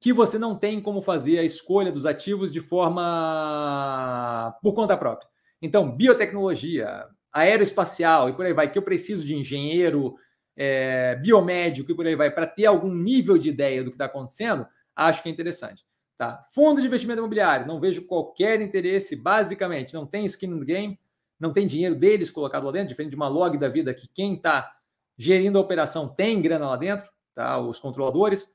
que 0.00 0.12
você 0.12 0.38
não 0.38 0.56
tem 0.56 0.80
como 0.80 1.02
fazer 1.02 1.38
a 1.38 1.44
escolha 1.44 1.90
dos 1.90 2.06
ativos 2.06 2.52
de 2.52 2.60
forma 2.60 4.56
por 4.62 4.74
conta 4.74 4.96
própria. 4.96 5.28
Então, 5.60 5.90
biotecnologia, 5.90 7.06
aeroespacial 7.32 8.28
e 8.28 8.32
por 8.32 8.46
aí 8.46 8.52
vai, 8.52 8.70
que 8.70 8.78
eu 8.78 8.82
preciso 8.82 9.26
de 9.26 9.34
engenheiro, 9.34 10.14
é, 10.56 11.16
biomédico 11.16 11.90
e 11.90 11.94
por 11.94 12.06
aí 12.06 12.14
vai, 12.14 12.30
para 12.30 12.46
ter 12.46 12.66
algum 12.66 12.94
nível 12.94 13.36
de 13.36 13.48
ideia 13.48 13.82
do 13.82 13.90
que 13.90 13.96
está 13.96 14.06
acontecendo, 14.06 14.66
acho 14.94 15.22
que 15.22 15.28
é 15.28 15.32
interessante. 15.32 15.84
Tá? 16.16 16.44
Fundo 16.54 16.80
de 16.80 16.86
investimento 16.86 17.20
imobiliário, 17.20 17.66
não 17.66 17.78
vejo 17.78 18.06
qualquer 18.06 18.60
interesse, 18.62 19.16
basicamente, 19.16 19.92
não 19.92 20.06
tem 20.06 20.24
skin 20.24 20.46
in 20.46 20.60
the 20.60 20.64
game, 20.64 21.00
não 21.38 21.52
tem 21.52 21.66
dinheiro 21.66 21.94
deles 21.94 22.30
colocado 22.30 22.64
lá 22.64 22.72
dentro, 22.72 22.88
diferente 22.88 23.10
de 23.10 23.16
uma 23.16 23.28
log 23.28 23.58
da 23.58 23.68
vida 23.68 23.92
que 23.92 24.08
quem 24.08 24.34
está 24.34 24.75
gerindo 25.16 25.58
a 25.58 25.60
operação 25.60 26.08
tem 26.08 26.40
grana 26.40 26.68
lá 26.68 26.76
dentro, 26.76 27.08
tá? 27.34 27.58
os 27.58 27.78
controladores. 27.78 28.54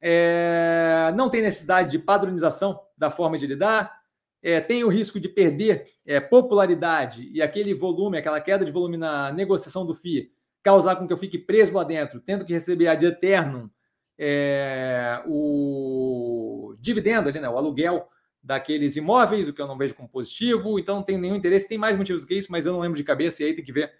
É, 0.00 1.12
não 1.14 1.30
tem 1.30 1.42
necessidade 1.42 1.90
de 1.90 1.98
padronização 1.98 2.80
da 2.96 3.10
forma 3.10 3.38
de 3.38 3.46
lidar, 3.46 4.02
é, 4.42 4.60
tem 4.60 4.82
o 4.82 4.88
risco 4.88 5.20
de 5.20 5.28
perder 5.28 5.84
é, 6.04 6.18
popularidade 6.20 7.30
e 7.32 7.40
aquele 7.40 7.72
volume, 7.72 8.18
aquela 8.18 8.40
queda 8.40 8.64
de 8.64 8.72
volume 8.72 8.96
na 8.96 9.30
negociação 9.32 9.86
do 9.86 9.94
FII, 9.94 10.32
causar 10.62 10.96
com 10.96 11.06
que 11.06 11.12
eu 11.12 11.16
fique 11.16 11.38
preso 11.38 11.74
lá 11.74 11.84
dentro, 11.84 12.20
tendo 12.20 12.44
que 12.44 12.52
receber 12.52 12.88
ad 12.88 13.06
eterno 13.06 13.70
é, 14.18 15.22
o 15.26 16.74
dividendo 16.80 17.28
ali, 17.28 17.38
né, 17.38 17.48
o 17.48 17.56
aluguel 17.56 18.08
daqueles 18.42 18.96
imóveis, 18.96 19.46
o 19.46 19.52
que 19.52 19.62
eu 19.62 19.68
não 19.68 19.78
vejo 19.78 19.94
como 19.94 20.08
positivo, 20.08 20.78
então 20.78 20.96
não 20.96 21.02
tem 21.02 21.16
nenhum 21.16 21.36
interesse, 21.36 21.68
tem 21.68 21.78
mais 21.78 21.96
motivos 21.96 22.24
que 22.24 22.34
isso, 22.34 22.50
mas 22.50 22.66
eu 22.66 22.72
não 22.72 22.80
lembro 22.80 22.96
de 22.96 23.04
cabeça, 23.04 23.42
e 23.42 23.46
aí 23.46 23.54
tem 23.54 23.64
que 23.64 23.72
ver 23.72 23.92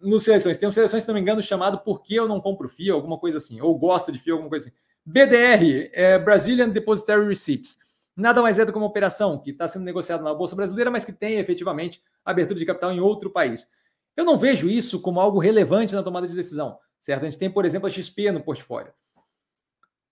nos 0.00 0.24
seleções. 0.24 0.56
Tem 0.56 0.68
um 0.68 0.72
seleções, 0.72 1.02
se 1.02 1.08
não 1.08 1.14
me 1.14 1.20
engano, 1.20 1.42
chamado 1.42 1.78
Por 1.80 2.02
que 2.02 2.14
eu 2.14 2.26
não 2.26 2.40
compro 2.40 2.68
FII, 2.68 2.90
alguma 2.90 3.18
coisa 3.18 3.38
assim, 3.38 3.60
ou 3.60 3.78
gosta 3.78 4.10
de 4.10 4.18
FII, 4.18 4.32
alguma 4.32 4.48
coisa 4.48 4.68
assim. 4.68 4.76
BDR, 5.04 5.90
é 5.92 6.18
Brazilian 6.18 6.68
Depositary 6.68 7.26
Receipts. 7.26 7.76
Nada 8.16 8.42
mais 8.42 8.58
é 8.58 8.64
do 8.64 8.72
que 8.72 8.78
uma 8.78 8.86
operação 8.86 9.38
que 9.38 9.50
está 9.50 9.66
sendo 9.66 9.84
negociada 9.84 10.22
na 10.22 10.34
Bolsa 10.34 10.56
Brasileira, 10.56 10.90
mas 10.90 11.04
que 11.04 11.12
tem 11.12 11.38
efetivamente 11.38 12.02
abertura 12.24 12.58
de 12.58 12.66
capital 12.66 12.92
em 12.92 13.00
outro 13.00 13.30
país. 13.30 13.68
Eu 14.16 14.24
não 14.24 14.36
vejo 14.36 14.68
isso 14.68 15.00
como 15.00 15.20
algo 15.20 15.38
relevante 15.38 15.94
na 15.94 16.02
tomada 16.02 16.26
de 16.26 16.34
decisão, 16.34 16.78
certo? 17.00 17.22
A 17.22 17.24
gente 17.26 17.38
tem, 17.38 17.50
por 17.50 17.64
exemplo, 17.64 17.86
a 17.86 17.90
XP 17.90 18.30
no 18.32 18.42
portfólio. 18.42 18.92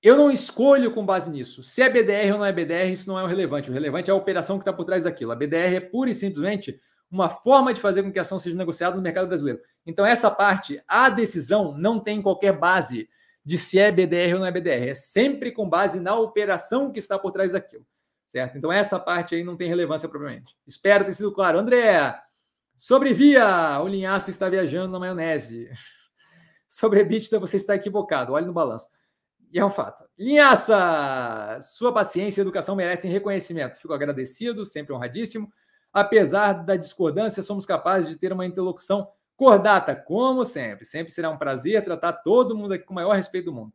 Eu 0.01 0.17
não 0.17 0.31
escolho 0.31 0.93
com 0.93 1.05
base 1.05 1.29
nisso. 1.29 1.63
Se 1.63 1.83
é 1.83 1.89
BDR 1.91 2.33
ou 2.33 2.39
não 2.39 2.45
é 2.45 2.53
BDR, 2.53 2.91
isso 2.93 3.09
não 3.09 3.19
é 3.19 3.25
o 3.25 3.27
relevante. 3.27 3.69
O 3.69 3.75
relevante 3.75 4.09
é 4.09 4.13
a 4.13 4.17
operação 4.17 4.57
que 4.57 4.63
está 4.63 4.73
por 4.73 4.85
trás 4.85 5.05
daquilo. 5.05 5.33
A 5.33 5.37
BDR 5.37 5.75
é 5.75 5.81
pura 5.81 6.09
e 6.09 6.15
simplesmente 6.15 6.81
uma 7.11 7.31
forma 7.31 7.73
de 7.73 7.81
fazer 7.81 8.03
com 8.03 8.13
que 8.13 8.19
a 8.19 8.23
ação 8.23 8.39
seja 8.39 8.57
negociada 8.57 8.97
no 8.97 9.03
mercado 9.03 9.27
brasileiro. 9.27 9.61
Então, 9.87 10.05
essa 10.05 10.31
parte, 10.31 10.83
a 10.87 11.09
decisão 11.09 11.77
não 11.77 11.99
tem 11.99 12.21
qualquer 12.21 12.53
base 12.53 13.09
de 13.45 13.57
se 13.57 13.79
é 13.79 13.91
BDR 13.91 14.35
ou 14.35 14.41
não 14.41 14.47
é 14.47 14.51
BDR. 14.51 14.91
É 14.91 14.95
sempre 14.95 15.53
com 15.53 15.69
base 15.69 16.01
na 16.01 16.15
operação 16.15 16.93
que 16.93 16.99
está 16.99 17.19
por 17.19 17.33
trás 17.33 17.53
daquilo. 17.53 17.87
Certo? 18.29 18.59
Então, 18.59 18.71
essa 18.71 19.01
parte 19.01 19.35
aí 19.35 19.43
não 19.43 19.57
tem 19.57 19.69
relevância 19.69 20.09
propriamente. 20.09 20.55
Espero 20.67 21.05
ter 21.05 21.15
sido 21.15 21.33
claro. 21.33 21.59
André, 21.59 22.15
sobre 22.77 23.15
via, 23.15 23.81
o 23.81 23.89
linhaço 23.89 24.31
está 24.31 24.49
viajando 24.51 24.93
na 24.93 24.99
maionese. 24.99 25.71
Sobre 26.71 27.01
EBITDA, 27.01 27.39
você 27.41 27.57
está 27.57 27.75
equivocado. 27.75 28.35
Olhe 28.35 28.45
no 28.45 28.53
balanço. 28.53 28.91
E 29.51 29.59
é 29.59 29.65
um 29.65 29.71
fato. 29.71 30.05
Linhaça, 30.19 31.59
sua 31.63 31.95
paciência 31.95 32.41
e 32.41 32.43
educação 32.43 32.77
merecem 32.77 33.11
reconhecimento. 33.11 33.79
Fico 33.79 33.95
agradecido, 33.95 34.67
sempre 34.67 34.93
honradíssimo. 34.93 35.51
Apesar 36.01 36.53
da 36.65 36.77
discordância, 36.77 37.43
somos 37.43 37.67
capazes 37.67 38.09
de 38.09 38.17
ter 38.17 38.33
uma 38.33 38.47
interlocução 38.47 39.11
cordata, 39.37 39.95
como 39.95 40.45
sempre. 40.45 40.85
Sempre 40.85 41.13
será 41.13 41.31
um 41.31 41.39
prazer 41.39 41.85
tratar 41.85 42.13
todo 42.13 42.57
mundo 42.57 42.75
aqui 42.75 42.85
com 42.85 42.93
o 42.93 42.95
maior 42.95 43.15
respeito 43.15 43.47
do 43.47 43.53
mundo. 43.53 43.73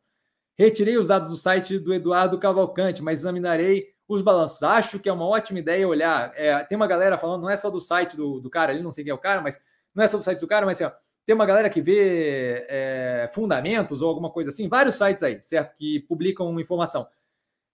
Retirei 0.56 0.96
os 0.96 1.08
dados 1.08 1.28
do 1.28 1.36
site 1.36 1.78
do 1.78 1.92
Eduardo 1.92 2.38
Cavalcante, 2.38 3.02
mas 3.02 3.20
examinarei 3.20 3.94
os 4.06 4.22
balanços. 4.22 4.62
Acho 4.62 4.98
que 5.00 5.08
é 5.08 5.12
uma 5.12 5.26
ótima 5.26 5.58
ideia 5.58 5.88
olhar. 5.88 6.32
É, 6.36 6.62
tem 6.64 6.76
uma 6.76 6.86
galera 6.86 7.18
falando, 7.18 7.42
não 7.42 7.50
é 7.50 7.56
só 7.56 7.70
do 7.70 7.80
site 7.80 8.16
do, 8.16 8.40
do 8.40 8.50
cara 8.50 8.72
ali, 8.72 8.82
não 8.82 8.92
sei 8.92 9.04
quem 9.04 9.10
é 9.10 9.14
o 9.14 9.18
cara, 9.18 9.40
mas 9.40 9.60
não 9.94 10.04
é 10.04 10.08
só 10.08 10.16
do 10.16 10.22
site 10.22 10.40
do 10.40 10.46
cara, 10.46 10.66
mas 10.66 10.80
assim, 10.80 10.92
ó, 10.92 10.96
tem 11.26 11.34
uma 11.34 11.46
galera 11.46 11.70
que 11.70 11.80
vê 11.80 12.66
é, 12.68 13.30
fundamentos 13.32 14.02
ou 14.02 14.08
alguma 14.08 14.30
coisa 14.30 14.50
assim, 14.50 14.68
vários 14.68 14.96
sites 14.96 15.22
aí, 15.22 15.42
certo? 15.42 15.74
Que 15.76 16.00
publicam 16.00 16.60
informação. 16.60 17.08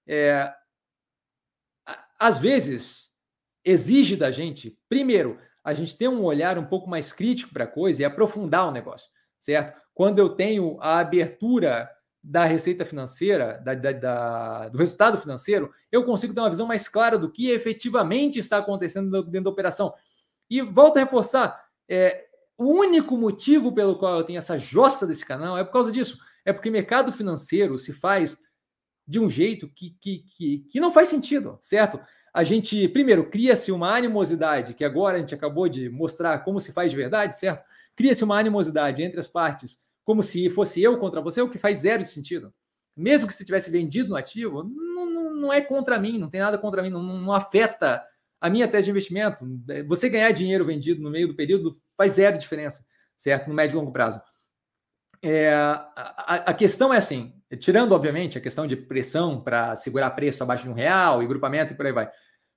É, 0.07 0.53
às 2.19 2.39
vezes, 2.39 3.10
exige 3.65 4.17
da 4.17 4.31
gente, 4.31 4.79
primeiro, 4.89 5.39
a 5.63 5.75
gente 5.75 5.97
ter 5.97 6.09
um 6.09 6.23
olhar 6.25 6.59
um 6.59 6.65
pouco 6.65 6.89
mais 6.89 7.13
crítico 7.13 7.53
para 7.53 7.65
a 7.65 7.69
coisa 7.69 8.03
e 8.03 8.05
aprofundar 8.05 8.67
o 8.67 8.71
negócio, 8.71 9.11
certo? 9.39 9.79
Quando 9.95 10.19
eu 10.19 10.31
tenho 10.31 10.79
a 10.81 10.99
abertura 10.99 11.91
da 12.23 12.45
receita 12.45 12.85
financeira, 12.85 13.61
da, 13.65 13.75
da, 13.75 13.93
da, 13.93 14.69
do 14.69 14.79
resultado 14.79 15.19
financeiro, 15.19 15.73
eu 15.91 16.05
consigo 16.05 16.35
ter 16.35 16.41
uma 16.41 16.51
visão 16.51 16.67
mais 16.67 16.87
clara 16.87 17.19
do 17.19 17.31
que 17.31 17.51
efetivamente 17.51 18.39
está 18.39 18.59
acontecendo 18.59 19.23
dentro 19.25 19.45
da 19.45 19.51
operação. 19.51 19.93
E 20.49 20.61
volto 20.61 20.99
a 20.99 21.01
reforçar, 21.01 21.65
é, 21.89 22.27
o 22.59 22.67
único 22.67 23.17
motivo 23.17 23.73
pelo 23.73 23.99
qual 23.99 24.19
eu 24.19 24.25
tenho 24.25 24.39
essa 24.39 24.59
jossa 24.59 25.07
desse 25.07 25.25
canal 25.25 25.57
é 25.57 25.65
por 25.65 25.73
causa 25.73 25.91
disso. 25.91 26.19
É 26.45 26.53
porque 26.53 26.71
mercado 26.71 27.13
financeiro 27.13 27.79
se 27.79 27.93
faz 27.93 28.39
de 29.07 29.19
um 29.19 29.29
jeito 29.29 29.69
que, 29.69 29.97
que, 30.01 30.25
que, 30.37 30.59
que 30.71 30.81
não 30.81 30.93
faz 30.93 31.09
sentido, 31.09 31.59
certo? 31.61 31.99
A 32.33 32.45
gente, 32.45 32.89
primeiro, 32.89 33.29
cria-se 33.29 33.73
uma 33.73 33.95
animosidade, 33.95 34.75
que 34.75 34.85
agora 34.85 35.17
a 35.17 35.21
gente 35.21 35.35
acabou 35.35 35.69
de 35.69 35.89
mostrar 35.89 36.39
como 36.41 36.61
se 36.61 36.73
faz 36.73 36.91
de 36.91 36.97
verdade, 36.97 37.37
certo? 37.37 37.65
Cria-se 37.97 38.23
uma 38.23 38.39
animosidade 38.39 39.03
entre 39.03 39.19
as 39.19 39.29
partes, 39.29 39.79
como 40.05 40.23
se 40.23 40.49
fosse 40.49 40.83
eu 40.83 40.99
contra 40.99 41.21
você, 41.21 41.41
o 41.41 41.49
que 41.49 41.59
faz 41.59 41.79
zero 41.79 42.05
sentido. 42.05 42.53
Mesmo 42.97 43.27
que 43.27 43.35
você 43.35 43.45
tivesse 43.45 43.71
vendido 43.71 44.11
no 44.11 44.17
ativo, 44.17 44.63
não, 44.63 45.07
não, 45.07 45.35
não 45.35 45.53
é 45.53 45.61
contra 45.61 45.99
mim, 45.99 46.19
não 46.19 46.29
tem 46.29 46.41
nada 46.41 46.59
contra 46.59 46.83
mim, 46.83 46.91
não, 46.91 47.03
não 47.03 47.33
afeta 47.33 48.05
a 48.41 48.49
minha 48.49 48.67
tese 48.67 48.85
de 48.85 48.91
investimento, 48.91 49.45
você 49.87 50.09
ganhar 50.09 50.31
dinheiro 50.33 50.65
vendido 50.65 51.03
no 51.03 51.11
meio 51.11 51.29
do 51.29 51.35
período 51.35 51.77
faz 51.97 52.15
zero 52.15 52.39
diferença, 52.39 52.87
certo? 53.17 53.49
No 53.49 53.55
médio 53.55 53.75
e 53.75 53.77
longo 53.77 53.93
prazo. 53.93 54.21
É, 55.23 55.53
a, 55.53 56.35
a, 56.47 56.55
questão 56.55 56.95
é 56.95 56.97
assim, 56.97 57.35
tirando, 57.59 57.93
obviamente, 57.93 58.39
a 58.39 58.41
questão 58.41 58.67
de 58.67 58.77
pressão 58.77 59.41
para 59.41 59.75
segurar 59.77 60.11
preço 60.11 60.43
abaixo 60.43 60.65
de 60.65 60.71
um 60.71 60.75
real 60.75 61.23
e 61.23 61.27
grupamento 61.27 61.73
e 61.73 61.77
por 61.77 61.87
aí 61.87 61.93
vai. 61.93 62.11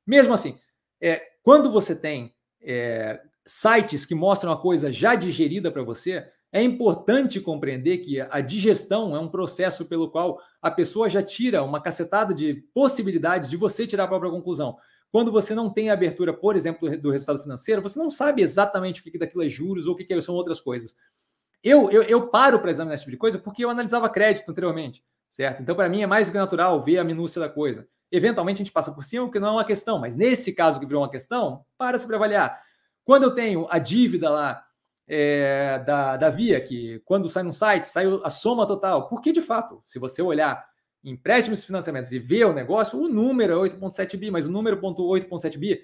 Mesmo 0.06 0.34
assim, 0.34 0.60
é, 1.02 1.22
quando 1.42 1.72
você 1.72 1.96
tem 1.96 2.34
é, 2.62 3.22
sites 3.46 4.06
que 4.06 4.16
mostram 4.16 4.52
a 4.52 4.62
coisa 4.62 4.92
já 4.92 5.16
digerida 5.16 5.72
para 5.72 5.84
você, 5.84 6.30
é 6.52 6.62
importante 6.62 7.42
compreender 7.42 7.98
que 7.98 8.22
a 8.22 8.40
digestão 8.40 9.16
é 9.16 9.20
um 9.20 9.28
processo 9.28 9.86
pelo 9.86 10.12
qual 10.12 10.40
a 10.62 10.70
pessoa 10.70 11.10
já 11.10 11.24
tira 11.24 11.64
uma 11.64 11.82
cacetada 11.82 12.32
de 12.32 12.64
possibilidades 12.74 13.50
de 13.50 13.58
você 13.58 13.88
tirar 13.88 14.04
a 14.04 14.08
própria 14.08 14.30
conclusão. 14.30 14.78
Quando 15.12 15.32
você 15.32 15.56
não 15.56 15.70
tem 15.70 15.90
abertura, 15.90 16.32
por 16.32 16.56
exemplo, 16.56 16.96
do, 16.98 17.12
resultado 17.12 17.42
financeiro, 17.42 17.82
você 17.82 17.98
não 17.98 18.12
sabe 18.12 18.42
exatamente 18.42 19.02
o 19.02 19.04
que, 19.04 19.18
daquilo 19.18 19.44
é 19.44 19.50
juros 19.50 19.88
ou 19.88 19.94
o 19.94 19.96
que 19.96 20.22
são 20.22 20.36
outras 20.36 20.62
coisas. 20.62 20.96
Eu, 21.64 21.90
eu, 21.90 22.04
eu 22.04 22.28
paro 22.28 22.60
para 22.60 22.72
examinar 22.72 22.96
esse 22.96 23.04
tipo 23.04 23.12
de 23.12 23.18
coisa 23.18 23.40
porque 23.40 23.64
eu 23.64 23.70
analisava 23.70 24.10
crédito 24.10 24.50
anteriormente, 24.50 25.04
certo? 25.30 25.62
Então, 25.62 25.76
para 25.76 25.88
mim, 25.88 26.02
é 26.02 26.08
mais 26.08 26.28
do 26.28 26.34
que 26.34 26.38
natural 26.38 26.82
ver 26.82 26.98
a 26.98 27.04
minúcia 27.04 27.40
da 27.40 27.48
coisa. 27.48 27.88
Eventualmente, 28.12 28.62
a 28.62 28.66
gente 28.66 28.74
passa 28.74 28.92
por 28.92 29.04
cima, 29.04 29.26
porque 29.26 29.40
não 29.40 29.48
é 29.48 29.52
uma 29.52 29.66
questão, 29.66 29.98
mas 29.98 30.16
nesse 30.16 30.54
caso 30.54 30.80
que 30.80 30.86
virou 30.86 31.02
uma 31.02 31.10
questão, 31.10 31.66
para 31.78 31.98
se 31.98 32.14
avaliar. 32.14 32.62
Quando 33.06 33.24
eu 33.24 33.32
tenho 33.34 33.66
a 33.70 33.80
dívida 33.80 34.30
lá 34.30 34.64
é, 35.08 35.80
da, 35.80 36.18
da 36.18 36.30
Via, 36.30 36.60
que 36.60 37.02
quando 37.06 37.30
sai 37.30 37.44
no 37.44 37.54
site, 37.54 37.88
sai 37.88 38.06
a 38.24 38.30
soma 38.30 38.68
total. 38.68 39.08
Porque, 39.08 39.32
de 39.32 39.42
fato, 39.42 39.82
se 39.86 40.00
você 40.00 40.22
olhar 40.22 40.66
empréstimos 41.04 41.62
e 41.62 41.66
financiamentos 41.66 42.12
e 42.12 42.20
ver 42.20 42.46
o 42.46 42.54
negócio, 42.54 43.00
o 43.00 43.10
número 43.10 43.66
é 43.66 43.70
8,7 43.70 44.18
bi, 44.18 44.32
mas 44.32 44.46
o 44.46 44.52
número 44.52 44.80
8,7 44.80 45.58
bi 45.58 45.82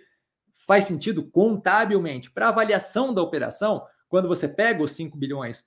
faz 0.68 0.86
sentido 0.86 1.24
contabilmente. 1.30 2.32
Para 2.32 2.50
avaliação 2.50 3.14
da 3.14 3.22
operação, 3.22 3.84
quando 4.10 4.28
você 4.28 4.47
pega 4.47 4.84
os 4.84 4.91
5 4.91 5.18
bilhões 5.18 5.64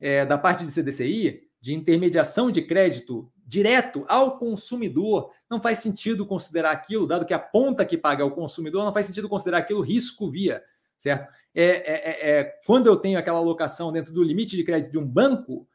é, 0.00 0.26
da 0.26 0.36
parte 0.36 0.64
de 0.64 0.72
CDCI, 0.72 1.42
de 1.60 1.74
intermediação 1.74 2.50
de 2.50 2.62
crédito 2.62 3.30
direto 3.46 4.04
ao 4.08 4.38
consumidor, 4.38 5.30
não 5.48 5.60
faz 5.60 5.78
sentido 5.78 6.26
considerar 6.26 6.72
aquilo, 6.72 7.06
dado 7.06 7.26
que 7.26 7.34
a 7.34 7.38
ponta 7.38 7.84
que 7.84 7.96
paga 7.96 8.22
é 8.22 8.26
o 8.26 8.30
consumidor, 8.30 8.84
não 8.84 8.92
faz 8.92 9.06
sentido 9.06 9.28
considerar 9.28 9.58
aquilo 9.58 9.80
risco 9.80 10.28
via, 10.28 10.62
certo? 10.98 11.30
É, 11.54 11.64
é, 11.64 11.92
é, 11.92 12.30
é 12.30 12.44
quando 12.66 12.86
eu 12.86 12.96
tenho 12.96 13.18
aquela 13.18 13.38
alocação 13.38 13.92
dentro 13.92 14.12
do 14.12 14.22
limite 14.22 14.56
de 14.56 14.64
crédito 14.64 14.90
de 14.90 14.98
um 14.98 15.06
banco, 15.06 15.68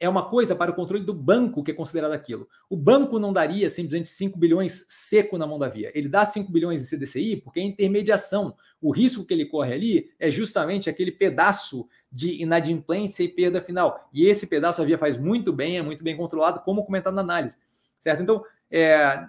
é 0.00 0.08
uma 0.08 0.28
coisa 0.28 0.54
para 0.54 0.70
o 0.70 0.74
controle 0.74 1.04
do 1.04 1.14
banco 1.14 1.62
que 1.62 1.70
é 1.70 1.74
considerado 1.74 2.12
aquilo. 2.12 2.48
O 2.68 2.76
banco 2.76 3.18
não 3.18 3.32
daria 3.32 3.70
simplesmente 3.70 4.08
5 4.10 4.38
bilhões 4.38 4.84
seco 4.88 5.38
na 5.38 5.46
mão 5.46 5.58
da 5.58 5.68
via. 5.68 5.90
Ele 5.94 6.08
dá 6.08 6.26
5 6.26 6.50
bilhões 6.50 6.82
em 6.82 6.84
CDCI 6.84 7.36
porque 7.36 7.60
é 7.60 7.62
intermediação. 7.62 8.56
O 8.80 8.90
risco 8.90 9.24
que 9.24 9.32
ele 9.32 9.46
corre 9.46 9.72
ali 9.72 10.10
é 10.18 10.30
justamente 10.30 10.90
aquele 10.90 11.12
pedaço 11.12 11.88
de 12.10 12.42
inadimplência 12.42 13.22
e 13.22 13.28
perda 13.28 13.62
final. 13.62 14.08
E 14.12 14.26
esse 14.26 14.46
pedaço 14.46 14.82
a 14.82 14.84
via 14.84 14.98
faz 14.98 15.16
muito 15.16 15.52
bem, 15.52 15.78
é 15.78 15.82
muito 15.82 16.04
bem 16.04 16.16
controlado, 16.16 16.60
como 16.60 16.84
comentado 16.84 17.14
na 17.14 17.22
análise. 17.22 17.56
Certo? 17.98 18.22
Então, 18.22 18.44
é, 18.70 19.24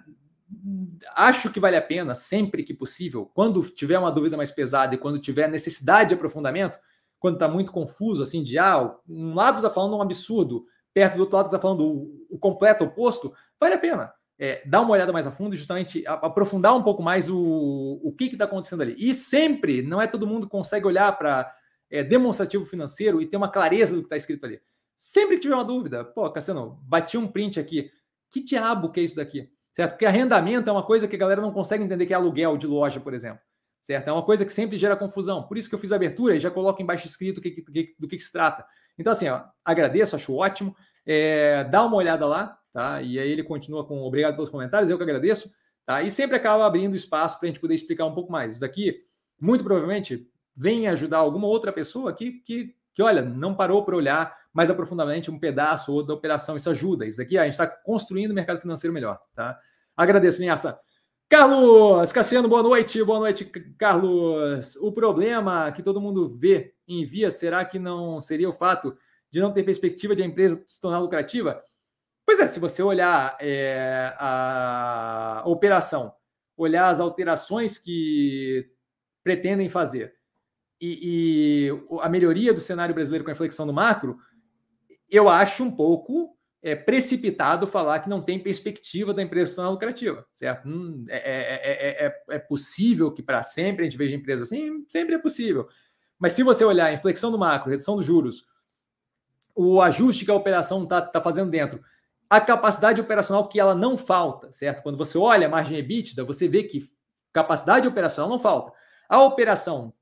acho 1.14 1.50
que 1.50 1.60
vale 1.60 1.76
a 1.76 1.82
pena, 1.82 2.14
sempre 2.14 2.62
que 2.62 2.74
possível, 2.74 3.30
quando 3.34 3.62
tiver 3.62 3.98
uma 3.98 4.12
dúvida 4.12 4.36
mais 4.36 4.50
pesada 4.50 4.94
e 4.94 4.98
quando 4.98 5.18
tiver 5.18 5.48
necessidade 5.48 6.10
de 6.10 6.14
aprofundamento, 6.14 6.78
quando 7.18 7.34
está 7.34 7.48
muito 7.48 7.72
confuso, 7.72 8.22
assim, 8.22 8.42
de 8.42 8.58
ah, 8.58 8.94
um 9.08 9.34
lado 9.34 9.58
está 9.58 9.70
falando 9.70 9.96
um 9.96 10.02
absurdo, 10.02 10.64
perto 10.92 11.16
do 11.16 11.20
outro 11.20 11.36
lado 11.36 11.46
está 11.46 11.58
falando 11.58 12.10
o, 12.30 12.38
completo 12.38 12.84
oposto, 12.84 13.32
vale 13.60 13.74
a 13.74 13.78
pena 13.78 14.12
é, 14.38 14.62
dar 14.68 14.82
uma 14.82 14.92
olhada 14.92 15.12
mais 15.12 15.26
a 15.26 15.30
fundo 15.30 15.54
e 15.54 15.58
justamente 15.58 16.04
aprofundar 16.06 16.76
um 16.76 16.82
pouco 16.82 17.02
mais 17.02 17.28
o, 17.28 18.00
o 18.02 18.12
que 18.12 18.24
está 18.24 18.44
acontecendo 18.44 18.82
ali. 18.82 18.94
E 18.98 19.14
sempre, 19.14 19.82
não 19.82 20.00
é 20.00 20.06
todo 20.06 20.26
mundo 20.26 20.48
consegue 20.48 20.86
olhar 20.86 21.10
para 21.16 21.52
é, 21.90 22.02
demonstrativo 22.02 22.64
financeiro 22.64 23.20
e 23.20 23.26
ter 23.26 23.36
uma 23.36 23.48
clareza 23.48 23.94
do 23.94 24.02
que 24.02 24.06
está 24.06 24.16
escrito 24.16 24.44
ali. 24.44 24.60
Sempre 24.96 25.36
que 25.36 25.42
tiver 25.42 25.54
uma 25.54 25.64
dúvida, 25.64 26.04
pô, 26.04 26.30
Cassiano, 26.30 26.78
bati 26.82 27.16
um 27.18 27.26
print 27.26 27.60
aqui. 27.60 27.90
Que 28.30 28.42
diabo 28.42 28.90
que 28.90 29.00
é 29.00 29.02
isso 29.02 29.16
daqui? 29.16 29.50
Certo? 29.74 29.92
Porque 29.92 30.06
arrendamento 30.06 30.68
é 30.68 30.72
uma 30.72 30.82
coisa 30.82 31.06
que 31.06 31.16
a 31.16 31.18
galera 31.18 31.40
não 31.40 31.52
consegue 31.52 31.84
entender 31.84 32.06
que 32.06 32.12
é 32.12 32.16
aluguel 32.16 32.56
de 32.56 32.66
loja, 32.66 33.00
por 33.00 33.14
exemplo 33.14 33.40
certo? 33.86 34.08
É 34.08 34.12
uma 34.12 34.24
coisa 34.24 34.44
que 34.44 34.52
sempre 34.52 34.76
gera 34.76 34.96
confusão. 34.96 35.44
Por 35.44 35.56
isso 35.56 35.68
que 35.68 35.74
eu 35.74 35.78
fiz 35.78 35.92
a 35.92 35.96
abertura 35.96 36.34
e 36.34 36.40
já 36.40 36.50
coloco 36.50 36.82
embaixo 36.82 37.06
escrito 37.06 37.40
que, 37.40 37.52
que, 37.52 37.94
do 37.96 38.08
que, 38.08 38.16
que, 38.16 38.22
se 38.22 38.32
trata. 38.32 38.66
Então, 38.98 39.12
assim, 39.12 39.28
ó, 39.28 39.44
agradeço, 39.64 40.16
acho 40.16 40.34
ótimo. 40.34 40.74
É, 41.06 41.62
dá 41.62 41.84
uma 41.84 41.96
olhada 41.96 42.26
lá, 42.26 42.58
tá? 42.72 43.00
E 43.00 43.16
aí 43.16 43.30
ele 43.30 43.44
continua 43.44 43.86
com 43.86 44.02
obrigado 44.02 44.34
pelos 44.34 44.50
comentários, 44.50 44.90
eu 44.90 44.96
que 44.96 45.04
agradeço, 45.04 45.52
tá? 45.84 46.02
E 46.02 46.10
sempre 46.10 46.36
acaba 46.36 46.66
abrindo 46.66 46.96
espaço 46.96 47.38
para 47.38 47.46
a 47.46 47.50
gente 47.52 47.60
poder 47.60 47.76
explicar 47.76 48.06
um 48.06 48.14
pouco 48.14 48.32
mais. 48.32 48.54
Isso 48.54 48.60
daqui, 48.60 49.04
muito 49.40 49.62
provavelmente, 49.62 50.28
vem 50.56 50.88
ajudar 50.88 51.18
alguma 51.18 51.46
outra 51.46 51.72
pessoa 51.72 52.10
aqui 52.10 52.42
que, 52.44 52.74
que 52.92 53.02
olha, 53.04 53.22
não 53.22 53.54
parou 53.54 53.84
para 53.84 53.94
olhar 53.94 54.36
mais 54.52 54.68
aprofundadamente 54.68 55.30
um 55.30 55.38
pedaço 55.38 55.92
ou 55.92 56.04
da 56.04 56.12
operação. 56.12 56.56
Isso 56.56 56.70
ajuda. 56.70 57.06
Isso 57.06 57.18
daqui, 57.18 57.38
a 57.38 57.44
gente 57.44 57.52
está 57.52 57.68
construindo 57.68 58.32
o 58.32 58.34
mercado 58.34 58.60
financeiro 58.60 58.92
melhor, 58.92 59.20
tá? 59.32 59.56
Agradeço, 59.96 60.40
Linhaça. 60.40 60.76
Carlos 61.28 62.12
Cassiano, 62.12 62.48
boa 62.48 62.62
noite. 62.62 63.02
Boa 63.02 63.18
noite, 63.18 63.44
Carlos. 63.76 64.76
O 64.76 64.92
problema 64.92 65.72
que 65.72 65.82
todo 65.82 66.00
mundo 66.00 66.36
vê 66.38 66.72
em 66.86 67.04
via, 67.04 67.32
será 67.32 67.64
que 67.64 67.80
não 67.80 68.20
seria 68.20 68.48
o 68.48 68.52
fato 68.52 68.96
de 69.28 69.40
não 69.40 69.52
ter 69.52 69.64
perspectiva 69.64 70.14
de 70.14 70.22
a 70.22 70.26
empresa 70.26 70.62
se 70.68 70.80
tornar 70.80 71.00
lucrativa? 71.00 71.60
Pois 72.24 72.38
é, 72.38 72.46
se 72.46 72.60
você 72.60 72.80
olhar 72.80 73.36
é, 73.40 74.14
a 74.18 75.42
operação, 75.46 76.14
olhar 76.56 76.88
as 76.88 77.00
alterações 77.00 77.76
que 77.76 78.70
pretendem 79.24 79.68
fazer 79.68 80.14
e, 80.80 81.70
e 81.70 82.00
a 82.02 82.08
melhoria 82.08 82.54
do 82.54 82.60
cenário 82.60 82.94
brasileiro 82.94 83.24
com 83.24 83.30
a 83.30 83.34
inflexão 83.34 83.66
do 83.66 83.72
macro, 83.72 84.16
eu 85.10 85.28
acho 85.28 85.64
um 85.64 85.70
pouco 85.72 86.35
é 86.66 86.74
precipitado 86.74 87.64
falar 87.64 88.00
que 88.00 88.08
não 88.08 88.20
tem 88.20 88.40
perspectiva 88.40 89.14
da 89.14 89.22
empresa 89.22 89.54
tornar 89.54 89.70
lucrativa, 89.70 90.26
certo? 90.34 90.68
É, 91.08 91.16
é, 91.16 92.06
é, 92.06 92.24
é 92.28 92.38
possível 92.40 93.12
que 93.12 93.22
para 93.22 93.40
sempre 93.40 93.82
a 93.82 93.84
gente 93.88 93.96
veja 93.96 94.16
empresa 94.16 94.42
assim? 94.42 94.84
Sempre 94.88 95.14
é 95.14 95.18
possível. 95.18 95.68
Mas 96.18 96.32
se 96.32 96.42
você 96.42 96.64
olhar 96.64 96.86
a 96.86 96.92
inflexão 96.92 97.30
do 97.30 97.38
macro, 97.38 97.70
redução 97.70 97.94
dos 97.94 98.04
juros, 98.04 98.44
o 99.54 99.80
ajuste 99.80 100.24
que 100.24 100.30
a 100.30 100.34
operação 100.34 100.82
está 100.82 101.00
tá 101.00 101.20
fazendo 101.20 101.52
dentro, 101.52 101.80
a 102.28 102.40
capacidade 102.40 103.00
operacional 103.00 103.48
que 103.48 103.60
ela 103.60 103.74
não 103.74 103.96
falta, 103.96 104.50
certo? 104.50 104.82
Quando 104.82 104.98
você 104.98 105.16
olha 105.16 105.46
a 105.46 105.50
margem 105.50 105.78
EBITDA, 105.78 106.24
você 106.24 106.48
vê 106.48 106.64
que 106.64 106.90
capacidade 107.32 107.86
operacional 107.86 108.28
não 108.28 108.40
falta. 108.40 108.72
A 109.08 109.22
operação 109.22 109.94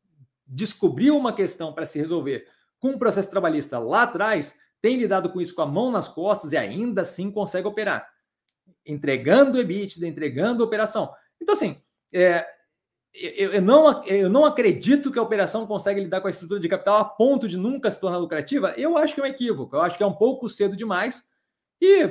descobriu 0.47 1.15
uma 1.15 1.35
questão 1.35 1.75
para 1.75 1.85
se 1.85 1.99
resolver 1.99 2.47
com 2.79 2.93
um 2.93 2.99
processo 2.99 3.31
trabalhista 3.31 3.79
lá 3.79 4.05
atrás, 4.05 4.55
tem 4.85 4.99
lidado 4.99 5.30
com 5.30 5.41
isso 5.41 5.55
com 5.55 5.62
a 5.62 5.66
mão 5.66 5.91
nas 5.91 6.09
costas 6.09 6.53
e 6.53 6.59
ainda 6.59 7.01
assim 7.01 7.30
consegue 7.30 7.66
operar, 7.66 8.07
entregando 8.85 9.59
EBITDA, 9.59 10.07
entregando 10.07 10.62
operação. 10.62 11.11
Então, 11.41 11.55
assim, 11.55 11.80
é, 12.12 12.47
eu, 13.14 13.53
eu, 13.53 13.62
não, 13.62 14.05
eu 14.05 14.28
não 14.28 14.45
acredito 14.45 15.11
que 15.11 15.18
a 15.18 15.22
operação 15.22 15.66
consegue 15.66 16.03
lidar 16.03 16.20
com 16.20 16.26
a 16.26 16.30
estrutura 16.30 16.61
de 16.61 16.68
capital 16.68 16.99
a 16.99 17.05
ponto 17.07 17.49
de 17.49 17.57
nunca 17.57 17.91
se 17.91 17.99
tornar 17.99 18.18
lucrativa. 18.18 18.74
Eu 18.76 18.99
acho 18.99 19.14
que 19.14 19.22
é 19.22 19.24
um 19.24 19.26
equívoco, 19.26 19.74
eu 19.74 19.80
acho 19.80 19.97
que 19.97 20.03
é 20.03 20.07
um 20.07 20.12
pouco 20.12 20.51
cedo 20.51 20.76
demais. 20.76 21.24
E 21.80 22.07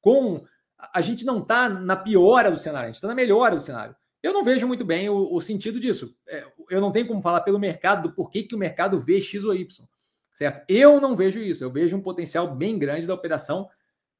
com 0.00 0.46
a 0.78 1.00
gente 1.00 1.24
não 1.24 1.38
está 1.38 1.68
na 1.68 1.96
piora 1.96 2.48
do 2.48 2.56
cenário, 2.56 2.84
a 2.84 2.88
gente 2.90 2.96
está 2.96 3.08
na 3.08 3.14
melhora 3.16 3.56
do 3.56 3.62
cenário. 3.62 3.96
Eu 4.22 4.32
não 4.32 4.44
vejo 4.44 4.68
muito 4.68 4.84
bem 4.84 5.08
o, 5.08 5.34
o 5.34 5.40
sentido 5.40 5.80
disso. 5.80 6.16
É, 6.28 6.46
eu 6.70 6.80
não 6.80 6.92
tenho 6.92 7.08
como 7.08 7.20
falar 7.20 7.40
pelo 7.40 7.58
mercado 7.58 8.08
do 8.08 8.14
porquê 8.14 8.44
que 8.44 8.54
o 8.54 8.58
mercado 8.58 9.00
vê 9.00 9.20
X 9.20 9.42
ou 9.42 9.52
Y 9.52 9.88
certo? 10.34 10.64
Eu 10.68 11.00
não 11.00 11.16
vejo 11.16 11.38
isso, 11.38 11.64
eu 11.64 11.70
vejo 11.70 11.96
um 11.96 12.02
potencial 12.02 12.54
bem 12.54 12.78
grande 12.78 13.06
da 13.06 13.14
operação 13.14 13.68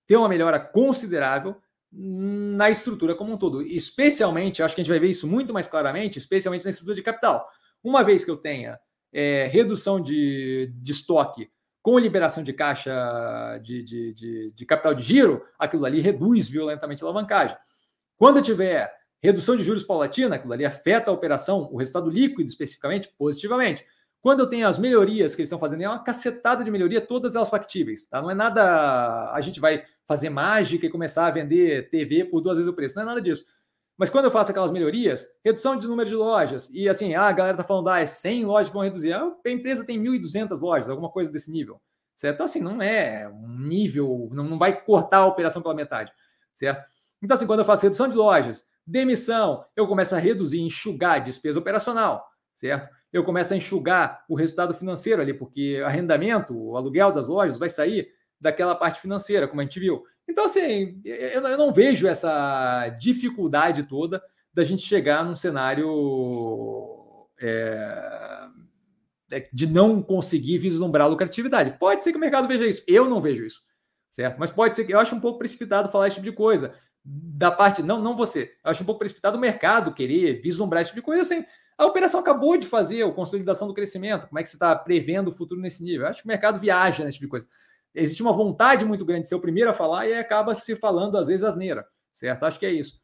ter 0.07 0.17
uma 0.17 0.29
melhora 0.29 0.59
considerável 0.59 1.57
na 1.93 2.71
estrutura 2.71 3.15
como 3.15 3.33
um 3.33 3.37
todo. 3.37 3.63
Especialmente, 3.63 4.63
acho 4.63 4.75
que 4.75 4.81
a 4.81 4.85
gente 4.85 4.91
vai 4.91 5.01
ver 5.01 5.09
isso 5.09 5.27
muito 5.27 5.53
mais 5.53 5.67
claramente, 5.67 6.19
especialmente 6.19 6.65
na 6.65 6.71
estrutura 6.71 6.97
de 6.97 7.03
capital. 7.03 7.47
Uma 7.83 8.03
vez 8.03 8.25
que 8.25 8.31
eu 8.31 8.37
tenha 8.37 8.79
é, 9.13 9.47
redução 9.47 10.01
de, 10.01 10.73
de 10.75 10.93
estoque 10.93 11.51
com 11.81 11.99
liberação 11.99 12.43
de 12.43 12.53
caixa 12.53 13.59
de, 13.63 13.83
de, 13.83 14.15
de, 14.15 14.53
de, 14.53 14.67
capital 14.67 14.95
de 14.95 15.03
giro, 15.03 15.45
aquilo 15.59 15.85
ali 15.85 16.01
reduz 16.01 16.49
violentamente 16.49 17.05
a 17.05 17.07
alavancagem. 17.07 17.57
Quando 18.17 18.39
eu 18.39 18.43
tiver 18.43 18.91
redução 19.23 19.55
de 19.55 19.63
juros 19.63 19.85
paulatina, 19.85 20.37
aquilo 20.37 20.53
ali 20.53 20.65
afeta 20.65 21.11
a 21.11 21.15
operação, 21.15 21.69
o 21.71 21.77
resultado 21.77 22.09
líquido 22.09 22.49
especificamente, 22.49 23.13
positivamente. 23.19 23.85
Quando 24.25 24.41
eu 24.41 24.47
tenho 24.47 24.67
as 24.67 24.79
melhorias 24.79 25.35
que 25.35 25.43
eles 25.43 25.49
estão 25.49 25.59
fazendo, 25.59 25.83
é 25.83 25.87
uma 25.87 26.03
cacetada 26.03 26.65
de 26.65 26.71
melhoria, 26.71 26.99
todas 26.99 27.35
elas 27.35 27.51
factíveis, 27.51 28.07
tá? 28.07 28.23
Não 28.23 28.31
é 28.31 28.35
nada. 28.35 29.31
A 29.31 29.39
gente 29.43 29.61
vai 29.61 29.85
fazer 30.07 30.31
mágica 30.31 30.87
e 30.87 30.89
começar 30.89 31.27
a 31.27 31.31
vender 31.31 31.91
TV 31.91 32.25
por 32.25 32.41
duas 32.41 32.57
vezes 32.57 32.73
o 32.73 32.75
preço, 32.75 32.97
não 32.97 33.03
é 33.03 33.05
nada 33.05 33.21
disso. 33.21 33.45
Mas 33.99 34.09
quando 34.09 34.25
eu 34.25 34.31
faço 34.31 34.51
aquelas 34.51 34.71
melhorias, 34.71 35.27
redução 35.45 35.77
de 35.77 35.87
número 35.87 36.09
de 36.09 36.17
lojas, 36.17 36.71
e 36.73 36.89
assim, 36.89 37.15
ah, 37.15 37.27
a 37.27 37.33
galera 37.33 37.59
tá 37.59 37.65
falando, 37.65 37.91
ah, 37.91 38.01
é 38.01 38.07
100 38.07 38.47
lojas 38.47 38.69
que 38.69 38.75
vão 38.75 38.83
reduzir. 38.83 39.13
A 39.13 39.31
empresa 39.51 39.85
tem 39.85 40.03
1.200 40.03 40.59
lojas, 40.59 40.89
alguma 40.89 41.11
coisa 41.11 41.31
desse 41.31 41.51
nível, 41.53 41.79
certo? 42.17 42.37
Então, 42.37 42.47
assim, 42.47 42.61
não 42.61 42.81
é 42.81 43.29
um 43.29 43.59
nível, 43.59 44.31
não, 44.33 44.45
não 44.45 44.59
vai 44.59 44.81
cortar 44.87 45.19
a 45.19 45.27
operação 45.27 45.61
pela 45.61 45.75
metade, 45.75 46.11
certo? 46.55 46.83
Então, 47.23 47.35
assim, 47.35 47.47
quando 47.47 47.59
eu 47.59 47.67
faço 47.67 47.83
redução 47.83 48.09
de 48.09 48.17
lojas, 48.17 48.65
demissão, 48.87 49.67
eu 49.77 49.87
começo 49.87 50.15
a 50.15 50.19
reduzir, 50.19 50.63
enxugar 50.63 51.17
a 51.17 51.19
despesa 51.19 51.59
operacional, 51.59 52.27
certo? 52.55 52.89
Eu 53.15 53.23
começo 53.23 53.55
a 53.55 53.57
enxugar 53.57 54.25
o 54.29 54.35
resultado 54.35 54.75
financeiro 54.75 55.23
ali, 55.23 55.33
porque 55.33 55.81
arrendamento, 55.87 56.53
o 56.53 56.77
aluguel 56.77 57.13
das 57.13 57.29
lojas 57.29 57.57
vai 57.57 57.69
sair 57.69 58.09
daquela 58.41 58.75
parte 58.75 59.01
financeira, 59.01 59.47
como 59.47 59.61
a 59.61 59.65
gente 59.65 59.79
viu. 59.79 60.03
Então, 60.29 60.47
assim, 60.47 61.01
eu, 61.05 61.41
não 61.57 61.73
vejo 61.73 62.09
essa 62.09 62.89
dificuldade 63.01 63.87
toda 63.87 64.21
da 64.53 64.65
gente 64.65 64.83
chegar 64.83 65.25
num 65.25 65.37
cenário 65.37 65.89
é, 67.41 68.49
é, 69.31 69.49
de 69.53 69.69
não 69.69 70.03
conseguir 70.03 70.59
vislumbrar 70.59 71.09
lucratividade. 71.09 71.79
Pode 71.79 72.03
ser 72.03 72.11
que 72.11 72.19
o 72.19 72.21
mercado 72.21 72.49
veja 72.49 72.67
isso, 72.67 72.83
eu 72.85 73.09
não 73.09 73.21
vejo 73.21 73.45
isso, 73.45 73.63
certo? 74.11 74.39
Mas 74.41 74.51
pode 74.51 74.75
ser 74.75 74.87
que 74.87 74.93
eu 74.93 74.99
acho 74.99 75.15
um 75.15 75.21
pouco 75.21 75.39
precipitado 75.39 75.89
falar 75.89 76.09
esse 76.09 76.17
tipo 76.17 76.29
de 76.29 76.37
coisa. 76.37 76.75
Da 77.05 77.53
parte, 77.53 77.81
não, 77.81 78.03
não 78.03 78.17
você, 78.17 78.57
eu 78.65 78.73
acho 78.73 78.83
um 78.83 78.87
pouco 78.87 78.99
precipitado 78.99 79.37
o 79.37 79.41
mercado 79.41 79.95
querer 79.95 80.43
vislumbrar 80.43 80.83
esse 80.83 80.91
tipo 80.91 81.01
de 81.01 81.07
coisa 81.07 81.23
assim 81.23 81.45
a 81.77 81.87
operação 81.87 82.21
acabou 82.21 82.57
de 82.57 82.67
fazer 82.67 83.03
a 83.03 83.11
consolidação 83.11 83.67
do 83.67 83.75
crescimento. 83.75 84.29
Como 84.29 84.39
é 84.39 84.43
que 84.43 84.49
você 84.49 84.57
está 84.57 84.75
prevendo 84.77 85.29
o 85.29 85.33
futuro 85.33 85.61
nesse 85.61 85.83
nível? 85.83 86.03
Eu 86.03 86.11
acho 86.11 86.23
que 86.23 86.29
o 86.29 86.29
mercado 86.29 86.59
viaja 86.59 87.05
nesse 87.05 87.19
tipo 87.19 87.27
de 87.27 87.31
coisa. 87.31 87.49
Existe 87.95 88.23
uma 88.23 88.33
vontade 88.33 88.85
muito 88.85 89.05
grande 89.05 89.23
de 89.23 89.29
ser 89.29 89.35
o 89.35 89.41
primeiro 89.41 89.71
a 89.71 89.75
falar 89.75 90.09
e 90.09 90.15
acaba 90.15 90.55
se 90.55 90.75
falando, 90.77 91.17
às 91.17 91.29
vezes, 91.29 91.45
asneira. 91.45 91.87
Certo? 92.13 92.45
Acho 92.45 92.59
que 92.59 92.67
é 92.67 92.71
isso. 92.71 93.01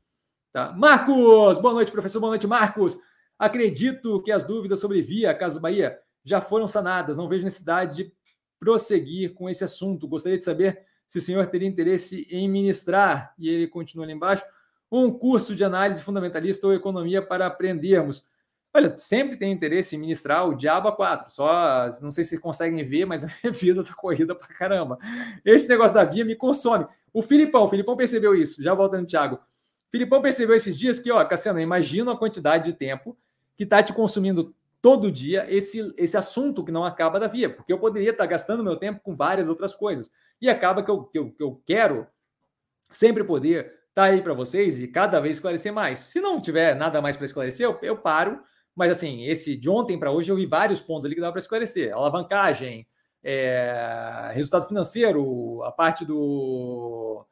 Tá? 0.52 0.72
Marcos! 0.72 1.58
Boa 1.58 1.74
noite, 1.74 1.92
professor. 1.92 2.20
Boa 2.20 2.30
noite, 2.30 2.46
Marcos. 2.46 2.98
Acredito 3.38 4.22
que 4.22 4.32
as 4.32 4.44
dúvidas 4.44 4.80
sobre 4.80 5.00
Via, 5.00 5.34
Caso 5.34 5.60
Bahia, 5.60 5.98
já 6.24 6.40
foram 6.40 6.68
sanadas. 6.68 7.16
Não 7.16 7.28
vejo 7.28 7.44
necessidade 7.44 7.96
de 7.96 8.12
prosseguir 8.58 9.32
com 9.34 9.48
esse 9.48 9.64
assunto. 9.64 10.06
Gostaria 10.06 10.38
de 10.38 10.44
saber 10.44 10.84
se 11.08 11.18
o 11.18 11.22
senhor 11.22 11.46
teria 11.46 11.66
interesse 11.66 12.26
em 12.30 12.48
ministrar, 12.48 13.34
e 13.36 13.48
ele 13.48 13.66
continua 13.66 14.04
ali 14.04 14.12
embaixo, 14.12 14.44
um 14.92 15.10
curso 15.10 15.56
de 15.56 15.64
análise 15.64 16.02
fundamentalista 16.02 16.66
ou 16.66 16.74
economia 16.74 17.20
para 17.20 17.46
aprendermos. 17.46 18.24
Olha, 18.72 18.96
sempre 18.96 19.36
tem 19.36 19.50
interesse 19.50 19.96
em 19.96 19.98
ministrar 19.98 20.48
o 20.48 20.54
Diabo 20.54 20.88
a 20.88 20.92
4. 20.92 21.32
Só 21.32 21.90
não 22.00 22.12
sei 22.12 22.22
se 22.22 22.38
conseguem 22.38 22.84
ver, 22.84 23.04
mas 23.04 23.24
a 23.24 23.26
minha 23.26 23.52
vida 23.52 23.82
tá 23.82 23.94
corrida 23.94 24.34
para 24.34 24.48
caramba. 24.48 24.98
Esse 25.44 25.68
negócio 25.68 25.94
da 25.94 26.04
via 26.04 26.24
me 26.24 26.36
consome. 26.36 26.86
O 27.12 27.22
Filipão, 27.22 27.64
o 27.64 27.68
Filipão 27.68 27.96
percebeu 27.96 28.34
isso, 28.34 28.62
já 28.62 28.72
voltando, 28.72 29.06
Thiago. 29.06 29.40
Filipão 29.90 30.22
percebeu 30.22 30.54
esses 30.54 30.78
dias 30.78 31.00
que, 31.00 31.10
ó, 31.10 31.24
Cassiano, 31.24 31.58
imagina 31.58 32.12
a 32.12 32.16
quantidade 32.16 32.64
de 32.64 32.72
tempo 32.72 33.18
que 33.56 33.64
está 33.64 33.82
te 33.82 33.92
consumindo 33.92 34.54
todo 34.80 35.10
dia 35.10 35.44
esse, 35.48 35.92
esse 35.98 36.16
assunto 36.16 36.64
que 36.64 36.72
não 36.72 36.84
acaba 36.84 37.20
da 37.20 37.26
via, 37.26 37.50
porque 37.50 37.72
eu 37.72 37.78
poderia 37.78 38.10
estar 38.10 38.24
tá 38.24 38.30
gastando 38.30 38.64
meu 38.64 38.76
tempo 38.76 39.00
com 39.02 39.14
várias 39.14 39.48
outras 39.48 39.74
coisas. 39.74 40.10
E 40.40 40.48
acaba 40.48 40.82
que 40.82 40.90
eu, 40.90 41.04
que 41.04 41.18
eu, 41.18 41.30
que 41.32 41.42
eu 41.42 41.60
quero 41.66 42.06
sempre 42.88 43.24
poder 43.24 43.66
estar 43.88 44.02
tá 44.02 44.04
aí 44.04 44.22
para 44.22 44.32
vocês 44.32 44.78
e 44.78 44.86
cada 44.86 45.20
vez 45.20 45.36
esclarecer 45.36 45.72
mais. 45.72 45.98
Se 45.98 46.20
não 46.20 46.40
tiver 46.40 46.74
nada 46.76 47.02
mais 47.02 47.16
para 47.16 47.26
esclarecer, 47.26 47.66
eu, 47.66 47.76
eu 47.82 47.96
paro 47.96 48.40
mas 48.74 48.90
assim, 48.90 49.24
esse 49.24 49.56
de 49.56 49.68
ontem 49.68 49.98
para 49.98 50.10
hoje 50.10 50.30
eu 50.30 50.36
vi 50.36 50.46
vários 50.46 50.80
pontos 50.80 51.06
ali 51.06 51.14
que 51.14 51.20
dá 51.20 51.30
para 51.30 51.40
esclarecer. 51.40 51.92
Alavancagem, 51.94 52.86
é, 53.22 54.30
resultado 54.32 54.66
financeiro, 54.66 55.62
a 55.64 55.72
parte 55.72 56.04
do, 56.04 57.26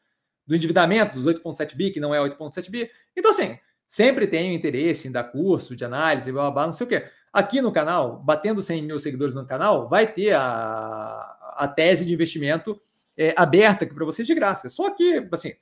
do 0.46 0.54
endividamento 0.54 1.14
dos 1.14 1.26
8,7 1.26 1.74
bi, 1.74 1.90
que 1.90 2.00
não 2.00 2.14
é 2.14 2.18
8,7 2.18 2.70
bi. 2.70 2.90
Então, 3.16 3.30
assim, 3.30 3.58
sempre 3.86 4.26
tenho 4.26 4.52
interesse 4.52 5.08
em 5.08 5.12
dar 5.12 5.24
curso 5.24 5.74
de 5.74 5.84
análise, 5.84 6.30
blá, 6.30 6.42
blá, 6.42 6.50
blá, 6.50 6.66
não 6.66 6.72
sei 6.72 6.86
o 6.86 6.88
quê. 6.88 7.08
Aqui 7.32 7.60
no 7.60 7.72
canal, 7.72 8.18
batendo 8.22 8.62
100 8.62 8.82
mil 8.82 8.98
seguidores 8.98 9.34
no 9.34 9.46
canal, 9.46 9.88
vai 9.88 10.06
ter 10.06 10.32
a, 10.34 11.54
a 11.56 11.68
tese 11.68 12.04
de 12.04 12.12
investimento 12.12 12.80
é, 13.16 13.34
aberta 13.36 13.84
aqui 13.84 13.94
para 13.94 14.04
vocês 14.04 14.26
de 14.26 14.34
graça. 14.34 14.68
Só 14.68 14.90
que, 14.90 15.26
assim, 15.32 15.52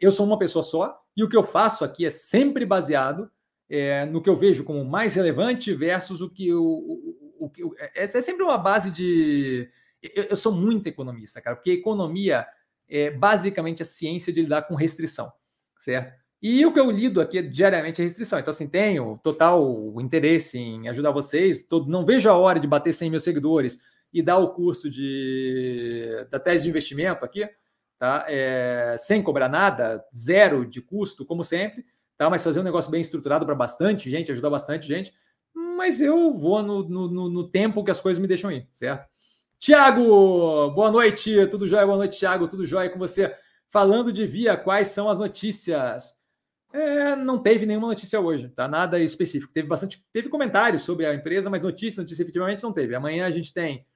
eu 0.00 0.10
sou 0.10 0.26
uma 0.26 0.38
pessoa 0.38 0.62
só 0.62 1.02
e 1.16 1.22
o 1.22 1.28
que 1.28 1.36
eu 1.36 1.42
faço 1.42 1.84
aqui 1.84 2.06
é 2.06 2.10
sempre 2.10 2.64
baseado 2.64 3.30
é, 3.68 4.04
no 4.04 4.22
que 4.22 4.28
eu 4.28 4.36
vejo 4.36 4.64
como 4.64 4.84
mais 4.84 5.14
relevante 5.14 5.74
versus 5.74 6.20
o 6.20 6.30
que 6.30 6.52
o, 6.52 6.62
o, 6.62 7.34
o, 7.40 7.68
o 7.68 7.74
é, 7.78 8.04
é 8.04 8.06
sempre 8.06 8.42
uma 8.42 8.58
base 8.58 8.90
de 8.90 9.68
eu, 10.14 10.24
eu, 10.30 10.36
sou 10.36 10.52
muito 10.52 10.86
economista, 10.86 11.40
cara, 11.40 11.56
porque 11.56 11.72
economia 11.72 12.46
é 12.88 13.10
basicamente 13.10 13.82
a 13.82 13.86
ciência 13.86 14.32
de 14.32 14.42
lidar 14.42 14.62
com 14.62 14.74
restrição, 14.74 15.32
certo? 15.78 16.22
E 16.42 16.66
o 16.66 16.72
que 16.74 16.78
eu 16.78 16.90
lido 16.90 17.22
aqui 17.22 17.38
é 17.38 17.42
diariamente 17.42 18.02
é 18.02 18.04
restrição. 18.04 18.38
Então, 18.38 18.50
assim, 18.50 18.68
tenho 18.68 19.18
total 19.22 19.98
interesse 19.98 20.58
em 20.58 20.88
ajudar 20.88 21.10
vocês. 21.10 21.64
Todo, 21.64 21.90
não 21.90 22.04
vejo 22.04 22.28
a 22.28 22.36
hora 22.36 22.60
de 22.60 22.66
bater 22.66 22.92
100 22.92 23.10
mil 23.10 23.20
seguidores 23.20 23.78
e 24.12 24.20
dar 24.20 24.36
o 24.36 24.52
curso 24.52 24.90
de, 24.90 26.26
da 26.30 26.38
tese 26.38 26.64
de 26.64 26.68
investimento 26.68 27.24
aqui, 27.24 27.48
tá? 27.98 28.26
É, 28.28 28.94
sem 28.98 29.22
cobrar 29.22 29.48
nada, 29.48 30.04
zero 30.14 30.66
de 30.66 30.82
custo, 30.82 31.24
como 31.24 31.42
sempre 31.42 31.82
tá? 32.16 32.30
Mas 32.30 32.42
fazer 32.42 32.60
um 32.60 32.64
negócio 32.64 32.90
bem 32.90 33.00
estruturado 33.00 33.44
para 33.44 33.54
bastante 33.54 34.10
gente, 34.10 34.32
ajudar 34.32 34.50
bastante 34.50 34.86
gente. 34.86 35.12
Mas 35.54 36.00
eu 36.00 36.34
vou 36.34 36.62
no, 36.62 36.88
no, 36.88 37.28
no 37.28 37.48
tempo 37.48 37.84
que 37.84 37.90
as 37.90 38.00
coisas 38.00 38.20
me 38.20 38.28
deixam 38.28 38.50
ir, 38.50 38.68
certo? 38.70 39.08
Tiago, 39.58 40.70
boa 40.72 40.90
noite, 40.90 41.46
tudo 41.46 41.66
jóia? 41.66 41.86
Boa 41.86 41.98
noite, 41.98 42.18
Tiago, 42.18 42.48
tudo 42.48 42.66
jóia 42.66 42.90
com 42.90 42.98
você? 42.98 43.34
Falando 43.70 44.12
de 44.12 44.26
Via, 44.26 44.56
quais 44.56 44.88
são 44.88 45.08
as 45.08 45.18
notícias? 45.18 46.16
É, 46.72 47.14
não 47.16 47.38
teve 47.38 47.64
nenhuma 47.64 47.88
notícia 47.88 48.20
hoje, 48.20 48.48
tá? 48.48 48.66
Nada 48.66 48.98
específico. 48.98 49.52
Teve 49.52 49.68
bastante, 49.68 50.04
teve 50.12 50.28
comentários 50.28 50.82
sobre 50.82 51.06
a 51.06 51.14
empresa, 51.14 51.48
mas 51.48 51.62
notícia, 51.62 52.02
notícia 52.02 52.22
efetivamente 52.22 52.62
não 52.62 52.72
teve. 52.72 52.94
Amanhã 52.94 53.26
a 53.26 53.30
gente 53.30 53.54
tem 53.54 53.86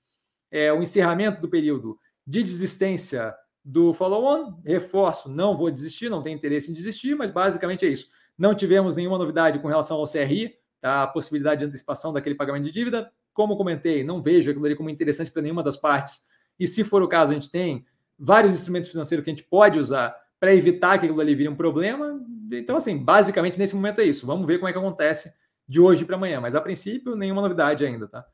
é, 0.51 0.73
o 0.73 0.81
encerramento 0.81 1.41
do 1.41 1.49
período 1.49 1.99
de 2.27 2.43
desistência 2.43 3.35
do 3.69 3.93
follow-on. 3.93 4.55
Reforço, 4.65 5.29
não 5.29 5.55
vou 5.55 5.71
desistir, 5.71 6.09
não 6.09 6.23
tenho 6.23 6.37
interesse 6.37 6.71
em 6.71 6.75
desistir, 6.75 7.15
mas 7.15 7.31
basicamente 7.31 7.85
é 7.85 7.89
isso. 7.89 8.09
Não 8.37 8.55
tivemos 8.55 8.97
nenhuma 8.97 9.19
novidade 9.19 9.59
com 9.59 9.69
relação 9.69 9.99
ao 9.99 10.07
CRI, 10.07 10.55
tá? 10.81 11.03
a 11.03 11.07
possibilidade 11.07 11.61
de 11.61 11.67
antecipação 11.67 12.11
daquele 12.11 12.35
pagamento 12.35 12.65
de 12.65 12.73
dívida. 12.73 13.13
Como 13.35 13.59
comentei, 13.59 14.03
não 14.03 14.23
vejo 14.23 14.51
aquilo 14.51 14.65
ali 14.65 14.75
como 14.75 14.89
interessante 14.89 15.31
para 15.31 15.43
nenhuma 15.43 15.63
das 15.63 15.77
partes. 15.77 16.23
E 16.59 16.67
se 16.67 16.83
for 16.83 17.03
o 17.03 17.09
caso, 17.09 17.31
a 17.31 17.35
gente 17.35 17.51
tem 17.51 17.85
vários 18.19 18.55
instrumentos 18.55 18.89
financeiros 18.89 19.23
que 19.23 19.31
a 19.31 19.35
gente 19.35 19.45
pode 19.45 19.79
usar 19.79 20.17
para 20.41 20.55
evitar 20.55 20.99
que 20.99 21.05
aquilo 21.05 21.21
ali 21.21 21.35
vire 21.35 21.49
um 21.49 21.55
problema. 21.55 22.19
Então, 22.51 22.79
assim, 22.79 22.97
basicamente 22.97 23.59
nesse 23.59 23.77
momento 23.77 24.01
é 24.01 24.05
isso. 24.05 24.27
Vamos 24.27 24.47
ver 24.47 24.59
como 24.59 24.69
é 24.69 24.73
que 24.73 24.79
acontece 24.79 25.31
de 25.69 25.79
hoje 25.79 26.07
para 26.07 26.17
amanhã. 26.17 26.41
Mas 26.41 26.55
a 26.55 26.61
princípio, 26.61 27.15
nenhuma 27.17 27.43
novidade 27.43 27.85
ainda, 27.85 28.09
tá? 28.09 28.25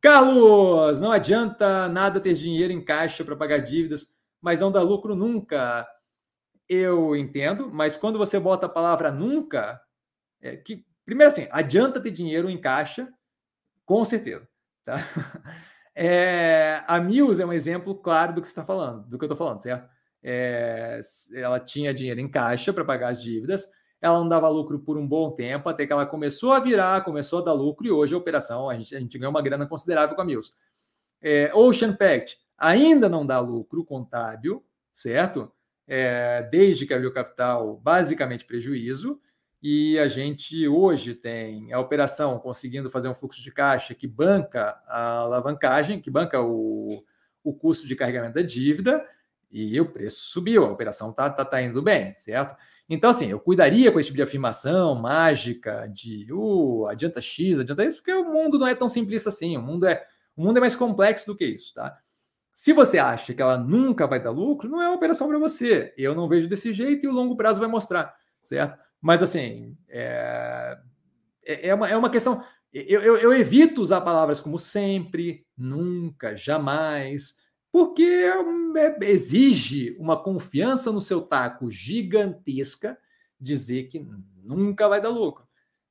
Carlos, 0.00 0.98
não 0.98 1.12
adianta 1.12 1.88
nada 1.88 2.18
ter 2.18 2.34
dinheiro 2.34 2.72
em 2.72 2.82
caixa 2.82 3.24
para 3.24 3.36
pagar 3.36 3.58
dívidas 3.58 4.18
mas 4.40 4.60
não 4.60 4.72
dá 4.72 4.82
lucro 4.82 5.14
nunca. 5.14 5.86
Eu 6.68 7.16
entendo, 7.16 7.70
mas 7.72 7.96
quando 7.96 8.18
você 8.18 8.38
bota 8.38 8.66
a 8.66 8.68
palavra 8.68 9.10
nunca, 9.10 9.80
é 10.40 10.56
que 10.56 10.84
primeiro 11.04 11.32
assim, 11.32 11.48
adianta 11.50 12.00
ter 12.00 12.12
dinheiro 12.12 12.48
em 12.48 12.60
caixa, 12.60 13.12
com 13.84 14.04
certeza. 14.04 14.48
Tá? 14.84 14.96
É, 16.02 16.82
a 16.86 17.00
Mills 17.00 17.42
é 17.42 17.44
um 17.44 17.52
exemplo 17.52 17.94
claro 17.96 18.32
do 18.32 18.40
que 18.40 18.46
você 18.46 18.52
está 18.52 18.64
falando, 18.64 19.06
do 19.08 19.18
que 19.18 19.24
eu 19.24 19.26
estou 19.26 19.36
falando, 19.36 19.60
certo? 19.60 19.90
É, 20.22 21.00
ela 21.34 21.58
tinha 21.58 21.92
dinheiro 21.92 22.20
em 22.20 22.30
caixa 22.30 22.72
para 22.72 22.84
pagar 22.84 23.08
as 23.08 23.20
dívidas, 23.20 23.68
ela 24.00 24.18
não 24.18 24.28
dava 24.28 24.48
lucro 24.48 24.78
por 24.78 24.96
um 24.96 25.06
bom 25.06 25.32
tempo, 25.32 25.68
até 25.68 25.84
que 25.84 25.92
ela 25.92 26.06
começou 26.06 26.52
a 26.52 26.60
virar, 26.60 27.04
começou 27.04 27.40
a 27.40 27.42
dar 27.42 27.52
lucro, 27.52 27.86
e 27.86 27.90
hoje 27.90 28.14
a 28.14 28.18
operação, 28.18 28.70
a 28.70 28.78
gente, 28.78 28.96
a 28.96 29.00
gente 29.00 29.18
ganhou 29.18 29.30
uma 29.30 29.42
grana 29.42 29.66
considerável 29.66 30.14
com 30.14 30.22
a 30.22 30.24
Mills. 30.24 30.52
É, 31.20 31.52
Ocean 31.54 31.94
Pact, 31.94 32.38
ainda 32.60 33.08
não 33.08 33.26
dá 33.26 33.40
lucro 33.40 33.84
contábil, 33.84 34.62
certo? 34.92 35.50
É, 35.88 36.42
desde 36.42 36.86
que 36.86 36.94
abriu 36.94 37.12
capital, 37.12 37.76
basicamente 37.82 38.44
prejuízo, 38.44 39.20
e 39.62 39.98
a 39.98 40.08
gente 40.08 40.68
hoje 40.68 41.14
tem 41.14 41.72
a 41.72 41.80
operação 41.80 42.38
conseguindo 42.38 42.88
fazer 42.88 43.08
um 43.08 43.14
fluxo 43.14 43.42
de 43.42 43.50
caixa 43.50 43.94
que 43.94 44.06
banca 44.06 44.80
a 44.86 45.18
alavancagem, 45.18 46.00
que 46.00 46.10
banca 46.10 46.40
o, 46.40 47.04
o 47.42 47.52
custo 47.52 47.86
de 47.86 47.96
carregamento 47.96 48.34
da 48.34 48.42
dívida, 48.42 49.04
e 49.50 49.80
o 49.80 49.92
preço 49.92 50.30
subiu, 50.30 50.64
a 50.64 50.70
operação 50.70 51.10
está 51.10 51.28
tá, 51.28 51.44
tá 51.44 51.60
indo 51.60 51.82
bem, 51.82 52.14
certo? 52.16 52.54
Então, 52.88 53.10
assim, 53.10 53.26
eu 53.26 53.40
cuidaria 53.40 53.90
com 53.90 53.98
esse 53.98 54.08
tipo 54.08 54.16
de 54.16 54.22
afirmação 54.22 54.94
mágica 54.94 55.88
de 55.88 56.32
uh, 56.32 56.86
adianta 56.86 57.20
X, 57.20 57.58
adianta 57.58 57.84
isso, 57.84 57.98
porque 57.98 58.12
o 58.12 58.32
mundo 58.32 58.58
não 58.58 58.66
é 58.66 58.74
tão 58.74 58.88
simplista 58.88 59.28
assim, 59.28 59.56
o 59.56 59.62
mundo 59.62 59.86
é, 59.86 60.04
o 60.36 60.42
mundo 60.42 60.56
é 60.58 60.60
mais 60.60 60.76
complexo 60.76 61.26
do 61.26 61.36
que 61.36 61.44
isso, 61.44 61.74
tá? 61.74 61.96
Se 62.60 62.74
você 62.74 62.98
acha 62.98 63.32
que 63.32 63.40
ela 63.40 63.56
nunca 63.56 64.06
vai 64.06 64.20
dar 64.22 64.32
lucro, 64.32 64.68
não 64.68 64.82
é 64.82 64.86
uma 64.86 64.96
operação 64.96 65.26
para 65.26 65.38
você. 65.38 65.94
Eu 65.96 66.14
não 66.14 66.28
vejo 66.28 66.46
desse 66.46 66.74
jeito 66.74 67.06
e 67.06 67.08
o 67.08 67.12
longo 67.12 67.34
prazo 67.34 67.58
vai 67.58 67.70
mostrar, 67.70 68.14
certo? 68.42 68.78
Mas 69.00 69.22
assim, 69.22 69.78
é, 69.88 70.78
é, 71.42 71.68
é 71.68 71.74
uma, 71.74 71.88
é 71.88 71.96
uma 71.96 72.10
questão. 72.10 72.44
Eu, 72.70 73.00
eu, 73.00 73.16
eu 73.16 73.32
evito 73.32 73.80
usar 73.80 74.02
palavras 74.02 74.42
como 74.42 74.58
sempre, 74.58 75.46
nunca, 75.56 76.36
jamais, 76.36 77.36
porque 77.72 78.02
é, 78.02 79.10
exige 79.10 79.96
uma 79.98 80.22
confiança 80.22 80.92
no 80.92 81.00
seu 81.00 81.22
taco 81.22 81.70
gigantesca 81.70 82.98
dizer 83.40 83.84
que 83.84 84.06
nunca 84.44 84.86
vai 84.86 85.00
dar 85.00 85.08
lucro. 85.08 85.48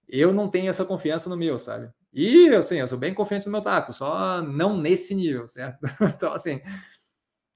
Eu 0.08 0.32
não 0.32 0.48
tenho 0.48 0.70
essa 0.70 0.86
confiança 0.86 1.32
no 1.32 1.36
meu, 1.36 1.58
sabe? 1.58 1.91
E, 2.11 2.49
assim, 2.56 2.77
eu 2.77 2.88
sou 2.88 2.98
bem 2.98 3.14
confiante 3.14 3.45
no 3.45 3.52
meu 3.52 3.61
taco, 3.61 3.94
só 3.94 4.41
não 4.41 4.77
nesse 4.77 5.14
nível, 5.14 5.48
certo? 5.48 5.80
então, 6.15 6.34
assim, 6.34 6.60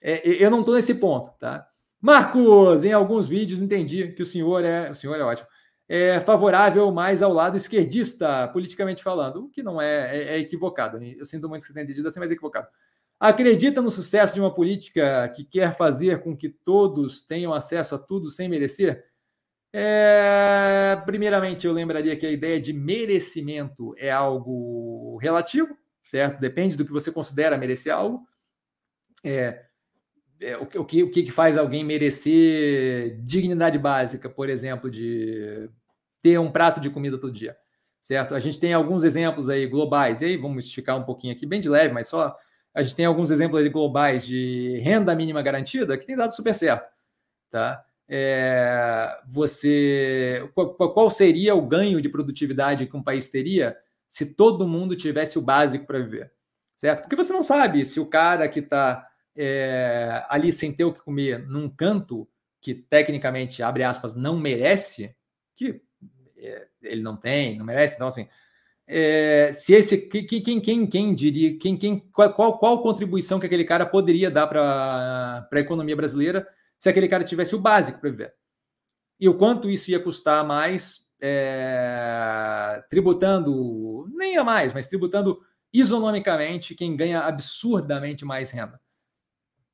é, 0.01 0.21
eu 0.43 0.51
não 0.51 0.59
estou 0.59 0.75
nesse 0.75 0.95
ponto, 0.95 1.31
tá? 1.39 1.67
Marcos, 1.99 2.83
em 2.83 2.91
alguns 2.91 3.27
vídeos 3.27 3.61
entendi 3.61 4.11
que 4.11 4.21
o 4.21 4.25
senhor 4.25 4.63
é, 4.65 4.91
o 4.91 4.95
senhor 4.95 5.15
é 5.15 5.23
ótimo, 5.23 5.47
é 5.87 6.19
favorável 6.19 6.91
mais 6.91 7.21
ao 7.21 7.31
lado 7.31 7.55
esquerdista, 7.55 8.47
politicamente 8.49 9.03
falando, 9.03 9.45
o 9.45 9.49
que 9.49 9.63
não 9.63 9.81
é, 9.81 10.17
é, 10.17 10.35
é 10.35 10.37
equivocado. 10.39 11.01
Eu 11.01 11.25
sinto 11.25 11.47
muito 11.47 11.61
que 11.61 11.67
você 11.67 11.73
tenha 11.73 11.83
entendido 11.83 12.07
assim, 12.07 12.19
mas 12.19 12.29
é 12.29 12.33
equivocado. 12.33 12.67
Acredita 13.19 13.81
no 13.81 13.89
sucesso 13.89 14.33
de 14.33 14.41
uma 14.41 14.53
política 14.53 15.29
que 15.29 15.45
quer 15.45 15.75
fazer 15.77 16.21
com 16.21 16.35
que 16.35 16.49
todos 16.49 17.21
tenham 17.25 17.53
acesso 17.53 17.95
a 17.95 17.97
tudo 17.97 18.29
sem 18.29 18.49
merecer? 18.49 19.05
É, 19.75 20.95
primeiramente, 21.03 21.65
eu 21.65 21.73
lembraria 21.73 22.15
que 22.15 22.27
a 22.27 22.31
ideia 22.31 22.61
de 22.61 22.71
merecimento 22.71 23.95
é 23.97 24.11
algo 24.11 25.17
relativo, 25.17 25.75
certo? 26.03 26.39
Depende 26.39 26.77
do 26.77 26.85
que 26.85 26.91
você 26.91 27.11
considera 27.11 27.57
merecer 27.57 27.91
algo. 27.91 28.23
É, 29.23 29.65
é, 30.39 30.57
o, 30.57 30.63
o, 30.63 30.85
que, 30.85 31.01
o 31.01 31.09
que 31.09 31.31
faz 31.31 31.57
alguém 31.57 31.83
merecer 31.83 33.19
dignidade 33.23 33.79
básica, 33.79 34.29
por 34.29 34.47
exemplo, 34.47 34.91
de 34.91 35.69
ter 36.21 36.37
um 36.39 36.51
prato 36.51 36.79
de 36.79 36.91
comida 36.91 37.17
todo 37.17 37.33
dia, 37.33 37.57
certo? 37.99 38.35
A 38.35 38.39
gente 38.39 38.59
tem 38.59 38.73
alguns 38.73 39.03
exemplos 39.03 39.49
aí 39.49 39.65
globais, 39.65 40.21
e 40.21 40.25
aí 40.25 40.37
vamos 40.37 40.65
esticar 40.65 40.97
um 40.97 41.03
pouquinho 41.03 41.33
aqui, 41.33 41.45
bem 41.45 41.59
de 41.59 41.69
leve, 41.69 41.93
mas 41.93 42.07
só 42.07 42.37
a 42.75 42.83
gente 42.83 42.95
tem 42.95 43.05
alguns 43.05 43.31
exemplos 43.31 43.61
aí 43.61 43.69
globais 43.69 44.25
de 44.25 44.79
renda 44.83 45.15
mínima 45.15 45.41
garantida 45.41 45.97
que 45.97 46.05
tem 46.05 46.15
dado 46.15 46.35
super 46.35 46.53
certo, 46.53 46.91
tá? 47.49 47.83
É, 48.15 49.17
você 49.25 50.47
qual, 50.53 50.93
qual, 50.93 51.09
seria 51.09 51.55
o 51.55 51.65
ganho 51.65 51.99
de 51.99 52.07
produtividade 52.07 52.85
que 52.85 52.95
um 52.95 53.01
país 53.01 53.27
teria 53.27 53.75
se 54.07 54.35
todo 54.35 54.67
mundo 54.67 54.95
tivesse 54.95 55.39
o 55.39 55.41
básico 55.41 55.87
para 55.87 55.97
viver, 55.97 56.31
certo? 56.77 57.01
Porque 57.01 57.15
você 57.15 57.33
não 57.33 57.41
sabe 57.41 57.83
se 57.83 57.99
o 57.99 58.05
cara 58.05 58.47
que 58.47 58.59
está 58.59 59.07
é, 59.35 60.23
ali 60.29 60.51
sem 60.51 60.71
ter 60.71 60.83
o 60.83 60.93
que 60.93 61.01
comer 61.01 61.39
num 61.39 61.67
canto 61.67 62.29
que 62.61 62.75
tecnicamente, 62.75 63.63
abre 63.63 63.83
aspas, 63.83 64.13
não 64.13 64.37
merece, 64.37 65.15
que 65.55 65.81
é, 66.37 66.67
ele 66.83 67.01
não 67.01 67.17
tem, 67.17 67.57
não 67.57 67.65
merece, 67.65 67.95
então 67.95 68.05
assim, 68.05 68.27
é, 68.85 69.51
se 69.53 69.73
esse 69.73 69.97
quem, 70.07 70.61
quem, 70.61 70.87
quem, 70.87 71.15
diria 71.15 71.57
quem, 71.57 71.75
quem 71.75 71.97
qual, 72.13 72.59
qual, 72.59 72.83
contribuição 72.83 73.39
que 73.39 73.47
aquele 73.47 73.65
cara 73.65 73.87
poderia 73.87 74.29
dar 74.29 74.45
para 74.45 75.49
a 75.51 75.59
economia 75.59 75.95
brasileira 75.95 76.47
se 76.83 76.89
aquele 76.89 77.07
cara 77.07 77.23
tivesse 77.23 77.55
o 77.55 77.61
básico 77.61 78.01
para 78.01 78.09
viver. 78.09 78.33
E 79.17 79.29
o 79.29 79.37
quanto 79.37 79.69
isso 79.69 79.89
ia 79.89 80.03
custar 80.03 80.45
mais 80.45 81.07
é, 81.21 82.83
tributando 82.89 84.05
nem 84.13 84.35
a 84.35 84.43
mais 84.43 84.73
mas 84.73 84.85
tributando 84.85 85.39
isonomicamente 85.71 86.75
quem 86.75 86.93
ganha 86.93 87.21
absurdamente 87.21 88.25
mais 88.25 88.51
renda. 88.51 88.81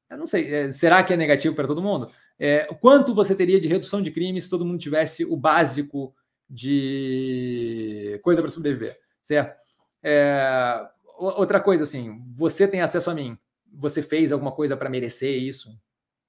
Eu 0.07 0.19
não 0.19 0.27
sei 0.27 0.53
é, 0.53 0.71
será 0.71 1.03
que 1.03 1.11
é 1.11 1.17
negativo 1.17 1.55
para 1.55 1.65
todo 1.65 1.81
mundo? 1.81 2.11
É, 2.37 2.65
quanto 2.79 3.15
você 3.15 3.35
teria 3.35 3.59
de 3.59 3.67
redução 3.67 4.03
de 4.03 4.11
crimes 4.11 4.43
se 4.43 4.51
todo 4.51 4.63
mundo 4.63 4.77
tivesse 4.77 5.25
o 5.25 5.35
básico 5.35 6.13
de 6.47 8.19
coisa 8.21 8.39
para 8.39 8.51
sobreviver, 8.51 8.99
certo? 9.19 9.59
É, 10.03 10.87
outra 11.17 11.59
coisa, 11.59 11.85
assim, 11.85 12.23
você 12.31 12.67
tem 12.67 12.81
acesso 12.81 13.09
a 13.09 13.15
mim, 13.15 13.35
você 13.73 14.03
fez 14.03 14.31
alguma 14.31 14.51
coisa 14.51 14.77
para 14.77 14.91
merecer 14.91 15.41
isso, 15.41 15.75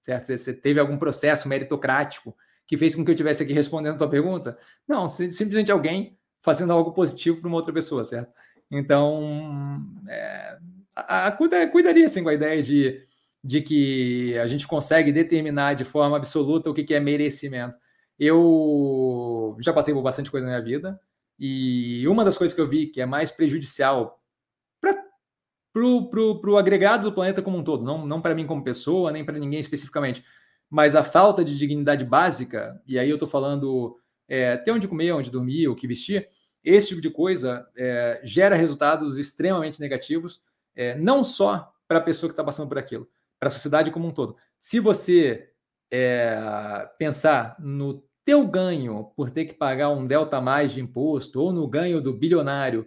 certo? 0.02 0.27
Você, 0.27 0.52
teve 0.52 0.81
algum 0.81 0.98
processo 0.98 1.48
meritocrático 1.48 2.36
que 2.66 2.77
fez 2.77 2.94
com 2.94 3.05
que 3.05 3.10
eu 3.10 3.14
estivesse 3.14 3.43
aqui 3.43 3.52
respondendo 3.52 3.94
a 3.94 3.98
tua 3.98 4.09
pergunta? 4.09 4.59
Não, 4.86 5.09
simplesmente 5.09 5.72
alguém 5.72 6.18
fazendo 6.40 6.72
algo 6.72 6.93
positivo 6.93 7.40
para 7.40 7.48
uma 7.48 7.56
outra 7.56 7.72
pessoa, 7.72 8.05
certo? 8.05 8.32
Então, 8.70 9.82
é, 10.09 10.59
a, 10.94 11.27
a, 11.27 11.32
cuidaria 11.32 12.06
assim, 12.06 12.22
com 12.22 12.28
a 12.28 12.35
ideia 12.35 12.62
de, 12.62 13.05
de 13.43 13.60
que 13.60 14.39
a 14.39 14.47
gente 14.47 14.66
consegue 14.66 15.12
determinar 15.12 15.74
de 15.74 15.85
forma 15.85 16.16
absoluta 16.16 16.70
o 16.70 16.74
que, 16.74 16.85
que 16.85 16.94
é 16.94 17.01
merecimento. 17.01 17.74
Eu 18.18 19.56
já 19.60 19.72
passei 19.72 19.93
por 19.93 20.02
bastante 20.02 20.31
coisa 20.31 20.47
na 20.47 20.52
minha 20.52 20.64
vida, 20.64 21.01
e 21.39 22.06
uma 22.06 22.24
das 22.24 22.36
coisas 22.36 22.55
que 22.55 22.60
eu 22.60 22.68
vi 22.68 22.86
que 22.86 23.01
é 23.01 23.06
mais 23.06 23.31
prejudicial 23.31 24.19
pro, 25.72 26.09
pro, 26.10 26.40
pro 26.40 26.56
agregado 26.56 27.05
do 27.05 27.12
planeta 27.12 27.42
como 27.42 27.59
um 27.59 27.64
todo, 27.64 27.84
não, 27.84 28.06
não 28.06 28.20
para 28.20 28.34
mim 28.34 28.47
como 28.47 28.64
pessoa, 28.64 29.12
nem 29.12 29.24
para 29.24 29.38
ninguém 29.38 29.60
especificamente, 29.60 30.24
mas 30.68 30.94
a 30.94 31.02
falta 31.02 31.44
de 31.44 31.56
dignidade 31.56 32.05
básica, 32.05 32.80
e 32.86 32.98
aí 32.98 33.09
eu 33.09 33.16
estou 33.16 33.28
falando 33.28 33.98
é, 34.28 34.56
ter 34.56 34.70
onde 34.70 34.88
comer, 34.88 35.12
onde 35.12 35.30
dormir, 35.30 35.68
o 35.68 35.74
que 35.74 35.86
vestir, 35.86 36.28
esse 36.62 36.88
tipo 36.88 37.01
de 37.01 37.10
coisa 37.10 37.66
é, 37.76 38.20
gera 38.22 38.55
resultados 38.55 39.18
extremamente 39.18 39.80
negativos, 39.80 40.42
é, 40.76 40.94
não 40.97 41.24
só 41.24 41.72
para 41.88 41.98
a 41.98 42.02
pessoa 42.02 42.28
que 42.28 42.34
está 42.34 42.44
passando 42.44 42.68
por 42.68 42.78
aquilo, 42.78 43.09
para 43.38 43.48
a 43.48 43.51
sociedade 43.51 43.90
como 43.90 44.06
um 44.06 44.12
todo. 44.12 44.36
Se 44.59 44.78
você 44.78 45.48
é, 45.90 46.88
pensar 46.98 47.56
no 47.59 48.05
teu 48.24 48.47
ganho 48.47 49.10
por 49.16 49.30
ter 49.30 49.47
que 49.47 49.55
pagar 49.55 49.88
um 49.88 50.06
delta 50.06 50.40
mais 50.40 50.72
de 50.72 50.80
imposto 50.80 51.40
ou 51.40 51.52
no 51.52 51.66
ganho 51.66 52.01
do 52.01 52.12
bilionário 52.12 52.86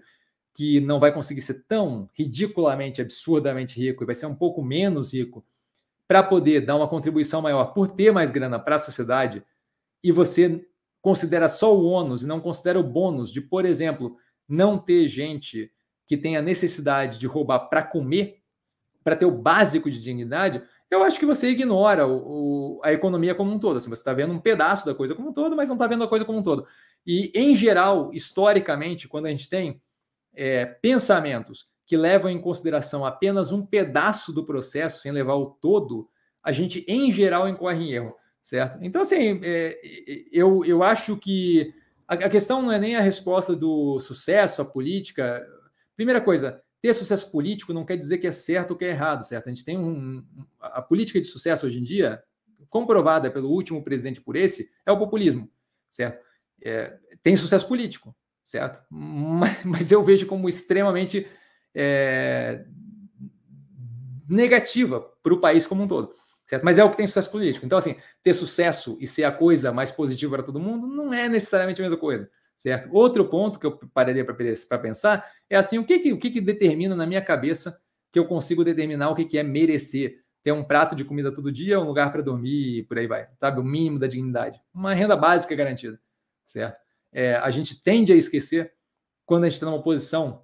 que 0.54 0.80
não 0.80 1.00
vai 1.00 1.12
conseguir 1.12 1.42
ser 1.42 1.66
tão 1.68 2.10
ridiculamente, 2.14 3.02
absurdamente 3.02 3.80
rico 3.80 4.04
e 4.04 4.06
vai 4.06 4.16
ser 4.16 4.28
um 4.28 4.36
pouco 4.36 4.64
menos 4.64 5.14
rico 5.14 5.44
para 6.08 6.22
poder 6.22 6.62
dar 6.62 6.76
uma 6.76 6.88
contribuição 6.88 7.42
maior 7.42 7.74
por 7.74 7.90
ter 7.90 8.12
mais 8.12 8.30
grana 8.30 8.60
para 8.60 8.76
a 8.76 8.80
sociedade 8.80 9.44
e 10.04 10.12
você 10.12 10.64
considera 11.02 11.50
só 11.50 11.76
o 11.76 11.86
ônus 11.86 12.22
e 12.22 12.28
não 12.28 12.40
considera 12.40 12.80
o 12.80 12.84
bônus 12.84 13.32
de, 13.32 13.42
por 13.42 13.66
exemplo, 13.66 14.18
não 14.48 14.78
ter 14.78 15.08
gente 15.08 15.72
que 16.06 16.18
tenha 16.18 16.42
necessidade 16.42 17.18
de 17.18 17.26
roubar 17.26 17.68
para 17.70 17.82
comer, 17.82 18.42
para 19.04 19.16
ter 19.16 19.26
o 19.26 19.32
básico 19.32 19.90
de 19.90 20.02
dignidade, 20.02 20.62
eu 20.90 21.04
acho 21.04 21.20
que 21.20 21.26
você 21.26 21.50
ignora 21.50 22.06
o, 22.06 22.78
o, 22.78 22.82
a 22.84 22.94
economia 22.94 23.34
como 23.34 23.52
um 23.52 23.58
todo. 23.58 23.78
Assim, 23.78 23.90
você 23.90 24.02
está 24.02 24.14
vendo 24.14 24.34
um 24.34 24.40
pedaço 24.40 24.86
da 24.86 24.94
coisa 24.94 25.16
como 25.16 25.30
um 25.30 25.34
todo, 25.34 25.56
mas 25.56 25.68
não 25.68 25.76
está 25.76 25.88
vendo 25.88 26.04
a 26.04 26.08
coisa 26.08 26.24
como 26.24 26.38
um 26.38 26.44
todo. 26.44 26.68
E, 27.06 27.32
em 27.34 27.56
geral, 27.56 28.12
historicamente, 28.14 29.08
quando 29.08 29.26
a 29.26 29.30
gente 29.30 29.50
tem 29.50 29.82
é, 30.34 30.66
pensamentos 30.66 31.68
que 31.86 31.98
levam 31.98 32.30
em 32.30 32.42
consideração 32.42 33.06
apenas 33.06 33.52
um 33.52 33.66
pedaço 33.66 34.32
do 34.32 34.46
processo, 34.46 35.02
sem 35.02 35.12
levar 35.12 35.36
o 35.36 35.52
todo, 35.62 36.10
a 36.42 36.52
gente, 36.52 36.86
em 36.88 37.12
geral, 37.12 37.48
incorre 37.48 37.84
em 37.84 37.92
erro, 37.92 38.16
certo? 38.42 38.80
Então, 38.82 39.02
assim, 39.02 39.40
é, 39.44 39.80
eu, 40.32 40.66
eu 40.66 40.84
acho 40.84 41.18
que 41.18 41.74
a, 42.08 42.16
a 42.16 42.30
questão 42.30 42.62
não 42.62 42.72
é 42.72 42.80
nem 42.80 42.96
a 42.96 43.02
resposta 43.02 43.56
do 43.56 44.00
sucesso, 44.00 44.62
a 44.62 44.66
política. 44.66 45.46
Primeira 45.96 46.20
coisa, 46.20 46.62
ter 46.82 46.94
sucesso 46.94 47.32
político 47.32 47.74
não 47.74 47.86
quer 47.86 47.98
dizer 47.98 48.18
que 48.18 48.28
é 48.28 48.32
certo 48.32 48.72
ou 48.72 48.78
que 48.78 48.86
é 48.86 48.90
errado, 48.90 49.26
certo? 49.26 49.48
A 49.48 49.50
gente 49.50 49.64
tem 49.64 49.78
um. 49.78 50.26
A 50.60 50.82
política 50.82 51.20
de 51.20 51.28
sucesso 51.28 51.66
hoje 51.66 51.80
em 51.80 51.84
dia, 51.84 52.22
comprovada 52.70 53.32
pelo 53.32 53.50
último 53.50 53.84
presidente 53.84 54.20
por 54.20 54.36
esse, 54.36 54.70
é 54.86 54.92
o 54.92 54.98
populismo, 54.98 55.50
certo? 55.90 56.24
É, 56.62 56.98
tem 57.22 57.36
sucesso 57.38 57.68
político, 57.68 58.16
certo? 58.54 58.80
Mas, 58.90 59.58
mas 59.66 59.92
eu 59.92 60.04
vejo 60.04 60.28
como 60.28 60.48
extremamente 60.48 61.28
é, 61.74 62.64
negativa 64.30 65.02
para 65.24 65.34
o 65.34 65.42
país 65.42 65.66
como 65.66 65.84
um 65.84 65.88
todo, 65.88 66.14
certo? 66.48 66.64
Mas 66.64 66.78
é 66.78 66.84
o 66.84 66.92
que 66.92 66.98
tem 66.98 67.08
sucesso 67.08 67.32
político. 67.32 67.66
Então, 67.66 67.80
assim, 67.80 67.96
ter 68.22 68.36
sucesso 68.36 68.96
e 69.02 69.08
ser 69.08 69.24
a 69.24 69.32
coisa 69.32 69.72
mais 69.72 69.90
positiva 69.90 70.36
para 70.36 70.44
todo 70.44 70.60
mundo 70.60 70.86
não 70.86 71.12
é 71.12 71.28
necessariamente 71.28 71.82
a 71.82 71.84
mesma 71.84 71.98
coisa 71.98 72.30
certo? 72.56 72.88
Outro 72.94 73.28
ponto 73.28 73.60
que 73.60 73.66
eu 73.66 73.78
pararia 73.94 74.24
para 74.24 74.80
pensar 74.80 75.30
é 75.50 75.58
assim, 75.58 75.78
o 75.78 75.84
que, 75.84 76.00
que, 76.00 76.14
o 76.14 76.18
que, 76.18 76.32
que 76.32 76.40
determina 76.40 76.96
na 76.96 77.06
minha 77.06 77.22
cabeça 77.22 77.78
que 78.10 78.18
eu 78.18 78.26
consigo 78.26 78.64
determinar 78.64 79.10
o 79.10 79.16
que, 79.16 79.26
que 79.26 79.38
é 79.38 79.44
merecer 79.44 80.24
ter 80.42 80.54
um 80.54 80.64
prato 80.64 80.96
de 80.96 81.04
comida 81.04 81.30
todo 81.30 81.52
dia, 81.52 81.78
um 81.78 81.86
lugar 81.86 82.10
para 82.10 82.22
dormir 82.22 82.78
e 82.78 82.84
por 82.84 82.98
aí 82.98 83.08
vai, 83.08 83.28
sabe? 83.38 83.60
O 83.60 83.64
mínimo 83.64 84.00
da 84.00 84.08
dignidade. 84.08 84.62
Uma 84.74 84.94
renda 84.94 85.18
básica 85.18 85.54
garantida, 85.56 86.00
certo? 86.46 86.83
É, 87.14 87.36
a 87.36 87.52
gente 87.52 87.82
tende 87.82 88.12
a 88.12 88.16
esquecer, 88.16 88.74
quando 89.26 89.44
a 89.44 89.48
gente 89.48 89.56
está 89.56 89.68
numa 89.68 89.82
posição 89.82 90.44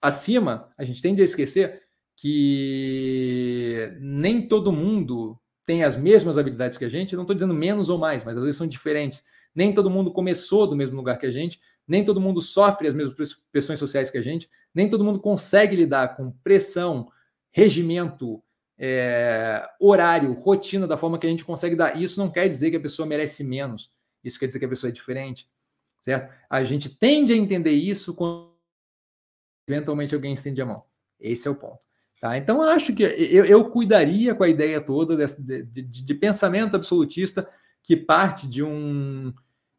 acima, 0.00 0.72
a 0.78 0.84
gente 0.84 1.02
tende 1.02 1.20
a 1.20 1.24
esquecer 1.24 1.82
que 2.16 3.92
nem 4.00 4.46
todo 4.46 4.72
mundo 4.72 5.38
tem 5.64 5.84
as 5.84 5.96
mesmas 5.96 6.38
habilidades 6.38 6.78
que 6.78 6.84
a 6.84 6.88
gente. 6.88 7.14
não 7.14 7.24
estou 7.24 7.34
dizendo 7.34 7.54
menos 7.54 7.88
ou 7.88 7.98
mais, 7.98 8.24
mas 8.24 8.36
às 8.36 8.42
vezes 8.42 8.56
são 8.56 8.66
diferentes 8.66 9.22
nem 9.58 9.74
todo 9.74 9.90
mundo 9.90 10.12
começou 10.12 10.68
do 10.68 10.76
mesmo 10.76 10.96
lugar 10.96 11.18
que 11.18 11.26
a 11.26 11.32
gente, 11.32 11.60
nem 11.86 12.04
todo 12.04 12.20
mundo 12.20 12.40
sofre 12.40 12.86
as 12.86 12.94
mesmas 12.94 13.34
pressões 13.50 13.78
sociais 13.78 14.08
que 14.08 14.16
a 14.16 14.22
gente, 14.22 14.48
nem 14.72 14.88
todo 14.88 15.02
mundo 15.02 15.18
consegue 15.18 15.74
lidar 15.74 16.16
com 16.16 16.30
pressão, 16.44 17.10
regimento, 17.50 18.40
é, 18.78 19.68
horário, 19.80 20.32
rotina 20.34 20.86
da 20.86 20.96
forma 20.96 21.18
que 21.18 21.26
a 21.26 21.30
gente 21.30 21.44
consegue 21.44 21.74
dar. 21.74 22.00
Isso 22.00 22.20
não 22.20 22.30
quer 22.30 22.48
dizer 22.48 22.70
que 22.70 22.76
a 22.76 22.80
pessoa 22.80 23.04
merece 23.04 23.42
menos, 23.42 23.90
isso 24.22 24.38
quer 24.38 24.46
dizer 24.46 24.60
que 24.60 24.64
a 24.64 24.68
pessoa 24.68 24.90
é 24.90 24.92
diferente, 24.92 25.48
certo? 26.08 26.34
A 26.48 26.64
gente 26.64 26.88
tende 26.88 27.32
a 27.32 27.36
entender 27.36 27.72
isso 27.72 28.14
quando 28.14 28.48
eventualmente 29.68 30.14
alguém 30.14 30.32
estende 30.32 30.62
a 30.62 30.66
mão. 30.66 30.82
Esse 31.20 31.46
é 31.46 31.50
o 31.50 31.54
ponto. 31.54 31.78
Tá? 32.18 32.36
Então, 32.38 32.62
acho 32.62 32.94
que 32.94 33.02
eu, 33.02 33.44
eu 33.44 33.70
cuidaria 33.70 34.34
com 34.34 34.42
a 34.42 34.48
ideia 34.48 34.80
toda 34.80 35.16
de, 35.16 35.62
de, 35.62 35.82
de 35.82 36.14
pensamento 36.14 36.74
absolutista 36.74 37.48
que 37.82 37.96
parte 37.96 38.48
de 38.48 38.62
um 38.62 39.32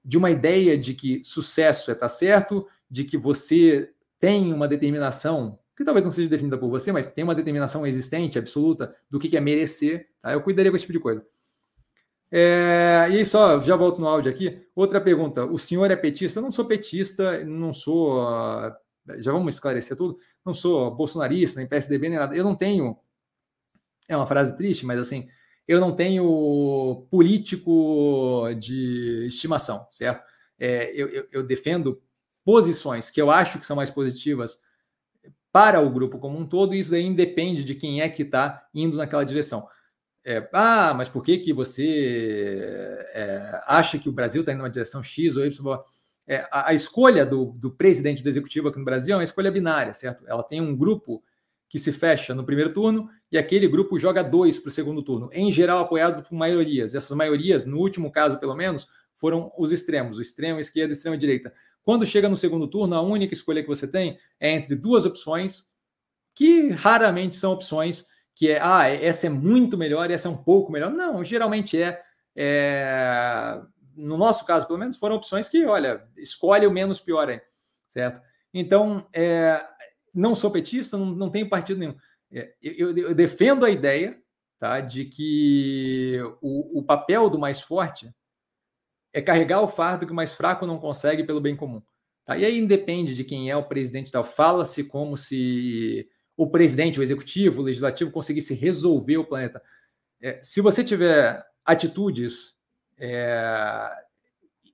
de 0.05 0.17
uma 0.17 0.31
ideia 0.31 0.77
de 0.77 0.93
que 0.93 1.21
sucesso 1.25 1.91
é 1.91 1.93
estar 1.93 2.05
tá 2.05 2.09
certo, 2.09 2.65
de 2.89 3.03
que 3.03 3.17
você 3.17 3.91
tem 4.17 4.53
uma 4.53 4.67
determinação, 4.67 5.59
que 5.75 5.83
talvez 5.83 6.05
não 6.05 6.11
seja 6.11 6.29
definida 6.29 6.57
por 6.57 6.69
você, 6.69 6.91
mas 6.91 7.11
tem 7.11 7.23
uma 7.23 7.35
determinação 7.35 7.85
existente, 7.85 8.39
absoluta, 8.39 8.95
do 9.09 9.19
que 9.19 9.35
é 9.35 9.41
merecer, 9.41 10.07
tá? 10.21 10.31
eu 10.31 10.41
cuidaria 10.41 10.71
com 10.71 10.77
esse 10.77 10.83
tipo 10.83 10.97
de 10.97 11.03
coisa. 11.03 11.23
É, 12.31 13.07
e 13.11 13.25
só, 13.25 13.59
já 13.61 13.75
volto 13.75 13.99
no 13.99 14.07
áudio 14.07 14.31
aqui. 14.31 14.61
Outra 14.75 15.01
pergunta: 15.01 15.45
o 15.45 15.57
senhor 15.57 15.89
é 15.89 15.95
petista? 15.95 16.39
Eu 16.39 16.43
não 16.43 16.51
sou 16.51 16.65
petista, 16.65 17.43
não 17.43 17.73
sou. 17.73 18.23
Já 19.17 19.31
vamos 19.31 19.55
esclarecer 19.55 19.97
tudo. 19.97 20.17
Não 20.45 20.53
sou 20.53 20.95
bolsonarista, 20.95 21.59
nem 21.59 21.67
PSDB, 21.67 22.09
nem 22.09 22.19
nada. 22.19 22.35
Eu 22.35 22.43
não 22.43 22.55
tenho. 22.55 22.97
É 24.07 24.15
uma 24.15 24.27
frase 24.27 24.55
triste, 24.55 24.85
mas 24.85 24.99
assim, 24.99 25.27
eu 25.67 25.79
não 25.79 25.95
tenho 25.95 27.07
político 27.11 28.47
de 28.57 29.25
estimação, 29.27 29.87
certo? 29.91 30.23
É, 30.57 30.91
eu, 30.99 31.07
eu, 31.09 31.27
eu, 31.31 31.43
defendo 31.43 32.01
posições 32.43 33.11
que 33.11 33.21
eu 33.21 33.29
acho 33.29 33.59
que 33.59 33.65
são 33.65 33.75
mais 33.75 33.91
positivas 33.91 34.59
para 35.51 35.79
o 35.79 35.89
grupo 35.89 36.17
como 36.17 36.39
um 36.39 36.45
todo, 36.45 36.73
e 36.73 36.79
isso 36.79 36.93
aí 36.93 37.05
independe 37.05 37.63
de 37.63 37.75
quem 37.75 38.01
é 38.01 38.09
que 38.09 38.23
está 38.23 38.67
indo 38.73 38.97
naquela 38.97 39.23
direção. 39.23 39.67
É, 40.23 40.47
ah, 40.53 40.93
mas 40.93 41.07
por 41.07 41.23
que, 41.23 41.37
que 41.37 41.53
você 41.53 42.97
é, 43.13 43.61
acha 43.65 43.97
que 43.97 44.09
o 44.09 44.11
Brasil 44.11 44.41
está 44.41 44.51
indo 44.51 44.59
numa 44.59 44.69
direção 44.69 45.03
X 45.03 45.37
ou 45.37 45.45
Y? 45.45 45.79
É, 46.27 46.47
a, 46.51 46.69
a, 46.69 46.73
escolha 46.73 47.25
do, 47.25 47.45
do 47.53 47.71
presidente 47.71 48.21
do 48.21 48.29
executivo 48.29 48.67
aqui 48.67 48.77
no 48.77 48.85
Brasil 48.85 49.13
é 49.13 49.17
uma 49.17 49.23
escolha 49.23 49.49
binária, 49.49 49.93
certo? 49.93 50.23
Ela 50.27 50.43
tem 50.43 50.61
um 50.61 50.75
grupo 50.75 51.23
que 51.67 51.79
se 51.79 51.91
fecha 51.91 52.35
no 52.35 52.43
primeiro 52.43 52.73
turno 52.73 53.09
e 53.31 53.37
aquele 53.37 53.67
grupo 53.67 53.97
joga 53.97 54.23
dois 54.23 54.59
para 54.59 54.69
o 54.69 54.71
segundo 54.71 55.01
turno, 55.01 55.29
em 55.31 55.51
geral 55.51 55.79
apoiado 55.79 56.21
por 56.21 56.35
maiorias. 56.35 56.93
Essas 56.93 57.15
maiorias, 57.15 57.65
no 57.65 57.77
último 57.77 58.11
caso 58.11 58.37
pelo 58.39 58.55
menos, 58.55 58.87
foram 59.13 59.51
os 59.57 59.71
extremos, 59.71 60.17
o 60.17 60.21
extremo 60.21 60.59
esquerda 60.59 60.93
e 60.93 60.95
extrema 60.95 61.17
direita. 61.17 61.53
Quando 61.83 62.05
chega 62.05 62.29
no 62.29 62.37
segundo 62.37 62.67
turno, 62.67 62.95
a 62.95 63.01
única 63.01 63.33
escolha 63.33 63.61
que 63.61 63.67
você 63.67 63.87
tem 63.87 64.17
é 64.39 64.51
entre 64.51 64.75
duas 64.75 65.05
opções 65.05 65.69
que 66.35 66.69
raramente 66.69 67.35
são 67.35 67.51
opções 67.51 68.05
que 68.39 68.51
é, 68.51 68.59
ah, 68.61 68.87
essa 68.87 69.27
é 69.27 69.29
muito 69.29 69.77
melhor 69.77 70.09
e 70.09 70.13
essa 70.13 70.29
é 70.29 70.31
um 70.31 70.37
pouco 70.37 70.71
melhor. 70.71 70.89
Não, 70.89 71.21
geralmente 71.25 71.79
é, 71.79 72.01
é, 72.33 73.61
no 73.97 74.15
nosso 74.15 74.45
caso, 74.45 74.65
pelo 74.65 74.79
menos, 74.79 74.95
foram 74.95 75.17
opções 75.17 75.49
que, 75.49 75.65
olha, 75.65 76.07
escolhe 76.15 76.65
o 76.65 76.71
menos 76.71 77.01
pior 77.01 77.27
aí, 77.27 77.41
certo? 77.89 78.21
Então, 78.53 79.05
é, 79.11 79.61
não 80.13 80.33
sou 80.33 80.49
petista, 80.51 80.97
não, 80.97 81.07
não 81.07 81.29
tenho 81.29 81.49
partido 81.49 81.79
nenhum. 81.79 81.97
É, 82.31 82.53
eu, 82.61 82.95
eu, 82.95 83.13
defendo 83.13 83.65
a 83.65 83.69
ideia 83.69 84.17
tá, 84.57 84.79
de 84.79 85.03
que 85.03 86.17
o, 86.41 86.79
o 86.79 86.83
papel 86.83 87.29
do 87.29 87.37
mais 87.37 87.59
forte 87.59 88.09
é 89.11 89.21
carregar 89.21 89.59
o 89.59 89.67
fardo 89.67 90.05
que 90.05 90.13
o 90.13 90.15
mais 90.15 90.33
fraco 90.33 90.65
não 90.65 90.79
consegue 90.79 91.25
pelo 91.25 91.41
bem 91.41 91.57
comum. 91.57 91.81
Tá? 92.23 92.37
E 92.37 92.45
aí 92.45 92.57
independe 92.57 93.13
de 93.13 93.25
quem 93.25 93.51
é 93.51 93.57
o 93.57 93.67
presidente 93.67 94.13
tal. 94.13 94.23
Fala-se 94.23 94.85
como 94.85 95.17
se 95.17 96.07
o 96.39 96.49
presidente, 96.49 97.01
o 97.01 97.03
executivo, 97.03 97.59
o 97.59 97.65
legislativo 97.65 98.11
conseguisse 98.11 98.53
resolver 98.53 99.17
o 99.17 99.25
planeta. 99.25 99.61
É, 100.21 100.39
se 100.41 100.61
você 100.61 100.85
tiver 100.85 101.45
atitudes 101.65 102.53
é, 102.97 103.91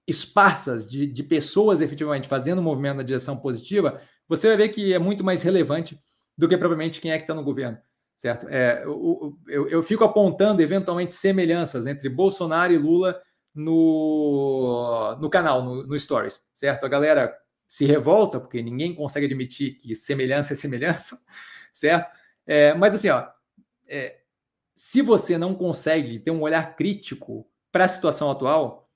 esparsas 0.08 0.88
de, 0.88 1.08
de, 1.08 1.24
pessoas 1.24 1.82
efetivamente 1.82 2.28
fazendo 2.28 2.60
um 2.60 2.64
movimento 2.64 2.98
na 2.98 3.04
direção 3.04 3.36
positiva, 3.36 4.00
você 4.28 4.48
vai 4.50 4.58
ver 4.58 4.70
que 4.70 4.94
é 4.94 5.00
muito 5.00 5.24
mais 5.24 5.42
relevante 5.42 6.00
do 6.38 6.48
que 6.48 6.56
propriamente 6.56 7.02
quem 7.02 7.12
é 7.12 7.18
que 7.18 7.24
está 7.24 7.34
no 7.34 7.44
governo, 7.44 7.80
certo? 8.16 8.48
É, 8.48 8.84
eu, 8.84 9.36
eu, 9.48 9.68
eu, 9.68 9.82
fico 9.82 10.04
apontando 10.04 10.62
eventualmente 10.62 11.14
semelhanças 11.14 11.88
entre 11.88 12.08
Bolsonaro 12.10 12.74
e 12.74 12.78
Lula 12.78 13.20
no, 13.56 15.18
no 15.20 15.32
canal, 15.32 15.64
no, 15.64 15.88
no 15.88 15.98
Stories, 15.98 16.44
certo? 16.54 16.86
A 16.86 16.90
galera 16.90 17.36
se 17.68 17.86
revolta 17.86 18.40
porque 18.40 18.62
ninguém 18.62 18.94
consegue 18.94 19.26
admitir 19.26 19.80
que 19.80 19.96
semelhança 19.96 20.54
é 20.54 20.56
semelhança, 20.56 21.18
certo? 21.76 22.10
É, 22.48 22.74
mas 22.74 22.96
assim, 22.96 23.10
ó, 23.10 23.28
é, 23.88 24.20
se 24.74 25.02
você 25.02 25.38
não 25.38 25.54
consegue 25.54 26.20
ter 26.20 26.32
um 26.32 26.42
olhar 26.42 26.76
crítico 26.76 27.46
para 27.72 27.86
a 27.86 27.90
situação 27.90 28.32
atual, 28.32 28.90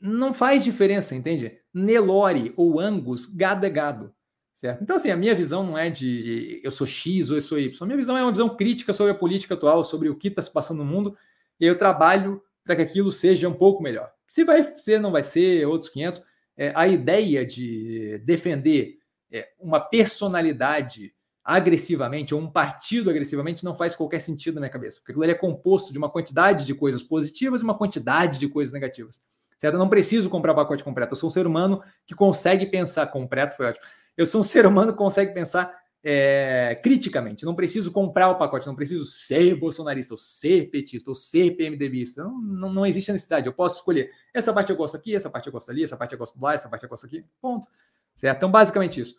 não 0.00 0.32
faz 0.32 0.62
diferença, 0.62 1.14
entende? 1.14 1.58
Nelore 1.72 2.52
ou 2.56 2.78
Angus, 2.78 3.26
gado 3.26 3.66
é 3.66 3.70
gado. 3.70 4.14
Certo? 4.54 4.82
Então, 4.82 4.96
assim, 4.96 5.10
a 5.10 5.16
minha 5.16 5.34
visão 5.34 5.64
não 5.66 5.76
é 5.76 5.90
de 5.90 6.60
eu 6.62 6.70
sou 6.70 6.86
X 6.86 7.28
ou 7.28 7.36
eu 7.36 7.42
sou 7.42 7.58
Y. 7.58 7.82
A 7.82 7.86
minha 7.86 7.96
visão 7.96 8.16
é 8.16 8.22
uma 8.22 8.30
visão 8.30 8.56
crítica 8.56 8.92
sobre 8.92 9.12
a 9.12 9.16
política 9.16 9.54
atual, 9.54 9.84
sobre 9.84 10.08
o 10.08 10.14
que 10.14 10.28
está 10.28 10.40
se 10.40 10.50
passando 10.50 10.78
no 10.78 10.84
mundo, 10.84 11.16
e 11.60 11.66
eu 11.66 11.76
trabalho 11.76 12.42
para 12.64 12.76
que 12.76 12.82
aquilo 12.82 13.10
seja 13.10 13.48
um 13.48 13.52
pouco 13.52 13.82
melhor. 13.82 14.10
Se 14.28 14.44
vai 14.44 14.62
ser, 14.78 15.00
não 15.00 15.10
vai 15.10 15.22
ser, 15.22 15.66
outros 15.66 15.90
500. 15.90 16.22
É, 16.56 16.72
a 16.74 16.86
ideia 16.86 17.44
de 17.44 18.18
defender 18.24 18.98
é, 19.30 19.50
uma 19.58 19.80
personalidade 19.80 21.12
agressivamente 21.44 22.34
ou 22.34 22.40
um 22.40 22.50
partido 22.50 23.10
agressivamente 23.10 23.64
não 23.64 23.74
faz 23.74 23.94
qualquer 23.94 24.20
sentido 24.20 24.54
na 24.54 24.62
minha 24.62 24.70
cabeça, 24.70 24.98
porque 25.00 25.12
aquilo 25.12 25.24
é 25.24 25.34
composto 25.34 25.92
de 25.92 25.98
uma 25.98 26.08
quantidade 26.08 26.64
de 26.64 26.74
coisas 26.74 27.02
positivas 27.02 27.60
e 27.60 27.64
uma 27.64 27.76
quantidade 27.76 28.38
de 28.38 28.48
coisas 28.48 28.72
negativas. 28.72 29.20
Certo? 29.58 29.74
Eu 29.74 29.78
não 29.78 29.88
preciso 29.88 30.30
comprar 30.30 30.54
pacote 30.54 30.82
completo, 30.82 31.12
eu 31.12 31.16
sou 31.16 31.28
um 31.28 31.32
ser 31.32 31.46
humano 31.46 31.82
que 32.06 32.14
consegue 32.14 32.66
pensar 32.66 33.06
completo, 33.08 33.56
foi 33.56 33.66
ótimo. 33.66 33.84
Eu 34.16 34.24
sou 34.24 34.40
um 34.40 34.44
ser 34.44 34.64
humano 34.64 34.92
que 34.92 34.98
consegue 34.98 35.34
pensar 35.34 35.74
é, 36.02 36.78
criticamente. 36.82 37.44
Não 37.44 37.54
preciso 37.54 37.90
comprar 37.90 38.28
o 38.28 38.36
pacote, 38.36 38.66
não 38.66 38.76
preciso 38.76 39.04
ser 39.04 39.54
bolsonarista, 39.56 40.14
ou 40.14 40.18
ser 40.18 40.70
petista, 40.70 41.10
ou 41.10 41.14
ser 41.14 41.56
PMDBista. 41.56 42.22
Não, 42.22 42.40
não, 42.40 42.72
não, 42.72 42.86
existe 42.86 43.10
necessidade. 43.10 43.46
Eu 43.46 43.54
posso 43.54 43.78
escolher. 43.78 44.10
Essa 44.32 44.52
parte 44.52 44.70
eu 44.70 44.76
gosto 44.76 44.96
aqui, 44.96 45.16
essa 45.16 45.30
parte 45.30 45.46
eu 45.46 45.52
gosto 45.52 45.70
ali, 45.70 45.82
essa 45.82 45.96
parte 45.96 46.12
eu 46.12 46.18
gosto 46.18 46.40
lá, 46.40 46.54
essa 46.54 46.68
parte 46.68 46.84
eu 46.84 46.88
gosto 46.88 47.06
aqui. 47.06 47.24
Ponto. 47.40 47.66
Certo? 48.14 48.36
Então, 48.36 48.50
basicamente 48.50 49.00
isso. 49.00 49.16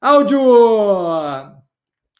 Áudio! 0.00 1.63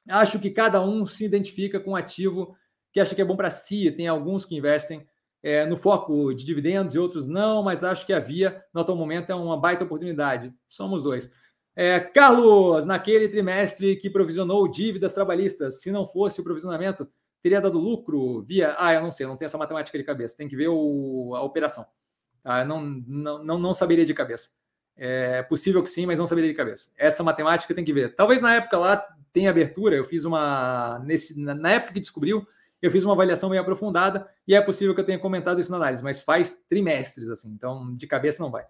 Acho 0.09 0.39
que 0.39 0.51
cada 0.51 0.81
um 0.81 1.07
se 1.07 1.25
identifica 1.25 1.81
com 1.81 1.93
um 1.93 1.97
ativo 1.97 2.57
que 2.93 3.01
acha 3.01 3.15
que 3.15 3.23
é 3.23 3.25
bom 3.25 3.37
para 3.37 3.51
si. 3.51 3.91
Tem 3.91 4.07
alguns 4.07 4.45
que 4.45 4.57
investem 4.57 5.07
é, 5.43 5.67
no 5.67 5.77
foco 5.77 6.33
de 6.33 6.45
dividendos 6.45 6.95
e 6.95 6.99
outros 6.99 7.27
não, 7.27 7.63
mas 7.63 7.85
acho 7.85 8.07
que 8.07 8.13
a 8.13 8.19
Via, 8.19 8.65
no 8.73 8.81
atual 8.81 8.97
momento, 8.97 9.31
é 9.31 9.35
uma 9.35 9.61
baita 9.61 9.85
oportunidade. 9.85 10.55
Somos 10.67 11.03
dois. 11.03 11.31
É, 11.77 11.99
Carlos, 11.99 12.85
naquele 12.85 13.29
trimestre 13.29 13.97
que 13.97 14.09
provisionou 14.09 14.69
dívidas 14.69 15.13
trabalhistas, 15.13 15.81
se 15.81 15.91
não 15.91 16.07
fosse 16.07 16.41
o 16.41 16.45
provisionamento, 16.45 17.09
teria 17.43 17.61
dado 17.61 17.79
lucro 17.79 18.43
via. 18.43 18.75
Ah, 18.79 18.95
eu 18.95 19.03
não 19.03 19.11
sei, 19.11 19.27
não 19.27 19.37
tenho 19.37 19.49
essa 19.49 19.59
matemática 19.59 19.99
de 19.99 20.05
cabeça, 20.05 20.37
tem 20.37 20.49
que 20.49 20.57
ver 20.57 20.69
o, 20.69 21.35
a 21.35 21.43
operação. 21.43 21.85
Tá? 22.43 22.65
Não, 22.65 22.81
não, 22.81 23.45
não, 23.45 23.59
não 23.59 23.75
saberia 23.75 24.07
de 24.07 24.15
cabeça. 24.15 24.51
É 24.97 25.43
possível 25.43 25.83
que 25.83 25.91
sim, 25.91 26.07
mas 26.07 26.19
não 26.19 26.27
saberia 26.27 26.51
de 26.51 26.57
cabeça. 26.57 26.91
Essa 26.97 27.23
matemática 27.23 27.75
tem 27.75 27.85
que 27.85 27.93
ver. 27.93 28.15
Talvez 28.15 28.41
na 28.41 28.55
época 28.55 28.79
lá 28.79 29.05
tenha 29.35 29.51
abertura, 29.51 29.97
eu 29.97 30.05
fiz 30.05 30.25
uma. 30.25 31.03
Nesse, 31.05 31.39
na 31.39 31.73
época 31.73 31.93
que 31.93 32.01
descobriu, 32.01 32.47
eu 32.81 32.91
fiz 32.91 33.03
uma 33.03 33.13
avaliação 33.13 33.51
meio 33.51 33.61
aprofundada 33.61 34.27
e 34.47 34.55
é 34.55 34.61
possível 34.63 34.95
que 34.95 35.01
eu 35.01 35.05
tenha 35.05 35.19
comentado 35.19 35.61
isso 35.61 35.71
na 35.71 35.77
análise, 35.77 36.03
mas 36.03 36.23
faz 36.23 36.63
trimestres, 36.71 37.29
assim, 37.29 37.51
então 37.51 37.95
de 37.97 38.07
cabeça 38.07 38.43
não 38.43 38.51
vai. 38.51 38.65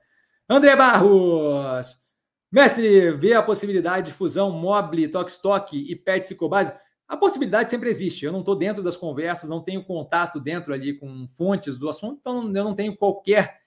André 0.49 0.75
Barros! 0.75 2.03
Mestre, 2.51 3.11
vê 3.13 3.35
a 3.35 3.43
possibilidade 3.43 4.07
de 4.07 4.13
fusão 4.13 4.51
Mobile, 4.53 5.09
Tokstok 5.09 5.77
e 5.77 5.95
Pet 5.95 6.35
Cobase? 6.35 6.73
A 7.07 7.17
possibilidade 7.17 7.71
sempre 7.71 7.91
existe. 7.91 8.25
Eu 8.25 8.33
não 8.33 8.41
estou 8.41 8.57
dentro 8.57 8.83
das 8.83 8.97
conversas, 8.97 9.51
não 9.51 9.63
tenho 9.63 9.85
contato 9.85 10.41
dentro 10.41 10.73
ali 10.73 10.95
com 10.97 11.27
fontes 11.37 11.77
do 11.77 11.89
assunto, 11.89 12.19
então 12.21 12.45
eu 12.45 12.65
não 12.65 12.75
tenho 12.75 12.97
qualquer 12.97 13.61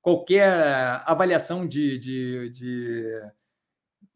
qualquer 0.00 0.48
avaliação 1.04 1.66
de, 1.66 1.98
de, 1.98 2.50
de, 2.50 3.22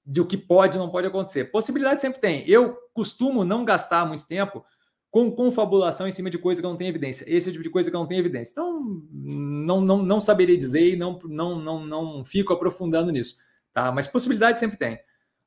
de 0.05 0.21
o 0.21 0.27
que 0.27 0.37
pode 0.37 0.79
ou 0.79 0.85
não 0.85 0.91
pode 0.91 1.07
acontecer. 1.07 1.47
Possibilidade 1.47 2.01
sempre 2.01 2.21
tem. 2.21 2.49
Eu 2.49 2.77
costumo 2.93 3.45
não 3.45 3.65
gastar 3.65 4.07
muito 4.07 4.27
tempo 4.27 4.65
com 5.11 5.31
confabulação 5.31 6.09
em 6.09 6.13
cima 6.13 6.31
de 6.31 6.39
coisa 6.39 6.61
que 6.61 6.67
não 6.67 6.77
tem 6.77 6.89
evidência. 6.89 7.25
Esse 7.29 7.49
é 7.51 7.53
tipo 7.53 7.63
de 7.63 7.71
coisa 7.71 7.91
que 7.91 7.97
não 7.97 8.07
tem 8.07 8.19
evidência. 8.19 8.53
Então, 8.53 9.03
não, 9.13 9.81
não, 9.81 10.03
não 10.03 10.21
saberia 10.21 10.57
dizer 10.57 10.95
e 10.95 10.97
não, 10.97 11.19
não, 11.25 11.59
não, 11.61 11.85
não 11.85 12.25
fico 12.25 12.53
aprofundando 12.53 13.13
nisso 13.13 13.37
tá? 13.73 13.91
Mas 13.91 14.07
possibilidade 14.07 14.59
sempre 14.59 14.77
tem. 14.77 15.01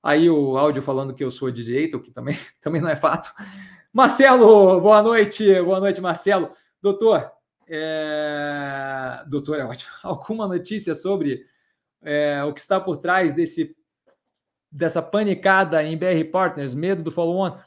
Aí 0.04 0.30
o 0.30 0.58
áudio 0.58 0.82
falando 0.82 1.14
que 1.14 1.24
eu 1.24 1.32
sou 1.32 1.50
de 1.50 1.64
direita, 1.64 1.98
o 1.98 2.02
que 2.02 2.12
também, 2.12 2.38
também 2.62 2.82
não 2.82 2.90
é 2.90 2.96
fato. 2.96 3.34
Marcelo, 3.94 4.82
boa 4.82 5.02
noite, 5.02 5.62
boa 5.62 5.80
noite, 5.80 6.02
Marcelo. 6.02 6.52
Doutor, 6.82 7.32
é... 7.68 9.24
doutor 9.28 9.60
é 9.60 9.66
ótimo. 9.66 9.92
Alguma 10.04 10.48
notícia 10.48 10.94
sobre 10.94 11.46
é, 12.02 12.44
o 12.44 12.54
que 12.54 12.60
está 12.60 12.80
por 12.80 12.98
trás 12.98 13.34
desse 13.34 13.76
dessa 14.76 15.02
panicada 15.02 15.82
em 15.84 15.98
BR 15.98 16.30
Partners, 16.32 16.74
medo 16.74 17.02
do 17.02 17.12
follow-on? 17.12 17.58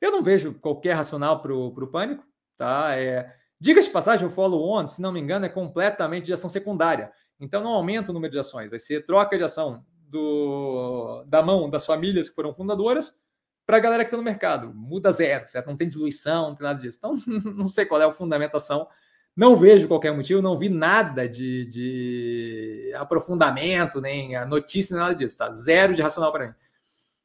Eu 0.00 0.12
não 0.12 0.22
vejo 0.22 0.54
qualquer 0.54 0.92
racional 0.94 1.40
para 1.40 1.54
o 1.54 1.86
pânico, 1.86 2.24
tá? 2.58 2.96
É, 2.96 3.32
Diga-se 3.62 3.86
de 3.86 3.92
passagem, 3.92 4.26
o 4.26 4.30
follow-on, 4.30 4.88
se 4.88 5.00
não 5.00 5.12
me 5.12 5.20
engano, 5.20 5.46
é 5.46 5.48
completamente 5.48 6.24
de 6.24 6.32
ação 6.32 6.50
secundária. 6.50 7.12
Então 7.38 7.62
não 7.62 7.70
aumenta 7.70 8.10
o 8.10 8.14
número 8.14 8.32
de 8.32 8.38
ações, 8.40 8.68
vai 8.68 8.80
ser 8.80 9.04
troca 9.04 9.38
de 9.38 9.44
ação 9.44 9.86
do, 10.08 11.22
da 11.28 11.40
mão 11.44 11.70
das 11.70 11.86
famílias 11.86 12.28
que 12.28 12.34
foram 12.34 12.52
fundadoras 12.52 13.16
para 13.64 13.76
a 13.76 13.80
galera 13.80 14.02
que 14.02 14.08
está 14.08 14.16
no 14.16 14.22
mercado. 14.24 14.74
Muda 14.74 15.12
zero, 15.12 15.46
certo? 15.46 15.68
Não 15.68 15.76
tem 15.76 15.88
diluição, 15.88 16.48
não 16.48 16.56
tem 16.56 16.66
nada 16.66 16.80
disso. 16.80 16.98
Então, 16.98 17.14
não 17.54 17.68
sei 17.68 17.86
qual 17.86 18.02
é 18.02 18.04
a 18.04 18.12
fundamentação. 18.12 18.88
Não 19.34 19.56
vejo 19.56 19.88
qualquer 19.88 20.14
motivo, 20.14 20.42
não 20.42 20.58
vi 20.58 20.68
nada 20.68 21.26
de, 21.26 21.66
de 21.66 22.92
aprofundamento, 22.96 24.00
nem 24.00 24.36
a 24.36 24.44
notícia, 24.44 24.96
nada 24.96 25.14
disso, 25.14 25.38
tá? 25.38 25.50
Zero 25.50 25.94
de 25.94 26.02
racional 26.02 26.30
para 26.30 26.48
mim. 26.48 26.54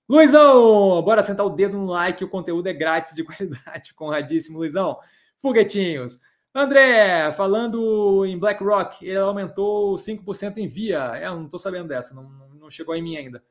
Luizão, 0.10 1.02
bora 1.04 1.22
sentar 1.22 1.46
o 1.46 1.50
dedo 1.50 1.78
no 1.78 1.88
like, 1.88 2.24
o 2.24 2.30
conteúdo 2.30 2.68
é 2.68 2.74
grátis 2.74 3.14
de 3.14 3.24
qualidade, 3.26 3.94
conradíssimo, 3.94 4.58
Luizão. 4.58 4.98
Foguetinhos. 5.38 6.22
André, 6.56 7.32
falando 7.34 8.26
em 8.26 8.40
BlackRock, 8.40 9.06
ele 9.06 9.18
aumentou 9.18 9.96
5% 9.96 10.58
em 10.58 10.68
via. 10.68 11.12
É, 11.16 11.28
eu 11.28 11.36
não 11.36 11.46
estou 11.46 11.60
sabendo 11.60 11.90
dessa, 11.90 12.16
não, 12.16 12.24
não 12.60 12.70
chegou 12.70 12.96
em 12.96 13.02
mim 13.02 13.18
ainda. 13.18 13.44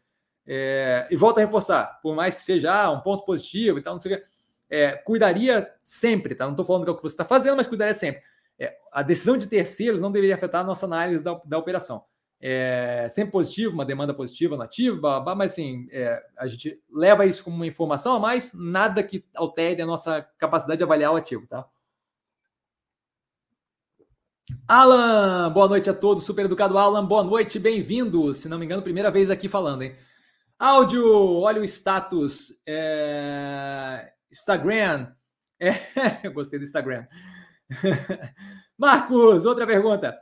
É, 0.47 1.07
e 1.11 1.17
volto 1.17 1.39
a 1.39 1.41
reforçar, 1.43 2.01
por 2.03 2.15
mais 2.15 2.37
que 2.37 2.43
seja 2.43 2.73
ah, 2.73 2.91
um 2.91 3.01
ponto 3.01 3.25
positivo 3.25 3.79
e 3.79 3.83
tal, 3.83 3.95
não 3.95 4.01
sei 4.01 4.15
o 4.15 4.17
que, 4.17 4.25
é, 4.71 4.93
cuidaria 4.93 5.73
sempre, 5.83 6.35
tá? 6.35 6.45
Não 6.45 6.53
estou 6.53 6.65
falando 6.65 6.85
que 6.85 6.91
é 6.91 6.93
o 6.93 6.97
que 6.97 7.03
você 7.03 7.15
está 7.15 7.25
fazendo, 7.25 7.57
mas 7.57 7.67
cuidaria 7.67 7.95
sempre. 7.95 8.23
É, 8.59 8.77
a 8.93 9.03
decisão 9.03 9.37
de 9.37 9.47
terceiros 9.47 10.01
não 10.01 10.11
deveria 10.11 10.35
afetar 10.35 10.63
a 10.63 10.67
nossa 10.67 10.87
análise 10.87 11.23
da, 11.23 11.41
da 11.45 11.59
operação. 11.59 12.05
É, 12.39 13.09
sempre 13.11 13.33
positivo, 13.33 13.73
uma 13.73 13.85
demanda 13.85 14.13
positiva 14.13 14.57
nativa, 14.57 15.21
mas 15.35 15.53
assim, 15.53 15.89
é, 15.91 16.23
a 16.37 16.47
gente 16.47 16.79
leva 16.91 17.25
isso 17.25 17.43
como 17.43 17.57
uma 17.57 17.67
informação 17.67 18.15
a 18.15 18.21
mais, 18.21 18.53
nada 18.53 19.03
que 19.03 19.25
altere 19.35 19.81
a 19.81 19.87
nossa 19.87 20.21
capacidade 20.39 20.79
de 20.79 20.85
avaliar 20.85 21.13
o 21.13 21.17
ativo, 21.17 21.47
tá? 21.47 21.67
Alan, 24.69 25.51
boa 25.53 25.69
noite 25.69 25.91
a 25.91 25.95
todos. 25.95 26.25
Super 26.25 26.45
educado 26.45 26.79
Alan, 26.79 27.05
boa 27.05 27.25
noite, 27.25 27.59
bem-vindo. 27.59 28.33
Se 28.33 28.49
não 28.49 28.59
me 28.59 28.65
engano, 28.65 28.83
primeira 28.83 29.11
vez 29.11 29.31
aqui 29.31 29.49
falando, 29.49 29.83
hein? 29.83 29.97
Áudio, 30.59 31.05
olha 31.41 31.61
o 31.61 31.65
status. 31.65 32.53
É... 32.67 34.13
Instagram. 34.31 35.13
É... 35.59 36.29
Gostei 36.29 36.59
do 36.59 36.67
Instagram. 36.67 37.07
Marcos, 38.79 39.45
outra 39.47 39.67
pergunta. 39.67 40.19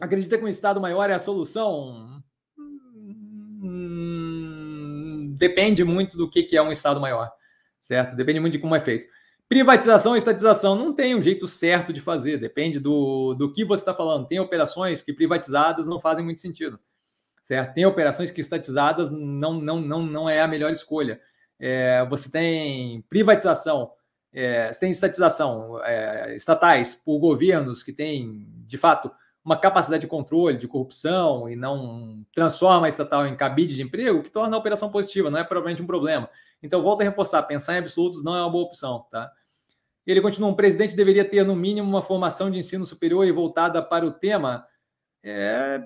Acredita 0.00 0.38
que 0.38 0.44
um 0.44 0.48
estado 0.48 0.80
maior 0.80 1.08
é 1.08 1.14
a 1.14 1.18
solução? 1.18 2.22
hum, 3.64 5.34
depende 5.38 5.82
muito 5.84 6.16
do 6.16 6.28
que, 6.28 6.42
que 6.42 6.56
é 6.56 6.62
um 6.62 6.70
Estado 6.70 7.00
maior, 7.00 7.32
certo? 7.80 8.14
Depende 8.14 8.40
muito 8.40 8.52
de 8.52 8.58
como 8.58 8.74
é 8.74 8.80
feito. 8.80 9.08
Privatização 9.48 10.14
e 10.14 10.18
estatização 10.18 10.74
não 10.74 10.92
tem 10.94 11.14
um 11.14 11.22
jeito 11.22 11.46
certo 11.46 11.92
de 11.92 12.00
fazer, 12.00 12.38
depende 12.38 12.78
do, 12.78 13.34
do 13.34 13.52
que 13.52 13.64
você 13.64 13.82
está 13.82 13.94
falando. 13.94 14.26
Tem 14.26 14.40
operações 14.40 15.02
que 15.02 15.12
privatizadas 15.12 15.86
não 15.86 16.00
fazem 16.00 16.24
muito 16.24 16.40
sentido, 16.40 16.78
certo? 17.42 17.74
Tem 17.74 17.86
operações 17.86 18.30
que 18.30 18.40
estatizadas 18.40 19.10
não, 19.10 19.54
não, 19.54 19.80
não, 19.80 20.02
não 20.02 20.28
é 20.28 20.40
a 20.40 20.48
melhor 20.48 20.72
escolha. 20.72 21.20
É, 21.58 22.04
você 22.06 22.30
tem 22.30 23.02
privatização, 23.08 23.92
é, 24.34 24.72
você 24.72 24.80
tem 24.80 24.90
estatização 24.90 25.80
é, 25.84 26.34
estatais 26.34 26.92
por 26.92 27.18
governos 27.20 27.84
que 27.84 27.92
têm, 27.92 28.48
de 28.66 28.76
fato, 28.76 29.10
uma 29.44 29.56
capacidade 29.56 30.00
de 30.00 30.06
controle, 30.08 30.58
de 30.58 30.66
corrupção 30.66 31.48
e 31.48 31.54
não 31.54 32.26
transforma 32.34 32.86
a 32.86 32.88
estatal 32.88 33.26
em 33.26 33.36
cabide 33.36 33.76
de 33.76 33.82
emprego, 33.82 34.22
que 34.22 34.30
torna 34.30 34.56
a 34.56 34.58
operação 34.58 34.90
positiva, 34.90 35.30
não 35.30 35.38
é 35.38 35.44
provavelmente 35.44 35.82
um 35.82 35.86
problema. 35.86 36.28
Então, 36.60 36.82
volto 36.82 37.02
a 37.02 37.04
reforçar, 37.04 37.42
pensar 37.44 37.74
em 37.74 37.78
absolutos 37.78 38.24
não 38.24 38.34
é 38.34 38.40
uma 38.40 38.50
boa 38.50 38.64
opção, 38.64 39.06
tá? 39.10 39.30
Ele 40.06 40.20
continua, 40.20 40.48
um 40.48 40.54
presidente 40.54 40.96
deveria 40.96 41.24
ter, 41.24 41.44
no 41.44 41.54
mínimo, 41.54 41.88
uma 41.88 42.02
formação 42.02 42.50
de 42.50 42.58
ensino 42.58 42.84
superior 42.84 43.26
e 43.26 43.32
voltada 43.32 43.80
para 43.82 44.04
o 44.04 44.12
tema. 44.12 44.66
É, 45.22 45.80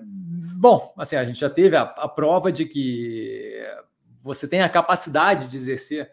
bom, 0.57 0.93
assim, 0.97 1.15
a 1.15 1.23
gente 1.23 1.39
já 1.39 1.49
teve 1.49 1.75
a, 1.75 1.83
a 1.83 2.07
prova 2.07 2.51
de 2.51 2.65
que 2.65 3.53
você 4.21 4.47
tem 4.47 4.61
a 4.61 4.69
capacidade 4.69 5.47
de 5.47 5.55
exercer 5.55 6.11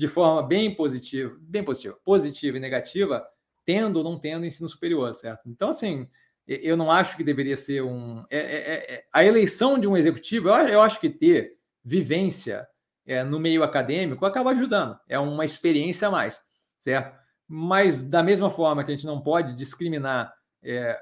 de 0.00 0.08
forma 0.08 0.42
bem 0.42 0.74
positiva, 0.74 1.36
bem 1.38 1.62
positiva, 1.62 1.94
positiva 2.02 2.56
e 2.56 2.60
negativa, 2.60 3.22
tendo 3.66 3.98
ou 3.98 4.04
não 4.04 4.18
tendo 4.18 4.46
ensino 4.46 4.66
superior, 4.66 5.14
certo? 5.14 5.46
Então, 5.46 5.68
assim, 5.68 6.08
eu 6.46 6.74
não 6.74 6.90
acho 6.90 7.18
que 7.18 7.22
deveria 7.22 7.54
ser 7.54 7.82
um. 7.82 8.24
É, 8.30 8.38
é, 8.38 8.40
é, 8.40 8.94
é 8.94 9.04
a 9.12 9.22
eleição 9.22 9.78
de 9.78 9.86
um 9.86 9.98
executivo, 9.98 10.48
eu, 10.48 10.80
acho 10.80 10.98
que 10.98 11.10
ter 11.10 11.58
vivência 11.84 12.66
é, 13.04 13.22
no 13.22 13.38
meio 13.38 13.62
acadêmico 13.62 14.24
acaba 14.24 14.52
ajudando, 14.52 14.98
é 15.06 15.18
uma 15.18 15.44
experiência 15.44 16.08
a 16.08 16.10
mais, 16.10 16.40
certo? 16.80 17.14
Mas, 17.46 18.02
da 18.02 18.22
mesma 18.22 18.48
forma 18.48 18.82
que 18.82 18.90
a 18.90 18.94
gente 18.94 19.06
não 19.06 19.20
pode 19.20 19.54
discriminar 19.54 20.32
é, 20.62 20.98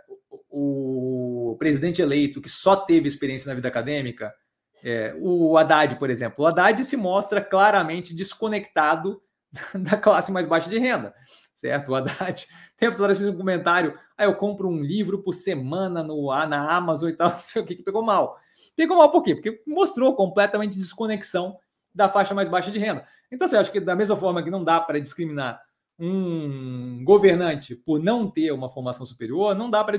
o 0.50 1.54
presidente 1.56 2.02
eleito 2.02 2.40
que 2.40 2.50
só 2.50 2.74
teve 2.74 3.06
experiência 3.06 3.48
na 3.48 3.54
vida 3.54 3.68
acadêmica, 3.68 4.34
é, 4.82 5.14
o 5.20 5.56
Haddad, 5.56 5.96
por 5.96 6.10
exemplo. 6.10 6.44
O 6.44 6.46
Haddad 6.46 6.84
se 6.84 6.96
mostra 6.96 7.40
claramente 7.40 8.14
desconectado 8.14 9.22
da 9.74 9.96
classe 9.96 10.32
mais 10.32 10.46
baixa 10.46 10.70
de 10.70 10.78
renda, 10.78 11.14
certo? 11.54 11.90
O 11.90 11.94
Haddad 11.94 12.46
tempos 12.78 13.00
atrás 13.00 13.18
fez 13.18 13.28
um 13.28 13.36
comentário, 13.36 13.98
ah, 14.16 14.24
eu 14.24 14.34
compro 14.36 14.68
um 14.68 14.80
livro 14.80 15.22
por 15.22 15.34
semana 15.34 16.02
no, 16.02 16.28
na 16.46 16.70
Amazon 16.70 17.10
e 17.10 17.12
tal, 17.12 17.30
não 17.34 17.38
sei 17.38 17.60
o 17.60 17.66
que, 17.66 17.74
que 17.74 17.82
pegou 17.82 18.02
mal. 18.02 18.38
Pegou 18.74 18.96
mal 18.96 19.10
por 19.10 19.22
quê? 19.22 19.34
Porque 19.34 19.60
mostrou 19.66 20.14
completamente 20.14 20.78
desconexão 20.78 21.58
da 21.92 22.08
faixa 22.08 22.34
mais 22.34 22.48
baixa 22.48 22.70
de 22.70 22.78
renda. 22.78 23.04
Então, 23.30 23.46
você 23.46 23.56
assim, 23.56 23.62
acha 23.62 23.72
que 23.72 23.80
da 23.80 23.96
mesma 23.96 24.16
forma 24.16 24.42
que 24.42 24.50
não 24.50 24.62
dá 24.62 24.80
para 24.80 25.00
discriminar 25.00 25.60
um 25.98 27.02
governante 27.04 27.74
por 27.74 27.98
não 28.00 28.30
ter 28.30 28.52
uma 28.52 28.70
formação 28.70 29.04
superior, 29.04 29.54
não 29.56 29.68
dá 29.68 29.82
para 29.82 29.98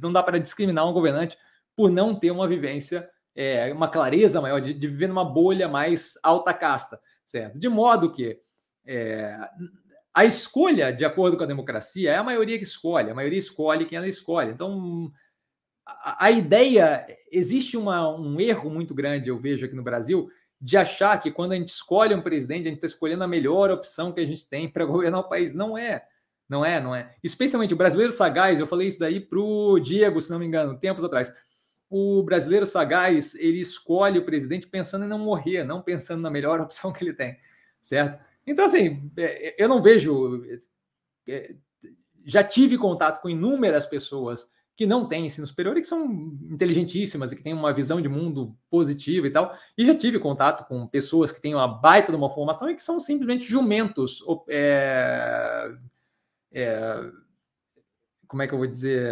não 0.00 0.12
dá 0.12 0.22
para 0.22 0.38
discriminar 0.38 0.88
um 0.88 0.92
governante 0.92 1.36
por 1.74 1.90
não 1.90 2.14
ter 2.14 2.30
uma 2.30 2.46
vivência, 2.46 3.10
é, 3.36 3.72
uma 3.72 3.88
clareza 3.88 4.40
maior 4.40 4.60
de, 4.60 4.72
de, 4.72 4.88
viver 4.88 5.08
numa 5.08 5.24
bolha 5.24 5.68
mais 5.68 6.14
alta 6.22 6.54
casta, 6.54 6.98
certo? 7.24 7.58
De 7.58 7.68
modo 7.68 8.10
que 8.10 8.40
é, 8.86 9.38
a 10.14 10.24
escolha, 10.24 10.90
de 10.90 11.04
acordo 11.04 11.36
com 11.36 11.44
a 11.44 11.46
democracia, 11.46 12.10
é 12.10 12.16
a 12.16 12.24
maioria 12.24 12.56
que 12.56 12.64
escolhe, 12.64 13.10
a 13.10 13.14
maioria 13.14 13.38
escolhe 13.38 13.84
quem 13.84 13.98
ela 13.98 14.08
escolhe. 14.08 14.52
Então, 14.52 15.12
a, 15.86 16.26
a 16.26 16.30
ideia, 16.30 17.06
existe 17.30 17.76
uma, 17.76 18.08
um 18.16 18.40
erro 18.40 18.70
muito 18.70 18.94
grande, 18.94 19.28
eu 19.28 19.38
vejo 19.38 19.66
aqui 19.66 19.76
no 19.76 19.82
Brasil, 19.82 20.30
de 20.58 20.78
achar 20.78 21.20
que 21.20 21.30
quando 21.30 21.52
a 21.52 21.56
gente 21.56 21.68
escolhe 21.68 22.14
um 22.14 22.22
presidente, 22.22 22.62
a 22.62 22.70
gente 22.70 22.76
está 22.76 22.86
escolhendo 22.86 23.22
a 23.22 23.28
melhor 23.28 23.70
opção 23.70 24.12
que 24.12 24.20
a 24.20 24.26
gente 24.26 24.48
tem 24.48 24.72
para 24.72 24.86
governar 24.86 25.20
o 25.20 25.28
país. 25.28 25.52
Não 25.52 25.76
é. 25.76 26.02
Não 26.48 26.64
é, 26.64 26.80
não 26.80 26.94
é. 26.94 27.14
Especialmente 27.22 27.74
o 27.74 27.76
brasileiro 27.76 28.12
sagaz, 28.12 28.60
eu 28.60 28.66
falei 28.66 28.88
isso 28.88 29.00
daí 29.00 29.20
para 29.20 29.38
o 29.38 29.78
Diego, 29.80 30.20
se 30.20 30.30
não 30.30 30.38
me 30.38 30.46
engano, 30.46 30.78
tempos 30.78 31.04
atrás. 31.04 31.30
O 31.88 32.22
brasileiro 32.22 32.66
sagaz, 32.66 33.34
ele 33.36 33.60
escolhe 33.60 34.18
o 34.18 34.24
presidente 34.24 34.66
pensando 34.66 35.04
em 35.04 35.08
não 35.08 35.18
morrer, 35.18 35.64
não 35.64 35.80
pensando 35.82 36.22
na 36.22 36.30
melhor 36.30 36.60
opção 36.62 36.92
que 36.92 37.04
ele 37.04 37.12
tem, 37.12 37.38
certo? 37.80 38.22
Então, 38.46 38.64
assim, 38.64 39.10
é, 39.16 39.62
eu 39.62 39.68
não 39.68 39.82
vejo. 39.82 40.42
É, 41.28 41.54
já 42.24 42.42
tive 42.42 42.76
contato 42.76 43.20
com 43.20 43.28
inúmeras 43.28 43.86
pessoas 43.86 44.50
que 44.76 44.84
não 44.84 45.08
têm 45.08 45.26
ensino 45.26 45.46
superior 45.46 45.76
e 45.76 45.80
que 45.80 45.86
são 45.86 46.04
inteligentíssimas 46.50 47.32
e 47.32 47.36
que 47.36 47.42
têm 47.42 47.54
uma 47.54 47.72
visão 47.72 48.00
de 48.00 48.08
mundo 48.08 48.54
positiva 48.68 49.26
e 49.26 49.30
tal. 49.30 49.56
E 49.76 49.86
já 49.86 49.94
tive 49.94 50.18
contato 50.18 50.68
com 50.68 50.86
pessoas 50.86 51.32
que 51.32 51.40
têm 51.40 51.54
uma 51.54 51.66
baita 51.66 52.12
de 52.12 52.18
uma 52.18 52.28
formação 52.28 52.68
e 52.68 52.76
que 52.76 52.82
são 52.82 53.00
simplesmente 53.00 53.44
jumentos. 53.44 54.22
É, 54.48 55.72
é, 56.52 57.10
como 58.28 58.42
é 58.42 58.46
que 58.46 58.52
eu 58.52 58.58
vou 58.58 58.66
dizer? 58.66 59.02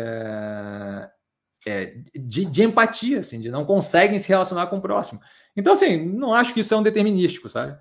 É, 1.66 1.96
de, 2.14 2.44
de, 2.44 2.62
empatia, 2.62 3.20
assim, 3.20 3.40
de 3.40 3.50
não 3.50 3.64
conseguem 3.64 4.18
se 4.18 4.28
relacionar 4.28 4.66
com 4.66 4.76
o 4.76 4.82
próximo. 4.82 5.20
Então, 5.56 5.72
assim, 5.72 5.96
não 5.96 6.34
acho 6.34 6.52
que 6.52 6.60
isso 6.60 6.74
é 6.74 6.76
um 6.76 6.82
determinístico, 6.82 7.48
sabe? 7.48 7.78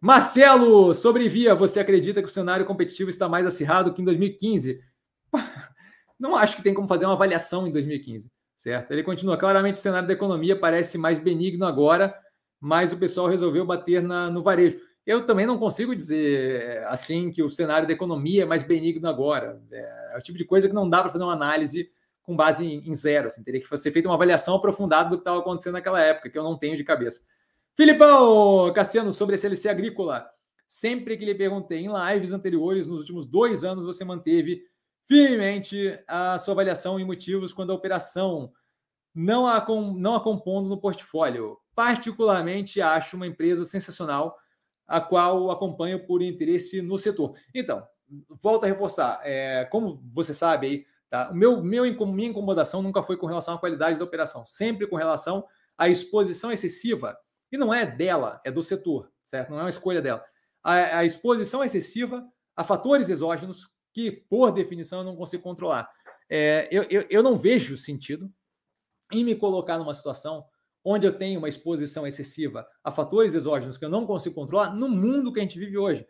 Marcelo, 0.00 0.92
sobrevia, 0.92 1.54
você 1.54 1.78
acredita 1.78 2.20
que 2.20 2.28
o 2.28 2.32
cenário 2.32 2.66
competitivo 2.66 3.08
está 3.08 3.28
mais 3.28 3.46
acirrado 3.46 3.94
que 3.94 4.02
em 4.02 4.04
2015? 4.04 4.80
Não 6.18 6.36
acho 6.36 6.56
que 6.56 6.62
tem 6.62 6.74
como 6.74 6.88
fazer 6.88 7.04
uma 7.04 7.14
avaliação 7.14 7.68
em 7.68 7.72
2015, 7.72 8.28
certo? 8.56 8.90
Ele 8.90 9.04
continua, 9.04 9.36
claramente 9.36 9.76
o 9.76 9.80
cenário 9.80 10.08
da 10.08 10.14
economia 10.14 10.58
parece 10.58 10.98
mais 10.98 11.20
benigno 11.20 11.64
agora, 11.64 12.16
mas 12.60 12.92
o 12.92 12.96
pessoal 12.96 13.28
resolveu 13.28 13.64
bater 13.64 14.02
na, 14.02 14.28
no 14.28 14.42
varejo. 14.42 14.76
Eu 15.06 15.26
também 15.26 15.46
não 15.46 15.58
consigo 15.58 15.94
dizer 15.94 16.84
assim 16.86 17.30
que 17.30 17.42
o 17.42 17.50
cenário 17.50 17.86
da 17.86 17.92
economia 17.92 18.42
é 18.42 18.46
mais 18.46 18.62
benigno 18.62 19.08
agora. 19.08 19.60
É, 19.70 20.14
é 20.14 20.18
o 20.18 20.22
tipo 20.22 20.38
de 20.38 20.44
coisa 20.44 20.68
que 20.68 20.74
não 20.74 20.88
dá 20.88 21.00
para 21.00 21.10
fazer 21.10 21.24
uma 21.24 21.32
análise 21.32 21.90
com 22.22 22.36
base 22.36 22.64
em, 22.64 22.88
em 22.88 22.94
zero. 22.94 23.26
Assim, 23.26 23.42
teria 23.42 23.60
que 23.60 23.78
ser 23.78 23.90
feita 23.90 24.08
uma 24.08 24.14
avaliação 24.14 24.54
aprofundada 24.54 25.10
do 25.10 25.16
que 25.16 25.22
estava 25.22 25.38
acontecendo 25.38 25.74
naquela 25.74 26.00
época, 26.00 26.30
que 26.30 26.38
eu 26.38 26.42
não 26.42 26.56
tenho 26.56 26.76
de 26.76 26.84
cabeça. 26.84 27.22
Filipão 27.76 28.72
Cassiano, 28.74 29.12
sobre 29.12 29.34
a 29.34 29.38
CLC 29.38 29.68
Agrícola. 29.68 30.28
Sempre 30.68 31.16
que 31.16 31.24
lhe 31.24 31.34
perguntei 31.34 31.80
em 31.80 31.90
lives 31.92 32.32
anteriores, 32.32 32.86
nos 32.86 33.00
últimos 33.00 33.26
dois 33.26 33.62
anos, 33.64 33.84
você 33.84 34.04
manteve 34.04 34.62
firmemente 35.06 35.98
a 36.06 36.38
sua 36.38 36.52
avaliação 36.52 36.98
e 36.98 37.04
motivos 37.04 37.52
quando 37.52 37.72
a 37.72 37.74
operação 37.74 38.52
não 39.14 39.46
a, 39.46 39.64
não 39.96 40.14
a 40.14 40.20
compondo 40.20 40.68
no 40.68 40.80
portfólio. 40.80 41.58
Particularmente, 41.74 42.80
acho 42.80 43.16
uma 43.16 43.26
empresa 43.26 43.64
sensacional, 43.64 44.36
a 44.86 45.00
qual 45.00 45.50
acompanho 45.50 46.06
por 46.06 46.22
interesse 46.22 46.80
no 46.82 46.98
setor. 46.98 47.34
Então, 47.54 47.86
volto 48.42 48.64
a 48.64 48.68
reforçar. 48.68 49.20
É, 49.24 49.64
como 49.66 50.02
você 50.12 50.32
sabe 50.34 50.66
aí, 50.66 50.86
tá? 51.12 51.30
O 51.30 51.34
meu, 51.34 51.62
meu, 51.62 51.84
minha 52.06 52.30
incomodação 52.30 52.80
nunca 52.80 53.02
foi 53.02 53.18
com 53.18 53.26
relação 53.26 53.54
à 53.54 53.58
qualidade 53.58 53.98
da 53.98 54.04
operação, 54.04 54.46
sempre 54.46 54.86
com 54.86 54.96
relação 54.96 55.44
à 55.76 55.86
exposição 55.86 56.50
excessiva 56.50 57.14
e 57.52 57.58
não 57.58 57.72
é 57.72 57.84
dela, 57.84 58.40
é 58.46 58.50
do 58.50 58.62
setor, 58.62 59.12
certo? 59.22 59.50
Não 59.50 59.58
é 59.58 59.62
uma 59.64 59.68
escolha 59.68 60.00
dela. 60.00 60.24
A, 60.64 61.00
a 61.00 61.04
exposição 61.04 61.62
excessiva 61.62 62.26
a 62.56 62.64
fatores 62.64 63.10
exógenos 63.10 63.70
que, 63.92 64.10
por 64.10 64.52
definição, 64.52 65.00
eu 65.00 65.04
não 65.04 65.14
consigo 65.14 65.42
controlar. 65.42 65.86
É, 66.30 66.66
eu, 66.70 66.84
eu, 66.84 67.04
eu 67.10 67.22
não 67.22 67.36
vejo 67.36 67.76
sentido 67.76 68.32
em 69.12 69.22
me 69.22 69.34
colocar 69.34 69.76
numa 69.76 69.92
situação 69.92 70.46
onde 70.82 71.06
eu 71.06 71.12
tenho 71.12 71.38
uma 71.38 71.48
exposição 71.48 72.06
excessiva 72.06 72.66
a 72.82 72.90
fatores 72.90 73.34
exógenos 73.34 73.76
que 73.76 73.84
eu 73.84 73.90
não 73.90 74.06
consigo 74.06 74.34
controlar 74.34 74.74
no 74.74 74.88
mundo 74.88 75.30
que 75.30 75.40
a 75.40 75.42
gente 75.42 75.58
vive 75.58 75.76
hoje. 75.76 76.06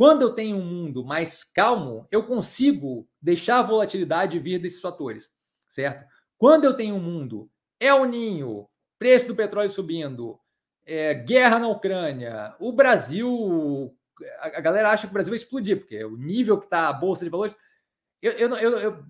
Quando 0.00 0.22
eu 0.22 0.32
tenho 0.32 0.56
um 0.56 0.64
mundo 0.64 1.04
mais 1.04 1.44
calmo, 1.44 2.08
eu 2.10 2.24
consigo 2.24 3.06
deixar 3.20 3.58
a 3.58 3.62
volatilidade 3.62 4.38
vir 4.38 4.58
desses 4.58 4.80
fatores, 4.80 5.30
certo? 5.68 6.06
Quando 6.38 6.64
eu 6.64 6.74
tenho 6.74 6.94
um 6.94 6.98
mundo 6.98 7.50
El 7.78 8.06
Ninho, 8.06 8.66
preço 8.98 9.28
do 9.28 9.36
petróleo 9.36 9.68
subindo, 9.68 10.40
é, 10.86 11.12
guerra 11.12 11.58
na 11.58 11.68
Ucrânia, 11.68 12.56
o 12.58 12.72
Brasil, 12.72 13.94
a, 14.38 14.58
galera 14.62 14.88
acha 14.88 15.06
que 15.06 15.10
o 15.10 15.12
Brasil 15.12 15.32
vai 15.32 15.36
explodir, 15.36 15.76
porque 15.76 16.02
o 16.02 16.16
nível 16.16 16.56
que 16.56 16.64
está 16.64 16.88
a 16.88 16.94
Bolsa 16.94 17.22
de 17.22 17.30
Valores, 17.30 17.54
eu, 18.22 18.32
eu, 18.32 18.56
eu 18.56 19.04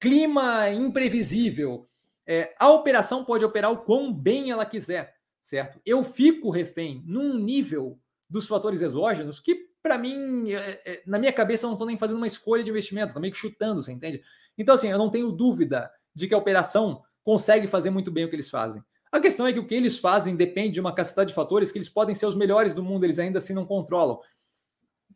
clima 0.00 0.68
imprevisível, 0.70 1.88
é, 2.26 2.52
a 2.58 2.68
operação 2.68 3.24
pode 3.24 3.44
operar 3.44 3.70
o 3.70 3.84
quão 3.84 4.12
bem 4.12 4.50
ela 4.50 4.66
quiser, 4.66 5.14
certo? 5.40 5.80
Eu 5.86 6.02
fico 6.02 6.50
refém 6.50 7.00
num 7.06 7.38
nível 7.38 7.96
dos 8.28 8.48
fatores 8.48 8.80
exógenos 8.80 9.38
que, 9.38 9.70
para 9.82 9.98
mim, 9.98 10.52
é, 10.52 10.80
é, 10.86 11.02
na 11.06 11.18
minha 11.18 11.32
cabeça, 11.32 11.66
eu 11.66 11.68
não 11.68 11.74
estou 11.74 11.86
nem 11.86 11.98
fazendo 11.98 12.16
uma 12.16 12.26
escolha 12.26 12.62
de 12.62 12.70
investimento, 12.70 13.08
estou 13.08 13.20
meio 13.20 13.32
que 13.32 13.38
chutando, 13.38 13.82
você 13.82 13.92
entende? 13.92 14.22
Então, 14.56 14.74
assim, 14.74 14.88
eu 14.88 14.98
não 14.98 15.10
tenho 15.10 15.32
dúvida 15.32 15.90
de 16.14 16.28
que 16.28 16.34
a 16.34 16.38
operação 16.38 17.02
consegue 17.24 17.66
fazer 17.66 17.90
muito 17.90 18.10
bem 18.10 18.24
o 18.24 18.28
que 18.28 18.36
eles 18.36 18.50
fazem. 18.50 18.82
A 19.10 19.20
questão 19.20 19.46
é 19.46 19.52
que 19.52 19.58
o 19.58 19.66
que 19.66 19.74
eles 19.74 19.98
fazem 19.98 20.36
depende 20.36 20.74
de 20.74 20.80
uma 20.80 20.94
cacetada 20.94 21.26
de 21.26 21.34
fatores 21.34 21.70
que 21.70 21.78
eles 21.78 21.88
podem 21.88 22.14
ser 22.14 22.26
os 22.26 22.34
melhores 22.34 22.74
do 22.74 22.82
mundo, 22.82 23.04
eles 23.04 23.18
ainda 23.18 23.38
assim 23.38 23.52
não 23.52 23.66
controlam. 23.66 24.20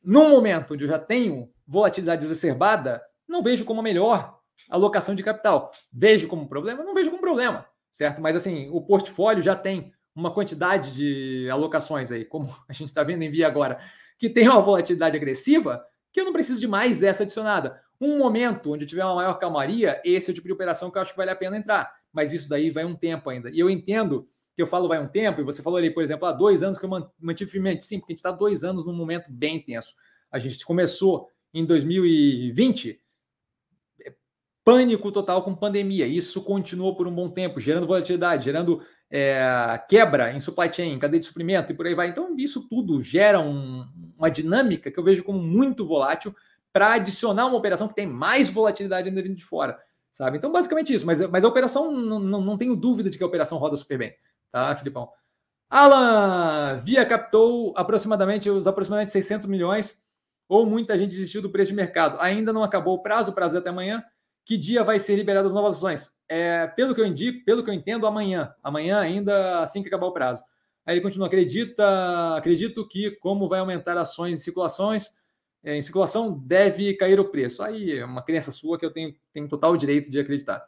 Num 0.02 0.28
momento 0.30 0.74
onde 0.74 0.84
eu 0.84 0.88
já 0.88 0.98
tenho 0.98 1.50
volatilidade 1.66 2.24
exacerbada, 2.24 3.02
não 3.26 3.42
vejo 3.42 3.64
como 3.64 3.80
a 3.80 3.82
melhor 3.82 4.38
alocação 4.70 5.14
de 5.14 5.22
capital. 5.22 5.70
Vejo 5.92 6.28
como 6.28 6.48
problema? 6.48 6.84
Não 6.84 6.94
vejo 6.94 7.10
como 7.10 7.20
problema, 7.20 7.66
certo? 7.90 8.20
Mas 8.20 8.36
assim, 8.36 8.68
o 8.70 8.80
portfólio 8.82 9.42
já 9.42 9.54
tem 9.54 9.92
uma 10.14 10.32
quantidade 10.32 10.94
de 10.94 11.48
alocações 11.50 12.10
aí, 12.10 12.24
como 12.24 12.48
a 12.68 12.72
gente 12.72 12.88
está 12.88 13.02
vendo 13.02 13.22
em 13.22 13.30
via 13.30 13.46
agora, 13.46 13.80
que 14.18 14.28
tem 14.28 14.48
uma 14.48 14.60
volatilidade 14.60 15.16
agressiva, 15.16 15.84
que 16.12 16.20
eu 16.20 16.24
não 16.24 16.32
preciso 16.32 16.60
de 16.60 16.68
mais 16.68 17.02
essa 17.02 17.22
adicionada. 17.22 17.80
Um 18.00 18.18
momento 18.18 18.72
onde 18.72 18.86
tiver 18.86 19.04
uma 19.04 19.14
maior 19.14 19.34
calmaria, 19.34 20.00
esse 20.04 20.30
é 20.30 20.32
o 20.32 20.34
tipo 20.34 20.46
de 20.46 20.52
operação 20.52 20.90
que 20.90 20.98
eu 20.98 21.02
acho 21.02 21.12
que 21.12 21.16
vale 21.16 21.30
a 21.30 21.36
pena 21.36 21.56
entrar. 21.56 21.90
Mas 22.12 22.32
isso 22.32 22.48
daí 22.48 22.70
vai 22.70 22.84
um 22.84 22.94
tempo 22.94 23.28
ainda. 23.28 23.50
E 23.50 23.58
eu 23.58 23.68
entendo 23.68 24.28
que 24.54 24.62
eu 24.62 24.66
falo 24.66 24.88
vai 24.88 24.98
um 24.98 25.08
tempo, 25.08 25.40
e 25.40 25.44
você 25.44 25.62
falou 25.62 25.76
ali, 25.76 25.90
por 25.90 26.02
exemplo, 26.02 26.26
há 26.26 26.32
dois 26.32 26.62
anos 26.62 26.78
que 26.78 26.86
eu 26.86 27.12
mantive 27.20 27.50
firmemente. 27.50 27.84
Sim, 27.84 27.98
porque 27.98 28.12
a 28.12 28.14
gente 28.14 28.18
está 28.18 28.32
dois 28.32 28.64
anos 28.64 28.86
num 28.86 28.94
momento 28.94 29.30
bem 29.30 29.60
tenso. 29.60 29.94
A 30.30 30.38
gente 30.38 30.64
começou 30.64 31.28
em 31.52 31.64
2020 31.64 32.98
pânico 34.66 35.12
total 35.12 35.44
com 35.44 35.54
pandemia. 35.54 36.08
Isso 36.08 36.42
continuou 36.42 36.96
por 36.96 37.06
um 37.06 37.14
bom 37.14 37.30
tempo, 37.30 37.60
gerando 37.60 37.86
volatilidade, 37.86 38.46
gerando 38.46 38.82
é, 39.08 39.80
quebra 39.88 40.32
em 40.32 40.40
supply 40.40 40.72
chain, 40.72 40.98
cadeia 40.98 41.20
de 41.20 41.26
suprimento 41.26 41.70
e 41.70 41.74
por 41.76 41.86
aí 41.86 41.94
vai. 41.94 42.08
Então, 42.08 42.34
isso 42.36 42.68
tudo 42.68 43.00
gera 43.00 43.38
um, 43.38 43.86
uma 44.18 44.28
dinâmica 44.28 44.90
que 44.90 44.98
eu 44.98 45.04
vejo 45.04 45.22
como 45.22 45.38
muito 45.38 45.86
volátil 45.86 46.34
para 46.72 46.94
adicionar 46.94 47.46
uma 47.46 47.56
operação 47.56 47.86
que 47.86 47.94
tem 47.94 48.08
mais 48.08 48.48
volatilidade 48.48 49.08
ainda 49.08 49.22
vindo 49.22 49.36
de 49.36 49.44
fora, 49.44 49.78
sabe? 50.12 50.38
Então, 50.38 50.50
basicamente 50.50 50.92
isso. 50.92 51.06
Mas, 51.06 51.20
mas 51.30 51.44
a 51.44 51.48
operação, 51.48 51.92
não, 51.92 52.18
não, 52.18 52.58
tenho 52.58 52.74
dúvida 52.74 53.08
de 53.08 53.16
que 53.16 53.22
a 53.22 53.26
operação 53.28 53.58
roda 53.58 53.76
super 53.76 53.96
bem, 53.96 54.14
tá, 54.50 54.74
Filipão? 54.74 55.08
Alan, 55.70 56.80
Via 56.82 57.06
captou 57.06 57.72
aproximadamente 57.76 58.50
os 58.50 58.66
aproximadamente 58.66 59.12
600 59.12 59.46
milhões 59.46 60.00
ou 60.48 60.66
muita 60.66 60.98
gente 60.98 61.10
desistiu 61.10 61.40
do 61.40 61.50
preço 61.50 61.70
de 61.70 61.76
mercado. 61.76 62.18
Ainda 62.20 62.52
não 62.52 62.64
acabou 62.64 62.94
o 62.94 63.02
prazo, 63.02 63.30
o 63.30 63.34
prazo 63.34 63.54
é 63.54 63.58
até 63.60 63.70
amanhã. 63.70 64.02
Que 64.46 64.56
dia 64.56 64.84
vai 64.84 65.00
ser 65.00 65.16
liberado 65.16 65.48
as 65.48 65.52
novas 65.52 65.76
ações? 65.76 66.08
É, 66.28 66.68
pelo 66.68 66.94
que 66.94 67.00
eu 67.00 67.06
indico, 67.06 67.44
pelo 67.44 67.64
que 67.64 67.68
eu 67.68 67.74
entendo, 67.74 68.06
amanhã. 68.06 68.54
Amanhã, 68.62 69.00
ainda 69.00 69.60
assim 69.60 69.82
que 69.82 69.88
acabar 69.88 70.06
o 70.06 70.12
prazo. 70.12 70.44
Aí 70.86 70.94
ele 70.94 71.00
continua, 71.00 71.26
acredita, 71.26 72.36
acredito 72.36 72.86
que 72.86 73.10
como 73.16 73.48
vai 73.48 73.58
aumentar 73.58 73.98
ações 73.98 74.34
em 74.34 74.42
circulações, 74.42 75.10
é, 75.64 75.74
em 75.74 75.82
circulação 75.82 76.38
deve 76.38 76.94
cair 76.94 77.18
o 77.18 77.28
preço. 77.28 77.60
Aí 77.60 77.98
é 77.98 78.04
uma 78.04 78.22
crença 78.22 78.52
sua 78.52 78.78
que 78.78 78.86
eu 78.86 78.92
tenho, 78.92 79.12
tenho 79.32 79.48
total 79.48 79.76
direito 79.76 80.08
de 80.08 80.20
acreditar. 80.20 80.64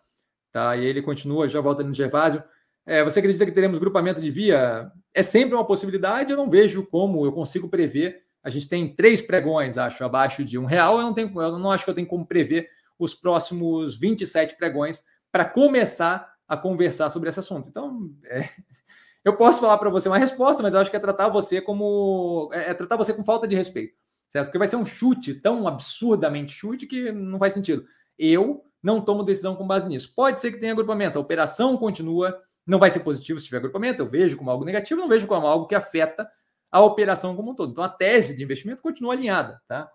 Tá? 0.51 0.77
E 0.77 0.85
ele 0.85 1.01
continua, 1.01 1.49
já 1.49 1.61
volta 1.61 1.85
no 1.85 1.95
Gervásio. 1.95 2.43
É, 2.85 3.05
você 3.05 3.21
acredita 3.21 3.47
que 3.47 3.53
teremos 3.53 3.79
grupamento 3.79 4.21
de 4.21 4.29
via? 4.29 4.91
É 5.15 5.23
sempre 5.23 5.55
uma 5.55 5.65
possibilidade, 5.65 6.33
eu 6.33 6.37
não 6.37 6.51
vejo 6.51 6.85
como 6.85 7.25
eu 7.25 7.31
consigo 7.31 7.69
prever. 7.69 8.25
A 8.43 8.51
gente 8.51 8.69
tem 8.69 8.93
três 8.93 9.23
pregões, 9.23 9.79
acho, 9.79 10.03
abaixo 10.03 10.45
de 10.45 10.59
um 10.59 10.65
real. 10.65 10.97
Eu 10.99 11.05
não, 11.05 11.15
tenho, 11.15 11.31
eu 11.41 11.59
não 11.61 11.71
acho 11.71 11.85
que 11.85 11.91
eu 11.91 11.95
tenho 11.95 12.09
como 12.09 12.27
prever 12.27 12.69
os 12.99 13.15
próximos 13.15 13.97
27 13.97 14.57
pregões 14.57 15.03
para 15.31 15.45
começar 15.45 16.33
a 16.47 16.57
conversar 16.57 17.11
sobre 17.11 17.29
esse 17.29 17.39
assunto. 17.39 17.69
Então, 17.69 18.11
é, 18.25 18.49
eu 19.25 19.37
posso 19.37 19.61
falar 19.61 19.79
para 19.79 19.91
você 19.91 20.09
uma 20.09 20.19
resposta, 20.19 20.63
mas 20.63 20.75
eu 20.75 20.81
acho 20.81 20.91
que 20.91 20.97
é 20.97 21.01
tratar 21.01 21.29
você 21.29 21.61
como 21.61 22.51
é, 22.53 22.71
é, 22.71 22.75
tratar 22.75 22.97
você 22.97 23.13
com 23.13 23.25
falta 23.25 23.47
de 23.47 23.55
respeito, 23.55 23.95
certo? 24.31 24.47
Porque 24.47 24.59
vai 24.59 24.69
ser 24.69 24.77
um 24.77 24.85
chute 24.85 25.35
tão 25.35 25.69
absurdamente 25.69 26.53
chute 26.53 26.87
que 26.87 27.13
não 27.13 27.39
faz 27.39 27.55
sentido. 27.55 27.85
Eu 28.19 28.65
não 28.83 29.01
tomo 29.01 29.23
decisão 29.23 29.55
com 29.55 29.67
base 29.67 29.89
nisso. 29.89 30.13
Pode 30.15 30.39
ser 30.39 30.53
que 30.53 30.59
tenha 30.59 30.73
agrupamento, 30.73 31.19
a 31.19 31.21
operação 31.21 31.77
continua, 31.77 32.41
não 32.67 32.79
vai 32.79 32.91
ser 32.91 33.01
positivo 33.01 33.39
se 33.39 33.47
tiver 33.47 33.59
agrupamento, 33.59 34.03
eu 34.03 34.09
vejo 34.09 34.37
como 34.37 34.51
algo 34.51 34.65
negativo, 34.65 35.01
não 35.01 35.09
vejo 35.09 35.27
como 35.27 35.47
algo 35.47 35.67
que 35.67 35.75
afeta 35.75 36.29
a 36.71 36.81
operação 36.81 37.35
como 37.35 37.51
um 37.51 37.55
todo. 37.55 37.73
Então 37.73 37.85
a 37.85 37.89
tese 37.89 38.37
de 38.37 38.43
investimento 38.43 38.83
continua 38.83 39.15
alinhada, 39.15 39.61
tá? 39.67 39.91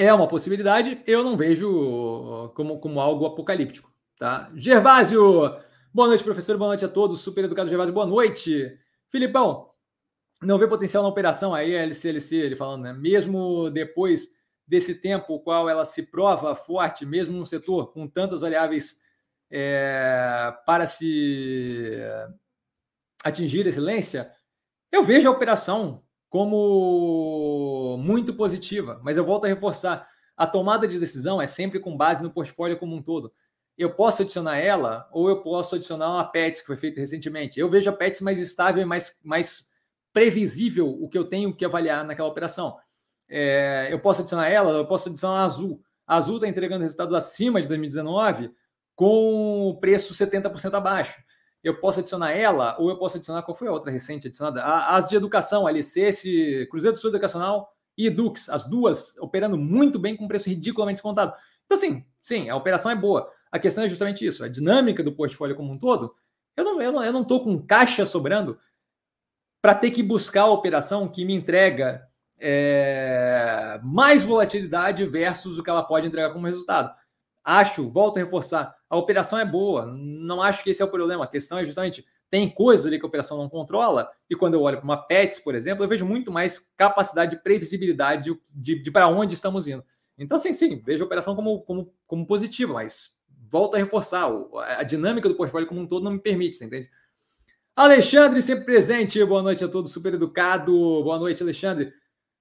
É 0.00 0.14
uma 0.14 0.28
possibilidade, 0.28 1.02
eu 1.08 1.24
não 1.24 1.36
vejo 1.36 2.52
como, 2.54 2.78
como 2.78 3.00
algo 3.00 3.26
apocalíptico. 3.26 3.92
Tá? 4.16 4.48
Gervásio, 4.54 5.20
boa 5.92 6.06
noite, 6.06 6.22
professor, 6.22 6.56
boa 6.56 6.68
noite 6.68 6.84
a 6.84 6.88
todos. 6.88 7.20
Super 7.20 7.46
educado 7.46 7.68
Gervásio, 7.68 7.92
boa 7.92 8.06
noite. 8.06 8.78
Filipão, 9.08 9.72
não 10.40 10.56
vê 10.56 10.68
potencial 10.68 11.02
na 11.02 11.08
operação 11.08 11.52
aí, 11.52 11.76
a 11.76 11.82
LCLC, 11.82 12.36
ele 12.36 12.54
falando, 12.54 12.84
né? 12.84 12.92
Mesmo 12.92 13.70
depois 13.70 14.28
desse 14.64 14.94
tempo, 14.94 15.34
o 15.34 15.40
qual 15.40 15.68
ela 15.68 15.84
se 15.84 16.12
prova 16.12 16.54
forte, 16.54 17.04
mesmo 17.04 17.36
no 17.36 17.44
setor 17.44 17.92
com 17.92 18.06
tantas 18.06 18.40
variáveis 18.40 19.00
é, 19.50 20.54
para 20.64 20.86
se 20.86 21.98
atingir 23.24 23.66
excelência, 23.66 24.30
eu 24.92 25.02
vejo 25.02 25.26
a 25.26 25.32
operação 25.32 26.04
como 26.28 27.96
muito 27.98 28.34
positiva, 28.34 29.00
mas 29.02 29.16
eu 29.16 29.24
volto 29.24 29.44
a 29.44 29.48
reforçar: 29.48 30.08
a 30.36 30.46
tomada 30.46 30.86
de 30.86 30.98
decisão 30.98 31.40
é 31.40 31.46
sempre 31.46 31.80
com 31.80 31.96
base 31.96 32.22
no 32.22 32.30
portfólio 32.30 32.78
como 32.78 32.94
um 32.94 33.02
todo. 33.02 33.32
Eu 33.76 33.94
posso 33.94 34.22
adicionar 34.22 34.58
ela 34.58 35.08
ou 35.12 35.28
eu 35.28 35.40
posso 35.40 35.76
adicionar 35.76 36.10
uma 36.10 36.24
PETS 36.24 36.60
que 36.60 36.66
foi 36.66 36.76
feita 36.76 37.00
recentemente. 37.00 37.60
Eu 37.60 37.70
vejo 37.70 37.88
a 37.88 37.92
PETS 37.92 38.20
mais 38.20 38.40
estável 38.40 38.82
e 38.82 38.84
mais, 38.84 39.20
mais 39.24 39.68
previsível 40.12 40.88
o 40.88 41.08
que 41.08 41.16
eu 41.16 41.24
tenho 41.24 41.54
que 41.54 41.64
avaliar 41.64 42.04
naquela 42.04 42.28
operação. 42.28 42.76
É, 43.28 43.88
eu 43.90 44.00
posso 44.00 44.22
adicionar 44.22 44.48
ela, 44.48 44.72
eu 44.72 44.86
posso 44.86 45.08
adicionar 45.08 45.42
a 45.42 45.44
Azul. 45.44 45.80
A 46.06 46.16
Azul 46.16 46.36
está 46.36 46.48
entregando 46.48 46.82
resultados 46.82 47.14
acima 47.14 47.62
de 47.62 47.68
2019 47.68 48.50
com 48.96 49.68
o 49.68 49.78
preço 49.78 50.12
70% 50.12 50.74
abaixo 50.74 51.22
eu 51.68 51.80
posso 51.80 52.00
adicionar 52.00 52.32
ela, 52.32 52.76
ou 52.78 52.90
eu 52.90 52.98
posso 52.98 53.16
adicionar, 53.16 53.42
qual 53.42 53.56
foi 53.56 53.68
a 53.68 53.72
outra 53.72 53.90
recente 53.90 54.26
adicionada? 54.26 54.62
As 54.64 55.08
de 55.08 55.16
educação, 55.16 55.66
Alicerce, 55.66 56.66
Cruzeiro 56.70 56.94
do 56.94 57.00
Sul 57.00 57.10
Educacional 57.10 57.72
e 57.96 58.08
Dux, 58.08 58.48
as 58.48 58.64
duas 58.68 59.16
operando 59.18 59.56
muito 59.56 59.98
bem 59.98 60.16
com 60.16 60.28
preço 60.28 60.48
ridiculamente 60.48 60.96
descontado. 60.96 61.34
Então, 61.66 61.76
sim, 61.76 62.04
sim, 62.22 62.48
a 62.48 62.56
operação 62.56 62.90
é 62.90 62.96
boa. 62.96 63.30
A 63.50 63.58
questão 63.58 63.84
é 63.84 63.88
justamente 63.88 64.24
isso, 64.26 64.44
a 64.44 64.48
dinâmica 64.48 65.02
do 65.02 65.12
portfólio 65.12 65.56
como 65.56 65.72
um 65.72 65.78
todo. 65.78 66.14
Eu 66.56 66.64
não 66.64 66.72
estou 66.72 66.82
eu 66.82 66.92
não, 66.92 67.04
eu 67.04 67.12
não 67.12 67.24
com 67.24 67.62
caixa 67.64 68.04
sobrando 68.04 68.58
para 69.60 69.74
ter 69.74 69.90
que 69.90 70.02
buscar 70.02 70.42
a 70.42 70.50
operação 70.50 71.08
que 71.08 71.24
me 71.24 71.34
entrega 71.34 72.08
é, 72.40 73.80
mais 73.82 74.24
volatilidade 74.24 75.04
versus 75.06 75.58
o 75.58 75.62
que 75.62 75.70
ela 75.70 75.82
pode 75.82 76.06
entregar 76.06 76.32
como 76.32 76.46
resultado. 76.46 76.94
Acho, 77.44 77.88
volto 77.90 78.18
a 78.18 78.20
reforçar, 78.20 78.74
a 78.88 78.96
operação 78.96 79.38
é 79.38 79.44
boa. 79.44 79.86
Não 79.86 80.42
acho 80.42 80.62
que 80.62 80.70
esse 80.70 80.82
é 80.82 80.84
o 80.84 80.90
problema. 80.90 81.24
A 81.24 81.28
questão 81.28 81.58
é 81.58 81.64
justamente 81.64 82.04
tem 82.30 82.48
coisas 82.48 82.86
ali 82.86 82.98
que 82.98 83.04
a 83.04 83.08
operação 83.08 83.38
não 83.38 83.48
controla, 83.48 84.10
e 84.28 84.36
quando 84.36 84.54
eu 84.54 84.62
olho 84.62 84.76
para 84.76 84.84
uma 84.84 84.96
PETS, 84.96 85.40
por 85.40 85.54
exemplo, 85.54 85.84
eu 85.84 85.88
vejo 85.88 86.04
muito 86.04 86.30
mais 86.30 86.58
capacidade 86.76 87.32
de 87.32 87.42
previsibilidade 87.42 88.24
de, 88.24 88.40
de, 88.54 88.82
de 88.82 88.90
para 88.90 89.08
onde 89.08 89.34
estamos 89.34 89.66
indo. 89.66 89.82
Então, 90.18 90.38
sim, 90.38 90.52
sim, 90.52 90.82
vejo 90.84 91.04
a 91.04 91.06
operação 91.06 91.34
como, 91.34 91.62
como, 91.62 91.92
como 92.06 92.26
positiva, 92.26 92.74
mas 92.74 93.16
volto 93.50 93.76
a 93.76 93.78
reforçar, 93.78 94.30
a 94.78 94.82
dinâmica 94.82 95.28
do 95.28 95.34
portfólio 95.34 95.66
como 95.66 95.80
um 95.80 95.86
todo 95.86 96.04
não 96.04 96.12
me 96.12 96.18
permite, 96.18 96.56
você 96.56 96.66
entende? 96.66 96.90
Alexandre, 97.74 98.42
sempre 98.42 98.64
presente, 98.64 99.24
boa 99.24 99.42
noite 99.42 99.64
a 99.64 99.68
todos, 99.68 99.92
super 99.92 100.12
educado, 100.12 100.72
boa 100.72 101.18
noite, 101.18 101.42
Alexandre. 101.42 101.92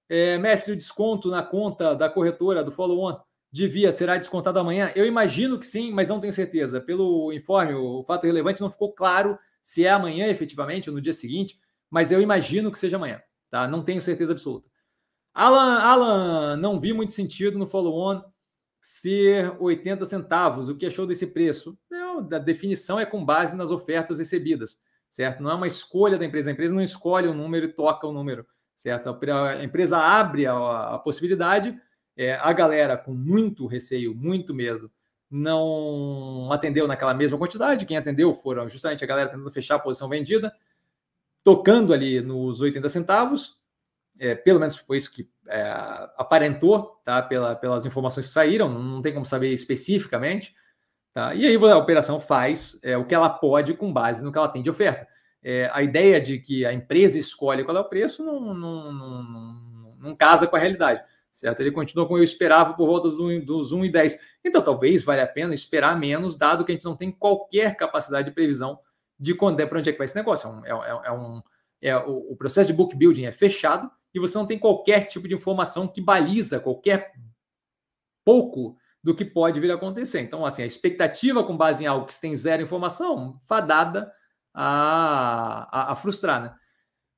É, 0.10 0.38
mestre, 0.38 0.74
o 0.74 0.78
desconto 0.78 1.30
na 1.30 1.44
conta 1.44 1.96
da 1.96 2.10
corretora 2.10 2.64
do 2.64 2.72
follow-on 2.72 3.18
devia, 3.58 3.92
será 3.92 4.18
descontado 4.18 4.60
amanhã? 4.60 4.92
Eu 4.96 5.06
imagino 5.06 5.60
que 5.60 5.66
sim, 5.66 5.92
mas 5.92 6.08
não 6.08 6.20
tenho 6.20 6.34
certeza. 6.34 6.80
Pelo 6.80 7.34
informe, 7.34 7.74
o 7.74 8.04
fato 8.04 8.26
relevante 8.26 8.62
não 8.62 8.70
ficou 8.70 8.94
claro 8.94 9.38
se 9.62 9.86
é 9.86 9.90
amanhã 9.90 10.28
efetivamente 10.28 10.90
ou 10.90 10.96
no 10.96 11.02
dia 11.02 11.14
seguinte, 11.14 11.60
mas 11.90 12.12
eu 12.12 12.22
imagino 12.22 12.72
que 12.72 12.80
seja 12.80 12.96
amanhã, 12.96 13.22
tá? 13.50 13.68
Não 13.68 13.84
tenho 13.84 14.02
certeza 14.02 14.32
absoluta. 14.32 14.70
Alan, 15.34 15.80
Alan, 15.80 16.58
não 16.58 16.80
vi 16.80 16.94
muito 16.94 17.14
sentido 17.14 17.58
no 17.60 17.68
follow-on 17.68 18.24
ser 18.82 19.56
80 19.60 20.06
centavos. 20.06 20.70
O 20.70 20.76
que 20.76 20.86
achou 20.86 21.06
desse 21.06 21.28
preço? 21.28 21.78
Não, 21.90 22.20
a 22.20 22.40
definição 22.40 23.00
é 23.00 23.06
com 23.06 23.26
base 23.26 23.56
nas 23.56 23.72
ofertas 23.72 24.20
recebidas, 24.20 24.80
certo? 25.10 25.44
Não 25.44 25.52
é 25.52 25.56
uma 25.56 25.68
escolha 25.68 26.18
da 26.18 26.26
empresa. 26.26 26.50
A 26.50 26.54
empresa 26.54 26.74
não 26.74 26.82
escolhe 26.82 27.28
o 27.28 27.32
um 27.32 27.36
número 27.36 27.66
e 27.66 27.74
toca 27.74 28.08
o 28.08 28.12
um 28.12 28.14
número, 28.14 28.48
certo? 28.76 29.10
A 29.10 29.64
empresa 29.64 29.98
abre 29.98 30.46
a, 30.46 30.96
a 30.96 31.00
possibilidade 31.00 31.78
é, 32.18 32.34
a 32.34 32.52
galera 32.52 32.98
com 32.98 33.14
muito 33.14 33.68
receio, 33.68 34.16
muito 34.16 34.54
medo, 34.54 34.92
não 35.30 36.50
atendeu 36.52 36.88
naquela 36.88 37.14
mesma 37.14 37.38
quantidade. 37.38 37.86
Quem 37.86 37.96
atendeu 37.96 38.34
foram 38.34 38.68
justamente 38.68 39.04
a 39.04 39.08
galera 39.08 39.30
tentando 39.30 39.52
fechar 39.52 39.76
a 39.76 39.80
posição 39.80 40.10
vendida, 40.10 40.52
tocando 41.44 41.94
ali 41.94 42.20
nos 42.22 42.60
80 42.60 42.90
centavos. 42.90 43.58
É, 44.20 44.34
pelo 44.34 44.60
menos 44.60 44.76
foi 44.76 44.98
isso 44.98 45.12
que 45.12 45.30
é, 45.48 45.70
aparentou, 46.18 47.00
tá? 47.06 47.22
Pela, 47.22 47.56
pelas 47.56 47.86
informações 47.86 48.26
que 48.26 48.34
saíram, 48.34 48.68
não 48.68 49.02
tem 49.02 49.14
como 49.14 49.26
saber 49.26 49.54
especificamente. 49.54 50.56
Tá? 51.14 51.36
E 51.36 51.46
aí 51.46 51.56
a 51.56 51.78
operação 51.78 52.20
faz 52.20 52.80
é, 52.82 52.98
o 52.98 53.06
que 53.06 53.14
ela 53.14 53.30
pode 53.30 53.76
com 53.76 53.94
base 53.94 54.24
no 54.24 54.32
que 54.32 54.38
ela 54.38 54.48
tem 54.48 54.64
de 54.64 54.70
oferta. 54.72 55.08
É, 55.44 55.70
a 55.72 55.84
ideia 55.84 56.20
de 56.20 56.40
que 56.40 56.66
a 56.66 56.74
empresa 56.74 57.20
escolhe 57.20 57.64
qual 57.64 57.78
é 57.78 57.80
o 57.80 57.88
preço 57.88 58.26
não, 58.26 58.40
não, 58.40 58.92
não, 58.92 59.24
não, 59.24 59.96
não 60.00 60.16
casa 60.16 60.48
com 60.48 60.56
a 60.56 60.60
realidade 60.60 61.04
certo? 61.38 61.60
Ele 61.60 61.72
continua 61.72 62.08
como 62.08 62.18
eu 62.18 62.24
esperava 62.24 62.74
por 62.74 62.88
volta 62.88 63.10
dos 63.10 63.72
1 63.72 63.86
e 63.86 63.92
10. 63.92 64.20
Então, 64.44 64.62
talvez 64.62 65.04
valha 65.04 65.24
a 65.24 65.28
pena 65.28 65.54
esperar 65.54 65.98
menos, 66.00 66.36
dado 66.36 66.66
que 66.66 66.72
a 66.72 66.76
gente 66.76 66.86
não 66.86 66.96
tem 66.96 67.12
qualquer 67.12 67.76
capacidade 67.76 68.28
de 68.30 68.34
previsão 68.34 68.80
de 69.20 69.36
quando 69.36 69.60
é 69.60 69.66
para 69.66 69.80
onde 69.80 69.90
é 69.90 69.92
que 69.92 69.98
vai 69.98 70.06
esse 70.06 70.16
negócio. 70.16 70.50
É, 70.66 70.74
um, 70.74 70.84
é, 70.84 70.90
é, 70.90 71.02
é 71.06 71.12
um, 71.12 71.42
é, 71.82 71.98
o, 71.98 72.32
o, 72.32 72.36
processo 72.36 72.68
de 72.68 72.74
book 72.74 72.96
building 72.96 73.26
é 73.26 73.32
fechado 73.32 73.90
e 74.14 74.20
você 74.20 74.36
não 74.36 74.48
tem 74.48 74.58
qualquer 74.58 75.06
tipo 75.06 75.28
de 75.28 75.36
informação 75.36 75.88
que 75.88 76.02
baliza 76.02 76.60
qualquer 76.60 77.12
pouco 78.26 78.76
do 79.04 79.16
que 79.16 79.24
pode 79.24 79.60
vir 79.60 79.72
a 79.72 79.76
acontecer. 79.76 80.22
Então, 80.22 80.44
assim, 80.44 80.64
a 80.64 80.66
expectativa 80.66 81.44
com 81.44 81.56
base 81.56 81.84
em 81.84 81.88
algo 81.88 82.08
que 82.08 82.20
tem 82.20 82.36
zero 82.36 82.64
informação, 82.64 83.40
fadada 83.44 84.12
a, 84.54 85.70
a, 85.72 85.92
a 85.92 85.96
frustrar, 85.96 86.42
né? 86.42 86.56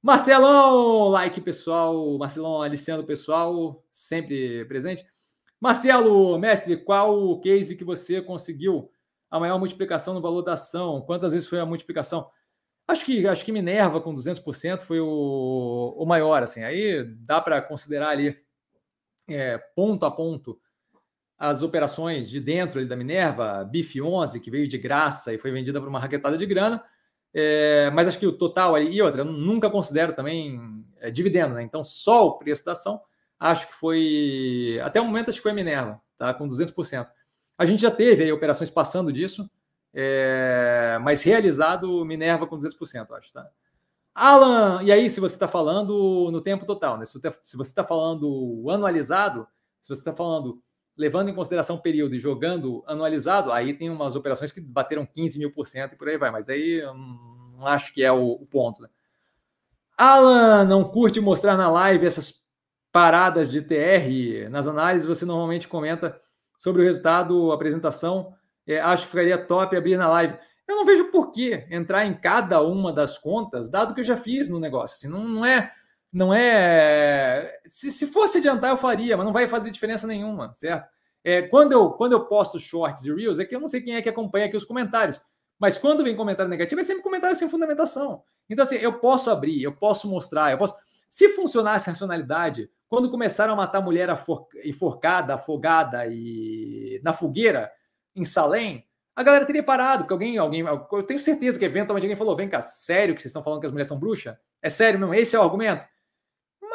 Marcelão, 0.01 1.09
like 1.09 1.41
pessoal, 1.41 2.17
Marcelão 2.17 2.61
aliciando 2.61 3.03
pessoal, 3.03 3.83
sempre 3.91 4.63
presente. 4.65 5.05
Marcelo, 5.59 6.37
mestre, 6.39 6.77
qual 6.77 7.21
o 7.21 7.41
case 7.41 7.75
que 7.75 7.83
você 7.83 8.21
conseguiu 8.21 8.89
a 9.29 9.39
maior 9.39 9.59
multiplicação 9.59 10.13
no 10.13 10.21
valor 10.21 10.41
da 10.41 10.53
ação? 10.53 11.01
Quantas 11.01 11.33
vezes 11.33 11.49
foi 11.49 11.59
a 11.59 11.65
multiplicação? 11.65 12.29
Acho 12.87 13.05
que 13.05 13.27
acho 13.27 13.43
que 13.43 13.51
Minerva 13.51 13.99
com 14.01 14.15
200% 14.15 14.81
foi 14.81 14.99
o, 15.01 15.95
o 15.97 16.05
maior, 16.05 16.43
assim. 16.43 16.63
Aí 16.63 17.03
dá 17.03 17.41
para 17.41 17.61
considerar 17.61 18.09
ali 18.09 18.37
é, 19.27 19.57
ponto 19.75 20.05
a 20.05 20.11
ponto 20.11 20.59
as 21.37 21.61
operações 21.61 22.29
de 22.29 22.39
dentro 22.39 22.79
ali, 22.79 22.87
da 22.87 22.95
Minerva, 22.95 23.63
BIF 23.63 24.01
11, 24.01 24.39
que 24.39 24.51
veio 24.51 24.67
de 24.67 24.77
graça 24.77 25.33
e 25.33 25.37
foi 25.37 25.51
vendida 25.51 25.79
por 25.79 25.87
uma 25.87 25.99
raquetada 25.99 26.37
de 26.37 26.45
grana. 26.45 26.83
É, 27.33 27.91
mas 27.91 28.07
acho 28.07 28.19
que 28.19 28.25
o 28.25 28.37
total 28.37 28.75
aí, 28.75 28.91
e 28.91 29.01
outra, 29.01 29.21
eu 29.21 29.25
nunca 29.25 29.69
considero 29.69 30.13
também 30.13 30.59
é, 30.99 31.11
dividendo, 31.11 31.55
né? 31.55 31.63
Então, 31.63 31.83
só 31.83 32.27
o 32.27 32.37
preço 32.37 32.65
da 32.65 32.71
ação, 32.71 33.01
acho 33.39 33.67
que 33.67 33.75
foi, 33.75 34.79
até 34.83 34.99
o 34.99 35.05
momento, 35.05 35.29
acho 35.29 35.37
que 35.37 35.43
foi 35.43 35.51
a 35.51 35.55
Minerva, 35.55 36.01
tá? 36.17 36.33
Com 36.33 36.47
200%. 36.47 37.07
A 37.57 37.65
gente 37.65 37.81
já 37.81 37.91
teve 37.91 38.23
aí 38.23 38.31
operações 38.31 38.69
passando 38.69 39.13
disso, 39.13 39.49
é, 39.93 40.97
mas 41.01 41.23
realizado 41.23 42.03
Minerva 42.05 42.47
com 42.47 42.57
200%, 42.57 43.11
acho, 43.11 43.31
tá? 43.33 43.47
Alan, 44.13 44.81
e 44.83 44.91
aí, 44.91 45.09
se 45.09 45.19
você 45.19 45.35
está 45.35 45.47
falando 45.47 46.29
no 46.31 46.41
tempo 46.41 46.65
total, 46.65 46.97
né? 46.97 47.05
Se 47.05 47.13
você 47.13 47.69
está 47.69 47.83
falando 47.83 48.65
anualizado, 48.69 49.47
se 49.81 49.87
você 49.87 50.01
está 50.01 50.13
falando 50.13 50.61
levando 50.99 51.29
em 51.29 51.33
consideração 51.33 51.77
o 51.77 51.81
período 51.81 52.13
e 52.13 52.19
jogando 52.19 52.83
anualizado, 52.85 53.53
aí 53.53 53.73
tem 53.73 53.89
umas 53.89 54.17
operações 54.17 54.51
que 54.51 54.59
bateram 54.59 55.05
15 55.05 55.39
mil 55.39 55.49
por 55.49 55.65
cento 55.65 55.93
e 55.93 55.95
por 55.95 56.09
aí 56.09 56.17
vai, 56.17 56.29
mas 56.29 56.45
daí 56.45 56.81
não 57.57 57.65
acho 57.65 57.93
que 57.93 58.03
é 58.03 58.11
o, 58.11 58.31
o 58.31 58.45
ponto. 58.45 58.81
Né? 58.81 58.89
Alan, 59.97 60.65
não 60.65 60.83
curte 60.83 61.21
mostrar 61.21 61.55
na 61.55 61.71
live 61.71 62.05
essas 62.05 62.43
paradas 62.91 63.49
de 63.49 63.61
TR? 63.61 64.49
Nas 64.51 64.67
análises 64.67 65.07
você 65.07 65.23
normalmente 65.23 65.69
comenta 65.69 66.19
sobre 66.57 66.81
o 66.81 66.85
resultado, 66.85 67.53
apresentação. 67.53 68.33
É, 68.67 68.81
acho 68.81 69.03
que 69.03 69.11
ficaria 69.11 69.37
top 69.37 69.77
abrir 69.77 69.95
na 69.95 70.09
live. 70.09 70.37
Eu 70.67 70.75
não 70.75 70.85
vejo 70.85 71.05
por 71.11 71.31
que 71.31 71.65
entrar 71.69 72.05
em 72.05 72.13
cada 72.13 72.61
uma 72.61 72.91
das 72.91 73.17
contas, 73.17 73.69
dado 73.69 73.95
que 73.95 74.01
eu 74.01 74.05
já 74.05 74.17
fiz 74.17 74.49
no 74.49 74.59
negócio. 74.59 74.97
Assim, 74.97 75.07
não, 75.07 75.25
não 75.25 75.45
é 75.45 75.71
não 76.11 76.33
é. 76.33 77.59
Se, 77.65 77.91
se 77.91 78.07
fosse 78.07 78.39
adiantar, 78.39 78.71
eu 78.71 78.77
faria, 78.77 79.15
mas 79.15 79.25
não 79.25 79.33
vai 79.33 79.47
fazer 79.47 79.71
diferença 79.71 80.07
nenhuma, 80.07 80.53
certo? 80.53 80.89
É, 81.23 81.43
quando, 81.43 81.73
eu, 81.73 81.91
quando 81.91 82.13
eu 82.13 82.25
posto 82.25 82.59
shorts 82.59 83.05
e 83.05 83.13
reels, 83.13 83.39
é 83.39 83.45
que 83.45 83.55
eu 83.55 83.59
não 83.59 83.67
sei 83.67 83.81
quem 83.81 83.95
é 83.95 84.01
que 84.01 84.09
acompanha 84.09 84.45
aqui 84.45 84.57
os 84.57 84.65
comentários. 84.65 85.19
Mas 85.59 85.77
quando 85.77 86.03
vem 86.03 86.15
comentário 86.15 86.49
negativo, 86.49 86.79
é 86.79 86.83
sempre 86.83 87.03
comentário 87.03 87.35
sem 87.35 87.49
fundamentação. 87.49 88.23
Então, 88.49 88.63
assim, 88.63 88.75
eu 88.75 88.99
posso 88.99 89.29
abrir, 89.29 89.61
eu 89.61 89.75
posso 89.75 90.09
mostrar, 90.09 90.51
eu 90.51 90.57
posso. 90.57 90.75
Se 91.09 91.29
funcionasse 91.29 91.89
a 91.89 91.93
racionalidade, 91.93 92.69
quando 92.87 93.11
começaram 93.11 93.53
a 93.53 93.55
matar 93.55 93.81
mulher 93.81 94.09
enforcada, 94.63 95.35
afogada 95.35 96.07
e 96.07 97.01
na 97.03 97.13
fogueira, 97.13 97.71
em 98.15 98.23
Salém, 98.23 98.85
a 99.15 99.21
galera 99.21 99.45
teria 99.45 99.61
parado, 99.61 100.03
porque 100.03 100.13
alguém, 100.13 100.37
alguém, 100.37 100.61
eu 100.61 101.03
tenho 101.03 101.19
certeza 101.19 101.59
que 101.59 101.65
eventualmente 101.65 102.05
alguém 102.05 102.17
falou: 102.17 102.35
vem 102.35 102.47
cá, 102.47 102.61
sério 102.61 103.13
que 103.13 103.21
vocês 103.21 103.29
estão 103.29 103.43
falando 103.43 103.59
que 103.59 103.65
as 103.65 103.71
mulheres 103.71 103.89
são 103.89 103.99
bruxas? 103.99 104.35
É 104.61 104.69
sério 104.69 104.99
mesmo? 104.99 105.13
Esse 105.13 105.35
é 105.35 105.39
o 105.39 105.43
argumento? 105.43 105.83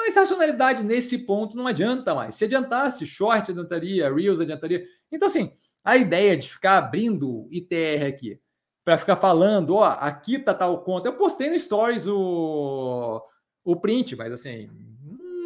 Mas 0.07 0.17
racionalidade 0.17 0.85
nesse 0.85 1.17
ponto 1.21 1.57
não 1.57 1.67
adianta 1.67 2.15
mais. 2.15 2.35
Se 2.35 2.45
adiantasse, 2.45 3.07
short 3.07 3.51
adiantaria, 3.51 4.15
Reels 4.15 4.39
adiantaria. 4.39 4.85
Então, 5.11 5.29
assim, 5.29 5.57
a 5.83 5.97
ideia 5.97 6.37
de 6.37 6.47
ficar 6.47 6.77
abrindo 6.77 7.49
ITR 7.51 8.07
aqui, 8.07 8.39
para 8.85 8.99
ficar 8.99 9.17
falando, 9.17 9.77
ó, 9.77 9.85
aqui 9.85 10.39
tá 10.39 10.53
tal 10.53 10.85
conta. 10.85 11.09
Eu 11.09 11.17
postei 11.17 11.49
no 11.49 11.59
Stories 11.59 12.07
o, 12.07 13.23
o 13.65 13.77
print, 13.77 14.15
mas 14.15 14.31
assim, 14.31 14.69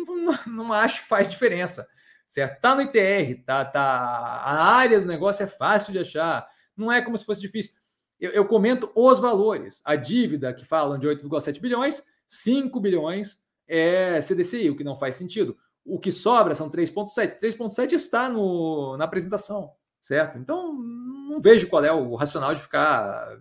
não, 0.04 0.38
não 0.66 0.72
acho 0.72 1.02
que 1.02 1.08
faz 1.08 1.30
diferença. 1.30 1.88
Certo? 2.26 2.60
Tá 2.60 2.74
no 2.74 2.82
ITR, 2.82 3.40
tá, 3.46 3.64
tá. 3.64 3.80
A 3.80 4.74
área 4.74 5.00
do 5.00 5.06
negócio 5.06 5.44
é 5.44 5.46
fácil 5.46 5.92
de 5.92 6.00
achar. 6.00 6.48
Não 6.76 6.90
é 6.90 7.00
como 7.00 7.16
se 7.16 7.24
fosse 7.24 7.40
difícil. 7.40 7.74
Eu, 8.18 8.32
eu 8.32 8.44
comento 8.44 8.90
os 8.92 9.20
valores. 9.20 9.80
A 9.84 9.94
dívida 9.94 10.52
que 10.52 10.64
falam 10.64 10.98
de 10.98 11.06
8,7 11.06 11.60
bilhões, 11.60 12.02
5 12.26 12.80
bilhões 12.80 13.46
é 13.68 14.20
CDCI, 14.20 14.70
o 14.70 14.76
que 14.76 14.82
não 14.82 14.96
faz 14.96 15.16
sentido. 15.16 15.56
O 15.84 15.98
que 15.98 16.10
sobra 16.10 16.54
são 16.54 16.70
3,7. 16.70 17.38
3,7 17.38 17.92
está 17.92 18.28
no, 18.28 18.96
na 18.96 19.04
apresentação, 19.04 19.72
certo? 20.00 20.38
Então, 20.38 20.72
não 20.72 21.40
vejo 21.40 21.68
qual 21.68 21.84
é 21.84 21.92
o 21.92 22.14
racional 22.14 22.54
de 22.54 22.62
ficar. 22.62 23.38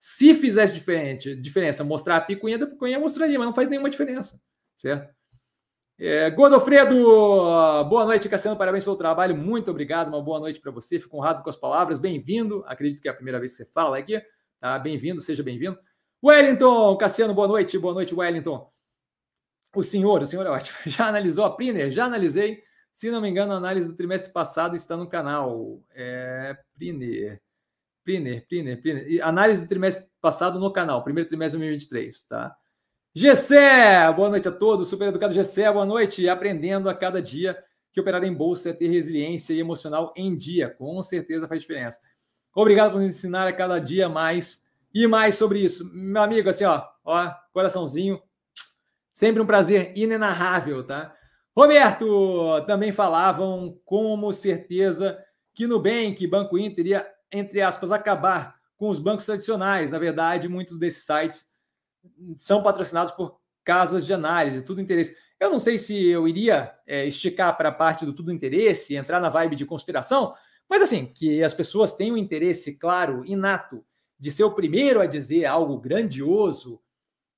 Se 0.00 0.34
fizesse 0.34 0.74
diferente, 0.74 1.34
diferença 1.34 1.82
mostrar 1.82 2.16
a 2.16 2.20
picuinha 2.20 2.58
da 2.58 2.66
picuinha, 2.66 2.98
mostraria, 2.98 3.38
mas 3.38 3.46
não 3.46 3.54
faz 3.54 3.68
nenhuma 3.68 3.90
diferença, 3.90 4.40
certo? 4.76 5.16
É, 5.98 6.28
Godofredo, 6.28 6.94
boa 7.88 8.04
noite, 8.04 8.28
Cassiano. 8.28 8.56
Parabéns 8.56 8.84
pelo 8.84 8.96
trabalho. 8.96 9.34
Muito 9.34 9.70
obrigado. 9.70 10.08
Uma 10.08 10.20
boa 10.20 10.38
noite 10.38 10.60
para 10.60 10.70
você. 10.70 11.00
Fico 11.00 11.16
honrado 11.16 11.42
com 11.42 11.48
as 11.48 11.56
palavras. 11.56 11.98
Bem-vindo. 11.98 12.62
Acredito 12.66 13.00
que 13.00 13.08
é 13.08 13.10
a 13.10 13.14
primeira 13.14 13.38
vez 13.38 13.52
que 13.52 13.56
você 13.56 13.70
fala 13.72 13.96
aqui. 13.96 14.22
Tá? 14.60 14.78
Bem-vindo, 14.78 15.22
seja 15.22 15.42
bem-vindo. 15.42 15.78
Wellington, 16.22 16.96
Cassiano, 16.98 17.32
boa 17.32 17.48
noite. 17.48 17.78
Boa 17.78 17.94
noite, 17.94 18.14
Wellington. 18.14 18.70
O 19.76 19.82
senhor, 19.82 20.22
o 20.22 20.26
senhor 20.26 20.46
é 20.46 20.48
ótimo. 20.48 20.78
Já 20.86 21.06
analisou 21.06 21.44
a 21.44 21.54
Priner? 21.54 21.92
Já 21.92 22.06
analisei. 22.06 22.62
Se 22.90 23.10
não 23.10 23.20
me 23.20 23.28
engano, 23.28 23.52
a 23.52 23.56
análise 23.56 23.88
do 23.88 23.94
trimestre 23.94 24.32
passado 24.32 24.74
está 24.74 24.96
no 24.96 25.06
canal. 25.06 25.82
É, 25.94 26.56
Priner. 26.78 27.42
Priner, 28.02 28.46
Priner, 28.48 28.80
Priner. 28.80 29.06
Análise 29.22 29.60
do 29.60 29.68
trimestre 29.68 30.08
passado 30.18 30.58
no 30.58 30.72
canal, 30.72 31.04
primeiro 31.04 31.28
trimestre 31.28 31.58
de 31.58 31.66
2023, 31.66 32.22
tá? 32.22 32.56
Gessé, 33.14 34.10
boa 34.14 34.30
noite 34.30 34.48
a 34.48 34.52
todos. 34.52 34.88
Super 34.88 35.08
educado 35.08 35.34
Gessé, 35.34 35.70
boa 35.70 35.84
noite. 35.84 36.26
Aprendendo 36.26 36.88
a 36.88 36.94
cada 36.94 37.20
dia 37.20 37.62
que 37.92 38.00
operar 38.00 38.24
em 38.24 38.32
bolsa 38.32 38.70
é 38.70 38.72
ter 38.72 38.88
resiliência 38.88 39.52
e 39.52 39.60
emocional 39.60 40.14
em 40.16 40.34
dia. 40.34 40.70
Com 40.70 41.02
certeza 41.02 41.46
faz 41.46 41.60
diferença. 41.60 42.00
Obrigado 42.54 42.92
por 42.92 43.00
nos 43.02 43.10
ensinar 43.10 43.46
a 43.46 43.52
cada 43.52 43.78
dia 43.78 44.08
mais 44.08 44.64
e 44.94 45.06
mais 45.06 45.34
sobre 45.34 45.58
isso. 45.58 45.90
Meu 45.92 46.22
amigo, 46.22 46.48
assim, 46.48 46.64
ó, 46.64 46.82
ó, 47.04 47.30
coraçãozinho. 47.52 48.22
Sempre 49.16 49.40
um 49.40 49.46
prazer 49.46 49.94
inenarrável, 49.96 50.84
tá? 50.84 51.16
Roberto, 51.56 52.62
também 52.66 52.92
falavam 52.92 53.80
como 53.82 54.30
certeza 54.30 55.18
que 55.54 55.66
Nubank, 55.66 56.26
Banco 56.26 56.58
Inter, 56.58 56.84
iria, 56.84 57.14
entre 57.32 57.62
aspas, 57.62 57.90
acabar 57.90 58.56
com 58.76 58.90
os 58.90 58.98
bancos 58.98 59.24
tradicionais. 59.24 59.90
Na 59.90 59.98
verdade, 59.98 60.50
muitos 60.50 60.78
desses 60.78 61.06
sites 61.06 61.46
são 62.36 62.62
patrocinados 62.62 63.10
por 63.10 63.40
casas 63.64 64.04
de 64.04 64.12
análise, 64.12 64.60
tudo 64.60 64.82
interesse. 64.82 65.16
Eu 65.40 65.48
não 65.48 65.58
sei 65.58 65.78
se 65.78 66.08
eu 66.08 66.28
iria 66.28 66.74
é, 66.86 67.06
esticar 67.06 67.56
para 67.56 67.70
a 67.70 67.72
parte 67.72 68.04
do 68.04 68.12
tudo 68.12 68.30
interesse, 68.30 68.96
entrar 68.96 69.18
na 69.18 69.30
vibe 69.30 69.56
de 69.56 69.64
conspiração, 69.64 70.34
mas 70.68 70.82
assim, 70.82 71.06
que 71.06 71.42
as 71.42 71.54
pessoas 71.54 71.94
têm 71.94 72.12
um 72.12 72.18
interesse, 72.18 72.76
claro, 72.76 73.24
inato, 73.24 73.82
de 74.20 74.30
ser 74.30 74.44
o 74.44 74.52
primeiro 74.52 75.00
a 75.00 75.06
dizer 75.06 75.46
algo 75.46 75.78
grandioso, 75.78 76.82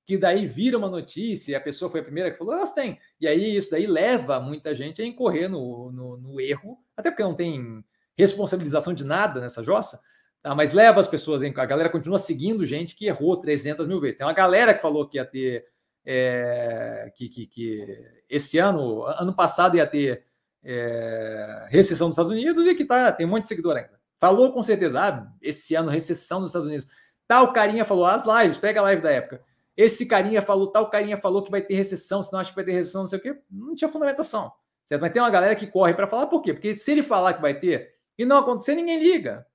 que 0.09 0.17
daí 0.17 0.47
vira 0.47 0.75
uma 0.75 0.89
notícia, 0.89 1.51
e 1.51 1.55
a 1.55 1.61
pessoa 1.61 1.87
foi 1.87 1.99
a 1.99 2.03
primeira 2.03 2.31
que 2.31 2.37
falou, 2.39 2.55
elas 2.55 2.73
têm. 2.73 2.97
E 3.21 3.27
aí 3.27 3.55
isso 3.55 3.69
daí 3.69 3.85
leva 3.85 4.39
muita 4.39 4.73
gente 4.73 5.03
a 5.03 5.05
incorrer 5.05 5.47
no, 5.47 5.91
no, 5.91 6.17
no 6.17 6.41
erro, 6.41 6.79
até 6.97 7.11
porque 7.11 7.21
não 7.21 7.35
tem 7.35 7.85
responsabilização 8.17 8.91
de 8.91 9.05
nada 9.05 9.39
nessa 9.39 9.63
jossa, 9.63 10.01
tá? 10.41 10.55
mas 10.55 10.73
leva 10.73 10.99
as 10.99 11.05
pessoas, 11.05 11.43
a 11.43 11.65
galera 11.65 11.91
continua 11.91 12.17
seguindo 12.17 12.65
gente 12.65 12.95
que 12.95 13.05
errou 13.05 13.37
300 13.37 13.85
mil 13.85 14.01
vezes. 14.01 14.17
Tem 14.17 14.25
uma 14.25 14.33
galera 14.33 14.73
que 14.73 14.81
falou 14.81 15.07
que 15.07 15.17
ia 15.19 15.25
ter, 15.25 15.67
é, 16.03 17.13
que, 17.15 17.29
que, 17.29 17.45
que, 17.45 18.03
esse 18.27 18.57
ano, 18.57 19.03
ano 19.03 19.35
passado 19.35 19.77
ia 19.77 19.85
ter 19.85 20.25
é, 20.63 21.67
recessão 21.69 22.07
dos 22.07 22.15
Estados 22.15 22.31
Unidos 22.31 22.65
e 22.65 22.73
que 22.73 22.83
tá, 22.83 23.11
tem 23.11 23.27
um 23.27 23.29
monte 23.29 23.43
de 23.43 23.49
seguidor 23.49 23.77
ainda. 23.77 23.99
Falou 24.17 24.51
com 24.51 24.63
certeza, 24.63 24.99
ah, 24.99 25.31
esse 25.39 25.75
ano 25.75 25.91
recessão 25.91 26.41
dos 26.41 26.49
Estados 26.49 26.67
Unidos. 26.67 26.87
Tal 27.27 27.53
carinha 27.53 27.85
falou, 27.85 28.05
as 28.05 28.25
lives, 28.25 28.57
pega 28.57 28.79
a 28.79 28.83
live 28.83 29.03
da 29.03 29.11
época 29.11 29.47
esse 29.79 30.05
carinha 30.05 30.41
falou, 30.41 30.67
tal 30.67 30.89
carinha 30.89 31.15
falou 31.15 31.41
que 31.41 31.49
vai 31.49 31.61
ter 31.61 31.73
recessão, 31.73 32.21
senão 32.21 32.41
acha 32.41 32.49
que 32.49 32.55
vai 32.57 32.65
ter 32.65 32.73
recessão, 32.73 33.03
não 33.03 33.07
sei 33.07 33.17
o 33.17 33.21
quê. 33.21 33.39
Não 33.49 33.73
tinha 33.73 33.87
fundamentação. 33.87 34.51
Certo? 34.85 34.99
Mas 34.99 35.13
tem 35.13 35.21
uma 35.21 35.29
galera 35.29 35.55
que 35.55 35.65
corre 35.65 35.93
para 35.93 36.05
falar, 36.05 36.27
por 36.27 36.41
quê? 36.41 36.53
Porque 36.53 36.75
se 36.75 36.91
ele 36.91 37.01
falar 37.01 37.33
que 37.33 37.41
vai 37.41 37.57
ter 37.57 37.95
e 38.17 38.25
não 38.25 38.39
acontecer, 38.39 38.75
ninguém 38.75 38.99
liga. 38.99 39.47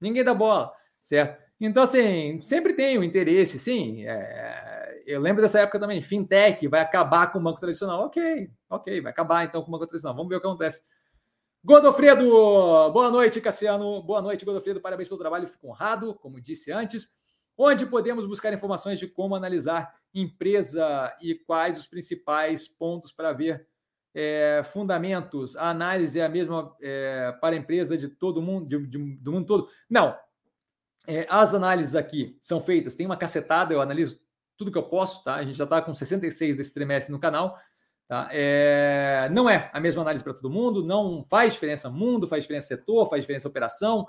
Ninguém 0.00 0.24
dá 0.24 0.32
bola, 0.32 0.72
certo? 1.02 1.44
Então, 1.60 1.82
assim, 1.82 2.40
sempre 2.42 2.72
tem 2.72 2.96
o 2.96 3.04
interesse, 3.04 3.58
sim. 3.58 4.06
É... 4.06 5.02
eu 5.06 5.20
lembro 5.20 5.42
dessa 5.42 5.60
época 5.60 5.78
também, 5.78 6.00
fintech 6.00 6.66
vai 6.68 6.80
acabar 6.80 7.30
com 7.30 7.38
o 7.38 7.42
banco 7.42 7.60
tradicional. 7.60 8.00
Ok, 8.06 8.50
ok, 8.70 9.02
vai 9.02 9.12
acabar 9.12 9.44
então 9.44 9.60
com 9.60 9.68
o 9.68 9.72
banco 9.72 9.86
tradicional. 9.86 10.16
Vamos 10.16 10.30
ver 10.30 10.36
o 10.36 10.40
que 10.40 10.46
acontece. 10.46 10.80
Godofredo, 11.62 12.24
boa 12.92 13.10
noite, 13.10 13.42
Cassiano. 13.42 14.02
Boa 14.02 14.22
noite, 14.22 14.42
Godofredo. 14.42 14.80
Parabéns 14.80 15.08
pelo 15.08 15.20
trabalho, 15.20 15.46
fico 15.46 15.68
honrado, 15.68 16.14
como 16.14 16.40
disse 16.40 16.72
antes 16.72 17.14
onde 17.56 17.86
podemos 17.86 18.26
buscar 18.26 18.52
informações 18.52 18.98
de 18.98 19.06
como 19.06 19.34
analisar 19.34 19.94
empresa 20.12 21.16
e 21.20 21.34
quais 21.34 21.78
os 21.78 21.86
principais 21.86 22.68
pontos 22.68 23.12
para 23.12 23.32
ver 23.32 23.66
é, 24.14 24.62
fundamentos. 24.72 25.56
A 25.56 25.68
análise 25.68 26.18
é 26.18 26.24
a 26.24 26.28
mesma 26.28 26.74
é, 26.80 27.32
para 27.40 27.54
a 27.54 27.58
empresa 27.58 27.98
de 27.98 28.08
todo 28.08 28.40
mundo, 28.40 28.66
de, 28.66 28.86
de, 28.86 29.16
do 29.16 29.32
mundo 29.32 29.46
todo? 29.46 29.68
Não. 29.88 30.16
É, 31.06 31.26
as 31.28 31.54
análises 31.54 31.94
aqui 31.94 32.36
são 32.40 32.60
feitas, 32.60 32.94
tem 32.94 33.06
uma 33.06 33.16
cacetada, 33.16 33.72
eu 33.72 33.80
analiso 33.80 34.18
tudo 34.56 34.72
que 34.72 34.78
eu 34.78 34.82
posso, 34.82 35.22
tá? 35.22 35.34
A 35.34 35.44
gente 35.44 35.56
já 35.56 35.64
está 35.64 35.80
com 35.82 35.94
66 35.94 36.56
desse 36.56 36.74
trimestre 36.74 37.12
no 37.12 37.20
canal. 37.20 37.58
Tá? 38.08 38.28
É, 38.30 39.28
não 39.32 39.50
é 39.50 39.68
a 39.72 39.80
mesma 39.80 40.02
análise 40.02 40.22
para 40.22 40.32
todo 40.32 40.48
mundo, 40.48 40.84
não 40.84 41.26
faz 41.28 41.52
diferença 41.52 41.90
mundo, 41.90 42.28
faz 42.28 42.44
diferença 42.44 42.68
setor, 42.68 43.08
faz 43.08 43.22
diferença 43.22 43.48
operação, 43.48 44.06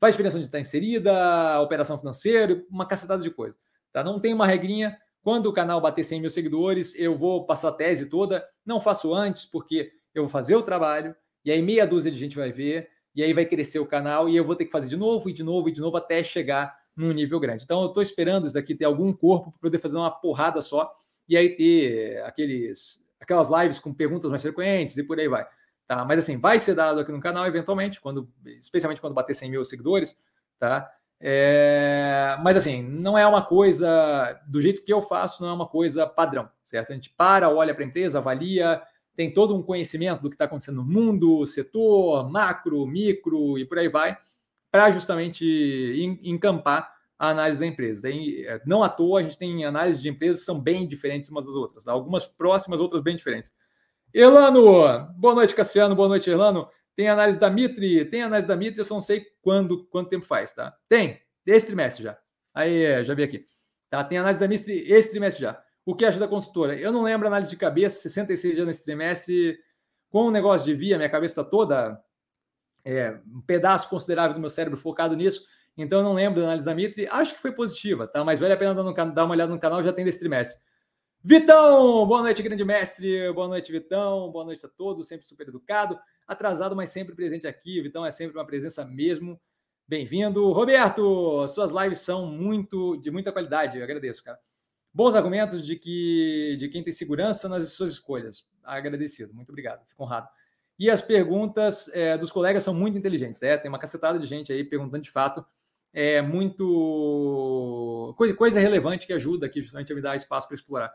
faz 0.00 0.14
diferença 0.14 0.36
onde 0.36 0.46
está 0.46 0.60
inserida, 0.60 1.60
operação 1.60 1.98
financeira, 1.98 2.64
uma 2.70 2.86
cacetada 2.86 3.22
de 3.22 3.30
coisa. 3.30 3.58
Tá? 3.92 4.04
Não 4.04 4.20
tem 4.20 4.32
uma 4.32 4.46
regrinha. 4.46 4.96
Quando 5.22 5.46
o 5.46 5.52
canal 5.52 5.80
bater 5.80 6.04
100 6.04 6.20
mil 6.20 6.30
seguidores, 6.30 6.94
eu 6.96 7.16
vou 7.16 7.44
passar 7.44 7.68
a 7.68 7.72
tese 7.72 8.08
toda. 8.08 8.46
Não 8.64 8.80
faço 8.80 9.14
antes, 9.14 9.44
porque 9.44 9.90
eu 10.14 10.22
vou 10.22 10.30
fazer 10.30 10.54
o 10.54 10.62
trabalho, 10.62 11.14
e 11.44 11.50
aí 11.50 11.60
meia 11.60 11.86
dúzia 11.86 12.10
de 12.10 12.16
gente 12.16 12.36
vai 12.36 12.52
ver, 12.52 12.88
e 13.14 13.22
aí 13.22 13.32
vai 13.32 13.44
crescer 13.44 13.78
o 13.78 13.86
canal, 13.86 14.28
e 14.28 14.36
eu 14.36 14.44
vou 14.44 14.56
ter 14.56 14.64
que 14.64 14.70
fazer 14.70 14.88
de 14.88 14.96
novo, 14.96 15.28
e 15.28 15.32
de 15.32 15.42
novo, 15.42 15.68
e 15.68 15.72
de 15.72 15.80
novo, 15.80 15.96
até 15.96 16.22
chegar 16.22 16.76
num 16.96 17.12
nível 17.12 17.38
grande. 17.38 17.64
Então, 17.64 17.82
eu 17.82 17.88
estou 17.88 18.02
esperando 18.02 18.46
isso 18.46 18.54
daqui 18.54 18.74
ter 18.74 18.84
algum 18.84 19.12
corpo 19.12 19.52
para 19.52 19.60
poder 19.60 19.78
fazer 19.80 19.96
uma 19.96 20.10
porrada 20.10 20.62
só, 20.62 20.92
e 21.28 21.36
aí 21.36 21.50
ter 21.50 22.22
aqueles 22.24 23.02
aquelas 23.20 23.50
lives 23.50 23.78
com 23.78 23.92
perguntas 23.92 24.30
mais 24.30 24.42
frequentes 24.42 24.96
e 24.96 25.02
por 25.02 25.18
aí 25.18 25.28
vai. 25.28 25.46
Tá? 25.88 26.04
Mas 26.04 26.18
assim, 26.18 26.38
vai 26.38 26.60
ser 26.60 26.74
dado 26.74 27.00
aqui 27.00 27.10
no 27.10 27.18
canal 27.18 27.46
eventualmente, 27.46 27.98
quando, 27.98 28.30
especialmente 28.44 29.00
quando 29.00 29.14
bater 29.14 29.34
100 29.34 29.50
mil 29.50 29.64
seguidores, 29.64 30.14
tá? 30.58 30.88
É, 31.18 32.36
mas 32.44 32.58
assim, 32.58 32.82
não 32.82 33.16
é 33.16 33.26
uma 33.26 33.42
coisa 33.42 34.38
do 34.46 34.60
jeito 34.60 34.84
que 34.84 34.92
eu 34.92 35.00
faço, 35.00 35.42
não 35.42 35.48
é 35.48 35.52
uma 35.54 35.66
coisa 35.66 36.06
padrão, 36.06 36.46
certo? 36.62 36.90
A 36.90 36.94
gente 36.94 37.08
para, 37.08 37.48
olha 37.48 37.74
para 37.74 37.82
a 37.82 37.86
empresa, 37.86 38.18
avalia, 38.18 38.82
tem 39.16 39.32
todo 39.32 39.56
um 39.56 39.62
conhecimento 39.62 40.20
do 40.22 40.28
que 40.28 40.34
está 40.34 40.44
acontecendo 40.44 40.76
no 40.76 40.84
mundo, 40.84 41.46
setor, 41.46 42.30
macro, 42.30 42.86
micro 42.86 43.58
e 43.58 43.64
por 43.64 43.78
aí 43.78 43.88
vai, 43.88 44.16
para 44.70 44.90
justamente 44.90 46.20
encampar 46.22 46.92
a 47.18 47.30
análise 47.30 47.60
da 47.60 47.66
empresa. 47.66 48.10
É, 48.10 48.60
não 48.66 48.82
à 48.82 48.90
toa, 48.90 49.20
a 49.20 49.22
gente 49.22 49.38
tem 49.38 49.64
análises 49.64 50.02
de 50.02 50.10
empresas 50.10 50.40
que 50.40 50.44
são 50.44 50.60
bem 50.60 50.86
diferentes 50.86 51.30
umas 51.30 51.46
das 51.46 51.54
outras, 51.54 51.84
tá? 51.84 51.92
algumas 51.92 52.26
próximas, 52.26 52.78
outras 52.78 53.02
bem 53.02 53.16
diferentes. 53.16 53.52
Elano, 54.12 55.12
boa 55.16 55.34
noite, 55.34 55.54
Cassiano, 55.54 55.94
boa 55.94 56.08
noite, 56.08 56.30
Elano. 56.30 56.68
Tem 56.96 57.08
análise 57.08 57.38
da 57.38 57.50
Mitre, 57.50 58.04
tem 58.06 58.22
análise 58.22 58.48
da 58.48 58.56
Mitre, 58.56 58.80
eu 58.80 58.84
só 58.84 58.94
não 58.94 59.02
sei 59.02 59.26
quando, 59.40 59.86
quanto 59.86 60.10
tempo 60.10 60.26
faz, 60.26 60.52
tá? 60.52 60.76
Tem, 60.88 61.20
esse 61.46 61.66
trimestre 61.66 62.04
já. 62.04 62.18
Aí, 62.52 63.04
já 63.04 63.14
vi 63.14 63.22
aqui. 63.22 63.44
Tá, 63.88 64.02
tem 64.02 64.18
análise 64.18 64.40
da 64.40 64.48
Mitre 64.48 64.72
esse 64.90 65.10
trimestre 65.10 65.42
já. 65.42 65.62
O 65.84 65.94
que 65.94 66.04
acha 66.04 66.18
da 66.18 66.28
consultora? 66.28 66.74
Eu 66.74 66.92
não 66.92 67.02
lembro 67.02 67.26
análise 67.26 67.50
de 67.50 67.56
cabeça, 67.56 68.00
66 68.02 68.54
dias 68.54 68.66
nesse 68.66 68.84
trimestre. 68.84 69.58
Com 70.10 70.26
o 70.26 70.30
negócio 70.30 70.66
de 70.66 70.74
via, 70.74 70.96
minha 70.96 71.08
cabeça 71.08 71.40
está 71.40 71.44
toda, 71.44 72.02
é, 72.84 73.18
um 73.26 73.40
pedaço 73.42 73.88
considerável 73.88 74.34
do 74.34 74.40
meu 74.40 74.50
cérebro 74.50 74.78
focado 74.78 75.14
nisso 75.14 75.44
então 75.78 76.00
eu 76.00 76.04
não 76.04 76.12
lembro 76.12 76.40
da 76.40 76.46
análise 76.48 76.66
da 76.66 76.74
Mitre. 76.74 77.06
Acho 77.08 77.34
que 77.34 77.40
foi 77.40 77.52
positiva, 77.52 78.08
tá? 78.08 78.24
Mas 78.24 78.40
vale 78.40 78.52
a 78.52 78.56
pena 78.56 78.74
dar, 78.74 78.82
no, 78.82 78.92
dar 78.92 79.24
uma 79.24 79.34
olhada 79.34 79.52
no 79.52 79.60
canal, 79.60 79.82
já 79.82 79.92
tem 79.92 80.04
desse 80.04 80.18
trimestre. 80.18 80.60
Vitão! 81.28 82.06
Boa 82.06 82.22
noite, 82.22 82.42
grande 82.42 82.64
mestre. 82.64 83.30
Boa 83.34 83.48
noite, 83.48 83.70
Vitão. 83.70 84.32
Boa 84.32 84.46
noite 84.46 84.64
a 84.64 84.68
todos. 84.70 85.06
Sempre 85.06 85.26
super 85.26 85.46
educado. 85.46 86.00
Atrasado, 86.26 86.74
mas 86.74 86.88
sempre 86.88 87.14
presente 87.14 87.46
aqui. 87.46 87.82
Vitão 87.82 88.06
é 88.06 88.10
sempre 88.10 88.38
uma 88.38 88.46
presença 88.46 88.82
mesmo. 88.82 89.38
Bem-vindo. 89.86 90.50
Roberto, 90.50 91.46
suas 91.48 91.70
lives 91.70 91.98
são 91.98 92.24
muito 92.24 92.96
de 92.96 93.10
muita 93.10 93.30
qualidade. 93.30 93.76
Eu 93.76 93.84
agradeço, 93.84 94.24
cara. 94.24 94.38
Bons 94.90 95.14
argumentos 95.14 95.62
de 95.66 95.76
que 95.76 96.56
de 96.58 96.66
quem 96.70 96.82
tem 96.82 96.94
segurança 96.94 97.46
nas 97.46 97.72
suas 97.72 97.92
escolhas. 97.92 98.48
Agradecido. 98.64 99.34
Muito 99.34 99.50
obrigado. 99.50 99.86
Fico 99.86 100.04
honrado. 100.04 100.30
E 100.78 100.88
as 100.88 101.02
perguntas 101.02 101.90
é, 101.92 102.16
dos 102.16 102.32
colegas 102.32 102.64
são 102.64 102.72
muito 102.72 102.96
inteligentes. 102.96 103.42
É, 103.42 103.54
tem 103.58 103.68
uma 103.68 103.78
cacetada 103.78 104.18
de 104.18 104.24
gente 104.24 104.50
aí 104.50 104.64
perguntando 104.64 105.02
de 105.02 105.10
fato 105.10 105.44
é 105.92 106.22
muito 106.22 108.14
coisa, 108.16 108.34
coisa 108.34 108.60
relevante 108.60 109.06
que 109.06 109.12
ajuda 109.12 109.46
aqui 109.46 109.60
justamente 109.60 109.92
a 109.92 109.96
me 109.96 110.00
dar 110.00 110.16
espaço 110.16 110.48
para 110.48 110.54
explorar. 110.54 110.90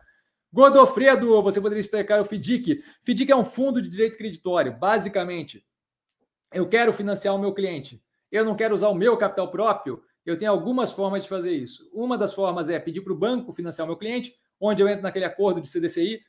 Godofredo, 0.54 1.42
você 1.42 1.60
poderia 1.60 1.82
explicar 1.82 2.22
o 2.22 2.26
FDIC? 2.26 2.84
FDIC 3.02 3.32
é 3.32 3.36
um 3.36 3.44
fundo 3.44 3.82
de 3.82 3.90
direito 3.90 4.16
creditório. 4.16 4.78
Basicamente, 4.78 5.66
eu 6.54 6.70
quero 6.70 6.94
financiar 6.94 7.34
o 7.34 7.40
meu 7.40 7.56
cliente. 7.56 8.04
Eu 8.32 8.46
não 8.46 8.56
quero 8.56 8.76
usar 8.76 8.90
o 8.90 8.94
meu 8.94 9.18
capital 9.18 9.50
próprio. 9.50 10.04
Eu 10.24 10.38
tenho 10.38 10.52
algumas 10.52 10.92
formas 10.92 11.24
de 11.24 11.30
fazer 11.30 11.54
isso. 11.54 11.90
Uma 11.92 12.20
das 12.20 12.36
formas 12.36 12.70
é 12.70 12.78
pedir 12.80 13.02
para 13.02 13.12
o 13.12 13.18
banco 13.18 13.52
financiar 13.52 13.86
o 13.86 13.90
meu 13.90 13.98
cliente, 13.98 14.36
onde 14.62 14.84
eu 14.84 14.88
entro 14.88 15.02
naquele 15.02 15.26
acordo 15.26 15.60
de 15.60 15.68
CDCI, 15.68 16.22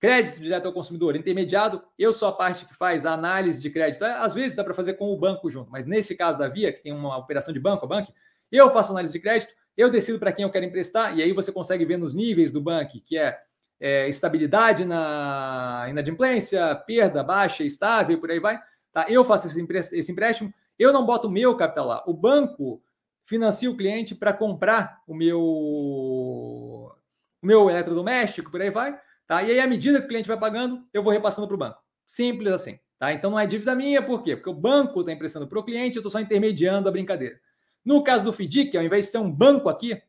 crédito 0.00 0.40
direto 0.40 0.64
ao 0.64 0.72
consumidor, 0.72 1.14
intermediado. 1.14 1.82
Eu 1.98 2.14
sou 2.14 2.28
a 2.28 2.32
parte 2.32 2.64
que 2.64 2.74
faz 2.74 3.04
a 3.04 3.12
análise 3.12 3.60
de 3.60 3.68
crédito. 3.68 4.02
Às 4.04 4.34
vezes 4.34 4.56
dá 4.56 4.64
para 4.64 4.72
fazer 4.72 4.94
com 4.94 5.12
o 5.12 5.18
banco 5.18 5.50
junto, 5.50 5.70
mas 5.70 5.84
nesse 5.84 6.16
caso 6.16 6.38
da 6.38 6.48
Via, 6.48 6.72
que 6.72 6.82
tem 6.82 6.94
uma 6.94 7.14
operação 7.18 7.52
de 7.52 7.60
banco 7.60 7.84
a 7.84 7.88
banco, 7.88 8.10
eu 8.50 8.70
faço 8.70 8.92
análise 8.92 9.12
de 9.12 9.20
crédito, 9.20 9.52
eu 9.76 9.90
decido 9.90 10.18
para 10.18 10.32
quem 10.32 10.44
eu 10.44 10.50
quero 10.50 10.64
emprestar, 10.64 11.16
e 11.16 11.22
aí 11.22 11.32
você 11.32 11.52
consegue 11.52 11.84
ver 11.84 11.98
nos 11.98 12.14
níveis 12.14 12.50
do 12.50 12.62
banco, 12.62 12.98
que 13.04 13.18
é, 13.18 13.38
é 13.80 14.08
estabilidade 14.08 14.84
na 14.84 15.86
inadimplência, 15.88 16.74
perda 16.74 17.22
baixa, 17.22 17.62
estável, 17.64 18.18
por 18.18 18.30
aí 18.30 18.40
vai. 18.40 18.60
Tá? 18.92 19.06
Eu 19.08 19.24
faço 19.24 19.46
esse 19.46 20.10
empréstimo, 20.10 20.52
eu 20.78 20.92
não 20.92 21.04
boto 21.04 21.28
o 21.28 21.30
meu 21.30 21.56
capital 21.56 21.86
lá. 21.86 22.02
O 22.06 22.14
banco 22.14 22.82
financia 23.26 23.70
o 23.70 23.76
cliente 23.76 24.14
para 24.14 24.32
comprar 24.32 25.02
o 25.06 25.14
meu, 25.14 25.40
o 25.42 26.96
meu 27.42 27.68
eletrodoméstico, 27.68 28.50
por 28.50 28.62
aí 28.62 28.70
vai. 28.70 28.98
Tá? 29.26 29.42
E 29.42 29.50
aí, 29.50 29.60
à 29.60 29.66
medida 29.66 29.98
que 29.98 30.04
o 30.04 30.08
cliente 30.08 30.28
vai 30.28 30.38
pagando, 30.38 30.86
eu 30.94 31.02
vou 31.02 31.12
repassando 31.12 31.46
para 31.48 31.54
o 31.54 31.58
banco. 31.58 31.78
Simples 32.06 32.52
assim. 32.52 32.78
Tá? 32.98 33.12
Então 33.12 33.30
não 33.30 33.38
é 33.38 33.46
dívida 33.46 33.74
minha, 33.74 34.00
por 34.00 34.22
quê? 34.22 34.36
Porque 34.36 34.48
o 34.48 34.54
banco 34.54 35.00
está 35.00 35.12
emprestando 35.12 35.46
para 35.46 35.58
o 35.58 35.64
cliente, 35.64 35.96
eu 35.96 36.00
estou 36.00 36.10
só 36.10 36.20
intermediando 36.20 36.88
a 36.88 36.92
brincadeira. 36.92 37.38
No 37.84 38.02
caso 38.02 38.24
do 38.24 38.32
FDIC, 38.32 38.76
ao 38.76 38.82
invés 38.82 39.06
de 39.06 39.12
ser 39.12 39.18
um 39.18 39.30
banco 39.30 39.68
aqui, 39.68 40.00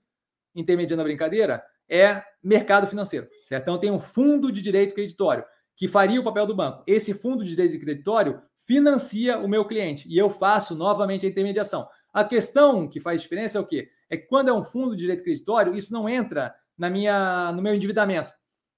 intermediando 0.56 1.02
a 1.02 1.04
brincadeira, 1.04 1.64
é 1.90 2.24
mercado 2.44 2.88
financeiro. 2.88 3.28
Certo? 3.46 3.64
Então 3.64 3.80
tem 3.80 3.92
um 3.92 4.00
fundo 4.00 4.52
de 4.52 4.62
direito 4.62 4.94
creditório 4.94 5.44
que 5.76 5.88
faria 5.88 6.20
o 6.20 6.24
papel 6.24 6.46
do 6.46 6.56
banco. 6.56 6.84
Esse 6.88 7.14
fundo 7.14 7.44
de 7.44 7.52
direito 7.52 7.80
creditório 7.80 8.42
financia 8.58 9.38
o 9.38 9.48
meu 9.48 9.66
cliente 9.66 10.08
e 10.10 10.18
eu 10.18 10.30
faço 10.30 10.76
novamente 10.76 11.26
a 11.26 11.30
intermediação. 11.30 11.88
A 12.14 12.24
questão 12.24 12.88
que 12.88 13.00
faz 13.00 13.22
diferença 13.22 13.58
é 13.58 13.62
o 13.62 13.66
quê? 13.66 13.90
É 14.10 14.18
que 14.18 14.28
quando 14.28 14.50
é 14.50 14.54
um 14.54 14.64
fundo 14.64 14.92
de 14.92 15.02
direito 15.02 15.24
creditório, 15.24 15.76
isso 15.76 15.94
não 15.94 16.10
entra 16.10 16.54
na 16.78 16.90
minha, 16.90 17.52
no 17.54 17.62
meu 17.62 17.76
endividamento 17.76 18.32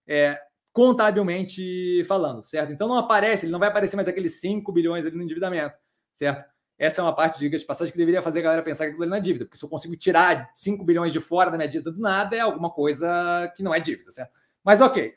é, 0.10 0.41
contabilmente 0.73 2.03
falando, 2.06 2.44
certo? 2.44 2.73
Então 2.73 2.88
não 2.88 2.98
aparece, 2.98 3.45
ele 3.45 3.52
não 3.52 3.60
vai 3.60 3.69
aparecer 3.69 3.95
mais 3.95 4.07
aqueles 4.07 4.41
5 4.41 4.72
bilhões 4.72 5.06
ali 5.06 5.15
no 5.15 5.22
endividamento, 5.22 5.76
certo? 6.11 6.48
Essa 6.80 7.01
é 7.01 7.03
uma 7.03 7.14
parte, 7.14 7.38
diga 7.38 7.57
de 7.57 7.65
passagem, 7.65 7.91
que 7.91 7.97
deveria 7.97 8.22
fazer 8.22 8.39
a 8.39 8.43
galera 8.43 8.64
pensar 8.64 8.85
que 8.85 8.91
aquilo 8.91 9.03
ali 9.03 9.10
não 9.10 9.18
é 9.18 9.19
dívida, 9.19 9.43
porque 9.43 9.57
se 9.57 9.65
eu 9.65 9.69
consigo 9.69 9.97
tirar 9.97 10.49
5 10.56 10.81
bilhões 10.85 11.11
de 11.11 11.19
fora 11.19 11.51
da 11.51 11.57
minha 11.57 11.68
dívida 11.68 11.91
do 11.91 11.99
nada, 11.99 12.38
é 12.38 12.39
alguma 12.39 12.69
coisa 12.69 13.51
que 13.56 13.61
não 13.61 13.76
é 13.76 13.81
dívida, 13.81 14.10
certo? 14.11 14.31
Mas 14.64 14.80
ok. 14.80 15.14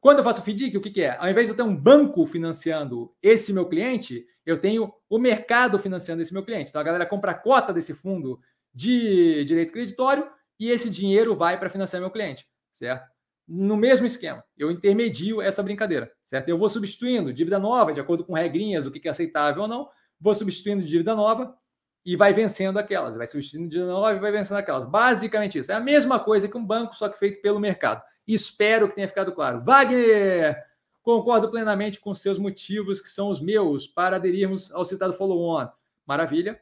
Quando 0.00 0.18
eu 0.18 0.24
faço 0.24 0.40
FDIC, 0.40 0.78
o 0.78 0.80
que, 0.80 0.90
que 0.90 1.02
é? 1.02 1.18
Ao 1.18 1.28
invés 1.28 1.46
de 1.46 1.52
eu 1.52 1.56
ter 1.56 1.62
um 1.62 1.76
banco 1.76 2.24
financiando 2.24 3.14
esse 3.22 3.52
meu 3.52 3.68
cliente, 3.68 4.26
eu 4.46 4.58
tenho 4.58 4.90
o 5.10 5.18
mercado 5.18 5.78
financiando 5.78 6.22
esse 6.22 6.32
meu 6.32 6.42
cliente. 6.42 6.70
Então 6.70 6.80
a 6.80 6.84
galera 6.84 7.04
compra 7.04 7.32
a 7.32 7.34
cota 7.34 7.70
desse 7.70 7.92
fundo 7.92 8.40
de 8.72 9.44
direito 9.44 9.74
creditório 9.74 10.26
e 10.58 10.70
esse 10.70 10.88
dinheiro 10.88 11.36
vai 11.36 11.60
para 11.60 11.68
financiar 11.68 12.00
meu 12.00 12.10
cliente, 12.10 12.48
certo? 12.72 13.06
no 13.52 13.76
mesmo 13.76 14.06
esquema. 14.06 14.44
Eu 14.56 14.70
intermedio 14.70 15.42
essa 15.42 15.60
brincadeira, 15.60 16.12
certo? 16.24 16.48
Eu 16.48 16.56
vou 16.56 16.68
substituindo 16.68 17.32
dívida 17.32 17.58
nova, 17.58 17.92
de 17.92 18.00
acordo 18.00 18.24
com 18.24 18.32
regrinhas 18.32 18.84
do 18.84 18.92
que 18.92 19.08
é 19.08 19.10
aceitável 19.10 19.62
ou 19.62 19.68
não, 19.68 19.88
vou 20.20 20.34
substituindo 20.34 20.82
dívida 20.82 21.14
nova 21.14 21.56
e 22.04 22.16
vai 22.16 22.32
vencendo 22.32 22.78
aquelas. 22.78 23.16
Vai 23.16 23.26
substituindo 23.26 23.68
dívida 23.68 23.90
nova 23.90 24.14
e 24.14 24.20
vai 24.20 24.30
vencendo 24.30 24.58
aquelas. 24.58 24.84
Basicamente 24.84 25.58
isso. 25.58 25.72
É 25.72 25.74
a 25.74 25.80
mesma 25.80 26.20
coisa 26.20 26.48
que 26.48 26.56
um 26.56 26.64
banco, 26.64 26.94
só 26.94 27.08
que 27.08 27.18
feito 27.18 27.40
pelo 27.40 27.60
mercado. 27.60 28.02
Espero 28.26 28.88
que 28.88 28.94
tenha 28.94 29.08
ficado 29.08 29.32
claro. 29.32 29.62
Wagner! 29.64 30.56
Concordo 31.02 31.50
plenamente 31.50 31.98
com 31.98 32.14
seus 32.14 32.38
motivos, 32.38 33.00
que 33.00 33.08
são 33.08 33.28
os 33.28 33.40
meus, 33.40 33.86
para 33.86 34.16
aderirmos 34.16 34.70
ao 34.70 34.84
citado 34.84 35.14
follow-on. 35.14 35.68
Maravilha. 36.06 36.60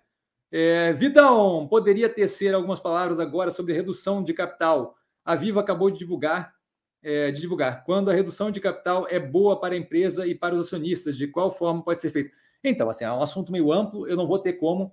É, 0.51 0.93
Vitão, 0.95 1.67
poderia 1.69 2.09
tecer 2.09 2.55
algumas 2.55 2.81
palavras 2.81 3.21
agora 3.21 3.51
sobre 3.51 3.75
redução 3.75 4.23
de 4.23 4.33
capital. 4.33 4.97
A 5.25 5.35
Viva 5.35 5.61
acabou 5.61 5.91
de 5.91 5.99
divulgar 5.99 6.57
é, 7.03 7.31
de 7.31 7.41
divulgar. 7.41 7.85
Quando 7.85 8.11
a 8.11 8.15
redução 8.15 8.51
de 8.51 8.61
capital 8.61 9.07
é 9.09 9.19
boa 9.19 9.59
para 9.61 9.75
a 9.75 9.79
empresa 9.79 10.27
e 10.27 10.35
para 10.35 10.55
os 10.55 10.67
acionistas, 10.67 11.17
de 11.17 11.27
qual 11.27 11.51
forma 11.51 11.83
pode 11.83 12.03
ser 12.03 12.11
feito? 12.11 12.31
Então, 12.63 12.91
assim, 12.91 13.05
é 13.05 13.13
um 13.13 13.23
assunto 13.23 13.53
meio 13.53 13.73
amplo, 13.73 14.07
eu 14.09 14.17
não 14.17 14.27
vou 14.27 14.39
ter 14.39 14.55
como 14.55 14.93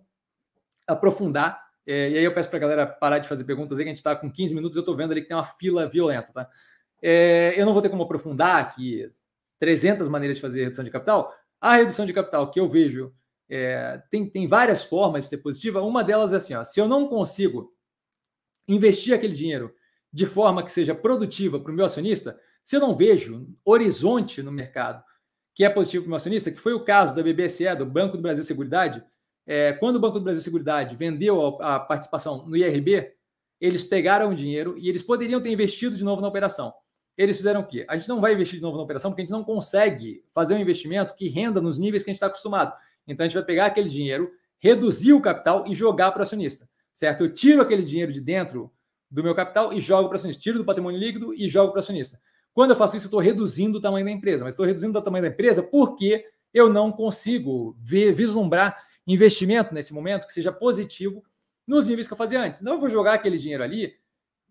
aprofundar. 0.88 1.64
É, 1.86 2.10
e 2.10 2.18
aí 2.18 2.24
eu 2.24 2.34
peço 2.34 2.50
para 2.50 2.58
a 2.58 2.62
galera 2.62 2.88
parar 2.88 3.20
de 3.20 3.28
fazer 3.28 3.44
perguntas 3.44 3.78
aí, 3.78 3.84
que 3.84 3.90
a 3.90 3.92
gente 3.92 3.98
está 3.98 4.16
com 4.16 4.32
15 4.32 4.56
minutos, 4.56 4.76
eu 4.76 4.82
estou 4.82 4.96
vendo 4.96 5.12
ali 5.12 5.22
que 5.22 5.28
tem 5.28 5.38
uma 5.38 5.46
fila 5.46 5.88
violenta, 5.88 6.32
tá? 6.34 6.50
É, 7.02 7.54
eu 7.56 7.66
não 7.66 7.74
vou 7.74 7.82
ter 7.82 7.90
como 7.90 8.04
aprofundar 8.04 8.60
aqui 8.60 9.12
300 9.60 10.08
maneiras 10.08 10.38
de 10.38 10.42
fazer 10.42 10.64
redução 10.64 10.84
de 10.84 10.90
capital. 10.90 11.34
A 11.60 11.76
redução 11.76 12.06
de 12.06 12.14
capital 12.14 12.50
que 12.50 12.60
eu 12.60 12.68
vejo 12.68 13.14
é, 13.50 14.02
tem, 14.10 14.28
tem 14.28 14.48
várias 14.48 14.84
formas 14.84 15.26
de 15.26 15.30
ser 15.30 15.38
positiva. 15.38 15.82
Uma 15.82 16.04
delas 16.04 16.34
é 16.34 16.38
assim: 16.38 16.56
ó, 16.56 16.64
se 16.64 16.80
eu 16.80 16.88
não 16.88 17.08
consigo 17.08 17.74
investir 18.68 19.14
aquele 19.14 19.34
dinheiro 19.34 19.74
de 20.12 20.26
forma 20.26 20.64
que 20.64 20.72
seja 20.72 20.96
produtiva 20.96 21.60
para 21.60 21.72
o 21.72 21.76
meu 21.76 21.86
acionista, 21.86 22.40
se 22.64 22.76
eu 22.76 22.80
não 22.80 22.96
vejo 22.96 23.48
horizonte 23.64 24.42
no 24.42 24.52
mercado 24.52 25.04
que 25.56 25.64
é 25.64 25.70
positivo 25.70 26.04
para 26.04 26.08
o 26.08 26.10
meu 26.10 26.18
acionista, 26.18 26.52
que 26.52 26.60
foi 26.60 26.74
o 26.74 26.84
caso 26.84 27.16
da 27.16 27.24
BBSE, 27.24 27.74
do 27.78 27.86
Banco 27.86 28.18
do 28.18 28.22
Brasil 28.22 28.44
Seguridade, 28.44 29.02
é, 29.48 29.74
quando 29.74 29.96
o 29.96 30.00
Banco 30.00 30.20
do 30.20 30.24
Brasil 30.24 30.42
Seguridade 30.42 30.96
vendeu 30.96 31.60
a, 31.62 31.76
a 31.76 31.80
participação 31.80 32.46
no 32.46 32.58
IRB, 32.58 33.14
eles 33.62 33.82
pegaram 33.82 34.32
o 34.32 34.36
dinheiro 34.36 34.76
e 34.78 34.90
eles 34.90 35.02
poderiam 35.02 35.42
ter 35.42 35.50
investido 35.50 35.96
de 35.96 36.04
novo 36.04 36.22
na 36.22 36.28
operação. 36.28 36.74
Eles 37.18 37.38
fizeram 37.38 37.62
o 37.62 37.66
quê? 37.66 37.86
A 37.88 37.96
gente 37.96 38.10
não 38.10 38.20
vai 38.20 38.34
investir 38.34 38.58
de 38.58 38.62
novo 38.62 38.76
na 38.76 38.84
operação 38.84 39.12
porque 39.12 39.22
a 39.22 39.26
gente 39.26 39.32
não 39.32 39.46
consegue 39.46 40.26
fazer 40.34 40.56
um 40.56 40.60
investimento 40.60 41.16
que 41.16 41.30
renda 41.30 41.62
nos 41.62 41.78
níveis 41.78 42.04
que 42.04 42.10
a 42.10 42.12
gente 42.12 42.18
está 42.18 42.28
acostumado. 42.28 42.76
Então 43.08 43.24
a 43.24 43.30
gente 43.30 43.38
vai 43.38 43.46
pegar 43.46 43.68
aquele 43.68 43.88
dinheiro, 43.88 44.30
reduzir 44.60 45.14
o 45.14 45.22
capital 45.22 45.64
e 45.66 45.74
jogar 45.74 46.12
para 46.12 46.20
o 46.20 46.24
acionista, 46.24 46.68
certo? 46.94 47.24
Eu 47.24 47.34
tiro 47.34 47.62
aquele 47.62 47.84
dinheiro 47.84 48.12
de 48.12 48.20
dentro 48.20 48.70
do 49.10 49.24
meu 49.24 49.34
capital 49.34 49.72
e 49.72 49.80
jogo 49.80 50.10
para 50.10 50.16
o 50.16 50.18
acionista. 50.18 50.42
Tiro 50.42 50.58
do 50.58 50.66
patrimônio 50.66 51.00
líquido 51.00 51.34
e 51.34 51.48
jogo 51.48 51.72
para 51.72 51.80
o 51.80 51.82
acionista. 51.82 52.20
Quando 52.56 52.72
eu 52.72 52.78
faço 52.78 52.96
isso, 52.96 53.08
estou 53.08 53.20
reduzindo 53.20 53.80
o 53.80 53.82
tamanho 53.82 54.06
da 54.06 54.12
empresa. 54.12 54.46
Mas 54.46 54.54
estou 54.54 54.66
reduzindo 54.66 54.98
o 54.98 55.02
tamanho 55.02 55.24
da 55.24 55.30
empresa 55.30 55.62
porque 55.62 56.26
eu 56.54 56.70
não 56.70 56.90
consigo 56.90 57.76
ver, 57.82 58.14
vislumbrar 58.14 58.82
investimento 59.06 59.74
nesse 59.74 59.94
momento 59.94 60.26
que 60.26 60.32
seja 60.32 60.54
positivo 60.54 61.22
nos 61.68 61.86
níveis 61.86 62.08
que 62.08 62.14
eu 62.14 62.18
fazia 62.18 62.42
antes. 62.42 62.62
Então, 62.62 62.76
eu 62.76 62.80
vou 62.80 62.88
jogar 62.88 63.16
aquele 63.16 63.38
dinheiro 63.38 63.62
ali 63.62 63.98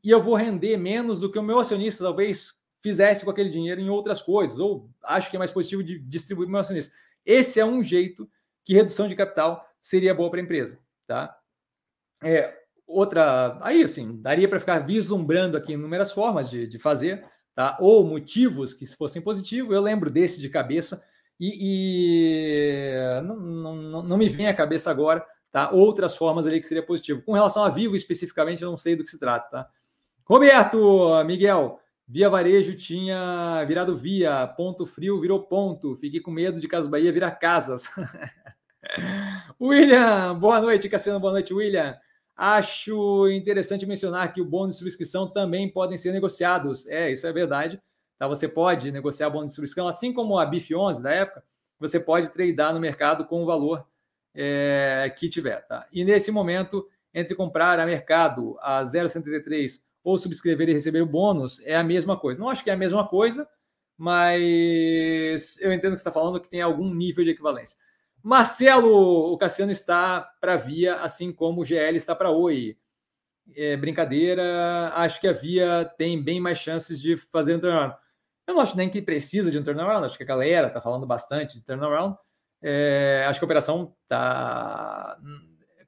e 0.02 0.10
eu 0.10 0.22
vou 0.22 0.34
render 0.34 0.76
menos 0.76 1.20
do 1.20 1.32
que 1.32 1.38
o 1.38 1.42
meu 1.42 1.58
acionista 1.58 2.04
talvez 2.04 2.60
fizesse 2.82 3.24
com 3.24 3.30
aquele 3.30 3.48
dinheiro 3.48 3.80
em 3.80 3.88
outras 3.88 4.20
coisas, 4.20 4.58
ou 4.58 4.90
acho 5.02 5.30
que 5.30 5.36
é 5.36 5.38
mais 5.38 5.50
positivo 5.50 5.82
de 5.82 5.98
distribuir 5.98 6.46
meu 6.46 6.60
acionista. 6.60 6.94
Esse 7.24 7.58
é 7.58 7.64
um 7.64 7.82
jeito 7.82 8.28
que 8.62 8.74
redução 8.74 9.08
de 9.08 9.16
capital 9.16 9.66
seria 9.80 10.14
boa 10.14 10.30
para 10.30 10.40
a 10.40 10.42
empresa, 10.42 10.78
tá? 11.06 11.34
É, 12.22 12.54
outra, 12.86 13.58
aí 13.62 13.82
assim, 13.82 14.20
daria 14.20 14.46
para 14.46 14.60
ficar 14.60 14.80
vislumbrando 14.80 15.56
aqui 15.56 15.72
inúmeras 15.72 16.12
formas 16.12 16.50
de, 16.50 16.66
de 16.66 16.78
fazer, 16.78 17.24
tá? 17.54 17.76
Ou 17.80 18.04
motivos 18.04 18.74
que 18.74 18.84
se 18.84 18.96
fossem 18.96 19.22
positivos, 19.22 19.74
eu 19.74 19.80
lembro 19.80 20.10
desse 20.10 20.40
de 20.40 20.48
cabeça, 20.48 21.02
e, 21.38 21.58
e 21.60 23.22
não, 23.22 23.36
não, 23.36 24.02
não 24.02 24.16
me 24.16 24.28
vem 24.28 24.46
à 24.46 24.54
cabeça 24.54 24.90
agora, 24.90 25.24
tá? 25.50 25.70
Outras 25.70 26.16
formas 26.16 26.46
ali 26.46 26.60
que 26.60 26.66
seria 26.66 26.84
positivo. 26.84 27.22
Com 27.22 27.32
relação 27.32 27.64
a 27.64 27.68
Vivo 27.68 27.96
especificamente, 27.96 28.62
eu 28.62 28.70
não 28.70 28.78
sei 28.78 28.96
do 28.96 29.04
que 29.04 29.10
se 29.10 29.18
trata, 29.18 29.48
tá? 29.50 29.68
Roberto, 30.24 31.22
Miguel, 31.24 31.78
Via 32.06 32.28
Varejo 32.28 32.76
tinha 32.76 33.64
virado 33.66 33.96
Via, 33.96 34.46
ponto 34.46 34.86
frio 34.86 35.20
virou 35.20 35.42
ponto. 35.42 35.96
Fiquei 35.96 36.20
com 36.20 36.30
medo 36.30 36.60
de 36.60 36.68
Casas 36.68 36.86
Bahia 36.86 37.12
virar 37.12 37.32
casas. 37.32 37.90
William, 39.60 40.38
boa 40.38 40.60
noite, 40.60 40.88
Cassiano, 40.88 41.20
boa 41.20 41.32
noite, 41.32 41.52
William. 41.52 41.96
Acho 42.36 43.28
interessante 43.30 43.86
mencionar 43.86 44.32
que 44.32 44.40
o 44.40 44.44
bônus 44.44 44.74
de 44.74 44.78
subscrição 44.78 45.30
também 45.30 45.70
podem 45.70 45.96
ser 45.96 46.12
negociados. 46.12 46.86
É, 46.88 47.10
isso 47.10 47.26
é 47.26 47.32
verdade. 47.32 47.80
Tá? 48.18 48.26
Você 48.26 48.48
pode 48.48 48.90
negociar 48.90 49.30
bônus 49.30 49.52
de 49.52 49.56
subscrição, 49.56 49.86
assim 49.86 50.12
como 50.12 50.38
a 50.38 50.46
BIF 50.46 50.74
11 50.74 51.02
da 51.02 51.12
época, 51.12 51.44
você 51.78 52.00
pode 52.00 52.30
tradear 52.30 52.72
no 52.72 52.80
mercado 52.80 53.24
com 53.24 53.42
o 53.42 53.46
valor 53.46 53.86
é, 54.34 55.12
que 55.16 55.28
tiver. 55.28 55.60
Tá? 55.66 55.86
E 55.92 56.04
nesse 56.04 56.30
momento, 56.30 56.88
entre 57.12 57.34
comprar 57.34 57.78
a 57.78 57.86
mercado 57.86 58.56
a 58.60 58.82
0,73 58.82 59.80
ou 60.02 60.18
subscrever 60.18 60.68
e 60.68 60.72
receber 60.72 61.02
o 61.02 61.06
bônus, 61.06 61.60
é 61.64 61.76
a 61.76 61.84
mesma 61.84 62.18
coisa. 62.18 62.40
Não 62.40 62.48
acho 62.48 62.64
que 62.64 62.70
é 62.70 62.74
a 62.74 62.76
mesma 62.76 63.06
coisa, 63.06 63.48
mas 63.96 65.60
eu 65.60 65.72
entendo 65.72 65.92
que 65.92 65.98
você 65.98 66.08
está 66.08 66.12
falando 66.12 66.40
que 66.40 66.50
tem 66.50 66.60
algum 66.60 66.92
nível 66.92 67.24
de 67.24 67.30
equivalência. 67.30 67.78
Marcelo, 68.24 69.30
o 69.30 69.36
Cassiano 69.36 69.70
está 69.70 70.22
para 70.40 70.56
Via, 70.56 70.96
assim 70.96 71.30
como 71.30 71.60
o 71.60 71.64
GL 71.64 71.94
está 71.94 72.14
para 72.14 72.30
Oi. 72.30 72.74
É, 73.54 73.76
brincadeira, 73.76 74.90
acho 74.94 75.20
que 75.20 75.28
a 75.28 75.32
Via 75.34 75.84
tem 75.98 76.24
bem 76.24 76.40
mais 76.40 76.56
chances 76.56 76.98
de 76.98 77.18
fazer 77.18 77.54
um 77.54 77.60
turnaround. 77.60 77.94
Eu 78.46 78.54
não 78.54 78.62
acho 78.62 78.78
nem 78.78 78.88
que 78.88 79.02
precisa 79.02 79.50
de 79.50 79.58
um 79.58 79.62
turnaround, 79.62 80.06
acho 80.06 80.16
que 80.16 80.22
a 80.22 80.26
galera 80.26 80.68
está 80.68 80.80
falando 80.80 81.06
bastante 81.06 81.56
de 81.56 81.62
turnaround. 81.62 82.16
É, 82.62 83.26
acho 83.28 83.38
que 83.38 83.44
a 83.44 83.46
operação 83.46 83.94
está 84.04 85.18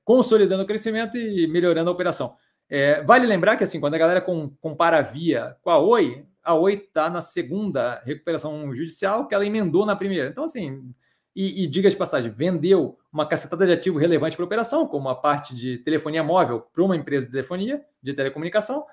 consolidando 0.04 0.62
o 0.62 0.66
crescimento 0.66 1.16
e 1.16 1.46
melhorando 1.46 1.88
a 1.88 1.92
operação. 1.94 2.36
É, 2.68 3.02
vale 3.02 3.26
lembrar 3.26 3.56
que, 3.56 3.64
assim, 3.64 3.80
quando 3.80 3.94
a 3.94 3.98
galera 3.98 4.20
com, 4.20 4.50
compara 4.60 4.98
a 4.98 5.02
Via 5.02 5.56
com 5.62 5.70
a 5.70 5.78
Oi, 5.78 6.26
a 6.42 6.52
Oi 6.52 6.74
está 6.74 7.08
na 7.08 7.22
segunda 7.22 8.02
recuperação 8.04 8.74
judicial 8.74 9.26
que 9.26 9.34
ela 9.34 9.46
emendou 9.46 9.86
na 9.86 9.96
primeira. 9.96 10.28
Então, 10.28 10.44
assim, 10.44 10.92
e, 11.36 11.64
e 11.64 11.66
diga 11.66 11.90
de 11.90 11.96
passagem, 11.96 12.30
vendeu 12.30 12.98
uma 13.12 13.28
cacetada 13.28 13.66
de 13.66 13.72
ativo 13.72 13.98
relevante 13.98 14.34
para 14.34 14.44
a 14.44 14.46
operação, 14.46 14.86
como 14.86 15.10
a 15.10 15.14
parte 15.14 15.54
de 15.54 15.76
telefonia 15.76 16.24
móvel 16.24 16.66
para 16.72 16.82
uma 16.82 16.96
empresa 16.96 17.26
de 17.26 17.32
telefonia, 17.32 17.84
de 18.02 18.14
telecomunicação, 18.14 18.86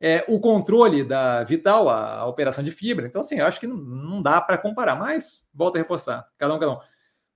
é, 0.00 0.24
o 0.26 0.40
controle 0.40 1.04
da 1.04 1.44
Vital, 1.44 1.88
a, 1.88 2.16
a, 2.18 2.26
operação 2.26 2.64
de 2.64 2.72
fibra. 2.72 3.06
Então, 3.06 3.20
assim, 3.20 3.38
eu 3.38 3.46
acho 3.46 3.60
que 3.60 3.68
não, 3.68 4.20
dá 4.20 4.40
para 4.40 4.58
comparar, 4.58 4.96
mas 4.96 5.46
volta 5.54 5.78
a 5.78 5.82
reforçar, 5.82 6.26
cada 6.36 6.52
um, 6.54 6.58
cada 6.58 6.72
um. 6.72 6.78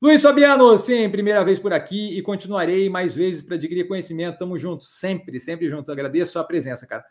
Luiz 0.02 0.20
Fabiano, 0.20 0.76
sim, 0.76 1.08
primeira 1.08 1.44
vez 1.44 1.60
por 1.60 1.72
aqui 1.72 2.18
e 2.18 2.22
continuarei 2.22 2.90
mais 2.90 3.14
vezes 3.14 3.42
para 3.42 3.54
adquirir 3.54 3.86
conhecimento. 3.86 4.38
Tamo 4.38 4.58
junto, 4.58 4.82
sempre, 4.82 5.38
sempre 5.38 5.68
junto. 5.68 5.92
Agradeço 5.92 6.38
a 6.38 6.44
presença, 6.44 6.86
cara. 6.86 7.04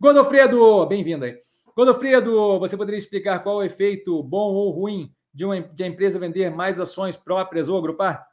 Godofredo, 0.00 0.86
bem-vindo 0.86 1.24
aí. 1.24 1.38
Godofredo, 1.76 2.58
você 2.58 2.76
poderia 2.76 2.98
explicar 2.98 3.40
qual 3.40 3.62
é 3.62 3.64
o 3.64 3.66
efeito 3.66 4.22
bom 4.22 4.54
ou 4.54 4.70
ruim 4.70 5.14
de, 5.32 5.44
uma, 5.44 5.60
de 5.60 5.82
a 5.82 5.86
empresa 5.86 6.18
vender 6.18 6.50
mais 6.50 6.80
ações 6.80 7.16
próprias 7.16 7.68
ou 7.68 7.78
agrupar? 7.78 8.28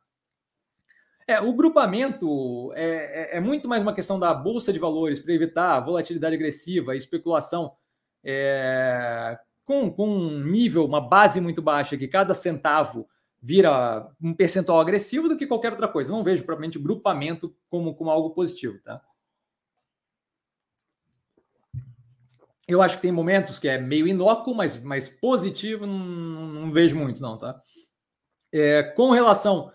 É, 1.27 1.41
o 1.41 1.53
grupamento 1.53 2.71
é, 2.73 3.33
é, 3.33 3.37
é 3.37 3.39
muito 3.41 3.67
mais 3.67 3.81
uma 3.81 3.93
questão 3.93 4.17
da 4.17 4.33
bolsa 4.33 4.71
de 4.71 4.79
valores 4.79 5.19
para 5.19 5.33
evitar 5.33 5.79
volatilidade 5.81 6.35
agressiva, 6.35 6.95
especulação 6.95 7.73
é, 8.23 9.37
com, 9.65 9.91
com 9.91 10.07
um 10.07 10.43
nível, 10.45 10.85
uma 10.85 11.01
base 11.01 11.41
muito 11.41 11.61
baixa, 11.61 11.97
que 11.97 12.07
cada 12.07 12.33
centavo 12.33 13.07
vira 13.41 14.09
um 14.21 14.33
percentual 14.33 14.79
agressivo 14.79 15.27
do 15.27 15.35
que 15.37 15.45
qualquer 15.45 15.71
outra 15.71 15.87
coisa. 15.87 16.11
Não 16.11 16.23
vejo 16.23 16.45
propriamente 16.45 16.79
grupamento 16.79 17.53
como, 17.69 17.93
como 17.93 18.09
algo 18.09 18.29
positivo, 18.29 18.79
tá? 18.83 19.01
Eu 22.67 22.81
acho 22.81 22.97
que 22.97 23.01
tem 23.01 23.11
momentos 23.11 23.59
que 23.59 23.67
é 23.67 23.77
meio 23.77 24.07
inócuo, 24.07 24.53
mas, 24.53 24.81
mas 24.81 25.07
positivo 25.07 25.85
não, 25.85 25.97
não 25.97 26.71
vejo 26.71 26.97
muito, 26.97 27.21
não, 27.21 27.37
tá? 27.37 27.59
É, 28.53 28.83
com 28.83 29.11
relação 29.11 29.71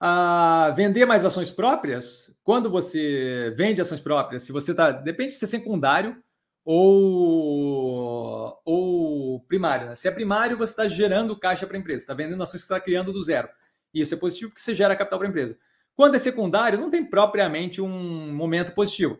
a 0.00 0.72
vender 0.76 1.06
mais 1.06 1.24
ações 1.24 1.50
próprias, 1.50 2.34
quando 2.42 2.68
você 2.68 3.54
vende 3.56 3.80
ações 3.80 4.00
próprias, 4.00 4.42
se 4.42 4.52
você 4.52 4.72
está. 4.72 4.90
Depende 4.90 5.30
de 5.30 5.38
ser 5.38 5.46
secundário 5.46 6.22
ou, 6.64 8.60
ou 8.64 9.40
primário. 9.42 9.86
Né? 9.88 9.96
Se 9.96 10.08
é 10.08 10.10
primário, 10.10 10.56
você 10.56 10.72
está 10.72 10.88
gerando 10.88 11.38
caixa 11.38 11.66
para 11.66 11.76
a 11.76 11.80
empresa, 11.80 11.98
está 11.98 12.14
vendendo 12.14 12.42
ações 12.42 12.60
que 12.60 12.64
está 12.64 12.80
criando 12.80 13.12
do 13.12 13.22
zero. 13.22 13.48
E 13.92 14.00
isso 14.00 14.14
é 14.14 14.16
positivo 14.16 14.50
porque 14.50 14.62
você 14.62 14.74
gera 14.74 14.96
capital 14.96 15.18
para 15.18 15.28
a 15.28 15.30
empresa. 15.30 15.56
Quando 15.96 16.16
é 16.16 16.18
secundário, 16.18 16.78
não 16.78 16.90
tem 16.90 17.04
propriamente 17.04 17.80
um 17.80 18.34
momento 18.34 18.72
positivo. 18.72 19.18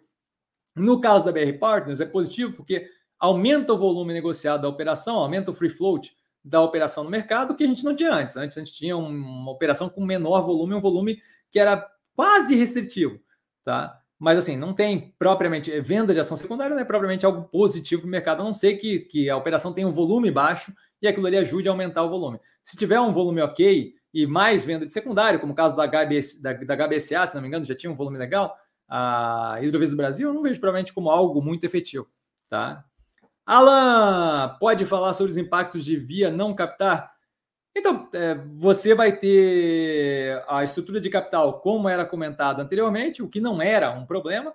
No 0.74 1.00
caso 1.00 1.24
da 1.24 1.32
BR 1.32 1.56
Partners, 1.58 2.00
é 2.00 2.06
positivo 2.06 2.52
porque 2.52 2.90
aumenta 3.24 3.72
o 3.72 3.78
volume 3.78 4.12
negociado 4.12 4.62
da 4.62 4.68
operação, 4.68 5.16
aumenta 5.16 5.50
o 5.50 5.54
free 5.54 5.70
float 5.70 6.14
da 6.44 6.60
operação 6.60 7.02
no 7.02 7.10
mercado, 7.10 7.54
que 7.54 7.64
a 7.64 7.66
gente 7.66 7.82
não 7.82 7.96
tinha 7.96 8.12
antes. 8.12 8.36
Antes 8.36 8.58
a 8.58 8.60
gente 8.60 8.74
tinha 8.74 8.94
uma 8.94 9.50
operação 9.50 9.88
com 9.88 10.04
menor 10.04 10.42
volume, 10.42 10.74
um 10.74 10.80
volume 10.80 11.22
que 11.50 11.58
era 11.58 11.88
quase 12.14 12.54
restritivo, 12.54 13.18
tá? 13.64 13.98
Mas 14.18 14.36
assim, 14.36 14.58
não 14.58 14.74
tem 14.74 15.14
propriamente 15.18 15.72
é, 15.72 15.80
venda 15.80 16.12
de 16.12 16.20
ação 16.20 16.36
secundária, 16.36 16.74
não 16.74 16.82
é 16.82 16.84
propriamente 16.84 17.24
algo 17.24 17.44
positivo 17.44 18.02
para 18.02 18.08
o 18.08 18.10
mercado, 18.10 18.42
a 18.42 18.44
não 18.44 18.52
ser 18.52 18.74
que, 18.74 19.00
que 19.00 19.30
a 19.30 19.36
operação 19.38 19.72
tenha 19.72 19.88
um 19.88 19.92
volume 19.92 20.30
baixo 20.30 20.74
e 21.00 21.08
aquilo 21.08 21.26
ali 21.26 21.38
ajude 21.38 21.66
a 21.66 21.72
aumentar 21.72 22.02
o 22.02 22.10
volume. 22.10 22.38
Se 22.62 22.76
tiver 22.76 23.00
um 23.00 23.10
volume 23.10 23.40
ok 23.40 23.94
e 24.12 24.26
mais 24.26 24.66
venda 24.66 24.84
de 24.84 24.92
secundário, 24.92 25.40
como 25.40 25.54
o 25.54 25.56
caso 25.56 25.74
da, 25.74 25.84
HBS, 25.84 26.42
da, 26.42 26.52
da 26.52 26.76
HBSA, 26.76 27.26
se 27.26 27.34
não 27.34 27.40
me 27.40 27.48
engano, 27.48 27.64
já 27.64 27.74
tinha 27.74 27.90
um 27.90 27.96
volume 27.96 28.18
legal, 28.18 28.54
a 28.86 29.58
Hidrovis 29.62 29.92
do 29.92 29.96
Brasil, 29.96 30.28
eu 30.28 30.34
não 30.34 30.42
vejo 30.42 30.60
provavelmente 30.60 30.92
como 30.92 31.10
algo 31.10 31.40
muito 31.40 31.64
efetivo, 31.64 32.06
tá? 32.50 32.84
Alan, 33.46 34.56
pode 34.58 34.84
falar 34.86 35.12
sobre 35.12 35.32
os 35.32 35.38
impactos 35.38 35.84
de 35.84 35.96
via 35.96 36.30
não 36.30 36.54
captar? 36.54 37.12
Então, 37.76 38.08
é, 38.14 38.34
você 38.56 38.94
vai 38.94 39.16
ter 39.16 40.42
a 40.48 40.62
estrutura 40.62 41.00
de 41.00 41.10
capital, 41.10 41.60
como 41.60 41.88
era 41.88 42.04
comentado 42.04 42.60
anteriormente, 42.60 43.22
o 43.22 43.28
que 43.28 43.40
não 43.40 43.60
era 43.60 43.90
um 43.90 44.06
problema, 44.06 44.54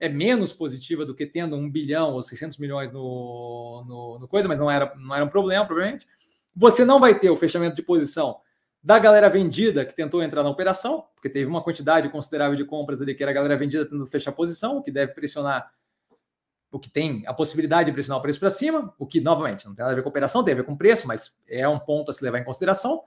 é 0.00 0.08
menos 0.08 0.52
positiva 0.52 1.04
do 1.04 1.14
que 1.14 1.26
tendo 1.26 1.56
um 1.56 1.70
bilhão 1.70 2.14
ou 2.14 2.22
600 2.22 2.58
milhões 2.58 2.90
no, 2.90 3.84
no, 3.86 4.18
no, 4.20 4.28
coisa, 4.28 4.48
mas 4.48 4.58
não 4.58 4.70
era, 4.70 4.92
não 4.96 5.14
era 5.14 5.24
um 5.24 5.28
problema, 5.28 5.64
provavelmente. 5.66 6.06
Você 6.56 6.84
não 6.84 6.98
vai 6.98 7.18
ter 7.18 7.30
o 7.30 7.36
fechamento 7.36 7.76
de 7.76 7.82
posição 7.82 8.40
da 8.82 8.98
galera 8.98 9.28
vendida 9.28 9.84
que 9.84 9.94
tentou 9.94 10.22
entrar 10.22 10.42
na 10.42 10.50
operação, 10.50 11.06
porque 11.14 11.28
teve 11.28 11.46
uma 11.46 11.62
quantidade 11.62 12.08
considerável 12.08 12.56
de 12.56 12.64
compras 12.64 13.00
ali 13.00 13.14
que 13.14 13.22
era 13.22 13.30
a 13.30 13.34
galera 13.34 13.56
vendida 13.56 13.84
tentando 13.84 14.06
fechar 14.06 14.32
posição, 14.32 14.78
o 14.78 14.82
que 14.82 14.90
deve 14.90 15.12
pressionar 15.14 15.70
o 16.74 16.78
que 16.80 16.90
tem 16.90 17.22
a 17.24 17.32
possibilidade 17.32 17.86
de 17.86 17.92
pressionar 17.92 18.18
o 18.18 18.22
preço 18.22 18.40
para 18.40 18.50
cima, 18.50 18.92
o 18.98 19.06
que, 19.06 19.20
novamente, 19.20 19.64
não 19.64 19.76
tem 19.76 19.84
nada 19.84 19.92
a 19.92 19.94
ver 19.94 20.02
com 20.02 20.08
operação, 20.08 20.42
tem 20.42 20.54
a 20.54 20.56
ver 20.56 20.64
com 20.64 20.76
preço, 20.76 21.06
mas 21.06 21.32
é 21.48 21.68
um 21.68 21.78
ponto 21.78 22.10
a 22.10 22.14
se 22.14 22.22
levar 22.24 22.40
em 22.40 22.44
consideração. 22.44 23.04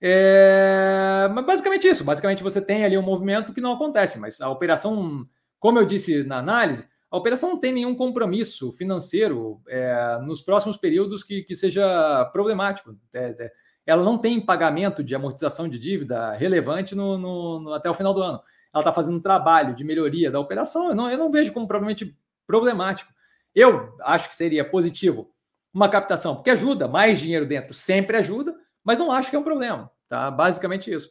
É... 0.00 1.28
Mas 1.32 1.46
basicamente 1.46 1.86
isso. 1.86 2.02
Basicamente 2.02 2.42
você 2.42 2.60
tem 2.60 2.84
ali 2.84 2.98
um 2.98 3.02
movimento 3.02 3.52
que 3.52 3.60
não 3.60 3.72
acontece, 3.72 4.18
mas 4.18 4.40
a 4.40 4.50
operação, 4.50 5.24
como 5.60 5.78
eu 5.78 5.86
disse 5.86 6.24
na 6.24 6.38
análise, 6.38 6.84
a 7.08 7.16
operação 7.16 7.50
não 7.50 7.56
tem 7.56 7.72
nenhum 7.72 7.94
compromisso 7.94 8.72
financeiro 8.72 9.60
é, 9.68 10.18
nos 10.22 10.40
próximos 10.40 10.76
períodos 10.76 11.22
que, 11.22 11.42
que 11.42 11.54
seja 11.54 12.24
problemático. 12.32 12.96
É, 13.14 13.28
é 13.38 13.52
ela 13.84 14.02
não 14.02 14.16
tem 14.16 14.40
pagamento 14.40 15.02
de 15.02 15.14
amortização 15.14 15.68
de 15.68 15.78
dívida 15.78 16.32
relevante 16.32 16.94
no, 16.94 17.18
no, 17.18 17.60
no 17.60 17.74
até 17.74 17.90
o 17.90 17.94
final 17.94 18.14
do 18.14 18.22
ano. 18.22 18.40
Ela 18.72 18.80
está 18.80 18.92
fazendo 18.92 19.16
um 19.16 19.20
trabalho 19.20 19.74
de 19.74 19.84
melhoria 19.84 20.30
da 20.30 20.40
operação. 20.40 20.88
Eu 20.88 20.94
não, 20.94 21.10
eu 21.10 21.18
não 21.18 21.30
vejo 21.30 21.52
como 21.52 21.66
provavelmente 21.66 22.16
problemático. 22.52 23.10
Eu 23.54 23.96
acho 24.02 24.28
que 24.28 24.36
seria 24.36 24.68
positivo 24.68 25.32
uma 25.72 25.88
captação, 25.88 26.34
porque 26.34 26.50
ajuda, 26.50 26.86
mais 26.86 27.18
dinheiro 27.18 27.46
dentro 27.46 27.72
sempre 27.72 28.18
ajuda, 28.18 28.54
mas 28.84 28.98
não 28.98 29.10
acho 29.10 29.30
que 29.30 29.36
é 29.36 29.38
um 29.38 29.44
problema. 29.44 29.90
Tá? 30.06 30.30
Basicamente 30.30 30.92
isso. 30.92 31.10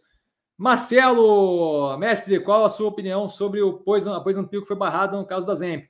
Marcelo, 0.55 1.97
mestre, 1.97 2.39
qual 2.39 2.63
a 2.63 2.69
sua 2.69 2.88
opinião 2.88 3.27
sobre 3.27 3.59
o 3.59 3.80
Poison, 3.80 4.13
a 4.13 4.22
Poison 4.22 4.45
Pill 4.45 4.61
que 4.61 4.68
foi 4.68 4.76
barrada 4.76 5.18
no 5.18 5.26
caso 5.26 5.47
da 5.47 5.55
Zemp? 5.55 5.85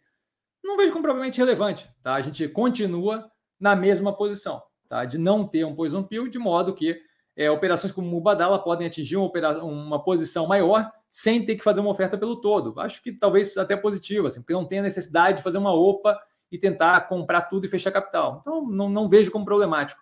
Não 0.64 0.78
vejo 0.78 0.94
como 0.94 1.04
provavelmente 1.04 1.38
relevante. 1.38 1.90
Tá? 2.02 2.14
A 2.14 2.22
gente 2.22 2.48
continua 2.48 3.30
na 3.60 3.76
mesma 3.76 4.16
posição 4.16 4.64
tá? 4.88 5.04
de 5.04 5.18
não 5.18 5.46
ter 5.46 5.66
um 5.66 5.76
poison 5.76 6.02
pill, 6.04 6.30
de 6.30 6.40
modo 6.40 6.74
que 6.74 7.02
é, 7.36 7.50
operações 7.50 7.92
como 7.92 8.08
Mubadala 8.08 8.60
podem 8.60 8.88
atingir 8.88 9.18
uma, 9.18 9.32
uma, 9.64 10.04
posição 10.04 10.48
maior 10.48 10.92
sem 11.10 11.46
ter 11.46 11.56
que 11.56 11.64
fazer 11.64 11.80
uma 11.80 11.90
oferta 11.90 12.18
pelo 12.18 12.42
todo. 12.42 12.80
Acho 12.80 13.02
que 13.02 13.12
talvez 13.12 13.58
até 13.58 13.76
positivo, 13.76 14.28
assim, 14.28 14.42
porque 14.42 14.54
não 14.54 14.66
tem 14.66 14.80
a 14.80 14.84
necessidade 14.84 15.38
de 15.38 15.44
fazer 15.44 15.58
uma 15.58 15.74
OPA 15.74 16.20
e 16.52 16.58
tentar 16.58 17.08
comprar 17.08 17.42
tudo 17.42 17.66
e 17.66 17.70
fechar 17.70 17.92
capital. 17.92 18.40
Então, 18.42 18.68
não, 18.68 18.90
não 18.90 19.10
vejo 19.10 19.32
como 19.32 19.46
problemático. 19.46 20.02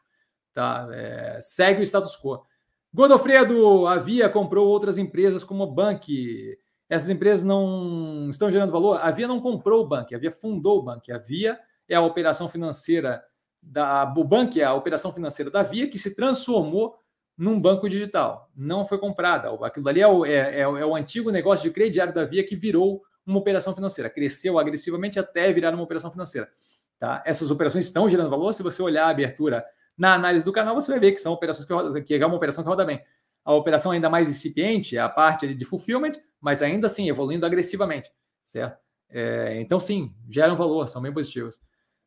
Tá? 0.54 0.88
É, 0.92 1.40
segue 1.42 1.82
o 1.82 1.84
status 1.84 2.16
quo. 2.16 2.44
Godofredo, 2.92 3.86
a 3.86 3.98
Via 3.98 4.28
comprou 4.28 4.68
outras 4.68 4.98
empresas 4.98 5.44
como 5.44 5.64
o 5.64 5.72
Bank. 5.72 6.58
Essas 6.90 7.10
empresas 7.10 7.44
não 7.44 8.28
estão 8.32 8.50
gerando 8.50 8.72
valor? 8.72 9.00
A 9.02 9.12
Via 9.12 9.28
não 9.28 9.40
comprou 9.40 9.84
o 9.84 9.88
Bank, 9.88 10.14
a 10.14 10.18
Via 10.18 10.32
fundou 10.32 10.80
o 10.80 10.84
Bank. 10.84 11.12
A 11.12 11.20
Via 11.20 11.60
é 11.88 11.96
a 11.96 12.02
operação 12.02 12.50
financeira 12.50 13.24
da 13.62 14.06
Bubank, 14.06 14.60
é 14.60 14.64
a 14.64 14.74
operação 14.74 15.14
financeira 15.14 15.52
da 15.52 15.62
Via, 15.62 15.88
que 15.88 16.00
se 16.00 16.16
transformou 16.16 16.98
num 17.40 17.58
banco 17.58 17.88
digital. 17.88 18.52
Não 18.54 18.86
foi 18.86 18.98
comprada. 18.98 19.50
Aquilo 19.66 19.88
ali 19.88 20.02
é 20.02 20.08
o, 20.08 20.26
é, 20.26 20.58
é, 20.58 20.60
é 20.60 20.86
o 20.86 20.94
antigo 20.94 21.32
negócio 21.32 21.64
de 21.64 21.74
crediário 21.74 22.14
da 22.14 22.26
Via 22.26 22.46
que 22.46 22.54
virou 22.54 23.02
uma 23.26 23.40
operação 23.40 23.74
financeira. 23.74 24.10
Cresceu 24.10 24.60
agressivamente 24.60 25.18
até 25.18 25.50
virar 25.54 25.74
uma 25.74 25.82
operação 25.82 26.12
financeira. 26.12 26.50
Tá? 27.00 27.24
Essas 27.26 27.50
operações 27.50 27.86
estão 27.86 28.10
gerando 28.10 28.30
valor. 28.30 28.52
Se 28.54 28.62
você 28.62 28.82
olhar 28.82 29.06
a 29.06 29.10
abertura 29.10 29.66
na 29.98 30.16
análise 30.16 30.44
do 30.44 30.52
canal, 30.52 30.76
você 30.76 30.92
vai 30.92 31.00
ver 31.00 31.14
que 31.14 31.22
são 31.22 31.32
operações 31.32 31.66
que, 31.66 31.74
roda, 31.74 32.02
que 32.02 32.14
é 32.14 32.26
uma 32.26 32.36
operação 32.36 32.62
que 32.62 32.70
roda 32.70 32.84
bem. 32.84 33.02
A 33.46 33.54
operação 33.54 33.94
ainda 33.94 34.10
mais 34.10 34.30
incipiente 34.30 34.98
é 34.98 35.00
a 35.00 35.08
parte 35.08 35.56
de 35.56 35.64
fulfillment, 35.66 36.12
mas 36.42 36.62
ainda 36.62 36.88
assim 36.88 37.08
evoluindo 37.08 37.46
agressivamente, 37.46 38.12
certo? 38.46 38.78
É, 39.10 39.60
então, 39.62 39.80
sim, 39.80 40.14
geram 40.30 40.58
valor, 40.58 40.90
são 40.90 41.02
bem 41.02 41.14
positivos. 41.14 41.60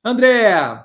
André, 0.05 0.85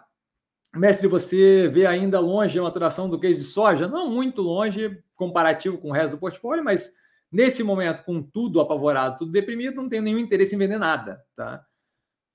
Mestre, 0.78 1.08
você 1.08 1.68
vê 1.68 1.86
ainda 1.86 2.20
longe 2.20 2.58
a 2.58 2.64
maturação 2.64 3.10
do 3.10 3.20
queijo 3.20 3.40
de 3.40 3.46
soja? 3.46 3.88
Não 3.88 4.10
muito 4.10 4.42
longe, 4.42 5.02
comparativo 5.16 5.78
com 5.78 5.90
o 5.90 5.94
resto 5.94 6.12
do 6.12 6.20
portfólio, 6.20 6.64
mas 6.64 6.94
nesse 7.32 7.64
momento, 7.64 8.04
com 8.04 8.22
tudo 8.22 8.60
apavorado, 8.62 9.18
tudo 9.18 9.32
deprimido, 9.32 9.76
não 9.76 9.90
tenho 9.90 10.04
nenhum 10.04 10.20
interesse 10.20 10.56
em 10.56 10.58
vender 10.58 10.78
nada, 10.78 11.24
tá? 11.36 11.66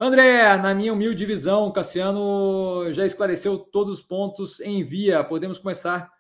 André, 0.01 0.57
na 0.57 0.75
minha 0.75 0.93
humilde 0.93 1.25
visão, 1.25 1.71
Cassiano 1.71 2.93
já 2.93 3.07
esclareceu 3.07 3.57
todos 3.57 4.01
os 4.01 4.03
pontos 4.03 4.59
em 4.59 4.83
via. 4.83 5.23
Podemos 5.23 5.61
começar 5.61 6.11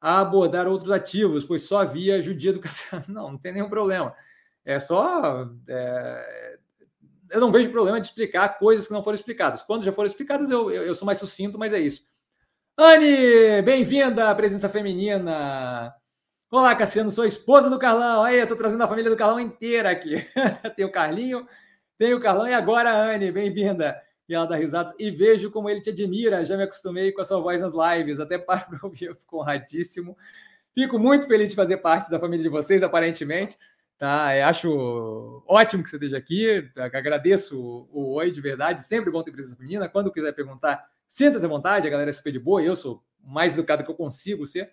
a 0.00 0.20
abordar 0.20 0.66
outros 0.66 0.90
ativos, 0.90 1.44
pois 1.44 1.62
só 1.62 1.78
havia 1.78 2.20
judia 2.20 2.52
do 2.52 2.58
Cassiano. 2.58 3.04
Não, 3.08 3.30
não 3.30 3.38
tem 3.38 3.52
nenhum 3.52 3.68
problema. 3.68 4.12
É 4.64 4.80
só 4.80 5.48
é, 5.68 6.58
eu 7.34 7.40
não 7.40 7.50
vejo 7.50 7.70
problema 7.70 8.00
de 8.00 8.06
explicar 8.06 8.48
coisas 8.60 8.86
que 8.86 8.92
não 8.92 9.02
foram 9.02 9.16
explicadas. 9.16 9.60
Quando 9.60 9.82
já 9.82 9.92
foram 9.92 10.06
explicadas, 10.06 10.50
eu, 10.50 10.70
eu, 10.70 10.84
eu 10.84 10.94
sou 10.94 11.04
mais 11.04 11.18
sucinto, 11.18 11.58
mas 11.58 11.72
é 11.72 11.80
isso. 11.80 12.06
Anne, 12.78 13.60
bem-vinda 13.62 14.30
à 14.30 14.34
presença 14.36 14.68
feminina. 14.68 15.92
Olá, 16.48 16.76
Cassiano, 16.76 17.10
sou 17.10 17.24
a 17.24 17.26
esposa 17.26 17.68
do 17.68 17.76
Carlão. 17.76 18.22
Aí, 18.22 18.38
eu 18.38 18.46
tô 18.46 18.54
trazendo 18.54 18.84
a 18.84 18.86
família 18.86 19.10
do 19.10 19.16
Carlão 19.16 19.40
inteira 19.40 19.90
aqui. 19.90 20.24
tem 20.76 20.84
o 20.84 20.92
Carlinho, 20.92 21.44
tem 21.98 22.14
o 22.14 22.20
Carlão 22.20 22.46
e 22.46 22.54
agora 22.54 22.90
a 22.90 23.12
Anne, 23.12 23.32
bem-vinda. 23.32 24.00
E 24.28 24.34
ela 24.34 24.46
dá 24.46 24.54
risadas. 24.54 24.94
E 24.96 25.10
vejo 25.10 25.50
como 25.50 25.68
ele 25.68 25.80
te 25.80 25.90
admira. 25.90 26.46
Já 26.46 26.56
me 26.56 26.62
acostumei 26.62 27.10
com 27.10 27.20
a 27.20 27.24
sua 27.24 27.40
voz 27.40 27.60
nas 27.60 27.72
lives. 27.74 28.20
Até 28.20 28.38
para 28.38 28.68
ouvir, 28.80 29.06
eu 29.10 29.16
fico 29.16 29.40
honradíssimo. 29.40 30.16
Fico 30.72 31.00
muito 31.00 31.26
feliz 31.26 31.50
de 31.50 31.56
fazer 31.56 31.78
parte 31.78 32.08
da 32.12 32.20
família 32.20 32.44
de 32.44 32.48
vocês, 32.48 32.84
aparentemente. 32.84 33.58
Tá? 33.98 34.36
Eu 34.36 34.46
acho 34.46 35.44
ótimo 35.46 35.82
que 35.82 35.90
você 35.90 35.96
esteja 35.96 36.16
aqui. 36.16 36.70
Agradeço 36.76 37.60
o, 37.60 37.88
o 37.92 38.14
oi 38.14 38.30
de 38.30 38.40
verdade. 38.40 38.84
Sempre 38.84 39.10
bom 39.10 39.22
ter 39.22 39.32
presença 39.32 39.56
feminina. 39.56 39.88
Quando 39.88 40.12
quiser 40.12 40.32
perguntar, 40.32 40.84
sinta-se 41.08 41.44
à 41.44 41.48
vontade. 41.48 41.86
A 41.86 41.90
galera 41.90 42.10
é 42.10 42.12
super 42.12 42.32
de 42.32 42.38
boa. 42.38 42.62
Eu 42.62 42.76
sou 42.76 43.02
mais 43.22 43.54
educado 43.54 43.84
que 43.84 43.90
eu 43.90 43.94
consigo 43.94 44.46
ser. 44.46 44.70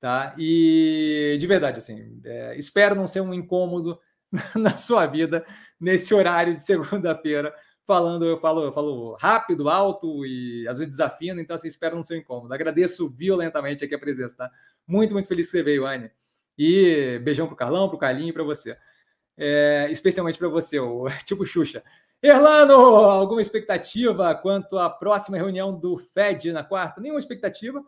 Tá? 0.00 0.34
E 0.38 1.36
de 1.38 1.46
verdade, 1.46 1.78
assim, 1.78 2.20
é, 2.24 2.56
espero 2.56 2.94
não 2.94 3.06
ser 3.06 3.20
um 3.20 3.34
incômodo 3.34 4.00
na 4.56 4.76
sua 4.76 5.06
vida 5.06 5.44
nesse 5.78 6.14
horário 6.14 6.54
de 6.54 6.60
segunda-feira. 6.60 7.54
Falando, 7.86 8.24
eu 8.24 8.38
falo, 8.38 8.64
eu 8.64 8.72
falo 8.72 9.16
rápido, 9.20 9.68
alto 9.68 10.24
e 10.24 10.66
às 10.68 10.78
vezes 10.78 10.92
desafino, 10.92 11.40
então 11.40 11.56
assim, 11.56 11.66
espero 11.66 11.96
não 11.96 12.04
ser 12.04 12.14
um 12.14 12.18
incômodo. 12.18 12.54
Agradeço 12.54 13.10
violentamente 13.10 13.84
aqui 13.84 13.94
a 13.94 13.98
presença, 13.98 14.36
tá? 14.36 14.50
Muito, 14.86 15.12
muito 15.12 15.26
feliz 15.26 15.46
que 15.46 15.52
você 15.52 15.62
veio, 15.62 15.86
Anne. 15.86 16.10
E 16.58 17.18
beijão 17.22 17.46
pro 17.46 17.56
Carlão, 17.56 17.88
pro 17.88 17.98
Carlinho 17.98 18.30
e 18.30 18.32
para 18.32 18.44
você. 18.44 18.76
É, 19.36 19.88
especialmente 19.90 20.38
para 20.38 20.48
você, 20.48 20.78
o 20.78 21.08
tipo 21.24 21.46
Xuxa. 21.46 21.82
Erlano, 22.22 22.74
alguma 22.74 23.40
expectativa 23.40 24.34
quanto 24.34 24.76
à 24.76 24.90
próxima 24.90 25.38
reunião 25.38 25.78
do 25.78 25.96
Fed 25.96 26.52
na 26.52 26.62
quarta? 26.62 27.00
Nenhuma 27.00 27.18
expectativa. 27.18 27.82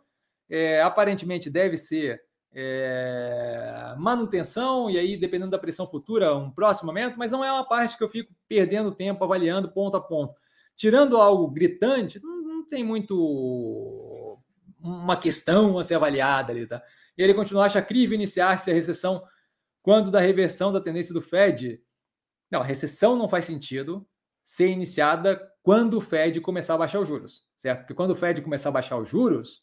É, 0.49 0.83
aparentemente 0.83 1.51
deve 1.51 1.77
ser 1.77 2.23
é, 2.55 3.95
manutenção, 3.99 4.91
e 4.91 4.99
aí, 4.99 5.17
dependendo 5.17 5.51
da 5.51 5.59
pressão 5.59 5.87
futura, 5.87 6.35
um 6.35 6.51
próximo 6.51 6.87
momento, 6.87 7.19
mas 7.19 7.31
não 7.31 7.45
é 7.45 7.51
uma 7.51 7.67
parte 7.67 7.97
que 7.97 8.05
eu 8.05 8.09
fico 8.09 8.33
perdendo 8.49 8.95
tempo 8.95 9.25
avaliando 9.25 9.73
ponto 9.73 9.97
a 9.97 10.01
ponto. 10.01 10.35
Tirando 10.77 11.17
algo 11.17 11.49
gritante, 11.49 12.21
não, 12.23 12.43
não 12.43 12.69
tem 12.69 12.85
muito 12.85 14.39
uma 14.81 15.17
questão 15.17 15.79
a 15.79 15.85
ser 15.85 15.95
avaliada 15.95 16.53
ali, 16.53 16.67
tá? 16.67 16.83
E 17.17 17.23
ele 17.23 17.35
continua, 17.35 17.67
acha 17.67 17.83
crível 17.83 18.15
iniciar-se 18.15 18.71
a 18.71 18.75
recessão 18.75 19.23
quando 19.83 20.11
da 20.11 20.21
reversão 20.21 20.73
da 20.73 20.81
tendência 20.81 21.13
do 21.13 21.21
Fed. 21.21 21.83
Não, 22.51 22.61
a 22.61 22.65
recessão 22.65 23.17
não 23.17 23.29
faz 23.29 23.45
sentido 23.45 24.07
ser 24.45 24.69
iniciada 24.69 25.41
quando 25.63 25.95
o 25.95 26.01
Fed 26.01 26.41
começar 26.41 26.75
a 26.75 26.79
baixar 26.79 27.01
os 27.01 27.09
juros, 27.09 27.45
certo? 27.57 27.81
Porque 27.81 27.95
quando 27.95 28.11
o 28.11 28.17
Fed 28.17 28.41
começar 28.43 28.69
a 28.69 28.73
baixar 28.73 28.97
os 28.99 29.09
juros, 29.09 29.63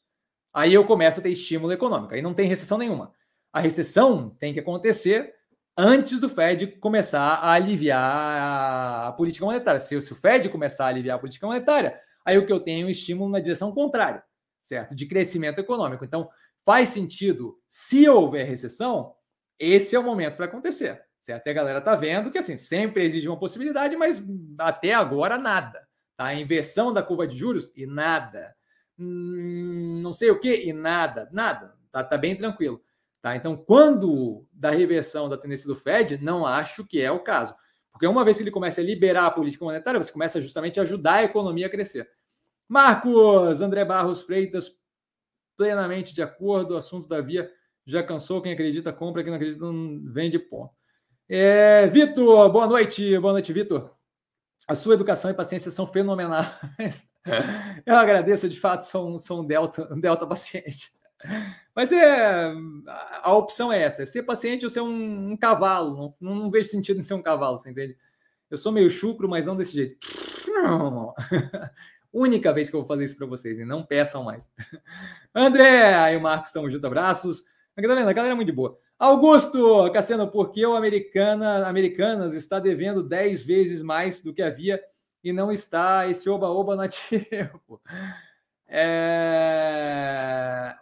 aí 0.53 0.73
eu 0.73 0.85
começo 0.85 1.19
a 1.19 1.23
ter 1.23 1.29
estímulo 1.29 1.71
econômico, 1.71 2.13
aí 2.13 2.21
não 2.21 2.33
tem 2.33 2.47
recessão 2.47 2.77
nenhuma. 2.77 3.13
A 3.51 3.59
recessão 3.59 4.29
tem 4.39 4.53
que 4.53 4.59
acontecer 4.59 5.33
antes 5.77 6.19
do 6.19 6.29
Fed 6.29 6.67
começar 6.79 7.35
a 7.35 7.51
aliviar 7.51 9.07
a 9.07 9.11
política 9.13 9.45
monetária. 9.45 9.79
Se, 9.79 9.99
se 10.01 10.13
o 10.13 10.15
Fed 10.15 10.49
começar 10.49 10.85
a 10.85 10.87
aliviar 10.89 11.17
a 11.17 11.19
política 11.19 11.47
monetária, 11.47 11.99
aí 12.25 12.37
o 12.37 12.45
que 12.45 12.51
eu 12.51 12.59
tenho 12.59 12.85
é 12.85 12.87
um 12.87 12.91
estímulo 12.91 13.29
na 13.29 13.39
direção 13.39 13.71
contrária, 13.71 14.23
certo? 14.61 14.95
De 14.95 15.05
crescimento 15.05 15.59
econômico. 15.59 16.05
Então, 16.05 16.29
faz 16.65 16.89
sentido 16.89 17.59
se 17.67 18.07
houver 18.07 18.47
recessão, 18.47 19.13
esse 19.57 19.95
é 19.95 19.99
o 19.99 20.03
momento 20.03 20.35
para 20.35 20.45
acontecer. 20.45 21.01
Certo? 21.21 21.45
E 21.45 21.49
a 21.49 21.53
galera 21.53 21.81
tá 21.81 21.95
vendo 21.95 22.31
que 22.31 22.37
assim, 22.37 22.55
sempre 22.55 23.03
existe 23.03 23.27
uma 23.27 23.39
possibilidade, 23.39 23.95
mas 23.95 24.23
até 24.57 24.93
agora 24.93 25.37
nada. 25.37 25.87
Tá? 26.15 26.25
A 26.25 26.35
inversão 26.35 26.93
da 26.93 27.03
curva 27.03 27.27
de 27.27 27.37
juros 27.37 27.71
e 27.75 27.85
nada. 27.85 28.55
Hum, 28.97 29.99
não 30.01 30.13
sei 30.13 30.31
o 30.31 30.39
que 30.39 30.67
e 30.67 30.73
nada. 30.73 31.29
Nada. 31.31 31.75
Tá, 31.91 32.03
tá 32.03 32.17
bem 32.17 32.35
tranquilo. 32.35 32.81
Tá? 33.21 33.35
Então, 33.35 33.57
quando 33.57 34.45
da 34.51 34.71
reversão 34.71 35.27
da 35.27 35.37
tendência 35.37 35.67
do 35.67 35.75
Fed, 35.75 36.17
não 36.23 36.47
acho 36.47 36.85
que 36.85 37.01
é 37.01 37.11
o 37.11 37.19
caso. 37.19 37.53
Porque 37.91 38.07
uma 38.07 38.23
vez 38.23 38.37
que 38.37 38.43
ele 38.43 38.51
começa 38.51 38.79
a 38.79 38.83
liberar 38.83 39.25
a 39.25 39.31
política 39.31 39.65
monetária, 39.65 40.01
você 40.01 40.11
começa 40.11 40.41
justamente 40.41 40.79
a 40.79 40.83
ajudar 40.83 41.15
a 41.15 41.23
economia 41.23 41.67
a 41.67 41.69
crescer. 41.69 42.09
Marcos, 42.67 43.61
André 43.61 43.83
Barros 43.83 44.23
Freitas, 44.23 44.71
plenamente 45.59 46.15
de 46.15 46.21
acordo. 46.21 46.73
O 46.73 46.77
assunto 46.77 47.09
da 47.09 47.19
via 47.19 47.51
já 47.85 48.01
cansou. 48.01 48.41
Quem 48.41 48.53
acredita, 48.53 48.93
compra. 48.93 49.21
Quem 49.21 49.29
não 49.29 49.35
acredita, 49.35 49.65
não 49.65 50.01
vende 50.05 50.39
ponto. 50.39 50.73
É, 51.27 51.85
Vitor, 51.87 52.49
boa 52.49 52.65
noite. 52.65 53.19
Boa 53.19 53.33
noite, 53.33 53.51
Vitor. 53.51 53.93
A 54.65 54.73
sua 54.73 54.93
educação 54.93 55.29
e 55.29 55.33
paciência 55.33 55.69
são 55.69 55.85
fenomenais. 55.85 57.11
Eu 57.85 57.95
agradeço, 57.95 58.47
de 58.47 58.57
fato, 58.57 58.83
sou 58.83 59.09
um, 59.09 59.19
sou 59.19 59.41
um 59.41 59.45
delta, 59.45 59.93
um 59.93 59.99
delta 59.99 60.25
paciente. 60.25 60.91
Mas 61.75 61.91
é 61.91 62.53
a 63.21 63.35
opção 63.35 63.73
é 63.73 63.81
essa: 63.81 64.03
é 64.03 64.05
ser 64.05 64.23
paciente 64.23 64.63
ou 64.63 64.69
ser 64.69 64.79
um, 64.81 65.31
um 65.31 65.37
cavalo. 65.37 66.15
Não, 66.21 66.35
não, 66.35 66.49
vejo 66.49 66.69
sentido 66.69 66.99
em 66.99 67.03
ser 67.03 67.15
um 67.15 67.21
cavalo, 67.21 67.57
você 67.57 67.69
entende? 67.69 67.97
Eu 68.49 68.57
sou 68.57 68.71
meio 68.71 68.89
chucro, 68.89 69.27
mas 69.27 69.45
não 69.45 69.57
desse 69.57 69.73
jeito. 69.73 69.97
Única 72.11 72.51
vez 72.51 72.69
que 72.69 72.75
eu 72.75 72.81
vou 72.81 72.87
fazer 72.87 73.05
isso 73.05 73.17
para 73.17 73.27
vocês, 73.27 73.59
e 73.59 73.65
não 73.65 73.85
peçam 73.85 74.23
mais. 74.23 74.49
André, 75.33 75.93
aí 75.95 76.17
o 76.17 76.21
Marcos, 76.21 76.49
estamos 76.49 76.71
junto, 76.71 76.85
abraços. 76.85 77.43
Tá 77.75 77.81
vendo? 77.95 78.09
A 78.09 78.13
galera 78.13 78.33
é 78.33 78.35
muito 78.35 78.51
boa. 78.51 78.77
Augusto, 78.97 79.89
Cassiano, 79.93 80.29
por 80.29 80.51
que 80.51 80.65
o 80.65 80.75
Americana, 80.75 81.65
Americanas 81.67 82.33
está 82.33 82.59
devendo 82.59 83.01
10 83.01 83.43
vezes 83.43 83.81
mais 83.81 84.19
do 84.21 84.33
que 84.33 84.41
havia 84.41 84.81
e 85.23 85.31
não 85.31 85.51
está 85.51 86.05
esse 86.07 86.29
oba-oba 86.29 86.75
nativo? 86.75 87.81
É... 88.71 89.55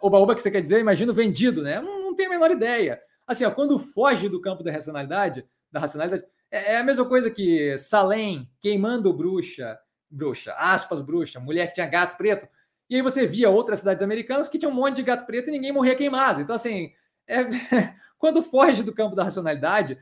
Oba-oba 0.02 0.34
que 0.34 0.42
você 0.42 0.50
quer 0.50 0.60
dizer, 0.60 0.78
imagino 0.78 1.14
vendido, 1.14 1.62
né? 1.62 1.80
Não, 1.80 2.02
não 2.02 2.14
tenho 2.14 2.28
a 2.28 2.32
menor 2.34 2.50
ideia. 2.50 3.00
Assim, 3.26 3.46
ó, 3.46 3.50
quando 3.50 3.78
foge 3.78 4.28
do 4.28 4.42
campo 4.42 4.62
da 4.62 4.70
racionalidade, 4.70 5.42
da 5.72 5.80
racionalidade, 5.80 6.22
é, 6.50 6.74
é 6.74 6.76
a 6.76 6.84
mesma 6.84 7.06
coisa 7.06 7.30
que 7.30 7.78
Salem 7.78 8.46
queimando 8.60 9.10
bruxa, 9.10 9.78
bruxa, 10.10 10.54
aspas, 10.54 11.00
bruxa, 11.00 11.40
mulher 11.40 11.68
que 11.68 11.74
tinha 11.74 11.86
gato 11.86 12.16
preto. 12.16 12.48
E 12.88 12.96
aí 12.96 13.02
você 13.02 13.26
via 13.26 13.50
outras 13.50 13.80
cidades 13.80 14.02
americanas 14.02 14.48
que 14.48 14.58
tinham 14.58 14.72
um 14.72 14.74
monte 14.74 14.96
de 14.96 15.02
gato 15.02 15.26
preto 15.26 15.48
e 15.48 15.52
ninguém 15.52 15.72
morria 15.72 15.94
queimado. 15.94 16.40
Então, 16.40 16.56
assim, 16.56 16.92
é, 17.26 17.38
quando 18.18 18.42
foge 18.42 18.82
do 18.82 18.94
campo 18.94 19.14
da 19.14 19.24
racionalidade, 19.24 19.98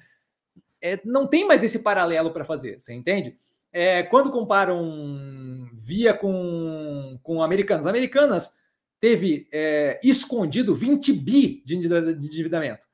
é, 0.80 1.00
não 1.04 1.26
tem 1.26 1.46
mais 1.46 1.64
esse 1.64 1.80
paralelo 1.80 2.30
para 2.30 2.44
fazer, 2.44 2.80
você 2.80 2.92
entende? 2.92 3.36
É, 3.72 4.02
quando 4.04 4.30
comparam 4.30 5.68
via 5.74 6.14
com, 6.14 7.18
com 7.22 7.42
americanas, 7.42 7.86
americanas 7.86 8.54
teve 9.00 9.48
é, 9.52 10.00
escondido 10.02 10.74
20 10.74 11.12
bi 11.12 11.62
de 11.64 11.76
endividamento. 11.76 12.86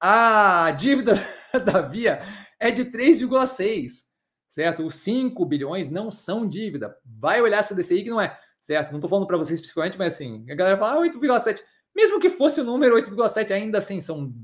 A 0.00 0.70
dívida 0.72 1.14
da 1.64 1.82
Via 1.82 2.22
é 2.58 2.70
de 2.70 2.86
3,6, 2.86 4.09
certo? 4.50 4.84
Os 4.84 4.96
5 4.96 5.42
bilhões 5.46 5.88
não 5.88 6.10
são 6.10 6.46
dívida. 6.46 6.98
Vai 7.04 7.40
olhar 7.40 7.58
essa 7.58 7.74
DCI 7.74 8.02
que 8.02 8.10
não 8.10 8.20
é, 8.20 8.36
certo? 8.60 8.90
Não 8.90 8.98
estou 8.98 9.08
falando 9.08 9.26
para 9.26 9.38
vocês 9.38 9.54
especificamente, 9.54 9.96
mas 9.96 10.14
assim, 10.14 10.44
a 10.50 10.54
galera 10.54 10.76
fala 10.76 11.00
ah, 11.00 11.08
8,7. 11.08 11.60
Mesmo 11.96 12.20
que 12.20 12.28
fosse 12.28 12.60
o 12.60 12.64
número 12.64 12.96
8,7, 12.96 13.52
ainda 13.52 13.78
assim, 13.78 14.00
são 14.00 14.34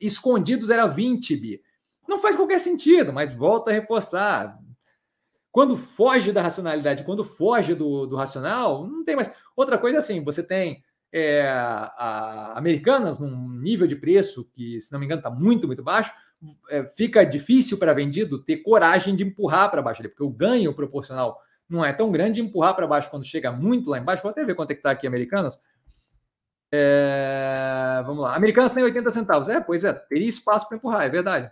escondidos 0.00 0.70
era 0.70 0.86
20 0.86 1.36
bi. 1.36 1.62
Não 2.06 2.18
faz 2.18 2.36
qualquer 2.36 2.60
sentido, 2.60 3.12
mas 3.12 3.32
volta 3.32 3.70
a 3.70 3.74
reforçar. 3.74 4.58
Quando 5.50 5.76
foge 5.76 6.30
da 6.32 6.42
racionalidade, 6.42 7.04
quando 7.04 7.24
foge 7.24 7.74
do, 7.74 8.06
do 8.06 8.16
racional, 8.16 8.86
não 8.86 9.04
tem 9.04 9.16
mais. 9.16 9.32
Outra 9.56 9.78
coisa 9.78 9.98
assim, 9.98 10.22
você 10.22 10.42
tem 10.42 10.82
é, 11.12 11.46
a, 11.46 12.52
Americanas 12.56 13.18
num 13.18 13.48
nível 13.60 13.86
de 13.86 13.96
preço 13.96 14.50
que, 14.52 14.80
se 14.80 14.92
não 14.92 14.98
me 14.98 15.06
engano, 15.06 15.20
está 15.20 15.30
muito, 15.30 15.66
muito 15.66 15.82
baixo, 15.82 16.12
é, 16.70 16.84
fica 16.96 17.24
difícil 17.24 17.78
para 17.78 17.92
vendido 17.92 18.42
ter 18.42 18.58
coragem 18.58 19.14
de 19.16 19.24
empurrar 19.24 19.70
para 19.70 19.82
baixo, 19.82 20.02
porque 20.02 20.22
o 20.22 20.30
ganho 20.30 20.74
proporcional 20.74 21.40
não 21.68 21.84
é 21.84 21.92
tão 21.92 22.10
grande 22.10 22.34
de 22.34 22.40
empurrar 22.40 22.74
para 22.74 22.86
baixo 22.86 23.10
quando 23.10 23.24
chega 23.24 23.50
muito 23.50 23.90
lá 23.90 23.98
embaixo. 23.98 24.22
Vou 24.22 24.30
até 24.30 24.44
ver 24.44 24.54
quanto 24.54 24.70
é 24.70 24.74
que 24.74 24.80
está 24.80 24.90
aqui 24.90 25.06
Americanas. 25.06 25.58
É, 26.72 28.02
vamos 28.04 28.22
lá. 28.22 28.34
Americanas 28.34 28.72
tem 28.72 28.82
80 28.82 29.10
centavos. 29.12 29.48
É, 29.48 29.60
pois 29.60 29.84
é, 29.84 29.92
teria 29.92 30.28
espaço 30.28 30.68
para 30.68 30.76
empurrar, 30.76 31.02
é 31.02 31.08
verdade. 31.08 31.50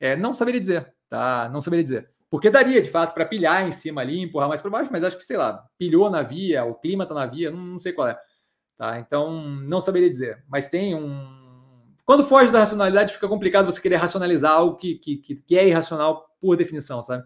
É, 0.00 0.16
não 0.16 0.34
saberia 0.34 0.60
dizer, 0.60 0.92
tá? 1.08 1.48
Não 1.52 1.60
saberia 1.60 1.84
dizer. 1.84 2.10
Porque 2.28 2.50
daria, 2.50 2.82
de 2.82 2.90
fato, 2.90 3.14
para 3.14 3.24
pilhar 3.24 3.66
em 3.66 3.70
cima 3.70 4.00
ali, 4.00 4.20
empurrar 4.20 4.48
mais 4.48 4.60
para 4.60 4.70
baixo, 4.70 4.90
mas 4.92 5.04
acho 5.04 5.16
que, 5.16 5.24
sei 5.24 5.36
lá, 5.36 5.64
pilhou 5.78 6.10
na 6.10 6.22
via, 6.22 6.64
o 6.64 6.74
clima 6.74 7.04
está 7.04 7.14
na 7.14 7.26
via, 7.26 7.50
não, 7.50 7.58
não 7.58 7.80
sei 7.80 7.92
qual 7.92 8.08
é. 8.08 8.18
Tá? 8.76 8.98
Então, 8.98 9.40
não 9.40 9.80
saberia 9.80 10.10
dizer. 10.10 10.44
Mas 10.48 10.68
tem 10.68 10.94
um. 10.94 11.43
Quando 12.04 12.26
foge 12.26 12.52
da 12.52 12.60
racionalidade, 12.60 13.14
fica 13.14 13.28
complicado 13.28 13.64
você 13.64 13.80
querer 13.80 13.96
racionalizar 13.96 14.52
algo 14.52 14.76
que, 14.76 14.96
que, 14.96 15.16
que 15.16 15.58
é 15.58 15.66
irracional 15.66 16.28
por 16.40 16.56
definição, 16.56 17.00
sabe? 17.00 17.24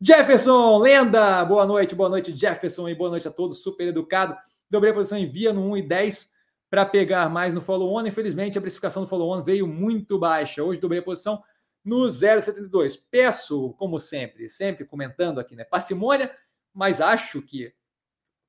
Jefferson, 0.00 0.78
lenda! 0.78 1.44
Boa 1.44 1.66
noite, 1.66 1.94
boa 1.94 2.08
noite, 2.08 2.34
Jefferson, 2.34 2.88
e 2.88 2.94
boa 2.94 3.10
noite 3.10 3.28
a 3.28 3.30
todos, 3.30 3.62
super 3.62 3.86
educado. 3.86 4.34
Dobrei 4.70 4.92
a 4.92 4.94
posição 4.94 5.18
em 5.18 5.30
via 5.30 5.52
no 5.52 5.70
1 5.72 5.76
e 5.76 5.82
10 5.82 6.30
para 6.70 6.86
pegar 6.86 7.28
mais 7.28 7.52
no 7.52 7.60
follow-on. 7.60 8.06
Infelizmente, 8.06 8.56
a 8.56 8.60
precificação 8.62 9.02
do 9.02 9.08
follow-on 9.08 9.42
veio 9.42 9.66
muito 9.66 10.18
baixa. 10.18 10.62
Hoje 10.62 10.80
dobrei 10.80 11.00
a 11.00 11.04
posição 11.04 11.42
no 11.84 12.06
0,72. 12.06 12.98
Peço, 13.10 13.74
como 13.74 14.00
sempre, 14.00 14.48
sempre 14.48 14.86
comentando 14.86 15.38
aqui, 15.38 15.54
né? 15.54 15.64
Parcimônia, 15.64 16.34
mas 16.72 17.02
acho 17.02 17.42
que 17.42 17.70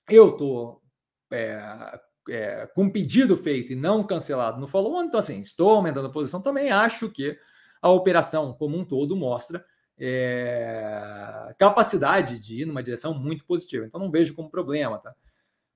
eu 0.10 0.32
tô 0.38 0.82
é, 1.30 2.00
é, 2.32 2.68
com 2.74 2.90
pedido 2.90 3.36
feito 3.36 3.74
e 3.74 3.76
não 3.76 4.04
cancelado 4.06 4.60
no 4.60 4.68
follow-on, 4.68 5.04
então 5.04 5.20
assim, 5.20 5.40
estou 5.42 5.70
aumentando 5.70 6.08
a 6.08 6.12
posição 6.12 6.42
também, 6.42 6.72
acho 6.72 7.10
que 7.10 7.38
a 7.82 7.90
operação 7.90 8.54
como 8.54 8.78
um 8.78 8.86
todo 8.86 9.16
mostra 9.16 9.64
é, 10.00 11.54
capacidade 11.58 12.40
de 12.40 12.62
ir 12.62 12.66
numa 12.66 12.82
direção 12.82 13.14
muito 13.14 13.46
positiva, 13.46 13.86
então 13.86 14.00
não 14.00 14.10
vejo 14.10 14.34
como 14.34 14.50
problema, 14.50 14.98
tá? 14.98 15.14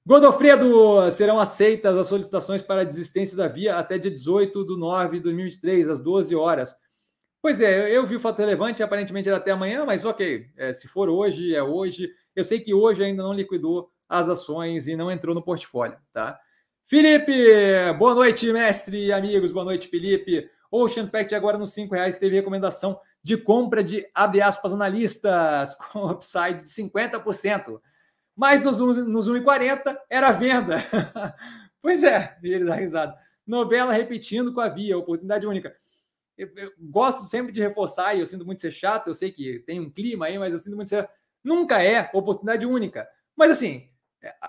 Godofredo, 0.08 1.10
serão 1.12 1.40
aceitas 1.40 1.98
as 1.98 2.08
solicitações 2.08 2.62
para 2.62 2.82
a 2.82 2.84
desistência 2.84 3.36
da 3.36 3.48
via 3.48 3.76
até 3.78 3.98
dia 3.98 4.12
18 4.12 4.66
de 4.66 4.78
9 4.78 5.18
de 5.18 5.24
2023, 5.24 5.90
às 5.90 6.00
12 6.00 6.36
horas. 6.36 6.76
Pois 7.42 7.60
é, 7.60 7.96
eu 7.96 8.06
vi 8.06 8.16
o 8.16 8.20
fato 8.20 8.38
relevante, 8.38 8.84
aparentemente 8.84 9.28
era 9.28 9.40
até 9.40 9.50
amanhã, 9.50 9.84
mas 9.84 10.06
ok, 10.06 10.46
é, 10.56 10.74
se 10.74 10.88
for 10.88 11.10
hoje, 11.10 11.56
é 11.56 11.64
hoje. 11.64 12.08
Eu 12.36 12.44
sei 12.44 12.60
que 12.60 12.72
hoje 12.72 13.04
ainda 13.04 13.24
não 13.24 13.34
liquidou 13.34 13.90
as 14.08 14.30
ações 14.30 14.88
e 14.88 14.96
não 14.96 15.12
entrou 15.12 15.34
no 15.34 15.44
portfólio, 15.44 15.98
tá? 16.14 16.40
Felipe, 16.88 17.34
boa 17.98 18.14
noite, 18.14 18.54
mestre 18.54 19.08
e 19.08 19.12
amigos, 19.12 19.52
boa 19.52 19.66
noite, 19.66 19.88
Felipe. 19.88 20.48
Ocean 20.70 21.08
Pact 21.08 21.34
agora 21.34 21.58
nos 21.58 21.74
cinco 21.74 21.96
reais 21.96 22.20
teve 22.20 22.36
recomendação 22.36 23.00
de 23.24 23.36
compra 23.38 23.84
de, 23.84 24.08
abre 24.14 24.40
aspas, 24.40 24.72
analistas 24.72 25.74
com 25.92 26.12
upside 26.12 26.62
de 26.62 26.70
50%. 26.70 27.82
Mas 28.36 28.64
nos, 28.64 28.78
nos 28.80 29.28
1,40 29.28 29.98
era 30.08 30.32
venda. 30.32 30.78
pois 31.82 32.04
é, 32.04 32.38
ele 32.44 32.66
dá 32.66 32.76
risada. 32.76 33.18
Novela 33.48 33.92
repetindo 33.92 34.54
com 34.54 34.62
a 34.62 34.70
via, 34.70 34.96
oportunidade 34.96 35.48
única. 35.48 35.76
Eu, 36.38 36.52
eu, 36.56 36.72
gosto 36.80 37.26
sempre 37.26 37.52
de 37.52 37.62
reforçar, 37.62 38.14
e 38.14 38.20
eu 38.20 38.28
sinto 38.28 38.46
muito 38.46 38.62
ser 38.62 38.70
chato, 38.70 39.08
eu 39.08 39.16
sei 39.16 39.32
que 39.32 39.58
tem 39.66 39.80
um 39.80 39.90
clima 39.90 40.28
aí, 40.28 40.38
mas 40.38 40.54
eu 40.54 40.60
sinto 40.60 40.76
muito 40.76 40.90
ser. 40.90 41.10
Nunca 41.44 41.82
é 41.82 42.12
oportunidade 42.14 42.64
única. 42.64 43.08
Mas 43.36 43.50
assim, 43.50 43.90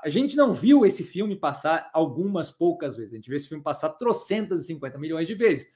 a 0.03 0.09
gente 0.09 0.37
não 0.37 0.55
viu 0.55 0.87
esse 0.87 1.05
filme 1.05 1.37
passar 1.37 1.91
algumas 1.93 2.51
poucas 2.51 2.97
vezes. 2.97 3.13
A 3.13 3.17
gente 3.17 3.29
viu 3.29 3.37
esse 3.37 3.49
filme 3.49 3.63
passar 3.63 3.91
trocentas 3.91 4.63
e 4.63 4.67
cinquenta 4.67 4.99
milhões 4.99 5.27
de 5.27 5.35
vezes. 5.35 5.71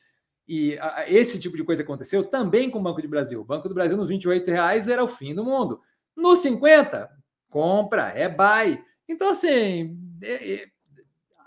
E 0.48 0.78
a, 0.78 1.04
esse 1.08 1.38
tipo 1.38 1.56
de 1.56 1.64
coisa 1.64 1.82
aconteceu 1.82 2.24
também 2.24 2.70
com 2.70 2.78
o 2.78 2.82
Banco 2.82 3.00
do 3.00 3.08
Brasil. 3.08 3.40
O 3.40 3.44
Banco 3.44 3.68
do 3.68 3.74
Brasil, 3.74 3.96
nos 3.96 4.08
28 4.08 4.50
reais, 4.50 4.88
era 4.88 5.04
o 5.04 5.08
fim 5.08 5.34
do 5.34 5.44
mundo. 5.44 5.80
Nos 6.16 6.40
50, 6.40 7.10
compra, 7.48 8.08
é 8.08 8.28
buy. 8.28 8.82
Então, 9.08 9.30
assim, 9.30 9.96
é, 10.22 10.54
é, 10.54 10.66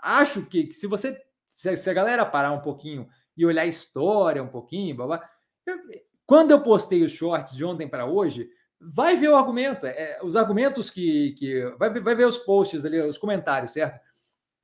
acho 0.02 0.46
que, 0.46 0.68
que, 0.68 0.72
se 0.74 0.86
você. 0.86 1.20
Se, 1.50 1.76
se, 1.76 1.88
a 1.90 1.94
galera 1.94 2.26
parar 2.26 2.52
um 2.52 2.60
pouquinho 2.60 3.08
e 3.36 3.46
olhar 3.46 3.62
a 3.62 3.66
história 3.66 4.42
um 4.42 4.48
pouquinho, 4.48 4.96
blá, 4.96 5.06
blá, 5.06 5.30
eu, 5.66 5.78
quando 6.26 6.50
eu 6.50 6.62
postei 6.62 7.02
os 7.02 7.12
shorts 7.12 7.54
de 7.54 7.64
ontem 7.64 7.88
para 7.88 8.06
hoje, 8.06 8.50
vai 8.92 9.16
ver 9.16 9.28
o 9.28 9.36
argumento, 9.36 9.86
é, 9.86 10.18
os 10.22 10.36
argumentos 10.36 10.90
que, 10.90 11.32
que 11.32 11.64
vai, 11.78 11.90
vai 12.00 12.14
ver 12.14 12.26
os 12.26 12.38
posts 12.38 12.84
ali, 12.84 13.00
os 13.00 13.18
comentários, 13.18 13.72
certo? 13.72 14.00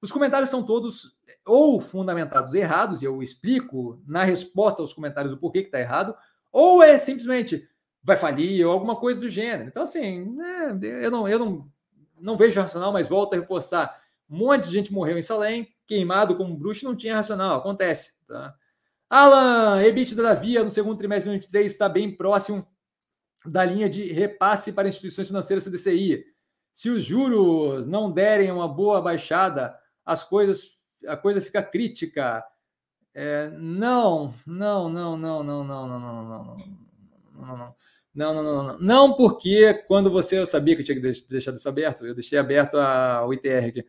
Os 0.02 0.10
comentários 0.10 0.50
são 0.50 0.62
todos 0.62 1.18
ou 1.44 1.80
fundamentados 1.80 2.54
errados, 2.54 3.02
e 3.02 3.04
eu 3.04 3.22
explico 3.22 4.02
na 4.06 4.24
resposta 4.24 4.82
aos 4.82 4.94
comentários 4.94 5.32
o 5.32 5.36
porquê 5.36 5.62
que 5.62 5.68
está 5.68 5.80
errado, 5.80 6.14
ou 6.52 6.82
é 6.82 6.96
simplesmente 6.96 7.68
vai 8.02 8.16
falir 8.16 8.66
ou 8.66 8.72
alguma 8.72 8.96
coisa 8.96 9.20
do 9.20 9.28
gênero. 9.28 9.68
Então, 9.68 9.82
assim, 9.82 10.24
né, 10.34 10.78
eu, 11.02 11.10
não, 11.10 11.28
eu 11.28 11.38
não, 11.38 11.70
não 12.18 12.36
vejo 12.36 12.60
racional, 12.60 12.92
mas 12.92 13.08
volto 13.08 13.34
a 13.34 13.38
reforçar. 13.38 14.00
Um 14.28 14.38
monte 14.38 14.66
de 14.66 14.72
gente 14.72 14.92
morreu 14.92 15.18
em 15.18 15.22
Salem, 15.22 15.68
queimado 15.86 16.36
como 16.36 16.56
bruxo, 16.56 16.84
não 16.84 16.96
tinha 16.96 17.14
racional, 17.14 17.58
acontece. 17.58 18.14
Tá? 18.26 18.54
Alan, 19.08 19.82
EBITDA 19.82 20.22
da 20.22 20.34
Via 20.34 20.64
no 20.64 20.70
segundo 20.70 20.96
trimestre 20.96 21.24
de 21.24 21.36
2023 21.36 21.72
está 21.72 21.88
bem 21.88 22.16
próximo 22.16 22.66
da 23.46 23.64
linha 23.64 23.88
de 23.88 24.12
repasse 24.12 24.72
para 24.72 24.88
instituições 24.88 25.28
financeiras 25.28 25.64
CDCI. 25.64 26.24
Se 26.72 26.88
os 26.90 27.02
juros 27.02 27.86
não 27.86 28.10
derem 28.10 28.50
uma 28.50 28.68
boa 28.68 29.00
baixada, 29.00 29.78
as 30.04 30.22
coisas, 30.22 30.78
a 31.06 31.16
coisa 31.16 31.40
fica 31.40 31.62
crítica. 31.62 32.44
É, 33.14 33.50
não, 33.58 34.34
não, 34.46 34.88
não, 34.88 35.16
não, 35.16 35.42
não, 35.42 35.64
não, 35.64 35.88
não, 35.88 35.88
não, 35.88 36.00
não, 36.00 36.24
não, 36.24 36.44
não, 37.34 37.56
não. 37.56 37.76
Não, 38.12 38.34
não, 38.34 38.42
não, 38.42 38.62
não. 38.64 38.78
Não, 38.78 39.16
porque 39.16 39.74
quando 39.86 40.10
você. 40.10 40.38
Eu 40.38 40.46
sabia 40.46 40.74
que 40.74 40.82
eu 40.82 40.84
tinha 40.84 41.00
que 41.00 41.26
deixar 41.28 41.54
isso 41.54 41.68
aberto, 41.68 42.04
eu 42.04 42.14
deixei 42.14 42.38
aberto 42.38 42.76
a, 42.76 43.24
o 43.24 43.32
ITR 43.32 43.68
aqui. 43.68 43.86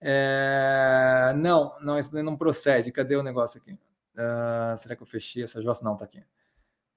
É, 0.00 1.34
não, 1.36 1.76
não, 1.80 1.98
isso 1.98 2.14
não 2.22 2.36
procede. 2.36 2.92
Cadê 2.92 3.16
o 3.16 3.22
negócio 3.22 3.60
aqui? 3.60 3.72
Uh, 3.72 4.76
será 4.76 4.96
que 4.96 5.02
eu 5.02 5.06
fechei 5.06 5.42
essa 5.42 5.60
jossa? 5.62 5.84
Não, 5.84 5.96
tá 5.96 6.04
aqui. 6.04 6.22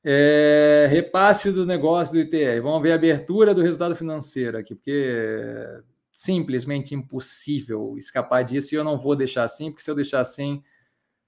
É, 0.04 0.88
repasse 0.90 1.52
do 1.52 1.66
negócio 1.66 2.14
do 2.14 2.20
ITR. 2.20 2.62
Vamos 2.62 2.82
ver 2.82 2.92
a 2.92 2.96
abertura 2.96 3.54
do 3.54 3.62
resultado 3.62 3.96
financeiro 3.96 4.58
aqui, 4.58 4.74
porque 4.74 4.92
é 4.92 5.82
simplesmente 6.12 6.94
impossível 6.94 7.96
escapar 7.98 8.44
disso 8.44 8.76
e 8.76 8.78
eu 8.78 8.84
não 8.84 8.98
vou 8.98 9.16
deixar 9.16 9.44
assim, 9.44 9.72
porque 9.72 9.84
se 9.84 9.90
eu 9.90 9.96
deixar 9.96 10.20
assim, 10.20 10.62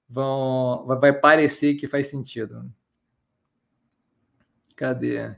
vão, 0.07 0.85
vai 0.85 1.11
parecer 1.13 1.75
que 1.75 1.87
faz 1.87 2.07
sentido. 2.07 2.71
Cadê? 4.75 5.35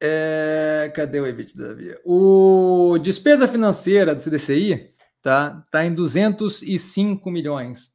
É, 0.00 0.90
cadê 0.94 1.20
o 1.20 1.26
EBITDA? 1.26 2.00
O 2.04 2.98
despesa 2.98 3.46
financeira 3.46 4.14
do 4.14 4.20
CDCI 4.20 4.94
tá, 5.20 5.66
tá 5.70 5.84
em 5.84 5.94
205 5.94 7.30
milhões. 7.30 7.91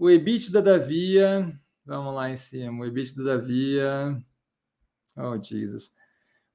O 0.00 0.08
EBITDA 0.08 0.62
da 0.62 0.78
Via, 0.78 1.52
vamos 1.84 2.14
lá 2.14 2.30
em 2.30 2.34
cima, 2.34 2.82
o 2.82 2.86
EBITDA 2.86 3.22
da 3.22 3.36
Via, 3.36 4.18
oh 5.14 5.42
Jesus. 5.42 5.94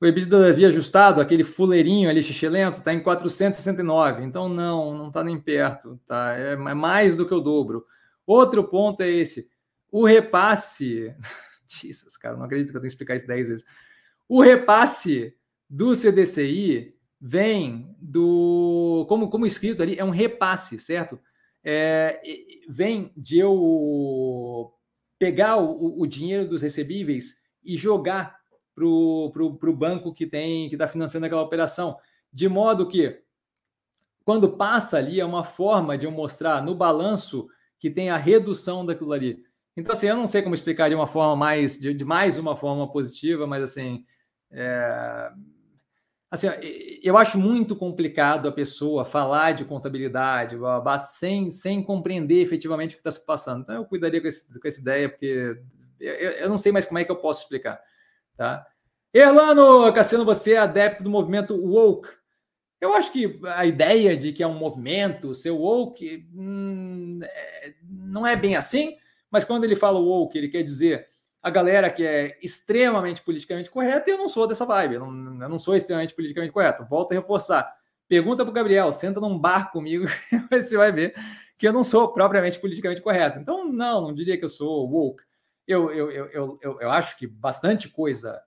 O 0.01 0.05
EBITDA 0.07 0.39
da 0.39 0.51
Via 0.51 0.69
ajustado, 0.69 1.21
aquele 1.21 1.43
fuleirinho 1.43 2.09
ali 2.09 2.23
xixelento, 2.23 2.79
está 2.79 2.91
em 2.91 3.03
469. 3.03 4.23
Então, 4.23 4.49
não, 4.49 4.97
não 4.97 5.09
está 5.09 5.23
nem 5.23 5.39
perto. 5.39 6.01
Tá? 6.07 6.35
É, 6.35 6.53
é 6.53 6.73
mais 6.73 7.15
do 7.15 7.23
que 7.23 7.35
o 7.35 7.39
dobro. 7.39 7.85
Outro 8.25 8.63
ponto 8.67 9.01
é 9.01 9.09
esse. 9.11 9.47
O 9.91 10.03
repasse. 10.07 11.15
Jesus, 11.69 12.17
cara, 12.17 12.35
não 12.35 12.45
acredito 12.45 12.71
que 12.71 12.77
eu 12.77 12.81
tenho 12.81 12.89
que 12.89 12.95
explicar 12.95 13.15
isso 13.15 13.27
10 13.27 13.47
vezes. 13.47 13.65
O 14.27 14.41
repasse 14.41 15.35
do 15.69 15.95
CDCI 15.95 16.95
vem 17.21 17.95
do. 18.01 19.05
Como, 19.07 19.29
como 19.29 19.45
escrito 19.45 19.83
ali, 19.83 19.99
é 19.99 20.03
um 20.03 20.09
repasse, 20.09 20.79
certo? 20.79 21.19
É, 21.67 22.21
vem 22.69 23.11
de 23.17 23.39
eu 23.39 24.71
pegar 25.17 25.57
o, 25.57 25.99
o 25.99 26.05
dinheiro 26.05 26.47
dos 26.47 26.61
recebíveis 26.61 27.41
e 27.63 27.75
jogar 27.75 28.37
para 28.75 28.85
o 28.85 29.75
banco 29.75 30.13
que 30.13 30.27
tem 30.27 30.69
que 30.69 30.75
está 30.75 30.87
financiando 30.87 31.25
aquela 31.25 31.41
operação. 31.41 31.97
De 32.31 32.47
modo 32.47 32.87
que, 32.87 33.21
quando 34.23 34.57
passa 34.57 34.97
ali, 34.97 35.19
é 35.19 35.25
uma 35.25 35.43
forma 35.43 35.97
de 35.97 36.05
eu 36.05 36.11
mostrar 36.11 36.61
no 36.61 36.75
balanço 36.75 37.47
que 37.79 37.89
tem 37.89 38.09
a 38.09 38.17
redução 38.17 38.85
daquilo 38.85 39.13
ali. 39.13 39.43
Então, 39.77 39.93
assim, 39.93 40.07
eu 40.07 40.15
não 40.15 40.27
sei 40.27 40.41
como 40.41 40.55
explicar 40.55 40.89
de 40.89 40.95
uma 40.95 41.07
forma 41.07 41.35
mais, 41.35 41.79
de, 41.79 41.93
de 41.93 42.05
mais 42.05 42.37
uma 42.37 42.55
forma 42.55 42.89
positiva, 42.91 43.47
mas 43.47 43.63
assim, 43.63 44.05
é, 44.51 45.31
assim, 46.29 46.47
eu 47.03 47.17
acho 47.17 47.37
muito 47.37 47.75
complicado 47.75 48.47
a 48.47 48.51
pessoa 48.51 49.05
falar 49.05 49.53
de 49.53 49.65
contabilidade 49.65 50.57
sem, 50.99 51.51
sem 51.51 51.83
compreender 51.83 52.41
efetivamente 52.41 52.93
o 52.93 52.95
que 52.97 53.01
está 53.01 53.11
se 53.11 53.25
passando. 53.25 53.61
Então, 53.61 53.75
eu 53.75 53.85
cuidaria 53.85 54.21
com, 54.21 54.27
esse, 54.27 54.59
com 54.59 54.67
essa 54.67 54.81
ideia, 54.81 55.09
porque 55.09 55.57
eu, 55.99 56.13
eu, 56.13 56.49
não 56.49 56.57
sei 56.57 56.71
mais 56.71 56.85
como 56.85 56.99
é 56.99 57.03
que 57.03 57.11
eu 57.11 57.15
posso 57.15 57.43
explicar. 57.43 57.79
Tá? 58.35 58.65
Erlano 59.13 59.91
Cassiano, 59.93 60.25
você 60.25 60.53
é 60.53 60.57
adepto 60.57 61.03
do 61.03 61.09
movimento 61.09 61.55
woke. 61.55 62.09
Eu 62.81 62.93
acho 62.93 63.11
que 63.11 63.39
a 63.45 63.65
ideia 63.65 64.17
de 64.17 64.33
que 64.33 64.43
é 64.43 64.47
um 64.47 64.57
movimento, 64.57 65.33
ser 65.33 65.51
woke, 65.51 66.27
hum, 66.33 67.19
é, 67.23 67.73
não 67.83 68.27
é 68.27 68.35
bem 68.35 68.55
assim, 68.55 68.97
mas 69.31 69.45
quando 69.45 69.63
ele 69.63 69.75
fala 69.75 69.99
woke, 69.99 70.37
ele 70.37 70.49
quer 70.49 70.61
dizer 70.63 71.07
a 71.45 71.51
galera 71.51 71.91
que 71.91 72.03
é 72.03 72.39
extremamente 72.41 73.21
politicamente 73.21 73.69
correta, 73.69 74.09
e 74.09 74.13
eu 74.13 74.17
não 74.17 74.27
sou 74.27 74.47
dessa 74.47 74.65
vibe, 74.65 74.95
eu 74.95 75.05
não, 75.05 75.43
eu 75.43 75.47
não 75.49 75.59
sou 75.59 75.75
extremamente 75.75 76.15
politicamente 76.15 76.51
correto. 76.51 76.83
Volto 76.83 77.11
a 77.11 77.15
reforçar. 77.15 77.71
Pergunta 78.07 78.43
para 78.43 78.49
o 78.49 78.53
Gabriel, 78.53 78.91
senta 78.91 79.19
num 79.19 79.37
bar 79.37 79.71
comigo, 79.71 80.07
você 80.49 80.75
vai 80.75 80.91
ver 80.91 81.13
que 81.55 81.67
eu 81.67 81.71
não 81.71 81.83
sou 81.83 82.11
propriamente 82.11 82.59
politicamente 82.59 82.99
correto. 82.99 83.37
Então, 83.37 83.71
não, 83.71 84.01
não 84.01 84.11
diria 84.11 84.39
que 84.39 84.43
eu 84.43 84.49
sou 84.49 84.89
woke. 84.89 85.21
Eu, 85.67 85.91
eu, 85.91 86.09
eu, 86.09 86.59
eu, 86.63 86.81
eu 86.81 86.89
acho 86.89 87.15
que 87.15 87.27
bastante 87.27 87.89
coisa 87.89 88.41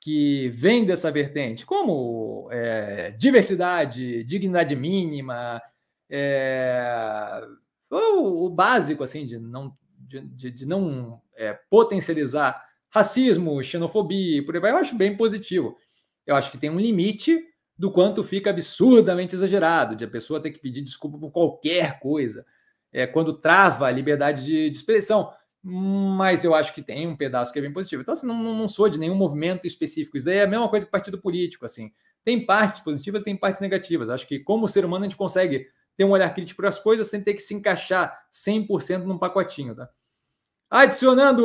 que 0.00 0.48
vem 0.50 0.86
dessa 0.86 1.10
vertente, 1.10 1.66
como 1.66 2.48
é, 2.52 3.10
diversidade, 3.18 4.22
dignidade 4.22 4.76
mínima, 4.76 5.60
é, 6.08 7.42
o, 7.90 8.46
o, 8.46 8.48
básico 8.48 9.02
assim 9.02 9.26
de 9.26 9.40
não, 9.40 9.76
de, 9.98 10.20
de, 10.20 10.50
de 10.52 10.66
não 10.66 11.20
é, 11.38 11.58
potencializar 11.70 12.62
racismo, 12.90 13.62
xenofobia, 13.62 14.44
por 14.44 14.54
aí 14.54 14.60
vai, 14.60 14.72
eu 14.72 14.76
acho 14.76 14.96
bem 14.96 15.16
positivo. 15.16 15.76
Eu 16.26 16.34
acho 16.36 16.50
que 16.50 16.58
tem 16.58 16.68
um 16.68 16.78
limite 16.78 17.42
do 17.76 17.90
quanto 17.90 18.24
fica 18.24 18.50
absurdamente 18.50 19.34
exagerado, 19.34 19.96
de 19.96 20.04
a 20.04 20.08
pessoa 20.08 20.40
ter 20.40 20.50
que 20.50 20.58
pedir 20.58 20.82
desculpa 20.82 21.18
por 21.18 21.30
qualquer 21.30 22.00
coisa, 22.00 22.44
é, 22.92 23.06
quando 23.06 23.38
trava 23.38 23.86
a 23.86 23.90
liberdade 23.90 24.44
de, 24.44 24.68
de 24.68 24.76
expressão 24.76 25.32
mas 25.62 26.44
eu 26.44 26.54
acho 26.54 26.74
que 26.74 26.82
tem 26.82 27.06
um 27.06 27.16
pedaço 27.16 27.52
que 27.52 27.58
é 27.58 27.62
bem 27.62 27.72
positivo. 27.72 28.02
Então, 28.02 28.12
assim, 28.12 28.26
não, 28.26 28.36
não 28.36 28.68
sou 28.68 28.88
de 28.88 28.98
nenhum 28.98 29.14
movimento 29.14 29.66
específico. 29.66 30.16
Isso 30.16 30.26
daí 30.26 30.38
é 30.38 30.44
a 30.44 30.46
mesma 30.46 30.68
coisa 30.68 30.86
que 30.86 30.92
partido 30.92 31.20
político, 31.20 31.66
assim. 31.66 31.92
Tem 32.24 32.44
partes 32.44 32.80
positivas, 32.80 33.22
tem 33.22 33.36
partes 33.36 33.60
negativas. 33.60 34.08
Acho 34.08 34.26
que 34.26 34.38
como 34.38 34.68
ser 34.68 34.84
humano 34.84 35.04
a 35.04 35.08
gente 35.08 35.18
consegue 35.18 35.66
ter 35.96 36.04
um 36.04 36.10
olhar 36.10 36.32
crítico 36.32 36.60
para 36.60 36.68
as 36.68 36.78
coisas 36.78 37.08
sem 37.08 37.22
ter 37.22 37.34
que 37.34 37.42
se 37.42 37.54
encaixar 37.54 38.16
100% 38.32 39.04
num 39.04 39.18
pacotinho, 39.18 39.74
tá? 39.74 39.88
Adicionando, 40.70 41.42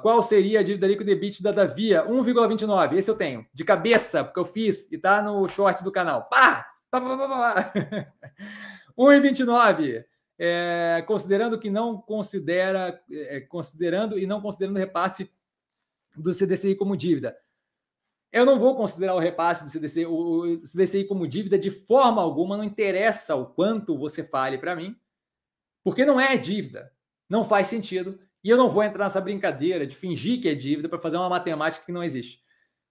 qual 0.00 0.22
seria 0.22 0.60
a 0.60 0.62
dívida 0.62 0.86
líquida 0.86 1.10
EBITDA 1.10 1.52
da 1.52 1.64
Via? 1.64 2.06
1,29. 2.06 2.96
Esse 2.96 3.10
eu 3.10 3.16
tenho, 3.16 3.44
de 3.52 3.64
cabeça, 3.64 4.22
porque 4.22 4.38
eu 4.38 4.44
fiz 4.44 4.90
e 4.92 4.98
tá 4.98 5.20
no 5.20 5.48
short 5.48 5.82
do 5.82 5.90
canal. 5.90 6.28
Pá! 6.28 6.64
pá, 6.90 7.00
pá, 7.00 7.16
pá, 7.16 7.28
pá. 7.28 7.72
1,29 8.96 10.04
é, 10.38 11.02
considerando 11.06 11.58
que 11.58 11.68
não 11.68 12.00
considera, 12.00 13.02
é, 13.10 13.40
considerando 13.40 14.18
e 14.18 14.26
não 14.26 14.40
considerando 14.40 14.76
o 14.76 14.78
repasse 14.78 15.30
do 16.16 16.32
CDCI 16.32 16.76
como 16.76 16.96
dívida. 16.96 17.36
Eu 18.30 18.44
não 18.44 18.58
vou 18.58 18.76
considerar 18.76 19.14
o 19.14 19.18
repasse 19.18 19.64
do 19.64 19.70
CDCI, 19.70 20.06
o 20.06 20.58
CDCI 20.60 21.04
como 21.04 21.26
dívida 21.26 21.58
de 21.58 21.70
forma 21.70 22.22
alguma, 22.22 22.56
não 22.56 22.64
interessa 22.64 23.34
o 23.34 23.46
quanto 23.46 23.96
você 23.96 24.22
fale 24.22 24.58
para 24.58 24.76
mim, 24.76 24.94
porque 25.82 26.04
não 26.04 26.20
é 26.20 26.36
dívida, 26.36 26.92
não 27.28 27.42
faz 27.42 27.68
sentido, 27.68 28.20
e 28.42 28.50
eu 28.50 28.56
não 28.56 28.68
vou 28.68 28.82
entrar 28.82 29.04
nessa 29.04 29.20
brincadeira 29.20 29.86
de 29.86 29.96
fingir 29.96 30.40
que 30.40 30.48
é 30.48 30.54
dívida 30.54 30.88
para 30.88 30.98
fazer 30.98 31.16
uma 31.16 31.28
matemática 31.28 31.84
que 31.84 31.92
não 31.92 32.02
existe. 32.02 32.40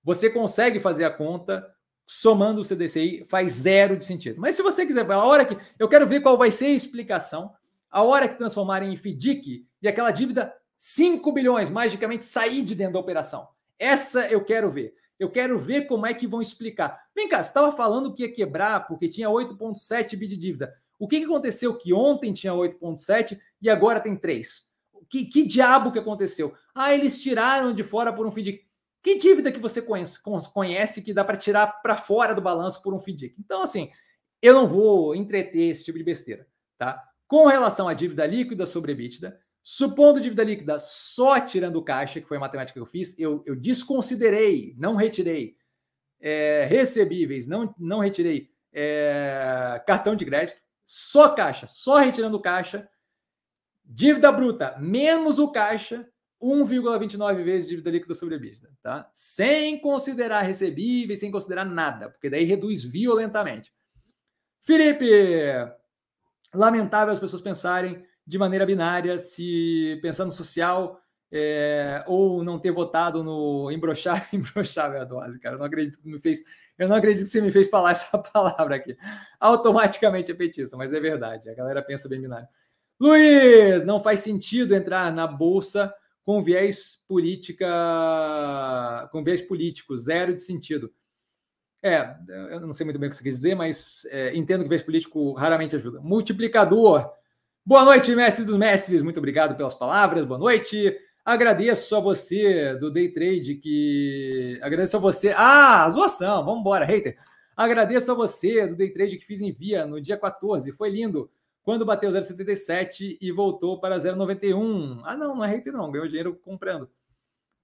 Você 0.03 0.29
consegue 0.29 0.79
fazer 0.79 1.03
a 1.03 1.09
conta 1.09 1.65
somando 2.07 2.61
o 2.61 2.63
CDCI 2.63 3.25
faz 3.29 3.53
zero 3.53 3.97
de 3.97 4.05
sentido. 4.05 4.39
Mas 4.39 4.55
se 4.55 4.61
você 4.61 4.85
quiser, 4.85 5.09
a 5.11 5.23
hora 5.23 5.45
que 5.45 5.57
eu 5.77 5.89
quero 5.89 6.07
ver 6.07 6.21
qual 6.21 6.37
vai 6.37 6.49
ser 6.49 6.67
a 6.67 6.71
explicação, 6.71 7.51
a 7.89 8.01
hora 8.01 8.27
que 8.27 8.37
transformarem 8.37 8.93
em 8.93 8.97
FDIC 8.97 9.67
e 9.81 9.87
aquela 9.87 10.11
dívida 10.11 10.53
5 10.79 11.29
bilhões 11.31 11.69
magicamente 11.69 12.25
sair 12.25 12.63
de 12.63 12.75
dentro 12.75 12.93
da 12.93 12.99
operação. 12.99 13.47
Essa 13.77 14.27
eu 14.27 14.43
quero 14.43 14.71
ver. 14.71 14.93
Eu 15.19 15.29
quero 15.31 15.59
ver 15.59 15.87
como 15.87 16.05
é 16.05 16.13
que 16.13 16.27
vão 16.27 16.41
explicar. 16.41 16.97
Vem 17.15 17.27
cá, 17.27 17.41
você 17.41 17.49
estava 17.49 17.71
falando 17.71 18.13
que 18.13 18.23
ia 18.23 18.31
quebrar 18.31 18.87
porque 18.87 19.09
tinha 19.09 19.27
8,7 19.27 20.15
bi 20.15 20.27
de 20.27 20.37
dívida. 20.37 20.73
O 20.99 21.07
que, 21.07 21.19
que 21.19 21.25
aconteceu 21.25 21.75
que 21.75 21.93
ontem 21.93 22.33
tinha 22.33 22.53
8,7 22.53 23.37
e 23.61 23.69
agora 23.69 23.99
tem 23.99 24.15
3? 24.15 24.66
Que, 25.09 25.25
que 25.25 25.43
diabo 25.43 25.91
que 25.91 25.99
aconteceu? 25.99 26.53
Ah, 26.73 26.93
eles 26.93 27.19
tiraram 27.19 27.73
de 27.73 27.83
fora 27.83 28.11
por 28.13 28.25
um 28.25 28.31
FDIC. 28.31 28.65
Que 29.01 29.17
dívida 29.17 29.51
que 29.51 29.59
você 29.59 29.81
conhece, 29.81 30.21
conhece 30.53 31.01
que 31.01 31.13
dá 31.13 31.23
para 31.23 31.37
tirar 31.37 31.81
para 31.81 31.95
fora 31.95 32.35
do 32.35 32.41
balanço 32.41 32.81
por 32.83 32.93
um 32.93 32.99
FDIC? 32.99 33.35
Então, 33.39 33.61
assim, 33.61 33.89
eu 34.41 34.53
não 34.53 34.67
vou 34.67 35.15
entreter 35.15 35.69
esse 35.69 35.83
tipo 35.85 35.97
de 35.97 36.03
besteira, 36.03 36.47
tá? 36.77 37.03
Com 37.27 37.45
relação 37.45 37.87
à 37.87 37.93
dívida 37.93 38.25
líquida 38.25 38.65
sobre 38.65 38.91
EBITDA, 38.91 39.39
supondo 39.61 40.21
dívida 40.21 40.43
líquida 40.43 40.79
só 40.79 41.39
tirando 41.39 41.83
caixa, 41.83 42.21
que 42.21 42.27
foi 42.27 42.37
a 42.37 42.39
matemática 42.39 42.73
que 42.73 42.81
eu 42.81 42.85
fiz, 42.85 43.17
eu, 43.17 43.43
eu 43.45 43.55
desconsiderei, 43.55 44.73
não 44.77 44.95
retirei 44.95 45.57
é, 46.19 46.65
recebíveis, 46.69 47.47
não, 47.47 47.73
não 47.77 47.99
retirei 47.99 48.49
é, 48.71 49.81
cartão 49.85 50.15
de 50.15 50.25
crédito, 50.25 50.61
só 50.85 51.29
caixa, 51.29 51.67
só 51.67 51.97
retirando 51.97 52.39
caixa, 52.39 52.87
dívida 53.87 54.31
bruta 54.31 54.75
menos 54.77 55.39
o 55.39 55.51
caixa, 55.51 56.07
1,29 56.41 57.43
vezes 57.43 57.67
dívida 57.67 57.89
líquida 57.89 58.13
sobre 58.13 58.35
EBITDA, 58.35 58.69
tá? 58.81 59.09
Sem 59.13 59.79
considerar 59.79 60.41
recebíveis, 60.41 61.19
sem 61.19 61.31
considerar 61.31 61.65
nada, 61.65 62.09
porque 62.09 62.29
daí 62.29 62.43
reduz 62.43 62.83
violentamente. 62.83 63.73
Felipe, 64.61 65.09
lamentável 66.53 67.13
as 67.13 67.19
pessoas 67.19 67.41
pensarem 67.41 68.05
de 68.25 68.37
maneira 68.37 68.65
binária, 68.65 69.17
se 69.17 69.97
pensando 70.01 70.31
social 70.31 71.01
é, 71.31 72.03
ou 72.07 72.43
não 72.43 72.59
ter 72.59 72.71
votado 72.71 73.23
no 73.23 73.71
embroxar, 73.71 74.27
embroxável 74.33 75.01
a 75.01 75.05
dose, 75.05 75.39
cara. 75.39 75.55
Eu 75.55 75.59
não 75.59 75.65
acredito 75.65 75.99
que 75.99 76.07
me 76.07 76.19
fez, 76.19 76.43
eu 76.77 76.87
não 76.87 76.95
acredito 76.95 77.25
que 77.25 77.31
você 77.31 77.41
me 77.41 77.51
fez 77.51 77.69
falar 77.69 77.91
essa 77.91 78.17
palavra 78.17 78.75
aqui. 78.75 78.97
Automaticamente 79.39 80.31
é 80.31 80.35
petista, 80.35 80.77
mas 80.77 80.93
é 80.93 80.99
verdade. 80.99 81.49
A 81.49 81.55
galera 81.55 81.81
pensa 81.81 82.07
bem 82.09 82.21
binário. 82.21 82.47
Luiz, 82.99 83.83
não 83.85 84.01
faz 84.01 84.21
sentido 84.21 84.73
entrar 84.75 85.11
na 85.11 85.27
bolsa 85.27 85.93
com 86.25 86.41
viés 86.41 87.03
política, 87.07 87.67
com 89.11 89.23
viés 89.23 89.41
político, 89.41 89.95
zero 89.95 90.33
de 90.33 90.41
sentido. 90.41 90.91
É, 91.81 92.15
eu 92.49 92.59
não 92.59 92.73
sei 92.73 92.85
muito 92.85 92.99
bem 92.99 93.07
o 93.07 93.09
que 93.11 93.15
você 93.15 93.23
quer 93.23 93.29
dizer, 93.29 93.55
mas 93.55 94.05
é, 94.09 94.35
entendo 94.35 94.63
que 94.63 94.69
viés 94.69 94.81
político 94.81 95.33
raramente 95.33 95.75
ajuda. 95.75 96.01
Multiplicador. 96.01 97.09
Boa 97.63 97.85
noite, 97.85 98.15
mestre 98.15 98.45
dos 98.45 98.57
mestres. 98.57 99.03
Muito 99.03 99.17
obrigado 99.17 99.55
pelas 99.55 99.75
palavras. 99.75 100.25
Boa 100.25 100.39
noite. 100.39 100.97
Agradeço 101.23 101.95
a 101.95 101.99
você 101.99 102.75
do 102.75 102.89
Day 102.89 103.09
Trade 103.09 103.55
que. 103.55 104.59
Agradeço 104.61 104.97
a 104.97 104.99
você. 104.99 105.33
Ah, 105.37 105.87
zoação. 105.89 106.43
Vamos 106.43 106.61
embora, 106.61 106.83
hater. 106.83 107.17
Agradeço 107.55 108.11
a 108.11 108.15
você 108.15 108.65
do 108.65 108.75
Day 108.75 108.89
Trade 108.91 109.17
que 109.17 109.25
fiz 109.25 109.41
em 109.41 109.51
via 109.51 109.85
no 109.85 110.01
dia 110.01 110.17
14. 110.17 110.71
Foi 110.71 110.89
lindo 110.89 111.29
quando 111.67 111.85
bateu 111.85 112.09
0,77 112.09 113.17
e 113.19 113.29
voltou 113.29 113.77
para 113.77 113.99
0,91. 113.99 115.01
Ah, 115.03 115.17
não, 115.17 115.35
não 115.35 115.43
é 115.43 115.49
hater, 115.49 115.73
não, 115.73 115.91
ganhou 115.91 116.07
dinheiro 116.07 116.33
comprando. 116.33 116.89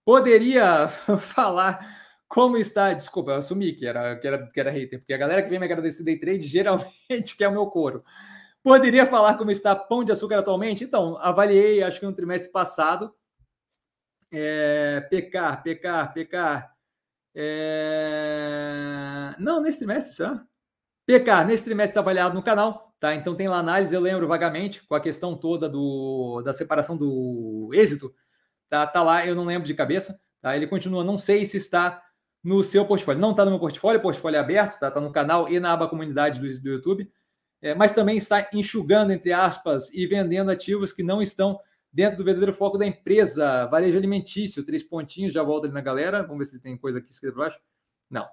Poderia 0.03 0.89
falar 1.21 2.19
como 2.27 2.57
está. 2.57 2.91
Desculpa, 2.91 3.31
eu 3.31 3.38
assumi 3.38 3.71
que 3.71 3.88
era, 3.88 4.17
que, 4.17 4.27
era, 4.27 4.45
que 4.45 4.59
era 4.59 4.71
hater, 4.71 4.99
porque 4.99 5.13
a 5.13 5.17
galera 5.17 5.41
que 5.41 5.47
vem 5.47 5.57
me 5.57 5.63
agradecer 5.63 6.03
day 6.03 6.19
trade 6.19 6.41
geralmente 6.41 6.91
quer 7.39 7.47
o 7.47 7.53
meu 7.53 7.67
couro. 7.67 8.03
Poderia 8.61 9.07
falar 9.07 9.38
como 9.38 9.51
está 9.51 9.73
pão 9.73 10.03
de 10.03 10.11
açúcar 10.11 10.39
atualmente? 10.39 10.84
Então, 10.84 11.17
avaliei, 11.19 11.81
acho 11.81 12.01
que 12.01 12.05
no 12.05 12.13
trimestre 12.13 12.51
passado. 12.51 13.15
É, 14.34 14.99
pecar, 15.09 15.63
pecar, 15.63 16.13
pecar. 16.13 16.75
É... 17.34 19.34
Não, 19.39 19.61
nesse 19.61 19.77
trimestre, 19.77 20.13
será? 20.13 20.45
PK, 21.05 21.45
nesse 21.45 21.63
trimestre 21.63 21.91
está 21.91 22.01
avaliado 22.01 22.35
no 22.35 22.43
canal, 22.43 22.93
tá? 23.03 23.13
Então 23.13 23.35
tem 23.35 23.49
lá 23.49 23.57
análise, 23.57 23.93
eu 23.93 23.99
lembro 23.99 24.25
vagamente, 24.30 24.81
com 24.88 24.95
a 24.95 25.01
questão 25.01 25.35
toda 25.35 25.67
do, 25.67 26.41
da 26.41 26.53
separação 26.53 26.95
do 26.95 27.69
êxito, 27.73 28.15
tá? 28.69 28.88
Tá 28.88 29.03
lá, 29.03 29.27
eu 29.27 29.35
não 29.35 29.43
lembro 29.43 29.67
de 29.67 29.73
cabeça, 29.73 30.21
tá? 30.41 30.55
Ele 30.55 30.67
continua, 30.67 31.03
não 31.03 31.17
sei 31.17 31.45
se 31.45 31.57
está 31.57 32.01
no 32.41 32.63
seu 32.63 32.85
portfólio. 32.85 33.19
Não 33.19 33.31
está 33.31 33.43
no 33.43 33.51
meu 33.51 33.59
portfólio, 33.59 33.99
o 33.99 34.01
portfólio 34.01 34.38
é 34.38 34.39
aberto, 34.39 34.80
tá? 34.80 34.89
Tá 34.89 35.01
no 35.01 35.11
canal 35.11 35.49
e 35.49 35.59
na 35.59 35.73
aba 35.73 35.89
comunidade 35.89 36.39
do, 36.39 36.61
do 36.61 36.69
YouTube, 36.69 37.11
é, 37.61 37.75
mas 37.75 37.91
também 37.91 38.15
está 38.15 38.47
enxugando, 38.53 39.11
entre 39.11 39.34
aspas, 39.34 39.89
e 39.93 40.07
vendendo 40.07 40.49
ativos 40.49 40.93
que 40.93 41.03
não 41.03 41.21
estão 41.21 41.59
dentro 41.91 42.19
do 42.19 42.23
verdadeiro 42.23 42.53
foco 42.53 42.77
da 42.77 42.88
empresa, 42.88 43.65
varejo 43.65 43.97
alimentício, 43.97 44.65
três 44.65 44.81
pontinhos, 44.81 45.34
já 45.34 45.43
volta 45.43 45.67
ali 45.67 45.73
na 45.73 45.81
galera, 45.81 46.23
vamos 46.23 46.47
ver 46.47 46.55
se 46.55 46.61
tem 46.61 46.77
coisa 46.77 46.99
aqui 46.99 47.11
escrita 47.11 47.35
baixo. 47.35 47.59
Não. 48.09 48.25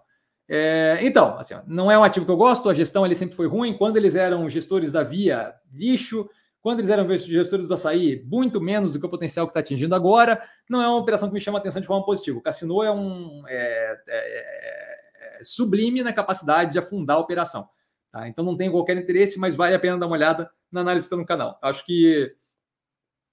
É, 0.53 0.99
então, 1.03 1.39
assim, 1.39 1.55
ó, 1.55 1.61
não 1.65 1.89
é 1.89 1.97
um 1.97 2.03
ativo 2.03 2.27
que 2.27 2.33
eu 2.33 2.37
gosto, 2.37 2.69
a 2.69 2.75
gestão 2.75 3.05
ali 3.05 3.15
sempre 3.15 3.37
foi 3.37 3.47
ruim. 3.47 3.73
Quando 3.73 3.97
eles 3.97 4.17
eram 4.17 4.49
gestores 4.49 4.91
da 4.91 5.05
Via, 5.05 5.55
lixo. 5.73 6.29
Quando 6.61 6.81
eles 6.81 6.91
eram 6.91 7.09
gestores 7.17 7.69
do 7.69 7.73
açaí, 7.73 8.23
muito 8.27 8.61
menos 8.61 8.93
do 8.93 9.01
que 9.01 9.07
o 9.07 9.09
potencial 9.09 9.47
que 9.47 9.53
está 9.53 9.61
atingindo 9.61 9.95
agora. 9.95 10.43
Não 10.69 10.83
é 10.83 10.89
uma 10.89 10.99
operação 10.99 11.29
que 11.29 11.35
me 11.35 11.41
chama 11.41 11.59
a 11.59 11.61
atenção 11.61 11.81
de 11.81 11.87
forma 11.87 12.05
positiva. 12.05 12.37
O 12.37 12.43
Cassino 12.43 12.83
é 12.83 12.91
um 12.91 13.45
é, 13.49 13.97
é, 14.09 15.39
é, 15.39 15.45
sublime 15.45 16.03
na 16.03 16.13
capacidade 16.13 16.73
de 16.73 16.79
afundar 16.79 17.17
a 17.17 17.21
operação. 17.21 17.69
Tá? 18.11 18.29
Então 18.29 18.45
não 18.45 18.57
tenho 18.57 18.73
qualquer 18.73 18.97
interesse, 18.97 19.39
mas 19.39 19.55
vale 19.55 19.75
a 19.75 19.79
pena 19.79 19.97
dar 19.97 20.07
uma 20.07 20.17
olhada 20.17 20.51
na 20.71 20.81
análise 20.81 21.05
que 21.05 21.15
está 21.15 21.17
no 21.17 21.25
canal. 21.25 21.59
Acho 21.63 21.87
que 21.87 22.35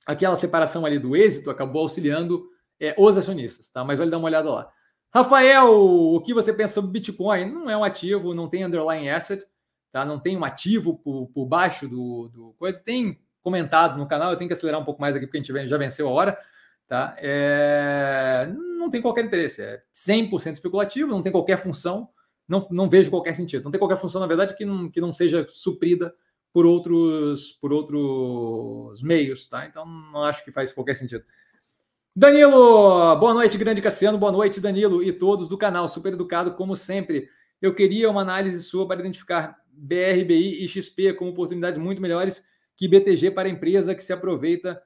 aquela 0.06 0.36
separação 0.36 0.86
ali 0.86 1.00
do 1.00 1.16
êxito 1.16 1.50
acabou 1.50 1.82
auxiliando 1.82 2.48
é, 2.80 2.96
os 2.98 3.18
acionistas, 3.18 3.70
tá? 3.72 3.84
Mas 3.84 3.98
vale 3.98 4.12
dar 4.12 4.20
uma 4.20 4.28
olhada 4.28 4.50
lá. 4.50 4.72
Rafael, 5.18 5.74
o 5.74 6.22
que 6.22 6.32
você 6.32 6.54
pensa 6.54 6.76
sobre 6.76 6.92
Bitcoin? 6.92 7.50
Não 7.50 7.72
é 7.72 7.76
um 7.76 7.84
ativo, 7.84 8.36
não 8.36 8.48
tem 8.48 8.64
underlying 8.64 9.10
asset, 9.10 9.44
tá? 9.92 10.06
Não 10.06 10.20
tem 10.20 10.38
um 10.38 10.46
ativo 10.46 10.96
por, 10.96 11.28
por 11.30 11.48
baixo 11.48 11.88
do, 11.88 12.30
do 12.30 12.56
coisa. 12.60 12.80
Tem 12.80 13.20
comentado 13.42 13.98
no 13.98 14.08
canal, 14.08 14.30
eu 14.32 14.38
tenho 14.38 14.48
que 14.48 14.54
acelerar 14.54 14.80
um 14.80 14.86
pouco 14.86 15.02
mais 15.02 15.16
aqui 15.16 15.26
porque 15.26 15.38
a 15.38 15.42
gente 15.42 15.68
já 15.68 15.78
venceu 15.78 16.08
a 16.08 16.12
hora, 16.12 16.38
tá? 16.88 17.16
É, 17.18 18.48
não 18.78 18.92
tem 18.92 19.02
qualquer 19.02 19.26
interesse, 19.26 19.60
é 19.60 19.82
100% 19.92 20.54
especulativo, 20.54 21.10
não 21.10 21.24
tem 21.24 21.32
qualquer 21.32 21.58
função, 21.58 22.10
não, 22.48 22.68
não 22.70 22.88
vejo 22.88 23.10
qualquer 23.10 23.36
sentido. 23.36 23.64
Não 23.64 23.72
tem 23.72 23.80
qualquer 23.80 23.98
função, 23.98 24.22
na 24.22 24.28
verdade, 24.28 24.56
que 24.56 24.66
não, 24.66 24.88
que 24.88 25.02
não 25.02 25.16
seja 25.16 25.48
suprida 25.50 26.14
por 26.54 26.66
outros 26.68 27.54
por 27.60 27.74
outros 27.74 29.02
meios, 29.02 29.48
tá? 29.48 29.66
Então 29.66 29.84
não 29.84 30.24
acho 30.24 30.46
que 30.46 30.52
faz 30.52 30.72
qualquer 30.72 30.96
sentido. 30.96 31.26
Danilo, 32.20 33.16
boa 33.18 33.32
noite, 33.32 33.60
grande 33.60 33.80
Cassiano, 33.80 34.18
boa 34.18 34.32
noite, 34.32 34.60
Danilo 34.60 35.04
e 35.04 35.14
todos 35.14 35.48
do 35.48 35.56
canal, 35.56 35.88
super 35.88 36.14
educado 36.14 36.56
como 36.56 36.76
sempre. 36.76 37.30
Eu 37.62 37.76
queria 37.76 38.10
uma 38.10 38.22
análise 38.22 38.64
sua 38.64 38.88
para 38.88 39.02
identificar 39.02 39.56
BRBI 39.72 40.64
e 40.64 40.68
XP 40.68 41.14
como 41.14 41.30
oportunidades 41.30 41.78
muito 41.78 42.02
melhores 42.02 42.44
que 42.76 42.88
BTG 42.88 43.30
para 43.30 43.48
a 43.48 43.52
empresa 43.52 43.94
que 43.94 44.02
se 44.02 44.12
aproveita 44.12 44.82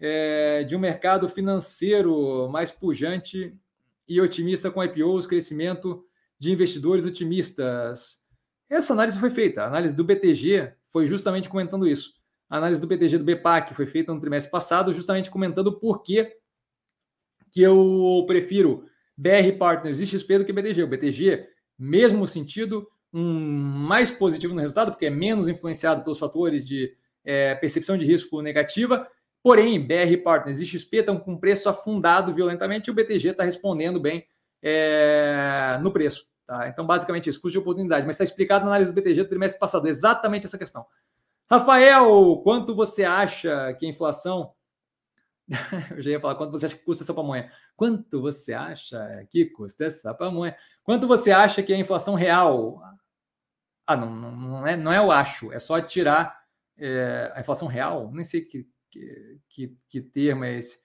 é, 0.00 0.64
de 0.64 0.74
um 0.74 0.78
mercado 0.78 1.28
financeiro 1.28 2.48
mais 2.48 2.70
pujante 2.70 3.54
e 4.08 4.18
otimista 4.18 4.70
com 4.70 4.82
IPOs, 4.82 5.26
crescimento 5.26 6.02
de 6.38 6.52
investidores 6.52 7.04
otimistas. 7.04 8.24
Essa 8.70 8.94
análise 8.94 9.18
foi 9.18 9.28
feita, 9.28 9.64
a 9.64 9.66
análise 9.66 9.94
do 9.94 10.04
BTG 10.04 10.72
foi 10.88 11.06
justamente 11.06 11.50
comentando 11.50 11.86
isso. 11.86 12.14
A 12.48 12.56
análise 12.56 12.80
do 12.80 12.86
BTG 12.86 13.18
do 13.18 13.24
BPAC 13.26 13.74
foi 13.74 13.86
feita 13.86 14.14
no 14.14 14.20
trimestre 14.20 14.50
passado, 14.50 14.94
justamente 14.94 15.30
comentando 15.30 15.78
por 15.78 16.02
que 16.02 16.40
que 17.52 17.60
eu 17.60 18.24
prefiro 18.26 18.86
BR 19.16 19.56
Partners 19.58 20.00
e 20.00 20.06
XP 20.06 20.38
do 20.38 20.44
que 20.44 20.52
BTG. 20.52 20.82
O 20.82 20.88
BTG, 20.88 21.46
mesmo 21.78 22.26
sentido, 22.26 22.88
um 23.12 23.22
mais 23.22 24.10
positivo 24.10 24.54
no 24.54 24.60
resultado, 24.60 24.90
porque 24.90 25.06
é 25.06 25.10
menos 25.10 25.46
influenciado 25.46 26.02
pelos 26.02 26.18
fatores 26.18 26.66
de 26.66 26.92
é, 27.24 27.54
percepção 27.54 27.96
de 27.96 28.06
risco 28.06 28.40
negativa. 28.40 29.06
Porém, 29.42 29.80
BR 29.80 30.16
Partners 30.24 30.60
e 30.60 30.66
XP 30.66 30.98
estão 30.98 31.18
com 31.18 31.36
preço 31.36 31.68
afundado 31.68 32.32
violentamente 32.32 32.88
e 32.88 32.90
o 32.90 32.94
BTG 32.94 33.28
está 33.28 33.44
respondendo 33.44 34.00
bem 34.00 34.24
é, 34.62 35.78
no 35.82 35.92
preço. 35.92 36.26
Tá? 36.46 36.68
Então, 36.68 36.86
basicamente 36.86 37.28
isso, 37.28 37.40
custo 37.40 37.52
de 37.52 37.58
oportunidade. 37.58 38.06
Mas 38.06 38.14
está 38.16 38.24
explicado 38.24 38.64
na 38.64 38.70
análise 38.70 38.90
do 38.90 38.94
BTG 38.94 39.24
do 39.24 39.28
trimestre 39.28 39.60
passado, 39.60 39.86
exatamente 39.86 40.46
essa 40.46 40.58
questão. 40.58 40.86
Rafael, 41.50 42.40
quanto 42.42 42.74
você 42.74 43.04
acha 43.04 43.74
que 43.74 43.84
a 43.84 43.88
inflação 43.88 44.52
Eu 45.96 46.02
já 46.02 46.10
ia 46.10 46.20
falar 46.20 46.34
quanto 46.34 46.52
você 46.52 46.66
acha 46.66 46.76
que 46.76 46.84
custa 46.84 47.02
essa 47.04 47.14
pamonha. 47.14 47.50
Quanto 47.76 48.20
você 48.20 48.52
acha 48.52 49.26
que 49.30 49.46
custa 49.46 49.84
essa 49.84 50.14
pamonha? 50.14 50.56
Quanto 50.82 51.06
você 51.06 51.30
acha 51.30 51.62
que 51.62 51.72
é 51.72 51.76
a 51.76 51.80
inflação 51.80 52.14
real? 52.14 52.82
Ah, 53.86 53.96
não, 53.96 54.14
não, 54.14 54.66
é, 54.66 54.76
não 54.76 54.92
é 54.92 55.00
o 55.00 55.10
acho, 55.10 55.52
é 55.52 55.58
só 55.58 55.80
tirar 55.80 56.40
é, 56.78 57.32
a 57.34 57.40
inflação 57.40 57.68
real. 57.68 58.10
Nem 58.12 58.24
sei 58.24 58.42
que, 58.42 58.66
que, 59.48 59.76
que 59.88 60.00
termo 60.00 60.44
é 60.44 60.58
esse. 60.58 60.78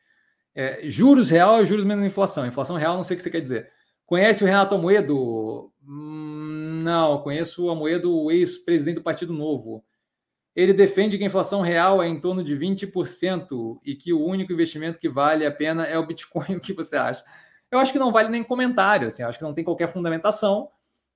É, 0.56 0.90
juros 0.90 1.30
real 1.30 1.62
é 1.62 1.66
juros 1.66 1.86
menos 1.86 2.06
inflação. 2.06 2.46
Inflação 2.46 2.76
real, 2.78 2.98
não 2.98 3.04
sei 3.04 3.16
o 3.16 3.18
que 3.18 3.24
você 3.24 3.30
quer 3.30 3.42
dizer. 3.42 3.72
Conhece 4.06 4.44
o 4.44 4.48
Renato 4.48 4.74
Amoedo? 4.74 5.72
Hum, 5.84 6.82
não, 6.84 7.22
conheço 7.22 7.66
o 7.66 7.70
Amoedo, 7.70 8.32
ex-presidente 8.32 8.96
do 8.96 9.04
Partido 9.04 9.34
Novo. 9.34 9.86
Ele 10.58 10.74
defende 10.74 11.20
que 11.20 11.24
a 11.24 11.28
inflação 11.28 11.62
real 11.62 12.02
é 12.02 12.08
em 12.08 12.20
torno 12.20 12.44
de 12.44 12.58
20% 12.58 13.80
e 13.86 13.94
que 13.94 14.12
o 14.12 14.26
único 14.26 14.52
investimento 14.52 14.98
que 14.98 15.08
vale 15.08 15.46
a 15.46 15.52
pena 15.52 15.86
é 15.86 16.00
o 16.00 16.06
Bitcoin. 16.08 16.56
O 16.58 16.60
que 16.60 16.74
você 16.74 16.98
acha? 16.98 17.24
Eu 17.70 17.78
acho 17.78 17.94
que 17.94 18.00
não 18.00 18.12
vale 18.12 18.30
nem 18.30 18.44
comentário, 18.44 19.08
assim, 19.08 19.22
acho 19.22 19.38
que 19.38 19.44
não 19.44 19.54
tem 19.54 19.64
qualquer 19.64 19.88
fundamentação. 19.88 20.68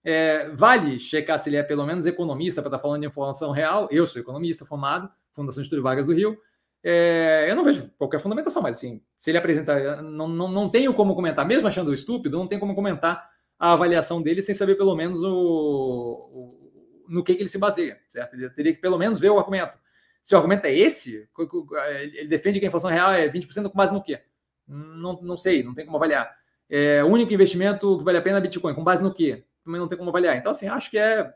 É, 0.03 0.47
vale 0.49 0.99
checar 0.99 1.39
se 1.39 1.49
ele 1.49 1.55
é 1.57 1.63
pelo 1.63 1.88
menos 1.88 2.05
economista 2.05 2.61
para 2.61 2.69
estar 2.69 2.77
tá 2.77 2.81
falando 2.84 3.01
de 3.01 3.07
inflação 3.07 3.49
real. 3.49 3.88
Eu 3.89 4.05
sou 4.05 4.22
economista 4.22 4.63
formado, 4.63 5.09
Fundação 5.34 5.63
Getúlio 5.63 5.84
Vargas 5.84 6.05
do 6.05 6.13
Rio. 6.13 6.38
É, 6.84 7.47
eu 7.49 7.55
não 7.55 7.63
vejo 7.63 7.89
qualquer 7.97 8.19
fundamentação, 8.19 8.61
mas 8.61 8.77
assim, 8.77 9.01
se 9.18 9.31
ele 9.31 9.39
apresenta, 9.39 10.03
não, 10.03 10.27
não, 10.27 10.49
não 10.49 10.69
tenho 10.69 10.93
como 10.93 11.15
comentar, 11.15 11.47
mesmo 11.47 11.68
achando 11.68 11.91
estúpido, 11.91 12.38
não 12.38 12.45
tenho 12.45 12.61
como 12.61 12.76
comentar 12.76 13.27
a 13.57 13.73
avaliação 13.73 14.22
dele 14.22 14.43
sem 14.43 14.53
saber 14.53 14.76
pelo 14.76 14.95
menos 14.95 15.23
o 15.23 16.60
no 17.07 17.23
que, 17.23 17.36
que 17.36 17.41
ele 17.41 17.49
se 17.49 17.57
baseia, 17.57 17.99
certo? 18.07 18.34
Ele 18.36 18.49
teria 18.49 18.73
que 18.73 18.82
pelo 18.82 18.98
menos 18.98 19.19
ver 19.19 19.30
o 19.30 19.38
argumento. 19.40 19.78
Se 20.23 20.36
o 20.36 20.38
argumento 20.38 20.65
é 20.65 20.73
esse, 20.73 21.28
ele 21.38 22.28
defende 22.28 22.60
que 22.60 22.65
a 22.65 22.68
inflação 22.68 22.90
real 22.90 23.11
é 23.11 23.28
20% 23.28 23.69
com 23.69 23.78
base 23.78 23.94
no 23.94 24.03
quê? 24.03 24.22
Não, 24.68 25.19
não 25.22 25.36
sei, 25.36 25.64
não 25.64 25.73
tem 25.73 25.86
como 25.86 25.98
avaliar. 25.98 26.32
É, 26.69 27.03
o 27.03 27.07
único 27.07 27.34
investimento 27.34 27.98
que 27.98 28.03
vale 28.03 28.18
a 28.18 28.22
pena 28.22 28.38
é 28.38 28.41
Bitcoin, 28.41 28.73
com 28.73 28.84
base 28.84 29.03
no 29.03 29.14
quê? 29.14 29.44
Também 29.64 29.80
não 29.80 29.88
tem 29.88 29.98
como 29.98 30.10
avaliar. 30.10 30.38
Então, 30.38 30.52
assim, 30.52 30.68
acho 30.68 30.90
que 30.90 30.98
é. 30.98 31.34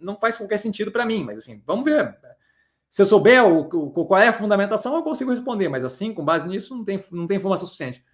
Não 0.00 0.18
faz 0.18 0.36
qualquer 0.36 0.58
sentido 0.58 0.90
para 0.90 1.06
mim, 1.06 1.22
mas 1.22 1.38
assim, 1.38 1.62
vamos 1.66 1.84
ver. 1.84 2.16
Se 2.90 3.02
eu 3.02 3.06
souber 3.06 3.44
o, 3.44 3.60
o, 3.60 4.06
qual 4.06 4.20
é 4.20 4.28
a 4.28 4.32
fundamentação, 4.32 4.96
eu 4.96 5.02
consigo 5.02 5.30
responder, 5.30 5.68
mas 5.68 5.84
assim, 5.84 6.12
com 6.12 6.24
base 6.24 6.46
nisso, 6.46 6.76
não 6.76 6.84
tem, 6.84 7.02
não 7.12 7.26
tem 7.26 7.38
informação 7.38 7.66
suficiente. 7.66 8.04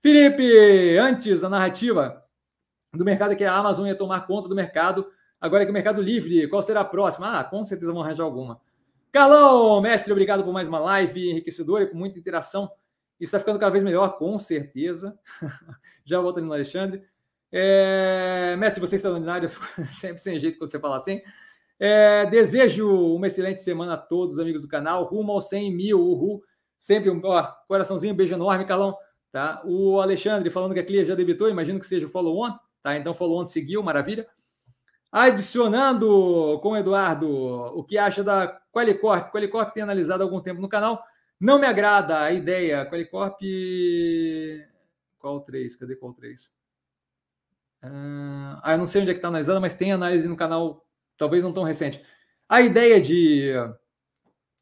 Felipe, 0.00 0.98
antes 0.98 1.42
a 1.42 1.48
narrativa 1.48 2.22
do 2.92 3.04
mercado 3.04 3.32
é 3.32 3.36
que 3.36 3.44
a 3.44 3.54
Amazon 3.54 3.86
ia 3.86 3.94
tomar 3.94 4.26
conta 4.26 4.48
do 4.48 4.54
mercado 4.54 5.06
Agora 5.40 5.64
que 5.64 5.70
o 5.70 5.74
Mercado 5.74 6.00
Livre, 6.00 6.48
qual 6.48 6.62
será 6.62 6.80
a 6.80 6.84
próxima? 6.84 7.38
Ah, 7.38 7.44
com 7.44 7.62
certeza 7.62 7.92
vão 7.92 8.02
arranjar 8.02 8.24
alguma. 8.24 8.60
Carlão, 9.12 9.80
mestre, 9.80 10.12
obrigado 10.12 10.44
por 10.44 10.52
mais 10.52 10.68
uma 10.68 10.78
live 10.78 11.30
enriquecedora 11.30 11.86
com 11.86 11.96
muita 11.96 12.18
interação. 12.18 12.70
Está 13.18 13.38
ficando 13.38 13.58
cada 13.58 13.72
vez 13.72 13.82
melhor, 13.82 14.18
com 14.18 14.38
certeza. 14.38 15.18
Já 16.04 16.20
volto 16.20 16.40
no 16.40 16.52
Alexandre. 16.52 17.02
É... 17.50 18.54
Mestre, 18.58 18.80
você 18.80 18.96
está 18.96 19.10
ordinário, 19.10 19.50
sempre 19.98 20.18
sem 20.18 20.38
jeito 20.38 20.58
quando 20.58 20.70
você 20.70 20.78
fala 20.78 20.96
assim. 20.96 21.22
É... 21.78 22.26
Desejo 22.26 22.88
uma 23.14 23.26
excelente 23.26 23.62
semana 23.62 23.94
a 23.94 23.96
todos, 23.96 24.38
amigos 24.38 24.62
do 24.62 24.68
canal. 24.68 25.04
Rumo 25.04 25.32
aos 25.32 25.48
100 25.48 25.74
mil, 25.74 26.00
uhul. 26.00 26.42
Sempre 26.78 27.10
um 27.10 27.20
ó, 27.24 27.42
coraçãozinho, 27.66 28.14
beijo 28.14 28.34
enorme, 28.34 28.66
Carlão. 28.66 28.94
Tá? 29.32 29.62
O 29.64 30.00
Alexandre 30.00 30.50
falando 30.50 30.74
que 30.74 30.80
a 30.80 30.84
Clia 30.84 31.04
já 31.04 31.14
debitou, 31.14 31.48
imagino 31.48 31.80
que 31.80 31.86
seja 31.86 32.06
o 32.06 32.08
follow-on. 32.10 32.54
Tá? 32.82 32.96
Então, 32.96 33.14
follow-on 33.14 33.46
seguiu, 33.46 33.82
maravilha. 33.82 34.26
Adicionando 35.10 36.58
com 36.62 36.70
o 36.70 36.76
Eduardo 36.76 37.28
o 37.28 37.84
que 37.84 37.96
acha 37.96 38.22
da 38.22 38.60
Qualicorp. 38.72 39.32
Qualicorp 39.32 39.72
tem 39.72 39.82
analisado 39.82 40.22
há 40.22 40.26
algum 40.26 40.40
tempo 40.40 40.60
no 40.60 40.68
canal. 40.68 41.02
Não 41.40 41.58
me 41.58 41.66
agrada 41.66 42.20
a 42.20 42.32
ideia. 42.32 42.84
Qualicorp. 42.86 43.40
Qual 45.18 45.40
3? 45.40 45.76
Cadê 45.76 45.96
qual 45.96 46.12
3? 46.12 46.52
Ah, 47.82 48.72
eu 48.72 48.78
não 48.78 48.86
sei 48.86 49.02
onde 49.02 49.10
é 49.10 49.14
que 49.14 49.18
está 49.18 49.28
analisada, 49.28 49.60
mas 49.60 49.74
tem 49.74 49.92
análise 49.92 50.26
no 50.26 50.36
canal, 50.36 50.84
talvez 51.16 51.42
não 51.44 51.52
tão 51.52 51.64
recente. 51.64 52.02
A 52.48 52.60
ideia 52.60 53.00
de. 53.00 53.52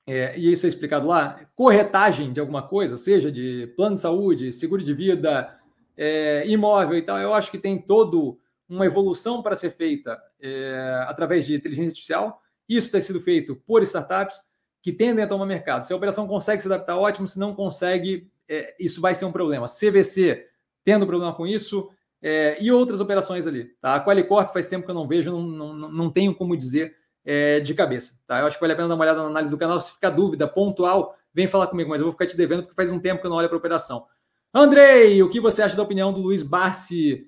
É, 0.06 0.38
e 0.38 0.52
isso 0.52 0.66
é 0.66 0.68
explicado 0.68 1.06
lá, 1.06 1.48
corretagem 1.54 2.32
de 2.32 2.38
alguma 2.38 2.66
coisa, 2.66 2.98
seja 2.98 3.32
de 3.32 3.72
plano 3.74 3.94
de 3.94 4.02
saúde, 4.02 4.52
seguro 4.52 4.82
de 4.82 4.92
vida, 4.92 5.58
é, 5.96 6.46
imóvel 6.46 6.98
e 6.98 7.02
tal, 7.02 7.18
eu 7.18 7.32
acho 7.32 7.50
que 7.50 7.56
tem 7.56 7.78
todo 7.78 8.38
uma 8.68 8.84
evolução 8.84 9.42
para 9.42 9.56
ser 9.56 9.70
feita 9.70 10.20
é, 10.44 11.04
através 11.08 11.46
de 11.46 11.54
inteligência 11.54 11.90
artificial. 11.90 12.42
Isso 12.68 12.92
tem 12.92 13.00
sido 13.00 13.20
feito 13.20 13.56
por 13.66 13.82
startups 13.82 14.40
que 14.82 14.92
tendem 14.92 15.24
a 15.24 15.26
tomar 15.26 15.46
mercado. 15.46 15.84
Se 15.84 15.92
a 15.92 15.96
operação 15.96 16.28
consegue 16.28 16.60
se 16.60 16.68
adaptar, 16.68 16.96
ótimo. 16.96 17.26
Se 17.26 17.38
não 17.38 17.54
consegue, 17.54 18.30
é, 18.48 18.74
isso 18.78 19.00
vai 19.00 19.14
ser 19.14 19.24
um 19.24 19.32
problema. 19.32 19.66
CVC 19.66 20.46
tendo 20.84 21.06
problema 21.06 21.32
com 21.32 21.46
isso, 21.46 21.88
é, 22.20 22.56
e 22.62 22.70
outras 22.70 23.00
operações 23.00 23.46
ali. 23.46 23.64
Tá? 23.80 23.94
A 23.94 24.04
Qualicorp 24.04 24.52
faz 24.52 24.68
tempo 24.68 24.84
que 24.84 24.90
eu 24.90 24.94
não 24.94 25.08
vejo, 25.08 25.30
não, 25.30 25.42
não, 25.42 25.90
não 25.90 26.10
tenho 26.10 26.34
como 26.34 26.56
dizer 26.56 26.96
é, 27.24 27.60
de 27.60 27.74
cabeça. 27.74 28.20
Tá? 28.26 28.40
Eu 28.40 28.46
acho 28.46 28.56
que 28.56 28.60
vale 28.60 28.74
a 28.74 28.76
pena 28.76 28.88
dar 28.88 28.94
uma 28.94 29.04
olhada 29.04 29.22
na 29.22 29.28
análise 29.28 29.50
do 29.50 29.58
canal. 29.58 29.80
Se 29.80 29.92
ficar 29.92 30.10
dúvida 30.10 30.46
pontual, 30.46 31.16
vem 31.32 31.46
falar 31.46 31.66
comigo, 31.66 31.90
mas 31.90 32.00
eu 32.00 32.04
vou 32.04 32.12
ficar 32.12 32.26
te 32.26 32.36
devendo 32.36 32.62
porque 32.62 32.74
faz 32.74 32.92
um 32.92 32.98
tempo 32.98 33.20
que 33.20 33.26
eu 33.26 33.30
não 33.30 33.38
olho 33.38 33.48
para 33.48 33.56
a 33.56 33.58
operação. 33.58 34.06
Andrei, 34.52 35.22
o 35.22 35.28
que 35.28 35.40
você 35.40 35.62
acha 35.62 35.76
da 35.76 35.82
opinião 35.82 36.12
do 36.12 36.20
Luiz 36.20 36.42
Barsi, 36.42 37.26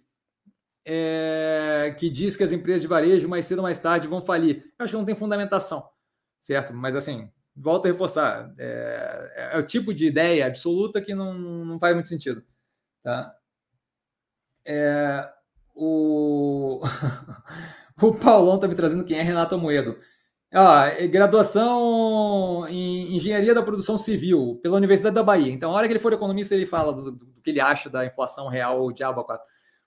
é, 0.88 1.96
que 1.98 2.08
diz 2.08 2.36
que 2.36 2.44
as 2.44 2.52
empresas 2.52 2.82
de 2.82 2.86
varejo 2.86 3.28
mais 3.28 3.44
cedo 3.44 3.58
ou 3.58 3.64
mais 3.64 3.80
tarde 3.80 4.06
vão 4.06 4.22
falir? 4.22 4.72
Eu 4.78 4.84
acho 4.84 4.92
que 4.92 4.98
não 4.98 5.04
tem 5.04 5.16
fundamentação, 5.16 5.88
certo? 6.40 6.72
Mas 6.72 6.94
assim, 6.94 7.28
volto 7.56 7.86
a 7.86 7.88
reforçar, 7.90 8.54
é, 8.56 9.50
é 9.54 9.58
o 9.58 9.66
tipo 9.66 9.92
de 9.92 10.06
ideia 10.06 10.46
absoluta 10.46 11.02
que 11.02 11.12
não, 11.12 11.34
não 11.34 11.78
faz 11.80 11.92
muito 11.92 12.08
sentido. 12.08 12.44
Tá? 13.02 13.34
É, 14.64 15.28
o... 15.74 16.80
o 18.00 18.14
Paulão 18.14 18.54
está 18.54 18.68
me 18.68 18.76
trazendo 18.76 19.04
quem 19.04 19.18
é 19.18 19.22
Renato 19.22 19.58
Moedo. 19.58 19.98
Ah, 20.52 20.88
graduação 21.10 22.64
em 22.68 23.16
Engenharia 23.16 23.52
da 23.52 23.62
Produção 23.62 23.98
Civil 23.98 24.60
pela 24.62 24.76
Universidade 24.76 25.16
da 25.16 25.22
Bahia. 25.22 25.52
Então, 25.52 25.72
a 25.72 25.74
hora 25.74 25.86
que 25.88 25.92
ele 25.92 26.00
for 26.00 26.12
economista, 26.12 26.54
ele 26.54 26.64
fala 26.64 26.92
do, 26.92 27.10
do, 27.10 27.12
do 27.12 27.42
que 27.42 27.50
ele 27.50 27.60
acha 27.60 27.90
da 27.90 28.06
inflação 28.06 28.48
real 28.48 28.80
ou 28.80 28.92
diabo 28.92 29.24
4. 29.24 29.44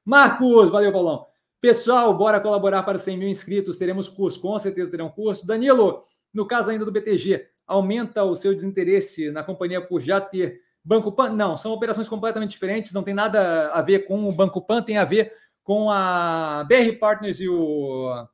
Marcos, 0.10 0.72
valeu, 0.72 0.91
Paulão. 0.91 1.27
Pessoal, 1.61 2.18
bora 2.18 2.40
colaborar 2.40 2.81
para 2.81 2.98
100 2.98 3.15
mil 3.15 3.30
inscritos. 3.30 3.77
Teremos 3.77 4.10
curso, 4.10 4.41
com 4.41 4.57
certeza 4.57 4.90
terão 4.90 5.07
curso. 5.07 5.45
Danilo, 5.45 6.02
no 6.34 6.48
caso 6.48 6.72
ainda 6.72 6.84
do 6.84 6.91
BTG, 6.91 7.45
aumenta 7.68 8.23
o 8.23 8.36
seu 8.36 8.56
desinteresse 8.56 9.31
na 9.31 9.44
companhia 9.44 9.80
por 9.80 10.02
já 10.02 10.19
ter 10.19 10.61
Banco 10.84 11.11
Pan? 11.11 11.30
Não, 11.30 11.56
são 11.56 11.72
operações 11.73 12.10
completamente 12.10 12.49
diferentes, 12.49 12.91
não 12.91 13.03
tem 13.03 13.14
nada 13.14 13.69
a 13.69 13.84
ver 13.84 14.07
com 14.07 14.27
o 14.27 14.31
Banco 14.31 14.60
Pan, 14.64 14.81
tem 14.81 14.98
a 14.98 15.06
ver 15.06 15.31
com 15.64 15.91
a 15.91 16.65
BR 16.68 16.98
Partners 16.99 17.40
e, 17.40 17.48
o, 17.48 18.27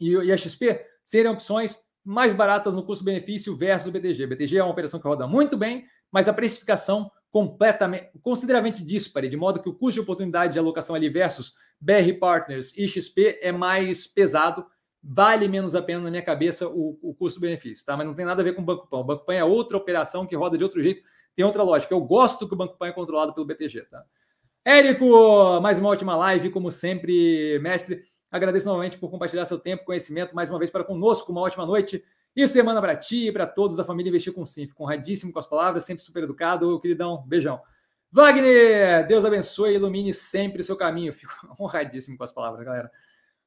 e 0.00 0.32
a 0.32 0.36
XP 0.36 0.84
serem 1.04 1.30
opções 1.30 1.78
mais 2.04 2.32
baratas 2.32 2.74
no 2.74 2.82
custo-benefício 2.82 3.54
versus 3.56 3.86
o 3.86 3.92
BTG. 3.92 4.24
O 4.24 4.28
BTG 4.30 4.58
é 4.58 4.64
uma 4.64 4.72
operação 4.72 4.98
que 4.98 5.06
roda 5.06 5.28
muito 5.28 5.56
bem, 5.56 5.86
mas 6.10 6.28
a 6.28 6.32
precificação 6.32 7.08
completamente, 7.32 8.10
consideravelmente 8.20 8.84
dispare, 8.84 9.28
de 9.28 9.38
modo 9.38 9.60
que 9.60 9.68
o 9.68 9.72
custo 9.72 9.94
de 9.94 10.00
oportunidade 10.00 10.52
de 10.52 10.58
alocação 10.58 10.94
ali 10.94 11.08
versus 11.08 11.54
BR 11.80 12.12
Partners 12.20 12.76
e 12.76 12.86
XP 12.86 13.40
é 13.42 13.50
mais 13.50 14.06
pesado, 14.06 14.66
vale 15.02 15.48
menos 15.48 15.74
a 15.74 15.82
pena 15.82 16.00
na 16.02 16.10
minha 16.10 16.22
cabeça 16.22 16.68
o, 16.68 16.98
o 17.02 17.14
custo-benefício, 17.14 17.86
tá? 17.86 17.96
Mas 17.96 18.06
não 18.06 18.14
tem 18.14 18.26
nada 18.26 18.42
a 18.42 18.44
ver 18.44 18.54
com 18.54 18.60
o 18.60 18.64
Banco 18.64 18.86
Pan. 18.86 18.98
O 18.98 19.04
Banco 19.04 19.24
Pan 19.24 19.34
é 19.34 19.42
outra 19.42 19.78
operação 19.78 20.26
que 20.26 20.36
roda 20.36 20.58
de 20.58 20.62
outro 20.62 20.82
jeito, 20.82 21.02
tem 21.34 21.44
outra 21.44 21.62
lógica. 21.62 21.94
Eu 21.94 22.02
gosto 22.02 22.46
que 22.46 22.52
o 22.52 22.56
Banco 22.56 22.76
Pan 22.76 22.88
é 22.88 22.92
controlado 22.92 23.34
pelo 23.34 23.46
BTG, 23.46 23.86
tá? 23.86 24.04
Érico, 24.62 25.58
mais 25.62 25.78
uma 25.78 25.88
ótima 25.88 26.14
live, 26.14 26.50
como 26.50 26.70
sempre, 26.70 27.58
mestre. 27.60 28.04
Agradeço 28.30 28.66
novamente 28.66 28.98
por 28.98 29.10
compartilhar 29.10 29.46
seu 29.46 29.58
tempo 29.58 29.84
conhecimento 29.84 30.36
mais 30.36 30.50
uma 30.50 30.58
vez 30.58 30.70
para 30.70 30.84
conosco. 30.84 31.32
Uma 31.32 31.40
ótima 31.40 31.64
noite 31.64 32.04
e 32.34 32.46
semana 32.46 32.80
para 32.80 32.96
ti 32.96 33.28
e 33.28 33.32
para 33.32 33.46
todos 33.46 33.76
da 33.76 33.84
família 33.84 34.08
Investir 34.08 34.32
com 34.32 34.44
Sim. 34.44 34.68
Honradíssimo 34.78 35.32
com 35.32 35.38
as 35.38 35.46
palavras, 35.46 35.84
sempre 35.84 36.02
super 36.02 36.22
educado. 36.22 36.78
Queridão, 36.80 37.22
beijão. 37.26 37.60
Wagner, 38.10 39.06
Deus 39.06 39.24
abençoe 39.24 39.72
e 39.72 39.74
ilumine 39.76 40.12
sempre 40.12 40.60
o 40.60 40.64
seu 40.64 40.76
caminho. 40.76 41.12
Fico 41.12 41.34
honradíssimo 41.58 42.16
com 42.16 42.24
as 42.24 42.32
palavras, 42.32 42.64
galera. 42.64 42.90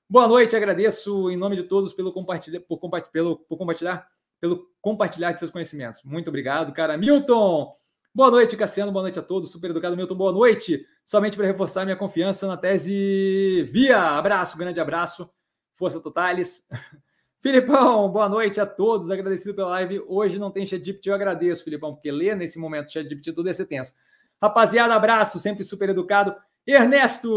Boa 0.08 0.28
noite, 0.28 0.56
agradeço 0.56 1.32
em 1.32 1.38
nome 1.38 1.56
de 1.56 1.64
todos 1.64 1.94
pelo 1.94 2.14
compartilhar, 2.14 2.60
por, 2.62 2.78
compartilhar, 2.78 3.12
pelo, 3.12 3.38
por 3.38 3.58
compartilhar, 3.58 4.08
pelo 4.40 4.70
compartilhar 4.80 5.32
de 5.32 5.40
seus 5.40 5.50
conhecimentos. 5.50 6.02
Muito 6.04 6.28
obrigado, 6.28 6.72
cara. 6.74 6.98
Milton, 6.98 7.76
Boa 8.16 8.32
noite, 8.32 8.56
Cassiano. 8.56 8.94
Boa 8.94 9.04
noite 9.04 9.20
a 9.20 9.22
todos. 9.22 9.52
Super 9.52 9.72
educado, 9.72 9.98
Milton. 9.98 10.16
Boa 10.16 10.32
noite. 10.32 10.88
Somente 11.06 11.36
para 11.36 11.48
reforçar 11.48 11.84
minha 11.84 11.98
confiança 11.98 12.48
na 12.48 12.56
tese 12.56 13.64
via. 13.64 14.00
Abraço, 14.00 14.58
grande 14.58 14.80
abraço. 14.80 15.30
Força 15.74 16.00
Totales. 16.00 16.66
Filipão, 17.46 18.10
boa 18.10 18.28
noite 18.28 18.60
a 18.60 18.66
todos. 18.66 19.12
Agradecido 19.12 19.54
pela 19.54 19.70
live. 19.70 20.04
Hoje 20.08 20.40
não 20.40 20.50
tem 20.50 20.66
ChatGPT, 20.66 21.12
eu 21.12 21.14
agradeço, 21.14 21.64
Filipão, 21.64 21.94
porque 21.94 22.12
ler 22.12 22.36
nesse 22.36 22.58
momento 22.58 22.92
ChatGPT 22.92 23.34
tudo 23.34 23.48
é 23.48 23.54
tenso. 23.54 23.94
Rapaziada, 24.42 24.96
abraço, 24.96 25.40
sempre 25.40 25.64
super 25.64 25.90
educado. 25.90 26.36
Ernesto, 26.66 27.30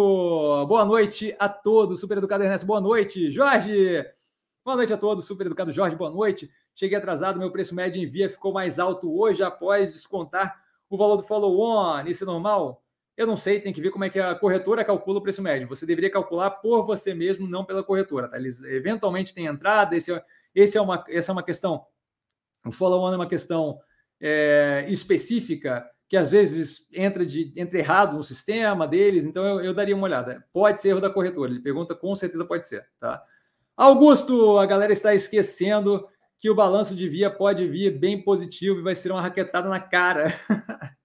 boa 0.66 0.82
noite 0.86 1.36
a 1.38 1.46
todos. 1.46 2.00
Super 2.00 2.16
educado, 2.16 2.42
Ernesto, 2.42 2.66
boa 2.66 2.80
noite. 2.80 3.30
Jorge, 3.30 4.02
boa 4.64 4.78
noite 4.78 4.94
a 4.94 4.96
todos. 4.96 5.26
Super 5.26 5.44
educado, 5.44 5.70
Jorge, 5.72 5.94
boa 5.94 6.10
noite. 6.10 6.50
Cheguei 6.74 6.96
atrasado, 6.96 7.38
meu 7.38 7.52
preço 7.52 7.74
médio 7.74 8.02
em 8.02 8.10
via 8.10 8.30
ficou 8.30 8.50
mais 8.50 8.78
alto 8.78 9.14
hoje 9.14 9.42
após 9.42 9.92
descontar 9.92 10.58
o 10.88 10.96
valor 10.96 11.18
do 11.18 11.22
follow-on, 11.22 12.06
isso 12.06 12.24
é 12.24 12.26
normal? 12.26 12.82
Eu 13.18 13.26
não 13.26 13.36
sei, 13.36 13.58
tem 13.58 13.72
que 13.72 13.80
ver 13.80 13.90
como 13.90 14.04
é 14.04 14.08
que 14.08 14.20
a 14.20 14.32
corretora 14.32 14.84
calcula 14.84 15.18
o 15.18 15.22
preço 15.22 15.42
médio. 15.42 15.66
Você 15.66 15.84
deveria 15.84 16.08
calcular 16.08 16.50
por 16.52 16.86
você 16.86 17.12
mesmo, 17.12 17.48
não 17.48 17.64
pela 17.64 17.82
corretora. 17.82 18.28
Tá? 18.28 18.36
Eles 18.36 18.62
eventualmente 18.62 19.34
têm 19.34 19.46
entrada, 19.46 19.96
esse, 19.96 20.12
é, 20.12 20.24
esse 20.54 20.78
é 20.78 20.80
uma, 20.80 21.04
essa 21.08 21.32
é 21.32 21.34
uma 21.34 21.42
questão. 21.42 21.84
O 22.64 22.70
follow-on 22.70 23.12
é 23.12 23.16
uma 23.16 23.26
questão 23.26 23.80
é, 24.20 24.86
específica 24.88 25.84
que 26.08 26.16
às 26.16 26.30
vezes 26.30 26.88
entra, 26.92 27.26
de, 27.26 27.52
entra 27.56 27.80
errado 27.80 28.16
no 28.16 28.22
sistema 28.22 28.86
deles, 28.86 29.24
então 29.24 29.44
eu, 29.44 29.64
eu, 29.64 29.74
daria 29.74 29.96
uma 29.96 30.06
olhada. 30.06 30.46
Pode 30.52 30.80
ser 30.80 30.90
erro 30.90 31.00
da 31.00 31.10
corretora, 31.10 31.50
ele 31.50 31.60
pergunta, 31.60 31.96
com 31.96 32.14
certeza 32.14 32.44
pode 32.44 32.68
ser. 32.68 32.86
Tá? 33.00 33.20
Augusto, 33.76 34.58
a 34.58 34.64
galera 34.64 34.92
está 34.92 35.12
esquecendo 35.12 36.06
que 36.38 36.48
o 36.48 36.54
balanço 36.54 36.94
de 36.94 37.08
via 37.08 37.28
pode 37.28 37.66
vir 37.66 37.98
bem 37.98 38.22
positivo 38.22 38.78
e 38.78 38.82
vai 38.82 38.94
ser 38.94 39.10
uma 39.10 39.20
raquetada 39.20 39.68
na 39.68 39.80
cara. 39.80 40.32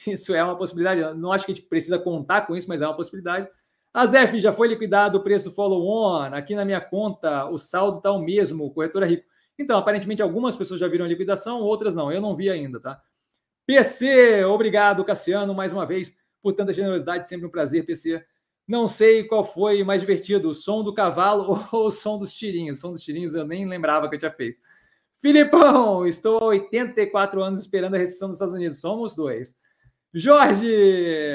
isso 0.06 0.34
é 0.34 0.42
uma 0.42 0.56
possibilidade. 0.56 1.18
Não 1.18 1.32
acho 1.32 1.44
que 1.44 1.52
a 1.52 1.54
gente 1.54 1.66
precisa 1.66 1.98
contar 1.98 2.42
com 2.42 2.56
isso, 2.56 2.68
mas 2.68 2.80
é 2.82 2.86
uma 2.86 2.96
possibilidade. 2.96 3.48
A 3.92 4.06
ZEF 4.06 4.38
já 4.40 4.52
foi 4.52 4.68
liquidado 4.68 5.18
o 5.18 5.22
preço 5.22 5.50
follow-on. 5.50 6.32
Aqui 6.34 6.54
na 6.54 6.64
minha 6.64 6.80
conta, 6.80 7.46
o 7.46 7.58
saldo 7.58 7.98
está 7.98 8.12
o 8.12 8.20
mesmo, 8.20 8.64
o 8.64 8.70
corretor 8.70 9.02
é 9.02 9.06
rico. 9.06 9.24
Então, 9.58 9.76
aparentemente, 9.76 10.22
algumas 10.22 10.56
pessoas 10.56 10.80
já 10.80 10.88
viram 10.88 11.04
a 11.04 11.08
liquidação, 11.08 11.60
outras 11.60 11.94
não. 11.94 12.10
Eu 12.10 12.20
não 12.20 12.36
vi 12.36 12.48
ainda, 12.48 12.80
tá? 12.80 13.02
PC, 13.66 14.44
obrigado, 14.44 15.04
Cassiano, 15.04 15.54
mais 15.54 15.72
uma 15.72 15.84
vez, 15.84 16.16
por 16.42 16.52
tanta 16.54 16.72
generosidade. 16.72 17.28
Sempre 17.28 17.46
um 17.46 17.50
prazer, 17.50 17.84
PC. 17.84 18.24
Não 18.66 18.86
sei 18.86 19.24
qual 19.24 19.44
foi 19.44 19.82
mais 19.82 20.00
divertido, 20.00 20.48
o 20.48 20.54
som 20.54 20.84
do 20.84 20.94
cavalo 20.94 21.66
ou 21.72 21.86
o 21.86 21.90
som 21.90 22.16
dos 22.16 22.32
tirinhos. 22.32 22.78
O 22.78 22.80
som 22.80 22.92
dos 22.92 23.02
tirinhos 23.02 23.34
eu 23.34 23.44
nem 23.44 23.66
lembrava 23.66 24.08
que 24.08 24.14
eu 24.14 24.18
tinha 24.18 24.30
feito. 24.30 24.60
Filipão, 25.18 26.06
estou 26.06 26.38
há 26.38 26.44
84 26.46 27.42
anos 27.42 27.60
esperando 27.60 27.96
a 27.96 27.98
recessão 27.98 28.28
dos 28.28 28.36
Estados 28.36 28.54
Unidos. 28.54 28.80
Somos 28.80 29.14
dois. 29.14 29.54
Jorge, 30.12 30.66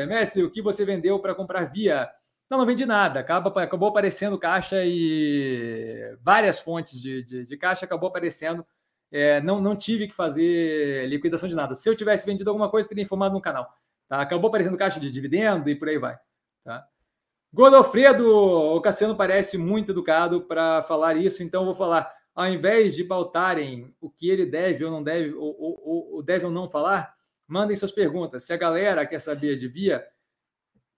mestre, 0.07 0.43
o 0.43 0.51
que 0.51 0.61
você 0.61 0.83
vendeu 0.85 1.19
para 1.19 1.33
comprar 1.33 1.63
via? 1.65 2.09
Não, 2.49 2.57
não 2.57 2.65
vendi 2.65 2.85
nada. 2.85 3.19
Acaba, 3.21 3.63
acabou 3.63 3.89
aparecendo 3.89 4.37
caixa 4.37 4.83
e 4.85 6.17
várias 6.21 6.59
fontes 6.59 6.99
de, 7.01 7.23
de, 7.23 7.45
de 7.45 7.57
caixa 7.57 7.85
acabou 7.85 8.09
aparecendo. 8.09 8.65
É, 9.11 9.39
não, 9.41 9.61
não 9.61 9.75
tive 9.75 10.07
que 10.07 10.13
fazer 10.13 11.07
liquidação 11.07 11.47
de 11.47 11.55
nada. 11.55 11.73
Se 11.73 11.87
eu 11.87 11.95
tivesse 11.95 12.25
vendido 12.25 12.49
alguma 12.49 12.69
coisa, 12.69 12.87
teria 12.87 13.03
informado 13.03 13.33
no 13.33 13.41
canal. 13.41 13.67
Tá? 14.09 14.21
Acabou 14.21 14.49
aparecendo 14.49 14.77
caixa 14.77 14.99
de 14.99 15.11
dividendo 15.11 15.69
e 15.69 15.75
por 15.75 15.87
aí 15.87 15.97
vai. 15.97 16.17
Tá? 16.63 16.85
Godofredo, 17.53 18.27
o 18.29 18.81
Cassiano 18.81 19.15
parece 19.15 19.57
muito 19.57 19.93
educado 19.93 20.41
para 20.41 20.83
falar 20.83 21.15
isso, 21.15 21.41
então 21.41 21.63
vou 21.63 21.73
falar, 21.73 22.11
ao 22.35 22.47
invés 22.47 22.93
de 22.93 23.05
pautarem 23.05 23.95
o 24.01 24.09
que 24.09 24.29
ele 24.29 24.45
deve 24.45 24.83
ou 24.83 24.91
não 24.91 25.01
deve, 25.01 25.33
ou, 25.33 25.55
ou, 25.57 26.15
ou 26.15 26.23
deve 26.23 26.45
ou 26.45 26.51
não 26.51 26.67
falar, 26.67 27.15
mandem 27.47 27.75
suas 27.75 27.91
perguntas. 27.91 28.43
Se 28.43 28.53
a 28.53 28.57
galera 28.57 29.05
quer 29.05 29.19
saber 29.19 29.57
de 29.57 29.67
via, 29.67 30.05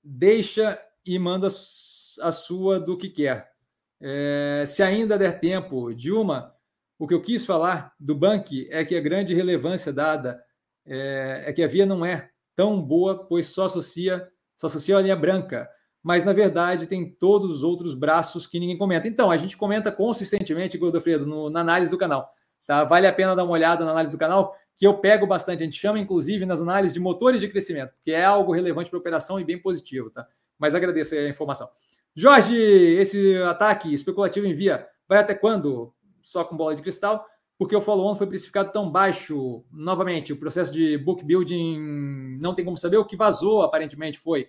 deixa 0.03 0.79
e 1.05 1.17
manda 1.17 1.47
a 1.47 2.31
sua 2.31 2.79
do 2.79 2.97
que 2.97 3.09
quer. 3.09 3.51
É, 3.99 4.63
se 4.65 4.83
ainda 4.83 5.17
der 5.17 5.39
tempo, 5.39 5.93
Dilma, 5.93 6.53
o 6.99 7.07
que 7.07 7.13
eu 7.13 7.21
quis 7.21 7.45
falar 7.45 7.93
do 7.99 8.15
Bank 8.15 8.67
é 8.71 8.83
que 8.85 8.95
a 8.95 9.01
grande 9.01 9.33
relevância 9.33 9.91
dada 9.91 10.43
é, 10.85 11.43
é 11.47 11.53
que 11.53 11.63
a 11.63 11.67
via 11.67 11.85
não 11.85 12.05
é 12.05 12.29
tão 12.55 12.81
boa, 12.81 13.27
pois 13.27 13.47
só 13.47 13.65
associa, 13.65 14.27
só 14.55 14.67
associa 14.67 14.97
a 14.97 15.01
linha 15.01 15.15
branca 15.15 15.69
mas 16.07 16.23
na 16.23 16.31
verdade 16.31 16.87
tem 16.87 17.09
todos 17.09 17.51
os 17.51 17.63
outros 17.63 17.93
braços 17.93 18.47
que 18.47 18.61
ninguém 18.61 18.77
comenta. 18.77 19.09
Então, 19.09 19.29
a 19.29 19.35
gente 19.35 19.57
comenta 19.57 19.91
consistentemente, 19.91 20.77
Godofredo, 20.77 21.25
no, 21.25 21.49
na 21.49 21.59
análise 21.59 21.91
do 21.91 21.97
canal. 21.97 22.31
Tá? 22.65 22.85
Vale 22.85 23.07
a 23.07 23.11
pena 23.11 23.35
dar 23.35 23.43
uma 23.43 23.51
olhada 23.51 23.83
na 23.83 23.91
análise 23.91 24.15
do 24.15 24.17
canal, 24.17 24.55
que 24.77 24.85
eu 24.85 24.99
pego 24.99 25.25
bastante. 25.25 25.63
A 25.63 25.65
gente 25.65 25.77
chama, 25.77 25.99
inclusive, 25.99 26.45
nas 26.45 26.61
análises 26.61 26.93
de 26.93 26.99
motores 26.99 27.41
de 27.41 27.49
crescimento, 27.49 27.93
porque 27.95 28.11
é 28.11 28.23
algo 28.23 28.53
relevante 28.53 28.89
para 28.89 28.97
a 28.97 29.01
operação 29.01 29.39
e 29.39 29.43
bem 29.43 29.59
positivo. 29.59 30.11
Tá? 30.11 30.27
Mas 30.57 30.75
agradeço 30.75 31.15
a 31.15 31.27
informação. 31.27 31.67
Jorge, 32.15 32.55
esse 32.55 33.35
ataque 33.43 33.93
especulativo 33.93 34.45
em 34.45 34.55
via 34.55 34.87
vai 35.07 35.19
até 35.19 35.33
quando? 35.33 35.93
Só 36.21 36.43
com 36.43 36.55
bola 36.55 36.75
de 36.75 36.81
cristal? 36.81 37.25
Porque 37.57 37.75
o 37.75 37.81
follow-on 37.81 38.15
foi 38.15 38.27
precificado 38.27 38.71
tão 38.71 38.91
baixo. 38.91 39.63
Novamente, 39.71 40.31
o 40.31 40.37
processo 40.37 40.71
de 40.71 40.97
book 40.97 41.25
building 41.25 42.37
não 42.39 42.53
tem 42.53 42.63
como 42.63 42.77
saber. 42.77 42.97
O 42.97 43.05
que 43.05 43.15
vazou, 43.15 43.63
aparentemente, 43.63 44.19
foi 44.19 44.47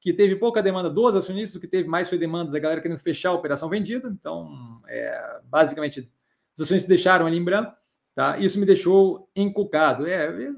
que 0.00 0.12
teve 0.12 0.36
pouca 0.36 0.62
demanda 0.62 0.88
dos 0.88 1.14
acionistas, 1.14 1.56
o 1.56 1.60
que 1.60 1.68
teve 1.68 1.88
mais 1.88 2.08
foi 2.08 2.18
demanda 2.18 2.50
da 2.50 2.58
galera 2.58 2.80
querendo 2.80 2.98
fechar 2.98 3.30
a 3.30 3.34
operação 3.34 3.68
vendida. 3.68 4.08
Então, 4.08 4.80
é, 4.88 5.40
basicamente, 5.44 6.10
os 6.56 6.62
acionistas 6.62 6.88
deixaram 6.88 7.26
ali 7.26 7.36
em 7.36 7.44
branco. 7.44 7.72
Tá? 8.18 8.36
Isso 8.36 8.58
me 8.58 8.66
deixou 8.66 9.30
encucado. 9.36 10.04
É, 10.04 10.50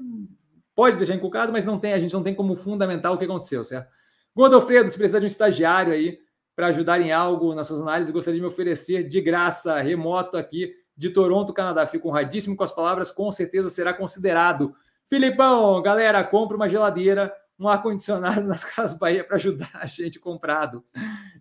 pode 0.73 0.97
deixar 0.97 1.13
encucado, 1.13 1.53
mas 1.53 1.63
não 1.63 1.77
tem, 1.77 1.93
a 1.93 1.99
gente 1.99 2.11
não 2.11 2.23
tem 2.23 2.33
como 2.33 2.55
fundamentar 2.55 3.13
o 3.13 3.19
que 3.19 3.25
aconteceu, 3.25 3.63
certo? 3.63 3.87
Godofredo, 4.35 4.89
se 4.89 4.97
precisar 4.97 5.19
de 5.19 5.25
um 5.25 5.27
estagiário 5.27 5.93
aí 5.93 6.17
para 6.55 6.65
ajudar 6.69 6.99
em 6.99 7.11
algo 7.11 7.53
nas 7.53 7.67
suas 7.67 7.81
análises, 7.81 8.11
gostaria 8.11 8.39
de 8.39 8.41
me 8.41 8.47
oferecer 8.47 9.07
de 9.07 9.21
graça, 9.21 9.79
remoto 9.79 10.37
aqui 10.37 10.73
de 10.97 11.11
Toronto, 11.11 11.53
Canadá. 11.53 11.85
Fico 11.85 12.09
honradíssimo 12.09 12.57
com 12.57 12.63
as 12.63 12.71
palavras, 12.71 13.11
com 13.11 13.31
certeza 13.31 13.69
será 13.69 13.93
considerado. 13.93 14.73
Filipão, 15.07 15.79
galera, 15.83 16.23
compra 16.23 16.57
uma 16.57 16.67
geladeira, 16.67 17.31
um 17.59 17.67
ar-condicionado 17.67 18.41
nas 18.49 18.63
Casas 18.63 18.97
Bahia 18.97 19.23
para 19.23 19.35
ajudar 19.35 19.69
a 19.75 19.85
gente 19.85 20.19
comprado. 20.19 20.83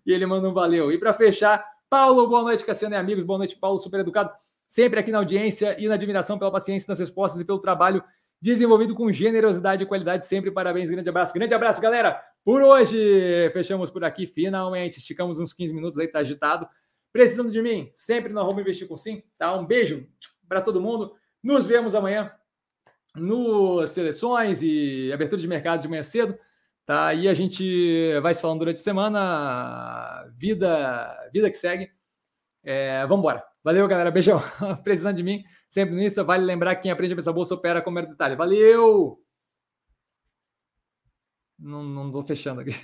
E 0.04 0.12
ele 0.12 0.26
manda 0.26 0.46
um 0.46 0.52
valeu. 0.52 0.92
E 0.92 0.98
para 0.98 1.14
fechar, 1.14 1.64
Paulo, 1.88 2.28
boa 2.28 2.42
noite, 2.42 2.62
Cassiano 2.62 2.94
e 2.94 2.98
amigos. 2.98 3.24
Boa 3.24 3.38
noite, 3.38 3.56
Paulo, 3.56 3.78
super 3.78 4.00
educado. 4.00 4.30
Sempre 4.70 5.00
aqui 5.00 5.10
na 5.10 5.18
audiência 5.18 5.74
e 5.80 5.88
na 5.88 5.94
admiração 5.94 6.38
pela 6.38 6.52
paciência 6.52 6.88
nas 6.88 7.00
respostas 7.00 7.40
e 7.40 7.44
pelo 7.44 7.58
trabalho 7.58 8.04
desenvolvido 8.40 8.94
com 8.94 9.10
generosidade 9.10 9.82
e 9.82 9.86
qualidade. 9.86 10.24
Sempre 10.24 10.52
parabéns, 10.52 10.88
grande 10.88 11.08
abraço. 11.08 11.34
Grande 11.34 11.52
abraço, 11.52 11.80
galera. 11.80 12.22
Por 12.44 12.62
hoje, 12.62 13.50
fechamos 13.52 13.90
por 13.90 14.04
aqui, 14.04 14.28
finalmente. 14.28 14.98
Esticamos 15.00 15.40
uns 15.40 15.52
15 15.52 15.74
minutos 15.74 15.98
aí, 15.98 16.06
tá 16.06 16.20
agitado. 16.20 16.68
Precisando 17.12 17.50
de 17.50 17.60
mim, 17.60 17.90
sempre 17.92 18.32
no 18.32 18.38
arroba 18.38 18.60
investir 18.60 18.86
sim, 18.96 19.24
tá? 19.36 19.52
Um 19.58 19.66
beijo 19.66 20.06
para 20.48 20.60
todo 20.60 20.80
mundo. 20.80 21.16
Nos 21.42 21.66
vemos 21.66 21.96
amanhã 21.96 22.32
no 23.16 23.84
seleções 23.88 24.62
e 24.62 25.10
abertura 25.12 25.40
de 25.40 25.48
mercado 25.48 25.82
de 25.82 25.88
manhã 25.88 26.04
cedo, 26.04 26.38
tá? 26.86 27.12
E 27.12 27.26
a 27.26 27.34
gente 27.34 28.16
vai 28.22 28.32
se 28.32 28.40
falando 28.40 28.60
durante 28.60 28.76
a 28.76 28.84
semana. 28.84 30.32
Vida, 30.38 31.28
vida 31.32 31.50
que 31.50 31.56
segue. 31.56 31.90
É, 32.62 33.00
vamos 33.08 33.18
embora. 33.18 33.49
Valeu, 33.62 33.86
galera. 33.88 34.10
Beijão. 34.10 34.40
Precisando 34.84 35.16
de 35.16 35.22
mim, 35.22 35.42
sempre 35.68 35.94
nisso. 35.94 36.24
Vale 36.24 36.44
lembrar 36.44 36.74
que 36.76 36.82
quem 36.82 36.90
aprende 36.90 37.12
a 37.12 37.16
pensar 37.16 37.32
bolsa 37.32 37.54
opera 37.54 37.82
com 37.82 37.90
o 37.90 37.94
detalhe. 38.10 38.36
Valeu! 38.36 39.22
Não, 41.58 41.84
não 41.84 42.10
fechando 42.22 42.62
aqui. 42.62 42.72